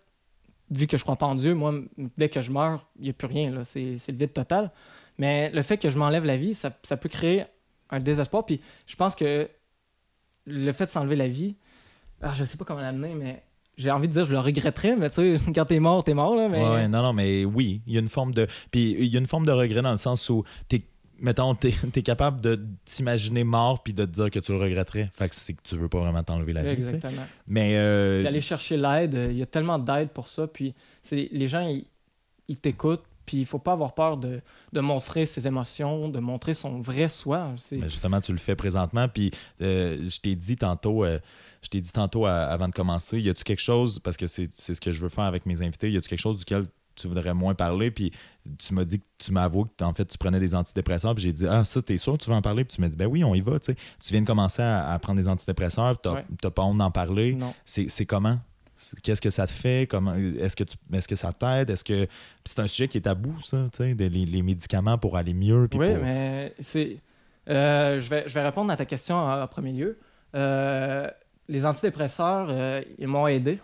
vu 0.71 0.87
que 0.87 0.97
je 0.97 1.03
crois 1.03 1.17
pas 1.17 1.27
en 1.27 1.35
Dieu, 1.35 1.55
moi, 1.55 1.75
dès 2.17 2.29
que 2.29 2.43
je 2.43 2.51
meurs, 2.51 2.87
il 2.97 3.05
n'y 3.05 3.11
a 3.11 3.13
plus 3.13 3.27
rien. 3.27 3.51
là. 3.51 3.65
C'est 3.65 3.97
le 4.09 4.15
vide 4.17 4.33
total. 4.33 4.71
Mais 5.19 5.51
le 5.51 5.63
fait 5.63 5.77
que 5.77 5.91
je 5.91 5.99
m'enlève 5.99 6.25
la 6.25 6.37
vie, 6.37 6.55
ça, 6.55 6.71
ça 6.83 6.97
peut 6.97 7.09
créer 7.09 7.45
un 7.91 8.01
désespoir. 8.01 8.47
Puis 8.47 8.61
je 8.87 8.97
pense 8.97 9.15
que 9.15 9.49
le 10.47 10.73
fait 10.73 10.87
de 10.87 10.91
s'enlever 10.91 11.17
la 11.17 11.29
vie, 11.29 11.57
alors, 12.23 12.35
je 12.35 12.45
sais 12.45 12.57
pas 12.57 12.65
comment 12.65 12.81
l'amener, 12.81 13.15
mais 13.15 13.43
j'ai 13.77 13.91
envie 13.91 14.09
de 14.09 14.13
dire 14.13 14.25
je 14.25 14.33
le 14.33 14.41
regretterais, 14.41 14.97
mais 14.97 15.09
tu 15.11 15.37
sais, 15.37 15.53
quand 15.55 15.65
t'es 15.65 15.81
mort, 15.81 16.05
t'es 16.05 16.15
mort. 16.15 16.37
Là, 16.37 16.49
mais... 16.49 16.63
Ouais, 16.63 16.89
non, 16.89 17.03
non, 17.03 17.13
mais 17.13 17.45
oui, 17.45 17.83
il 17.87 17.95
y 17.95 17.97
a 17.97 18.01
une 18.01 18.09
forme 18.09 18.33
de. 18.33 18.47
Puis 18.71 18.97
il 18.99 19.07
y 19.07 19.17
a 19.17 19.19
une 19.19 19.27
forme 19.27 19.47
de 19.47 19.53
regret 19.53 19.83
dans 19.83 19.91
le 19.91 19.97
sens 19.97 20.29
où 20.29 20.45
t'es. 20.69 20.83
Mettons, 21.21 21.55
t'es 21.55 21.75
es 21.95 22.03
capable 22.03 22.41
de 22.41 22.61
t'imaginer 22.85 23.45
mort 23.45 23.83
puis 23.83 23.93
de 23.93 24.05
te 24.05 24.11
dire 24.11 24.31
que 24.31 24.39
tu 24.39 24.53
le 24.53 24.59
regretterais. 24.59 25.11
Fait 25.15 25.29
que 25.29 25.35
c'est 25.35 25.53
que 25.55 25.63
tu 25.63 25.77
veux 25.77 25.89
pas 25.89 26.01
vraiment 26.01 26.23
t'enlever 26.23 26.53
la 26.53 26.63
vie. 26.63 26.71
Exactement. 26.81 27.27
Mais. 27.47 27.77
euh, 27.77 28.21
Puis 28.21 28.27
aller 28.29 28.41
chercher 28.41 28.77
l'aide, 28.77 29.15
euh, 29.15 29.29
il 29.31 29.37
y 29.39 29.43
a 29.43 29.47
tellement 29.47 29.79
d'aide 29.79 30.11
pour 30.11 30.29
ça. 30.29 30.47
Puis 30.47 30.75
c'est 31.03 31.29
les 31.31 31.49
gens, 31.49 31.67
ils, 31.69 31.85
ils 32.49 32.57
t'écoutent. 32.57 33.05
Puis 33.27 33.37
il 33.39 33.47
faut 33.47 33.61
pas 33.61 33.73
avoir 33.75 33.95
peur 33.95 34.17
de, 34.17 34.41
de 34.73 34.81
montrer 34.81 35.25
ses 35.25 35.47
émotions, 35.47 36.09
de 36.09 36.19
montrer 36.19 36.53
son 36.53 36.81
vrai 36.81 37.09
soi. 37.09 37.53
C'est 37.59 37.77
Mais 37.77 37.89
justement, 37.89 38.21
tu 38.21 38.33
le 38.33 38.39
fais 38.39 38.57
présentement. 38.57 39.09
Puis 39.09 39.31
euh, 39.63 39.99
je 40.03 40.19
t'ai 40.21 40.35
dit 40.35 40.57
tantôt, 40.57 41.05
euh, 41.05 41.21
je 41.63 41.69
t'ai 41.69 41.81
dit 41.81 41.93
tantôt 41.93 42.27
à- 42.27 42.33
avant 42.47 42.67
de 42.67 42.73
commencer, 42.73 43.21
y 43.21 43.29
a-tu 43.29 43.45
quelque 43.45 43.61
chose, 43.63 44.01
parce 44.01 44.17
que 44.17 44.27
c'est 44.27 44.49
c'est 44.57 44.75
ce 44.75 44.81
que 44.81 44.91
je 44.91 45.01
veux 45.01 45.09
faire 45.11 45.25
avec 45.25 45.47
mes 45.47 45.63
invités, 45.63 45.93
y 45.93 45.97
a-tu 45.97 46.09
quelque 46.09 46.19
chose 46.19 46.39
duquel 46.39 46.65
tu 47.01 47.09
voudrais 47.09 47.35
moins 47.35 47.55
parler? 47.55 47.91
Puis 47.91 48.13
tu 48.59 48.75
m'as 48.75 48.85
dit 48.85 49.01
que 49.01 49.05
tu 49.19 49.33
m'as 49.33 49.45
avoué 49.45 49.65
que 49.77 49.85
en 49.85 49.93
fait 49.95 50.05
tu 50.07 50.19
prenais 50.19 50.41
des 50.41 50.55
antidépresseurs. 50.55 51.15
Puis 51.15 51.25
j'ai 51.25 51.33
dit, 51.33 51.47
ah, 51.49 51.65
ça, 51.65 51.81
t'es 51.83 51.97
sûr 51.99 52.15
que 52.15 52.19
tu 52.25 52.31
veux 52.31 52.37
en 52.37 52.43
parler? 52.43 52.65
Puis 52.65 52.75
tu 52.77 52.81
m'as 52.81 52.89
dit, 52.89 52.97
ben 52.97 53.07
oui, 53.07 53.23
on 53.25 53.35
y 53.35 53.41
va. 53.41 53.59
Tu 53.61 53.73
sais. 53.73 53.75
Tu 54.03 54.13
viens 54.13 54.23
de 54.23 54.27
commencer 54.27 54.63
à, 54.63 54.91
à 54.93 54.99
prendre 54.99 55.19
des 55.21 55.29
antidépresseurs, 55.29 56.01
t'as 56.01 56.13
Ouais. 56.15 56.25
pas 56.55 56.63
honte 56.63 56.79
d'en 56.79 56.91
parler. 56.91 57.37
C'est 57.65 58.07
comment? 58.07 58.39
Qu'est-ce 59.03 59.21
que 59.21 59.29
ça 59.29 59.47
te 59.47 59.53
fait? 59.53 59.87
Comment 59.91 60.15
est-ce 60.15 60.57
que 60.57 60.65
tu 60.65 60.75
est-ce 60.95 61.07
que 61.07 61.15
ça 61.17 61.35
t'aide? 61.35 61.69
Est-ce 61.69 61.85
que 61.85 62.07
c'est 62.47 62.61
un 62.61 62.67
sujet 62.67 62.89
qui 62.89 62.97
est 62.97 63.03
tabou, 63.03 63.39
ça, 63.43 63.67
tu 63.71 63.83
les, 63.95 64.09
les 64.09 64.43
médicaments 64.43 64.97
pour 64.97 65.19
aller 65.19 65.35
mieux? 65.35 65.63
Oui, 65.65 65.69
pour- 65.69 65.81
mais 66.03 66.55
c'est. 66.61 66.97
euh, 67.51 67.99
je, 68.01 68.09
vais, 68.09 68.25
je 68.27 68.33
vais 68.33 68.43
répondre 68.43 68.71
à 68.73 68.77
ta 68.77 68.87
question 68.87 69.17
en, 69.17 69.43
en 69.43 69.47
premier 69.47 69.73
lieu. 69.73 69.99
Euh, 70.35 71.11
les 71.49 71.67
antidépresseurs, 71.67 72.49
euh, 72.51 72.81
ils 72.99 73.07
m'ont 73.07 73.27
aidé. 73.27 73.59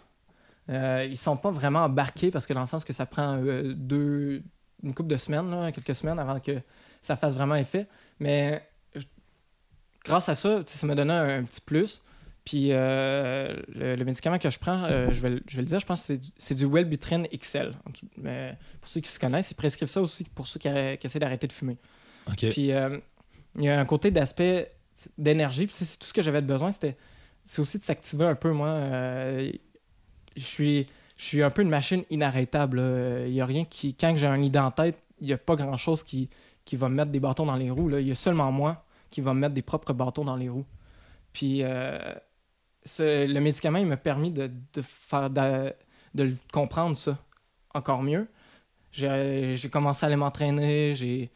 Euh, 0.69 1.07
ils 1.09 1.17
sont 1.17 1.37
pas 1.37 1.51
vraiment 1.51 1.85
embarqués 1.85 2.31
parce 2.31 2.47
que 2.47 2.53
dans 2.53 2.61
le 2.63 2.67
sens 2.67 2.85
que 2.85 2.93
ça 2.93 3.07
prend 3.07 3.37
euh, 3.43 3.73
deux, 3.77 4.43
une 4.83 4.95
couple 4.95 5.11
de 5.11 5.17
semaines, 5.17 5.51
là, 5.51 5.71
quelques 5.73 5.95
semaines 5.95 6.19
avant 6.19 6.41
que 6.41 6.61
ça 7.03 7.17
fasse 7.17 7.35
vraiment 7.35 7.55
effet. 7.57 7.87
Mais 8.19 8.69
je- 8.95 9.05
grâce 10.05 10.29
à 10.29 10.35
ça, 10.35 10.63
ça 10.67 10.87
m'a 10.87 10.95
donné 10.95 11.13
un, 11.13 11.39
un 11.39 11.45
petit 11.45 11.61
plus. 11.61 12.03
Puis 12.45 12.69
euh, 12.71 13.57
le, 13.75 13.97
le 13.97 14.05
médicament 14.05 14.39
que 14.39 14.51
je 14.51 14.59
prends, 14.59 14.85
euh, 14.85 15.09
je, 15.13 15.21
vais, 15.21 15.31
le- 15.31 15.43
je 15.49 15.57
vais 15.57 15.63
le 15.63 15.69
dire, 15.69 15.81
je 15.81 15.87
pense 15.87 16.07
que 16.07 16.15
c'est 16.37 16.55
du- 16.55 16.67
Wellbutrin 16.67 17.25
XL. 17.33 17.73
Mais 18.19 18.57
pour 18.81 18.89
ceux 18.89 19.01
qui 19.01 19.11
se 19.11 19.19
connaissent, 19.19 19.51
ils 19.51 19.57
prescrivent 19.57 19.89
ça 19.89 20.01
aussi 20.01 20.25
pour 20.25 20.47
ceux 20.47 20.59
qui, 20.61 20.69
essaient 20.69 21.19
d'arrêter 21.19 21.47
de 21.47 21.53
fumer. 21.53 21.77
Puis 22.51 22.73
il 23.59 23.65
y 23.65 23.69
a 23.69 23.81
un 23.81 23.85
côté 23.85 24.11
d'aspect 24.11 24.73
d'énergie. 25.19 25.67
Puis 25.67 25.75
c'est- 25.77 25.85
c'est 25.85 25.99
tout 25.99 26.07
ce 26.07 26.13
que 26.13 26.23
j'avais 26.23 26.41
besoin. 26.43 26.71
C'était 26.73 26.97
c'est 27.45 27.63
aussi 27.63 27.79
de 27.79 27.85
s'activer 27.85 28.25
un 28.25 28.35
peu. 28.35 28.51
Moi, 28.51 28.69
Euh, 28.69 29.51
je 30.37 30.45
suis 30.45 30.87
je 31.17 31.25
suis 31.25 31.43
un 31.43 31.51
peu 31.51 31.63
une 31.63 31.71
machine 31.71 32.05
inarrêtable. 32.11 32.83
Il 33.27 33.41
a 33.41 33.47
rien 33.47 33.65
qui 33.65 33.95
quand 33.95 34.15
j'ai 34.17 34.27
un 34.27 34.43
idée 34.43 34.59
en 34.59 34.71
tête, 34.71 34.99
il 35.21 35.29
y 35.29 35.33
a 35.33 35.39
pas 35.39 35.57
grand 35.57 35.77
chose 35.77 36.03
qui 36.03 36.29
qui 36.67 36.77
va 36.77 36.89
me 36.89 36.97
mettre 36.97 37.11
des 37.11 37.21
bâtons 37.21 37.47
dans 37.47 37.57
les 37.57 37.71
roues. 37.71 37.89
Là. 37.89 38.01
Il 38.01 38.09
y 38.09 38.11
a 38.11 38.15
seulement 38.15 38.53
moi 38.53 38.85
qui 39.11 39.21
va 39.23 39.33
me 39.33 39.41
mettre 39.41 39.55
des 39.55 39.63
propres 39.63 39.93
bâtons 39.93 40.25
dans 40.25 40.37
les 40.37 40.49
roues. 40.49 40.67
Puis 41.33 41.63
euh, 41.63 41.99
le 42.99 43.39
médicament, 43.39 43.79
il 43.79 43.87
m'a 43.87 43.97
permis 43.97 44.31
de, 44.31 44.51
de 44.75 44.83
faire 44.83 45.31
de, 45.31 45.73
de 46.15 46.35
comprendre 46.53 46.97
ça 46.97 47.17
encore 47.73 48.03
mieux. 48.03 48.29
J'ai 48.93 49.69
commencé 49.71 50.05
à 50.05 50.07
aller 50.09 50.17
m'entraîner, 50.17 50.95
j'ai 50.95 51.31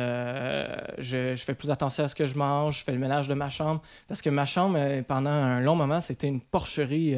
euh, 0.00 0.76
je, 0.98 1.36
je 1.36 1.44
fais 1.44 1.54
plus 1.54 1.70
attention 1.70 2.02
à 2.02 2.08
ce 2.08 2.16
que 2.16 2.26
je 2.26 2.36
mange, 2.36 2.80
je 2.80 2.84
fais 2.84 2.92
le 2.92 2.98
ménage 2.98 3.28
de 3.28 3.34
ma 3.34 3.48
chambre. 3.48 3.80
Parce 4.08 4.20
que 4.20 4.30
ma 4.30 4.44
chambre, 4.44 4.76
euh, 4.76 5.02
pendant 5.02 5.30
un 5.30 5.60
long 5.60 5.76
moment, 5.76 6.00
c'était 6.00 6.26
une 6.26 6.40
porcherie. 6.40 7.16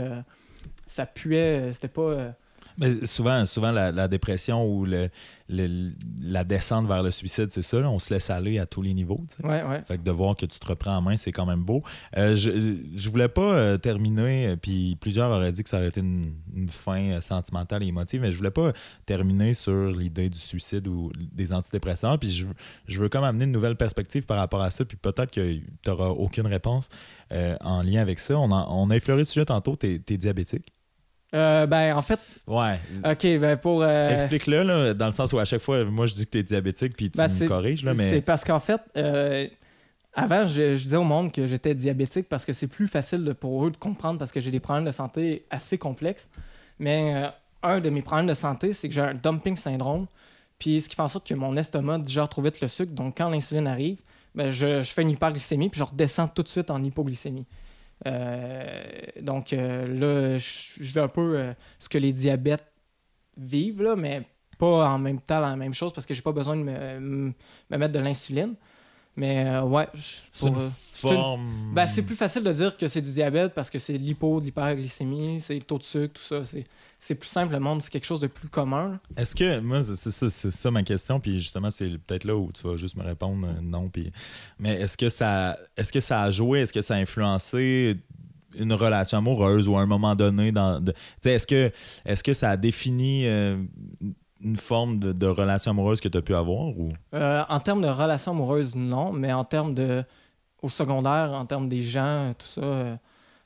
Ça 0.86 1.06
puait, 1.06 1.38
euh, 1.68 1.72
c'était 1.72 1.88
pas. 1.88 2.00
euh, 2.02 2.30
Mais 2.78 3.06
souvent, 3.06 3.44
souvent 3.46 3.72
la, 3.72 3.90
la 3.92 4.06
dépression 4.06 4.66
ou 4.70 4.84
le, 4.84 5.08
le- 5.48 5.92
la 6.20 6.44
descente 6.44 6.86
vers 6.86 7.02
le 7.02 7.10
suicide, 7.10 7.46
c'est 7.50 7.62
ça. 7.62 7.80
là, 7.80 7.88
on 7.90 7.98
se 7.98 8.12
laisse 8.12 8.28
aller 8.28 8.58
à 8.58 8.66
tous 8.66 8.82
les 8.82 8.92
niveaux. 8.92 9.20
Ouais, 9.42 9.62
ouais. 9.62 9.82
Fait 9.84 9.96
que 9.96 10.02
de 10.02 10.10
voir 10.10 10.36
que 10.36 10.44
tu 10.44 10.58
te 10.58 10.66
reprends 10.66 10.96
en 10.96 11.00
main, 11.00 11.16
c'est 11.16 11.32
quand 11.32 11.46
même 11.46 11.62
beau. 11.62 11.80
Euh, 12.18 12.34
je, 12.36 12.50
je 12.94 13.08
voulais 13.10 13.28
pas 13.28 13.54
euh, 13.54 13.78
terminer, 13.78 14.56
puis 14.60 14.96
plusieurs 15.00 15.30
auraient 15.30 15.52
dit 15.52 15.62
que 15.62 15.70
ça 15.70 15.78
aurait 15.78 15.88
été 15.88 16.00
une, 16.00 16.34
une 16.54 16.68
fin 16.68 17.18
sentimentale 17.22 17.82
et 17.82 17.86
émotive, 17.86 18.20
mais 18.20 18.30
je 18.32 18.36
voulais 18.36 18.50
pas 18.50 18.72
terminer 19.06 19.54
sur 19.54 19.86
l'idée 19.92 20.28
du 20.28 20.38
suicide 20.38 20.86
ou 20.86 21.10
des 21.32 21.52
antidépresseurs. 21.54 22.18
Puis 22.18 22.30
je, 22.30 22.46
je 22.88 23.00
veux 23.00 23.08
comme 23.08 23.24
amener 23.24 23.44
une 23.44 23.52
nouvelle 23.52 23.76
perspective 23.76 24.26
par 24.26 24.36
rapport 24.36 24.60
à 24.62 24.70
ça, 24.70 24.84
puis 24.84 24.98
peut-être 24.98 25.30
que 25.30 25.54
tu 25.54 25.64
n'auras 25.86 26.08
aucune 26.08 26.46
réponse 26.46 26.90
euh, 27.32 27.56
en 27.62 27.82
lien 27.82 28.02
avec 28.02 28.20
ça. 28.20 28.36
On, 28.38 28.52
a- 28.52 28.66
on 28.68 28.90
a 28.90 28.96
effleuré 28.96 29.20
le 29.20 29.24
sujet 29.24 29.46
tantôt, 29.46 29.76
tu 29.76 29.86
es, 30.06 30.16
diabétique. 30.18 30.72
Euh, 31.34 31.66
ben, 31.66 31.94
en 31.96 32.02
fait, 32.02 32.20
Ouais. 32.46 32.78
ok, 33.04 33.40
ben 33.40 33.56
pour. 33.56 33.82
euh, 33.82 34.10
Explique-le, 34.14 34.62
là, 34.62 34.94
dans 34.94 35.06
le 35.06 35.12
sens 35.12 35.32
où 35.32 35.38
à 35.38 35.44
chaque 35.44 35.60
fois, 35.60 35.84
moi, 35.84 36.06
je 36.06 36.14
dis 36.14 36.24
que 36.24 36.30
tu 36.30 36.38
es 36.38 36.42
diabétique, 36.44 36.96
puis 36.96 37.10
tu 37.10 37.18
Ben, 37.18 37.28
me 37.28 37.48
corriges, 37.48 37.84
là, 37.84 37.94
mais... 37.94 38.10
C'est 38.10 38.20
parce 38.20 38.44
qu'en 38.44 38.60
fait, 38.60 38.80
euh, 38.96 39.46
avant, 40.14 40.46
je, 40.46 40.76
je 40.76 40.82
disais 40.82 40.96
au 40.96 41.04
monde 41.04 41.32
que 41.32 41.46
j'étais 41.46 41.74
diabétique 41.74 42.28
parce 42.28 42.44
que 42.44 42.52
c'est 42.52 42.68
plus 42.68 42.86
facile 42.86 43.24
de- 43.24 43.32
pour 43.32 43.66
eux 43.66 43.70
de 43.70 43.76
comprendre 43.76 44.18
parce 44.18 44.30
que 44.32 44.40
j'ai 44.40 44.50
des 44.52 44.60
problèmes 44.60 44.84
de 44.84 44.90
santé 44.92 45.42
assez 45.50 45.78
complexes. 45.78 46.28
Mais 46.78 47.12
euh, 47.16 47.28
un 47.62 47.80
de 47.80 47.90
mes 47.90 48.02
problèmes 48.02 48.26
de 48.28 48.34
santé, 48.34 48.72
c'est 48.72 48.88
que 48.88 48.94
j'ai 48.94 49.00
un 49.02 49.14
dumping 49.14 49.56
syndrome. 49.56 50.06
Puis 50.58 50.80
ce 50.80 50.88
qui 50.88 50.94
fait 50.96 51.02
en 51.02 51.08
sorte 51.08 51.26
que 51.26 51.34
mon 51.34 51.54
estomac 51.56 51.98
digère 51.98 52.28
trop 52.30 52.40
vite 52.40 52.60
le 52.62 52.68
sucre. 52.68 52.92
Donc 52.92 53.18
quand 53.18 53.28
l'insuline 53.28 53.66
arrive, 53.66 53.98
ben, 54.34 54.50
je, 54.50 54.82
je 54.82 54.92
fais 54.92 55.02
une 55.02 55.10
hyperglycémie 55.10 55.68
puis 55.68 55.78
je 55.80 55.84
redescends 55.84 56.28
tout 56.28 56.42
de 56.42 56.48
suite 56.48 56.70
en 56.70 56.82
hypoglycémie. 56.82 57.44
Euh, 58.06 58.84
donc 59.20 59.52
euh, 59.52 59.86
là, 59.86 60.38
je, 60.38 60.92
vais 60.92 61.00
un 61.00 61.08
peu 61.08 61.38
euh, 61.38 61.52
ce 61.78 61.88
que 61.88 61.98
les 61.98 62.12
diabètes 62.12 62.66
vivent, 63.38 63.82
là, 63.82 63.96
mais 63.96 64.22
pas 64.58 64.88
en 64.88 64.98
même 64.98 65.20
temps 65.20 65.40
la 65.40 65.56
même 65.56 65.74
chose 65.74 65.92
parce 65.92 66.06
que 66.06 66.14
j'ai 66.14 66.22
pas 66.22 66.32
besoin 66.32 66.56
de 66.56 66.62
me, 66.62 66.98
me 67.70 67.76
mettre 67.76 67.92
de 67.92 67.98
l'insuline. 67.98 68.54
Mais 69.16 69.46
euh, 69.48 69.62
ouais, 69.62 69.88
C'est 69.94 70.46
une 70.48 70.56
euh, 70.56 70.68
une- 71.36 71.74
ben, 71.74 71.86
plus 72.02 72.14
facile 72.16 72.42
de 72.42 72.52
dire 72.52 72.76
que 72.76 72.86
c'est 72.86 73.00
du 73.00 73.10
diabète 73.12 73.54
parce 73.54 73.70
que 73.70 73.78
c'est 73.78 73.96
l'hypo, 73.96 74.40
l'hyperglycémie, 74.40 75.40
c'est 75.40 75.54
le 75.54 75.62
taux 75.62 75.78
de 75.78 75.82
sucre, 75.84 76.12
tout 76.14 76.22
ça. 76.22 76.44
C'est, 76.44 76.64
c'est 76.98 77.14
plus 77.14 77.28
simple, 77.28 77.52
le 77.52 77.60
monde, 77.60 77.82
c'est 77.82 77.90
quelque 77.90 78.06
chose 78.06 78.20
de 78.20 78.26
plus 78.26 78.48
commun. 78.48 78.98
Est-ce 79.16 79.34
que, 79.34 79.60
moi, 79.60 79.82
c'est 79.82 80.10
ça, 80.10 80.30
c'est 80.30 80.50
ça 80.50 80.70
ma 80.70 80.82
question, 80.82 81.20
puis 81.20 81.40
justement, 81.40 81.70
c'est 81.70 81.98
peut-être 81.98 82.24
là 82.24 82.36
où 82.36 82.50
tu 82.52 82.66
vas 82.66 82.76
juste 82.76 82.96
me 82.96 83.02
répondre 83.04 83.46
euh, 83.46 83.60
non, 83.62 83.88
puis... 83.88 84.10
Mais 84.58 84.80
est-ce 84.80 84.96
que 84.96 85.08
ça 85.08 85.56
est-ce 85.76 85.92
que 85.92 86.00
ça 86.00 86.22
a 86.22 86.30
joué, 86.30 86.60
est-ce 86.60 86.72
que 86.72 86.80
ça 86.80 86.94
a 86.94 86.96
influencé 86.96 87.96
une 88.58 88.72
relation 88.72 89.18
amoureuse 89.18 89.68
ou 89.68 89.76
à 89.76 89.82
un 89.82 89.86
moment 89.86 90.14
donné 90.16 90.52
dans... 90.52 90.80
de- 90.80 90.94
est-ce 91.24 91.46
que, 91.46 91.70
est-ce 92.04 92.24
que 92.24 92.32
ça 92.32 92.50
a 92.50 92.56
défini 92.56 93.26
euh, 93.26 93.62
une 94.40 94.56
forme 94.56 94.98
de, 94.98 95.12
de 95.12 95.26
relation 95.26 95.72
amoureuse 95.72 96.00
que 96.00 96.08
tu 96.08 96.16
as 96.18 96.22
pu 96.22 96.34
avoir 96.34 96.68
ou... 96.78 96.92
Euh, 97.14 97.42
en 97.48 97.60
termes 97.60 97.82
de 97.82 97.88
relations 97.88 98.32
amoureuses, 98.32 98.74
non, 98.74 99.12
mais 99.12 99.32
en 99.32 99.44
termes 99.44 99.74
de. 99.74 100.04
Au 100.62 100.70
secondaire, 100.70 101.32
en 101.34 101.44
termes 101.44 101.68
des 101.68 101.82
gens, 101.82 102.32
tout 102.38 102.46
ça, 102.46 102.62
euh, 102.62 102.96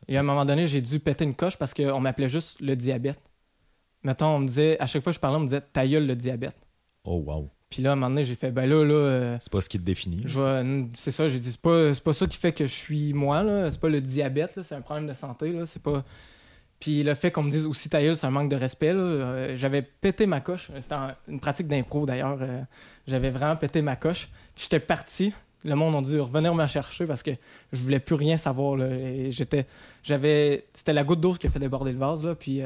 Et 0.09 0.17
à 0.17 0.21
un 0.21 0.23
moment 0.23 0.45
donné, 0.45 0.67
j'ai 0.67 0.81
dû 0.81 0.99
péter 1.01 1.25
une 1.25 1.35
coche 1.35 1.57
parce 1.57 1.75
qu'on 1.75 2.01
m'appelait 2.01 2.29
juste 2.29 2.61
le 2.61 2.77
diabète. 2.77 3.21
Mettons, 4.03 4.27
on 4.27 4.39
me 4.41 4.47
disait, 4.47 4.81
à 4.81 4.87
chaque 4.87 5.03
fois 5.03 5.13
que 5.13 5.17
je 5.17 5.21
parlais, 5.21 5.37
on 5.37 5.41
me 5.41 5.47
disait 5.47 5.61
ta 5.61 5.87
gueule, 5.87 6.07
le 6.07 6.17
diabète. 6.17 6.57
Oh, 7.05 7.23
wow. 7.27 7.51
Puis 7.69 7.83
là, 7.83 7.91
à 7.91 7.93
un 7.93 7.97
moment 7.97 8.09
donné, 8.11 8.25
j'ai 8.25 8.35
fait, 8.35 8.51
ben 8.51 8.69
là, 8.69 8.85
là. 8.85 8.95
euh, 8.95 9.37
C'est 9.41 9.53
pas 9.53 9.61
ce 9.61 9.69
qui 9.69 9.79
te 9.79 9.85
définit. 9.85 10.25
c'est 10.95 11.11
ça, 11.13 11.29
j'ai 11.29 11.39
dit, 11.39 11.53
c'est 11.53 11.61
pas, 11.61 11.93
pas 12.05 12.13
ça 12.13 12.27
qui 12.27 12.37
fait 12.37 12.53
que 12.53 12.67
je 12.67 12.75
suis 12.75 13.13
moi, 13.13 13.43
là. 13.43 13.71
C'est 13.71 13.81
pas 13.81 13.89
le 13.89 14.01
diabète, 14.01 14.57
là. 14.57 14.63
C'est 14.63 14.75
un 14.75 14.81
problème 14.81 15.07
de 15.07 15.15
santé, 15.15 15.53
là. 15.53 15.67
C'est 15.67 15.83
pas. 15.83 16.05
Puis 16.81 17.03
le 17.03 17.13
fait 17.15 17.31
qu'on 17.31 17.43
me 17.43 17.51
dise 17.51 17.67
aussi 17.67 17.89
ta 17.91 18.01
gueule, 18.03 18.17
c'est 18.17 18.27
un 18.27 18.31
manque 18.31 18.51
de 18.51 18.57
respect, 18.57 18.93
là. 18.93 19.01
Euh, 19.01 19.57
j'avais 19.57 19.83
pété 19.83 20.27
ma 20.27 20.41
coche. 20.41 20.71
C'était 20.81 20.97
une 21.29 21.39
pratique 21.39 21.69
d'impro, 21.69 22.07
d'ailleurs. 22.07 22.39
Euh, 22.41 22.63
j'avais 23.07 23.31
vraiment 23.31 23.55
pété 23.57 23.83
ma 23.83 23.97
coche. 23.97 24.29
Puis 24.55 24.65
j'étais 24.65 24.81
parti. 24.81 25.33
Le 25.63 25.75
monde 25.75 25.95
a 25.95 26.01
dû 26.01 26.19
revenir 26.19 26.55
me 26.55 26.67
chercher 26.67 27.07
parce 27.07 27.23
que 27.23 27.33
je 27.73 27.83
voulais 27.83 28.01
plus 28.01 28.15
rien 28.15 28.37
savoir, 28.39 28.81
j'étais. 29.29 29.67
J'avais. 30.03 30.65
C'était 30.73 30.95
la 30.95 31.05
goutte 31.05 31.21
d'eau 31.21 31.35
qui 31.35 31.47
a 31.47 31.51
fait 31.51 31.59
déborder 31.59 31.93
le 31.93 31.99
vase, 31.99 32.25
là. 32.25 32.35
Puis 32.35 32.63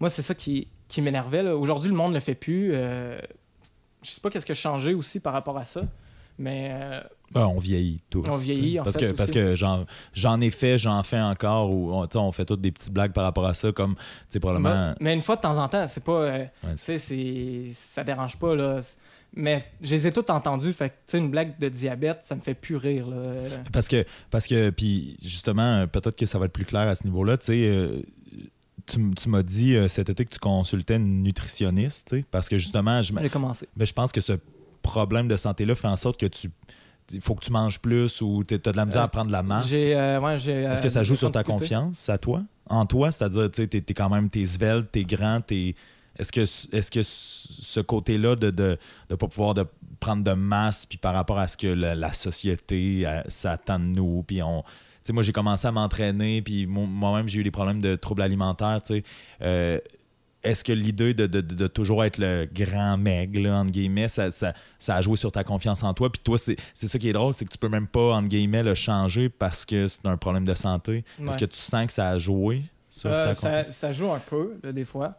moi, 0.00 0.10
c'est 0.10 0.22
ça 0.22 0.34
qui, 0.34 0.68
qui 0.88 1.02
m'énervait. 1.02 1.42
Aujourd'hui, 1.50 1.88
le 1.88 1.94
monde 1.94 2.14
le 2.14 2.20
fait 2.20 2.34
plus. 2.34 2.70
Euh, 2.74 3.20
je 4.02 4.10
sais 4.10 4.20
pas 4.20 4.30
qu'est-ce 4.30 4.46
qui 4.46 4.52
a 4.52 4.56
changé 4.56 4.94
aussi 4.94 5.20
par 5.20 5.32
rapport 5.32 5.56
à 5.58 5.64
ça. 5.64 5.82
Mais 6.38 6.70
euh, 6.72 7.00
Ben, 7.34 7.44
on 7.46 7.58
vieillit 7.58 8.00
tous. 8.08 8.24
On 8.30 8.36
vieillit, 8.36 8.80
en 8.80 8.84
parce 8.84 8.96
fait, 8.96 9.08
que 9.08 9.12
Parce 9.12 9.30
que 9.30 9.54
j'en, 9.56 10.40
ai 10.40 10.50
fait, 10.50 10.78
j'en 10.78 11.02
fais 11.02 11.20
encore, 11.20 11.70
ou 11.70 11.92
on, 11.92 12.08
on 12.14 12.32
fait 12.32 12.46
toutes 12.46 12.62
des 12.62 12.72
petites 12.72 12.92
blagues 12.92 13.12
par 13.12 13.24
rapport 13.24 13.44
à 13.46 13.52
ça, 13.52 13.72
comme, 13.72 13.94
tu 13.94 14.02
sais, 14.30 14.40
probablement. 14.40 14.94
mais 15.00 15.12
une 15.12 15.20
fois 15.20 15.36
de 15.36 15.42
temps 15.42 15.62
en 15.62 15.68
temps, 15.68 15.86
c'est 15.86 16.02
pas. 16.02 16.12
euh, 16.12 16.38
ouais, 16.38 16.48
tu 16.72 16.78
sais, 16.78 16.98
c'est. 16.98 17.70
Ça 17.74 18.02
dérange 18.04 18.38
pas, 18.38 18.54
là. 18.54 18.80
Mais 19.34 19.64
je 19.80 19.94
les 19.94 20.06
ai 20.08 20.12
toutes 20.12 20.30
entendues. 20.30 20.72
Fait 20.72 20.88
que, 20.88 20.94
tu 20.94 21.00
sais, 21.12 21.18
une 21.18 21.30
blague 21.30 21.58
de 21.58 21.68
diabète, 21.68 22.20
ça 22.22 22.34
me 22.34 22.40
fait 22.40 22.54
plus 22.54 22.76
rire, 22.76 23.08
là. 23.08 23.18
Parce 23.72 23.86
que, 23.86 24.04
parce 24.30 24.46
que 24.46 24.70
puis 24.70 25.18
justement, 25.22 25.82
euh, 25.82 25.86
peut-être 25.86 26.16
que 26.16 26.26
ça 26.26 26.38
va 26.38 26.46
être 26.46 26.52
plus 26.52 26.64
clair 26.64 26.88
à 26.88 26.94
ce 26.94 27.04
niveau-là. 27.04 27.36
Tu 27.36 27.46
sais, 27.46 27.58
euh, 27.66 28.02
tu, 28.86 29.28
m'as 29.28 29.42
dit 29.42 29.76
euh, 29.76 29.88
cet 29.88 30.08
été 30.08 30.24
que 30.24 30.30
tu 30.30 30.38
consultais 30.38 30.96
une 30.96 31.22
nutritionniste, 31.22 32.14
parce 32.30 32.48
que 32.48 32.58
justement, 32.58 33.02
je, 33.02 33.12
commencé. 33.28 33.68
ben, 33.76 33.86
je 33.86 33.92
pense 33.92 34.12
que 34.12 34.20
ce 34.20 34.34
problème 34.82 35.28
de 35.28 35.36
santé-là 35.36 35.74
fait 35.74 35.88
en 35.88 35.96
sorte 35.96 36.18
que 36.18 36.26
tu. 36.26 36.50
Il 37.12 37.20
faut 37.20 37.34
que 37.34 37.44
tu 37.44 37.50
manges 37.50 37.80
plus 37.80 38.20
ou 38.20 38.44
tu 38.44 38.54
as 38.54 38.58
de 38.58 38.76
la 38.76 38.86
misère 38.86 39.02
Euh, 39.02 39.04
à 39.04 39.08
prendre 39.08 39.26
de 39.26 39.32
la 39.32 39.42
masse. 39.42 39.68
Euh, 39.72 40.20
ouais. 40.20 40.34
Est-ce 40.36 40.80
que 40.80 40.88
ça 40.88 41.02
joue 41.02 41.16
sur 41.16 41.32
ta 41.32 41.42
confiance 41.42 42.08
à 42.08 42.18
toi? 42.18 42.42
En 42.68 42.86
toi, 42.86 43.10
c'est-à-dire, 43.10 43.50
tu 43.50 43.66
t'es, 43.68 43.80
t'es 43.80 43.94
quand 43.94 44.08
même, 44.08 44.30
t'es 44.30 44.46
svelte, 44.46 44.92
t'es 44.92 45.02
grand, 45.04 45.40
t'es. 45.40 45.74
Est-ce 46.16 46.30
que, 46.30 46.42
est-ce 46.42 46.90
que 46.90 47.02
ce 47.02 47.80
côté-là 47.80 48.36
de 48.36 48.46
ne 48.46 48.50
de, 48.52 48.78
de 49.08 49.14
pas 49.16 49.26
pouvoir 49.26 49.54
de 49.54 49.64
prendre 49.98 50.22
de 50.22 50.32
masse, 50.32 50.86
puis 50.86 50.98
par 50.98 51.14
rapport 51.14 51.38
à 51.38 51.48
ce 51.48 51.56
que 51.56 51.66
la, 51.66 51.94
la 51.96 52.12
société 52.12 53.06
s'attend 53.26 53.80
de 53.80 53.84
nous, 53.86 54.22
puis 54.26 54.40
on. 54.42 54.62
Tu 55.02 55.06
sais, 55.08 55.12
moi, 55.12 55.22
j'ai 55.22 55.32
commencé 55.32 55.66
à 55.66 55.72
m'entraîner, 55.72 56.42
puis 56.42 56.66
mo- 56.66 56.86
moi-même, 56.86 57.28
j'ai 57.28 57.40
eu 57.40 57.44
des 57.44 57.50
problèmes 57.50 57.80
de 57.80 57.96
troubles 57.96 58.22
alimentaires, 58.22 58.82
tu 58.84 58.94
sais. 58.96 59.02
Euh, 59.42 59.78
est-ce 60.42 60.64
que 60.64 60.72
l'idée 60.72 61.12
de, 61.12 61.26
de- 61.26 61.66
toujours 61.66 62.02
être 62.04 62.16
le 62.18 62.48
grand 62.50 62.96
maigre, 62.96 63.40
là, 63.40 63.56
entre 63.58 63.72
guillemets, 63.72 64.08
ça, 64.08 64.30
ça- 64.30 64.54
ça 64.78 64.96
a 64.96 65.00
joué 65.02 65.16
sur 65.16 65.30
ta 65.32 65.44
confiance 65.44 65.82
en 65.82 65.92
toi? 65.94 66.10
Puis 66.10 66.20
toi, 66.24 66.38
c'est 66.38 66.56
ça 66.74 66.98
qui 66.98 67.08
est 67.08 67.12
drôle, 67.12 67.34
c'est 67.34 67.44
que 67.44 67.50
tu 67.50 67.58
peux 67.58 67.68
même 67.68 67.86
pas, 67.86 68.14
entre 68.14 68.28
guillemets, 68.28 68.62
le 68.62 68.74
changer 68.74 69.28
parce 69.28 69.64
que 69.66 69.86
c'est 69.86 70.06
un 70.06 70.16
problème 70.16 70.44
de 70.46 70.54
santé. 70.54 71.04
Est-ce 71.26 71.36
que 71.38 71.44
tu 71.44 71.58
sens 71.58 71.86
que 71.86 71.92
ça 71.92 72.08
a 72.08 72.18
joué 72.18 72.62
sur 72.88 73.10
Euh, 73.10 73.24
ta 73.26 73.34
ça, 73.34 73.50
confiance? 73.50 73.76
ça 73.76 73.92
joue 73.92 74.10
un 74.12 74.18
peu, 74.18 74.58
là, 74.62 74.72
des 74.72 74.84
fois. 74.86 75.14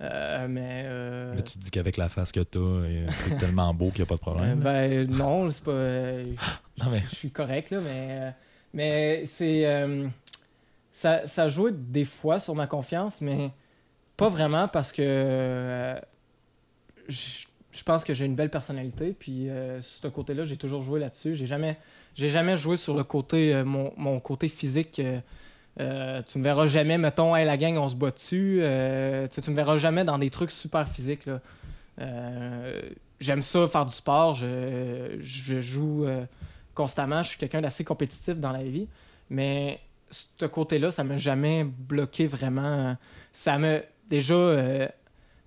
Euh, 0.00 0.46
mais. 0.48 0.82
euh, 0.86 1.32
Mais 1.34 1.42
tu 1.42 1.54
te 1.54 1.58
dis 1.58 1.70
qu'avec 1.70 1.96
la 1.96 2.08
face 2.08 2.30
que 2.32 2.40
t'as, 2.40 2.58
euh, 2.58 3.06
t'es 3.28 3.36
tellement 3.38 3.72
beau 3.72 3.90
qu'il 3.90 4.00
n'y 4.00 4.02
a 4.02 4.06
pas 4.06 4.14
de 4.16 4.20
euh, 4.20 4.32
problème. 4.32 4.60
ben, 4.60 5.08
non, 5.10 5.48
c'est 5.50 5.64
pas. 5.64 5.70
euh, 5.70 6.34
Non, 6.78 6.90
mais- 6.90 7.02
Je 7.10 7.14
suis 7.14 7.30
correct, 7.30 7.70
là, 7.70 7.80
mais. 7.82 8.34
Mais 8.76 9.24
c'est. 9.26 9.66
euh, 9.66 10.06
ça, 10.92 11.26
ça 11.26 11.48
joué 11.48 11.72
des 11.72 12.04
fois 12.04 12.38
sur 12.38 12.54
ma 12.54 12.66
confiance, 12.66 13.20
mais 13.20 13.50
pas 14.16 14.28
vraiment 14.28 14.68
parce 14.68 14.92
que. 14.92 15.02
euh, 15.02 15.98
je 17.08 17.82
pense 17.82 18.04
que 18.04 18.14
j'ai 18.14 18.24
une 18.24 18.34
belle 18.34 18.50
personnalité, 18.50 19.14
puis 19.18 19.48
euh, 19.50 19.82
sur 19.82 20.02
ce 20.04 20.08
côté-là, 20.08 20.44
j'ai 20.44 20.56
toujours 20.56 20.80
joué 20.80 20.98
là-dessus. 20.98 21.34
J'ai 21.34 21.46
jamais, 21.46 21.76
j'ai 22.14 22.30
jamais 22.30 22.56
joué 22.56 22.76
sur 22.78 22.96
le 22.96 23.04
côté, 23.04 23.54
euh, 23.54 23.64
mon, 23.64 23.92
mon 23.96 24.18
côté 24.20 24.48
physique. 24.48 24.94
tu 24.94 26.38
me 26.38 26.42
verras 26.42 26.66
jamais, 26.66 26.96
mettons, 26.98 27.36
hey, 27.36 27.44
la 27.44 27.56
gang, 27.58 27.76
on 27.76 27.88
se 27.88 27.96
bat 27.96 28.10
dessus. 28.10 28.60
Tu 29.30 29.50
me 29.50 29.56
verras 29.56 29.76
jamais 29.76 30.04
dans 30.04 30.18
des 30.18 30.30
trucs 30.30 30.50
super 30.50 30.88
physiques. 30.88 31.28
Euh, 32.00 32.82
J'aime 33.20 33.42
ça, 33.42 33.66
faire 33.68 33.86
du 33.86 33.94
sport. 33.94 34.34
Je, 34.34 35.16
je 35.20 35.60
joue 35.60 36.06
constamment. 36.76 37.24
Je 37.24 37.30
suis 37.30 37.38
quelqu'un 37.38 37.60
d'assez 37.60 37.82
compétitif 37.82 38.36
dans 38.36 38.52
la 38.52 38.62
vie. 38.62 38.86
Mais 39.30 39.80
ce 40.10 40.44
côté-là, 40.46 40.92
ça 40.92 41.02
m'a 41.02 41.16
jamais 41.16 41.64
bloqué 41.64 42.28
vraiment. 42.28 42.96
Ça 43.32 43.58
m'a 43.58 43.78
déjà 44.08 44.34
euh, 44.34 44.86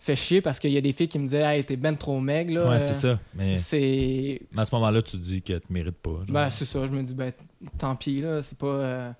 fait 0.01 0.15
chier 0.17 0.41
parce 0.41 0.59
qu'il 0.59 0.71
y 0.71 0.77
a 0.77 0.81
des 0.81 0.91
filles 0.91 1.07
qui 1.07 1.17
me 1.19 1.23
disaient 1.23 1.43
Hey, 1.43 1.63
t'es 1.63 1.77
ben 1.77 1.95
trop 1.95 2.19
maigre. 2.19 2.53
Là. 2.55 2.69
ouais, 2.69 2.75
Euh, 2.75 2.79
c'est 2.81 2.93
ça. 2.93 3.19
Mais, 3.33 3.55
C'est. 3.55 4.41
mais 4.51 4.61
à 4.61 4.65
ce 4.65 4.75
moment-là, 4.75 5.01
tu 5.01 5.11
te 5.13 5.23
dis 5.23 5.41
qu'elle 5.41 5.61
te 5.61 5.71
mérite 5.71 5.95
pas. 5.97 6.09
genre. 6.11 6.25
Ben, 6.27 6.49
c'est 6.49 6.65
ça. 6.65 6.85
Je 6.85 6.91
me 6.91 7.01
dis, 7.03 7.13
ben, 7.13 7.31
tant 7.77 7.95
pis, 7.95 8.19
là. 8.21 8.41
C'est 8.41 8.57
pas. 8.57 8.67
euh, 8.67 9.11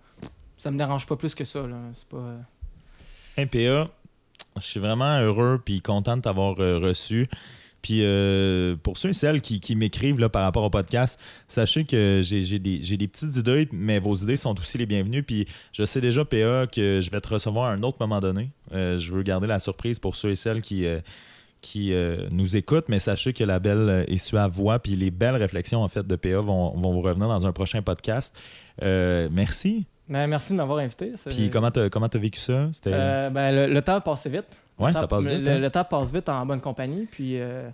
ça 0.58 0.72
me 0.72 0.78
dérange 0.78 1.08
pas 1.08 1.16
plus 1.16 1.34
que 1.34 1.46
ça, 1.46 1.66
là. 1.66 1.78
C'est 1.94 2.08
pas. 2.10 2.18
euh, 2.18 2.38
Hey, 3.38 3.46
PA, 3.46 3.90
je 4.58 4.62
suis 4.62 4.80
vraiment 4.82 5.18
heureux 5.20 5.62
puis 5.64 5.82
content 5.82 6.18
de 6.18 6.22
t'avoir 6.24 6.60
euh, 6.60 6.80
reçu. 6.80 7.30
Puis 7.82 8.02
euh, 8.04 8.76
pour 8.82 8.98
ceux 8.98 9.10
et 9.10 9.14
celles 9.14 9.42
qui, 9.42 9.60
qui 9.60 9.76
m'écrivent 9.76 10.20
là, 10.20 10.30
par 10.30 10.44
rapport 10.44 10.64
au 10.64 10.70
podcast, 10.70 11.20
sachez 11.48 11.86
que 11.86 12.22
j'ai 12.24 12.42
j'ai 12.42 12.60
des, 12.60 12.80
j'ai 12.84 12.98
des 12.98 13.08
petites 13.08 13.36
idées, 13.38 13.68
mais 13.72 14.00
vos 14.00 14.16
idées 14.16 14.38
sont 14.38 14.58
aussi 14.60 14.78
les 14.78 14.86
bienvenues. 14.86 15.24
Puis 15.24 15.48
je 15.72 15.84
sais 15.86 16.02
déjà, 16.02 16.26
PA, 16.26 16.68
que 16.68 17.00
je 17.02 17.10
vais 17.12 17.22
te 17.22 17.30
recevoir 17.30 17.66
à 17.66 17.72
un 17.74 17.84
autre 17.84 17.98
moment 18.00 18.20
donné. 18.20 18.50
Euh, 18.74 18.98
je 18.98 19.14
veux 19.14 19.24
garder 19.24 19.48
la 19.48 19.60
surprise 19.60 20.00
pour 20.00 20.16
ceux 20.16 20.32
et 20.32 20.36
celles 20.36 20.62
qui, 20.62 20.86
euh, 20.86 21.00
qui 21.62 21.94
euh, 21.94 22.28
nous 22.32 22.56
écoutent, 22.58 22.90
mais 22.90 23.00
sachez 23.00 23.34
que 23.34 23.44
la 23.44 23.60
belle 23.60 24.06
et 24.08 24.18
suave 24.18 24.52
voix 24.52 24.80
puis 24.80 24.96
les 24.96 25.12
belles 25.12 25.36
réflexions 25.36 25.82
en 25.84 25.88
fait 25.88 26.06
de 26.06 26.16
PA 26.16 26.40
vont, 26.40 26.72
vont 26.78 26.94
vous 26.94 27.02
revenir 27.02 27.28
dans 27.28 27.46
un 27.46 27.52
prochain 27.52 27.82
podcast. 27.82 28.38
Euh, 28.82 29.28
merci. 29.32 29.86
Ben, 30.08 30.26
merci 30.28 30.54
de 30.54 30.58
m'avoir 30.58 30.80
invité. 30.80 31.12
Puis 31.28 31.50
comment 31.52 31.70
t'as 31.70 31.90
comment 31.90 32.10
t'as 32.10 32.18
vécu 32.18 32.40
ça? 32.40 32.68
C'était 32.72 32.92
Euh, 32.94 33.30
ben, 33.30 33.52
le, 33.52 33.74
le 33.74 33.82
temps 33.82 33.96
a 33.96 34.02
passé 34.02 34.30
vite. 34.30 34.48
Ouais, 34.80 34.94
ça 34.94 35.08
passe 35.08 35.26
vite. 35.26 35.40
Le, 35.42 35.52
hein? 35.52 35.60
le 35.60 35.70
temps 35.70 35.84
passe 35.84 36.12
vite 36.14 36.30
en 36.30 36.46
bonne 36.46 36.62
compagnie, 36.62 37.06
puis 37.10 37.40
euh, 37.40 37.70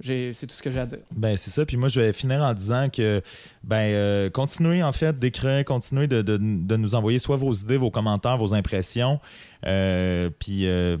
c'est 0.00 0.34
tout 0.46 0.54
ce 0.54 0.62
que 0.62 0.70
j'ai 0.70 0.80
à 0.80 0.86
dire. 0.86 0.98
Ben 1.16 1.36
c'est 1.36 1.50
ça. 1.50 1.64
Puis 1.64 1.76
moi, 1.76 1.88
je 1.88 2.00
vais 2.00 2.12
finir 2.12 2.40
en 2.42 2.52
disant 2.54 2.88
que 2.90 3.22
ben 3.62 3.76
euh, 3.92 4.30
continuez 4.30 4.82
en 4.82 4.92
fait 4.92 5.18
d'écrire, 5.18 5.64
continuez 5.64 6.06
de, 6.08 6.22
de- 6.22 6.38
de 6.38 6.76
nous 6.76 6.94
envoyer 6.94 7.18
soit 7.18 7.36
vos 7.36 7.52
idées, 7.52 7.76
vos 7.76 7.90
commentaires, 7.90 8.36
vos 8.36 8.54
impressions. 8.54 9.20
Euh, 9.66 10.30
puis 10.38 10.66
euh, 10.66 10.96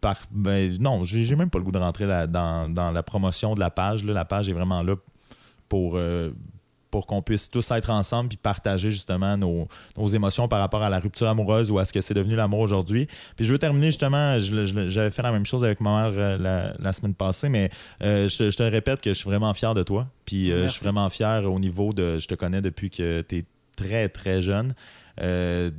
par, 0.00 0.16
ben, 0.30 0.76
non, 0.80 1.04
j'ai 1.04 1.34
même 1.36 1.48
pas 1.50 1.58
le 1.58 1.64
goût 1.64 1.72
de 1.72 1.78
rentrer 1.78 2.06
dans, 2.28 2.68
dans 2.72 2.90
la 2.92 3.02
promotion 3.02 3.54
de 3.54 3.60
la 3.60 3.70
page. 3.70 4.04
là. 4.04 4.12
La 4.12 4.24
page 4.26 4.48
est 4.48 4.52
vraiment 4.52 4.82
là 4.82 4.94
pour 5.68 5.98
pour 6.96 7.06
qu'on 7.06 7.20
puisse 7.20 7.50
tous 7.50 7.70
être 7.72 7.90
ensemble 7.90 8.28
puis 8.30 8.38
partager 8.38 8.90
justement 8.90 9.36
nos, 9.36 9.68
nos 9.98 10.08
émotions 10.08 10.48
par 10.48 10.60
rapport 10.60 10.82
à 10.82 10.88
la 10.88 10.98
rupture 10.98 11.28
amoureuse 11.28 11.70
ou 11.70 11.78
à 11.78 11.84
ce 11.84 11.92
que 11.92 12.00
c'est 12.00 12.14
devenu 12.14 12.36
l'amour 12.36 12.60
aujourd'hui. 12.60 13.06
Puis 13.36 13.44
je 13.44 13.52
veux 13.52 13.58
terminer 13.58 13.88
justement, 13.88 14.38
j'avais 14.38 15.10
fait 15.10 15.22
la 15.22 15.32
même 15.32 15.44
chose 15.44 15.62
avec 15.62 15.80
ma 15.82 16.08
mère 16.10 16.18
euh, 16.18 16.38
la, 16.38 16.72
la 16.78 16.92
semaine 16.94 17.12
passée, 17.14 17.50
mais 17.50 17.68
euh, 18.02 18.28
je, 18.28 18.38
te- 18.38 18.50
je 18.50 18.56
te 18.56 18.62
répète 18.62 19.02
que 19.02 19.10
je 19.10 19.18
suis 19.18 19.28
vraiment 19.28 19.52
fier 19.52 19.74
de 19.74 19.82
toi. 19.82 20.06
Puis 20.24 20.50
euh, 20.50 20.62
je 20.68 20.72
suis 20.72 20.82
vraiment 20.84 21.08
fier 21.10 21.44
au 21.44 21.58
niveau 21.58 21.92
de, 21.92 22.16
je 22.18 22.26
te 22.28 22.34
connais 22.34 22.62
depuis 22.62 22.88
que 22.88 23.20
tu 23.28 23.36
es 23.38 23.44
très 23.76 24.08
très 24.08 24.40
jeune. 24.40 24.74
euh, 25.20 25.70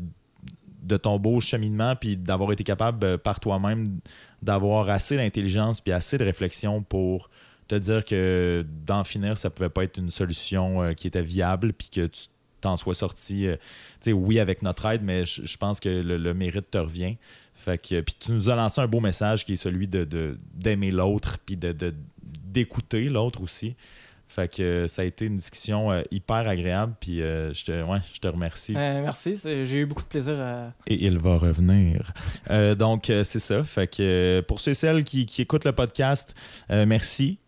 de 0.84 0.96
ton 0.96 1.20
beau 1.20 1.42
cheminement, 1.42 1.96
puis 1.98 2.16
d'avoir 2.16 2.52
été 2.54 2.64
capable 2.64 3.06
euh, 3.06 3.18
par 3.18 3.40
toi-même 3.42 4.00
d'avoir 4.42 4.88
assez 4.90 5.18
d'intelligence 5.18 5.82
puis 5.82 5.92
assez 5.92 6.18
de 6.18 6.24
réflexion 6.24 6.82
pour 6.82 7.30
te 7.68 7.76
dire 7.76 8.06
que 8.06 8.66
d'en 8.86 9.04
finir, 9.04 9.38
ça 9.38 9.50
pouvait 9.50 9.70
pas 9.70 9.84
être 9.84 9.98
une 9.98 10.10
solution 10.12 10.82
euh, 10.84 10.94
qui 10.94 11.08
était 11.08 11.22
viable, 11.22 11.74
puis 11.74 11.90
que 11.90 12.08
tu 12.08 12.24
t'en 12.62 12.76
sois 12.76 12.96
sorti, 12.96 13.46
euh, 13.48 13.56
tu 13.56 14.06
sais, 14.10 14.14
oui, 14.14 14.40
avec 14.40 14.64
notre 14.64 14.86
aide, 14.88 15.02
mais 15.04 15.26
je 15.26 15.58
pense 15.58 15.80
que 15.80 15.90
le, 15.90 16.18
le 16.18 16.34
mérite 16.34 16.72
te 16.72 16.78
revient. 16.80 17.18
Fait 17.54 17.78
que, 17.78 18.02
puis 18.02 18.16
tu 18.20 18.32
nous 18.32 18.50
as 18.50 18.56
lancé 18.56 18.82
un 18.82 18.88
beau 18.88 19.00
message 19.00 19.46
qui 19.46 19.54
est 19.54 19.58
celui 19.58 19.88
de, 19.88 20.38
d'aimer 20.56 20.92
l'autre, 20.92 21.38
puis 21.46 21.56
de, 21.58 21.72
de- 21.72 21.94
d'écouter 22.24 23.10
l'autre 23.10 23.42
aussi. 23.44 23.76
Fait 24.30 24.52
que 24.54 24.62
euh, 24.62 24.88
ça 24.88 25.04
a 25.04 25.06
été 25.06 25.26
une 25.26 25.38
discussion 25.38 25.92
euh, 25.92 26.02
hyper 26.12 26.48
agréable, 26.48 26.94
puis 27.00 27.22
euh, 27.22 27.54
je, 27.54 27.64
te, 27.66 27.72
ouais, 27.84 28.00
je 28.14 28.20
te 28.20 28.28
remercie. 28.28 28.74
Euh, 28.76 29.02
merci, 29.02 29.38
j'ai 29.44 29.78
eu 29.78 29.86
beaucoup 29.86 30.04
de 30.04 30.08
plaisir 30.08 30.40
à. 30.40 30.74
Et 30.86 31.06
il 31.06 31.18
va 31.20 31.38
revenir. 31.38 32.12
Donc, 32.78 33.06
c'est 33.06 33.40
ça. 33.40 33.64
Fait 33.64 33.88
que 33.88 34.44
pour 34.48 34.60
ceux 34.60 34.72
et 34.72 34.74
celles 34.74 35.04
qui, 35.04 35.26
qui 35.26 35.44
écoutent 35.44 35.66
le 35.66 35.72
podcast, 35.74 36.36
merci. 36.70 37.40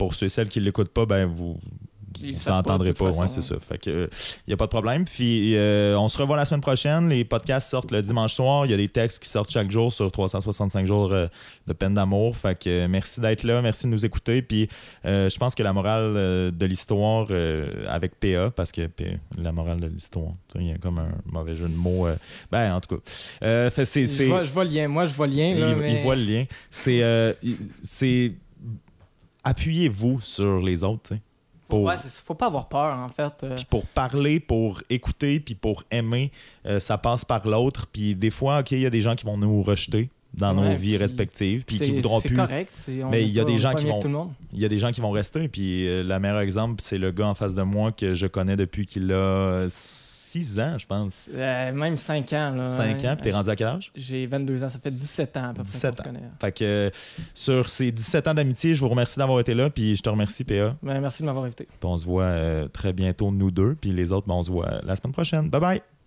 Pour 0.00 0.14
ceux 0.14 0.26
et 0.26 0.28
celles 0.30 0.48
qui 0.48 0.58
ne 0.60 0.64
l'écoutent 0.64 0.88
pas, 0.92 1.04
ben 1.06 1.26
vous 1.26 1.58
vous 2.22 2.34
savent 2.34 2.62
pas, 2.64 2.76
pas. 2.76 3.10
Ouais, 3.12 3.28
c'est 3.28 3.40
ça. 3.40 3.54
Fait 3.60 3.78
que 3.78 4.10
il 4.46 4.48
n'y 4.48 4.52
a 4.52 4.56
pas 4.56 4.66
de 4.66 4.70
problème. 4.70 5.04
Puis 5.06 5.56
euh, 5.56 5.96
on 5.98 6.08
se 6.08 6.18
revoit 6.18 6.36
la 6.36 6.44
semaine 6.44 6.60
prochaine. 6.60 7.08
Les 7.08 7.24
podcasts 7.24 7.70
sortent 7.70 7.92
le 7.92 8.02
dimanche 8.02 8.34
soir. 8.34 8.66
Il 8.66 8.70
y 8.70 8.74
a 8.74 8.76
des 8.76 8.88
textes 8.90 9.22
qui 9.22 9.28
sortent 9.28 9.50
chaque 9.50 9.70
jour 9.70 9.90
sur 9.92 10.10
365 10.12 10.86
jours 10.86 11.12
euh, 11.12 11.28
de 11.66 11.72
peine 11.72 11.94
d'amour. 11.94 12.36
Fait 12.36 12.58
que 12.58 12.68
euh, 12.68 12.88
merci 12.88 13.20
d'être 13.20 13.44
là, 13.44 13.62
merci 13.62 13.86
de 13.86 13.90
nous 13.92 14.04
écouter. 14.04 14.42
Puis 14.42 14.68
euh, 15.06 15.30
je 15.30 15.38
pense 15.38 15.54
que 15.54 15.62
la 15.62 15.72
morale 15.72 16.12
euh, 16.16 16.50
de 16.50 16.66
l'histoire 16.66 17.26
euh, 17.30 17.84
avec 17.88 18.18
PA, 18.20 18.50
parce 18.50 18.72
que 18.72 18.82
la 19.38 19.52
morale 19.52 19.80
de 19.80 19.86
l'histoire, 19.86 20.32
il 20.56 20.66
y 20.66 20.72
a 20.72 20.78
comme 20.78 20.98
un 20.98 21.12
mauvais 21.26 21.56
jeu 21.56 21.68
de 21.68 21.76
mots. 21.76 22.06
euh, 22.06 22.16
ben 22.52 22.74
en 22.74 22.80
tout 22.82 22.96
cas, 22.96 23.02
Euh, 23.44 23.70
fait, 23.70 23.84
c'est 23.86 24.02
Je 24.02 24.08
c'est- 24.10 24.26
vois, 24.26 24.44
je 24.44 24.50
vois 24.52 24.64
le 24.64 24.70
lien. 24.70 24.88
Moi, 24.88 25.06
je 25.06 25.14
vois 25.14 25.26
le 25.26 25.32
lien. 25.34 25.46
il, 25.54 25.58
Là, 25.60 25.70
il 25.70 25.76
mais... 25.78 26.02
voit 26.02 26.16
le 26.16 26.24
lien. 26.24 26.44
C'est 26.70 27.02
euh, 27.02 27.32
c'est 27.82 28.32
appuyez-vous 29.44 30.20
sur 30.20 30.58
les 30.60 30.84
autres. 30.84 31.02
tu 31.08 31.14
sais. 31.14 31.20
Faut, 31.68 31.76
pour- 31.76 31.84
ouais, 31.84 31.94
faut 31.96 32.34
pas 32.34 32.46
avoir 32.46 32.68
peur, 32.68 32.96
en 32.98 33.08
fait. 33.08 33.32
euh. 33.44 33.54
Puis 33.54 33.64
pour 33.68 33.86
parler, 33.86 34.40
pour 34.40 34.82
écouter, 34.90 35.38
puis 35.40 35.54
pour 35.54 35.84
aimer, 35.90 36.32
euh, 36.66 36.80
ça 36.80 36.98
passe 36.98 37.24
par 37.24 37.46
l'autre. 37.46 37.86
Puis 37.86 38.14
des 38.16 38.30
fois, 38.30 38.60
OK, 38.60 38.72
il 38.72 38.80
y 38.80 38.86
a 38.86 38.90
des 38.90 39.00
gens 39.00 39.14
qui 39.14 39.24
vont 39.24 39.36
nous 39.36 39.62
rejeter 39.62 40.10
dans 40.34 40.54
nos 40.54 40.62
vies 40.76 40.96
respectives, 40.96 41.64
puis 41.64 41.76
qui 41.86 41.92
voudront 41.96 42.20
plus. 42.28 42.36
correct. 42.36 42.88
Mais 43.10 43.22
il 43.24 43.30
y 43.30 43.40
a 43.40 43.44
des 43.44 43.58
gens 43.58 43.74
qui 43.74 43.84
vont-. 43.86 44.00
Il 44.52 44.58
y 44.60 44.64
a 44.64 44.68
des 44.68 44.78
gens 44.78 44.90
qui 44.92 45.00
vont 45.00 45.10
rester. 45.12 45.48
Puis 45.48 45.86
euh, 45.88 46.02
le 46.02 46.18
meilleur 46.18 46.40
exemple, 46.40 46.76
c'est 46.80 46.98
le 46.98 47.10
gars 47.12 47.26
en 47.28 47.34
face 47.34 47.54
de 47.54 47.62
moi 47.62 47.92
que 47.92 48.14
je 48.14 48.26
connais 48.26 48.56
depuis 48.56 48.86
qu'il 48.86 49.12
a 49.12 49.66
6 50.30 50.60
ans, 50.60 50.76
je 50.78 50.86
pense. 50.86 51.28
Euh, 51.34 51.72
même 51.72 51.96
5 51.96 52.32
ans. 52.34 52.54
Là, 52.56 52.64
5 52.64 53.04
ans, 53.04 53.14
puis 53.16 53.24
t'es 53.24 53.32
Euh, 53.32 53.36
rendu 53.36 53.50
à 53.50 53.56
quel 53.56 53.66
âge? 53.66 53.90
J'ai 53.94 54.26
22 54.26 54.62
ans. 54.64 54.68
Ça 54.68 54.78
fait 54.78 54.90
17 54.90 55.36
ans 55.36 55.44
à 55.44 55.48
peu 55.48 55.54
près 55.62 55.64
17 55.64 55.90
qu'on 55.90 55.96
se 55.96 56.00
ans. 56.02 56.04
connaît. 56.04 56.20
Fait 56.40 56.52
que 56.52 56.64
euh, 56.64 56.90
sur 57.34 57.68
ces 57.68 57.90
17 57.92 58.28
ans 58.28 58.34
d'amitié, 58.34 58.74
je 58.74 58.80
vous 58.80 58.88
remercie 58.88 59.18
d'avoir 59.18 59.40
été 59.40 59.54
là, 59.54 59.70
puis 59.70 59.96
je 59.96 60.02
te 60.02 60.08
remercie, 60.08 60.44
PA. 60.44 60.76
Ben, 60.82 61.00
merci 61.00 61.22
de 61.22 61.26
m'avoir 61.26 61.44
invité. 61.44 61.64
Puis 61.66 61.78
on 61.82 61.96
se 61.98 62.04
voit 62.04 62.24
euh, 62.24 62.68
très 62.68 62.92
bientôt, 62.92 63.30
nous 63.32 63.50
deux, 63.50 63.74
puis 63.80 63.90
les 63.92 64.12
autres, 64.12 64.26
ben, 64.28 64.34
on 64.34 64.42
se 64.42 64.50
voit 64.50 64.80
la 64.84 64.96
semaine 64.96 65.12
prochaine. 65.12 65.48
Bye 65.50 65.60
bye! 65.60 65.99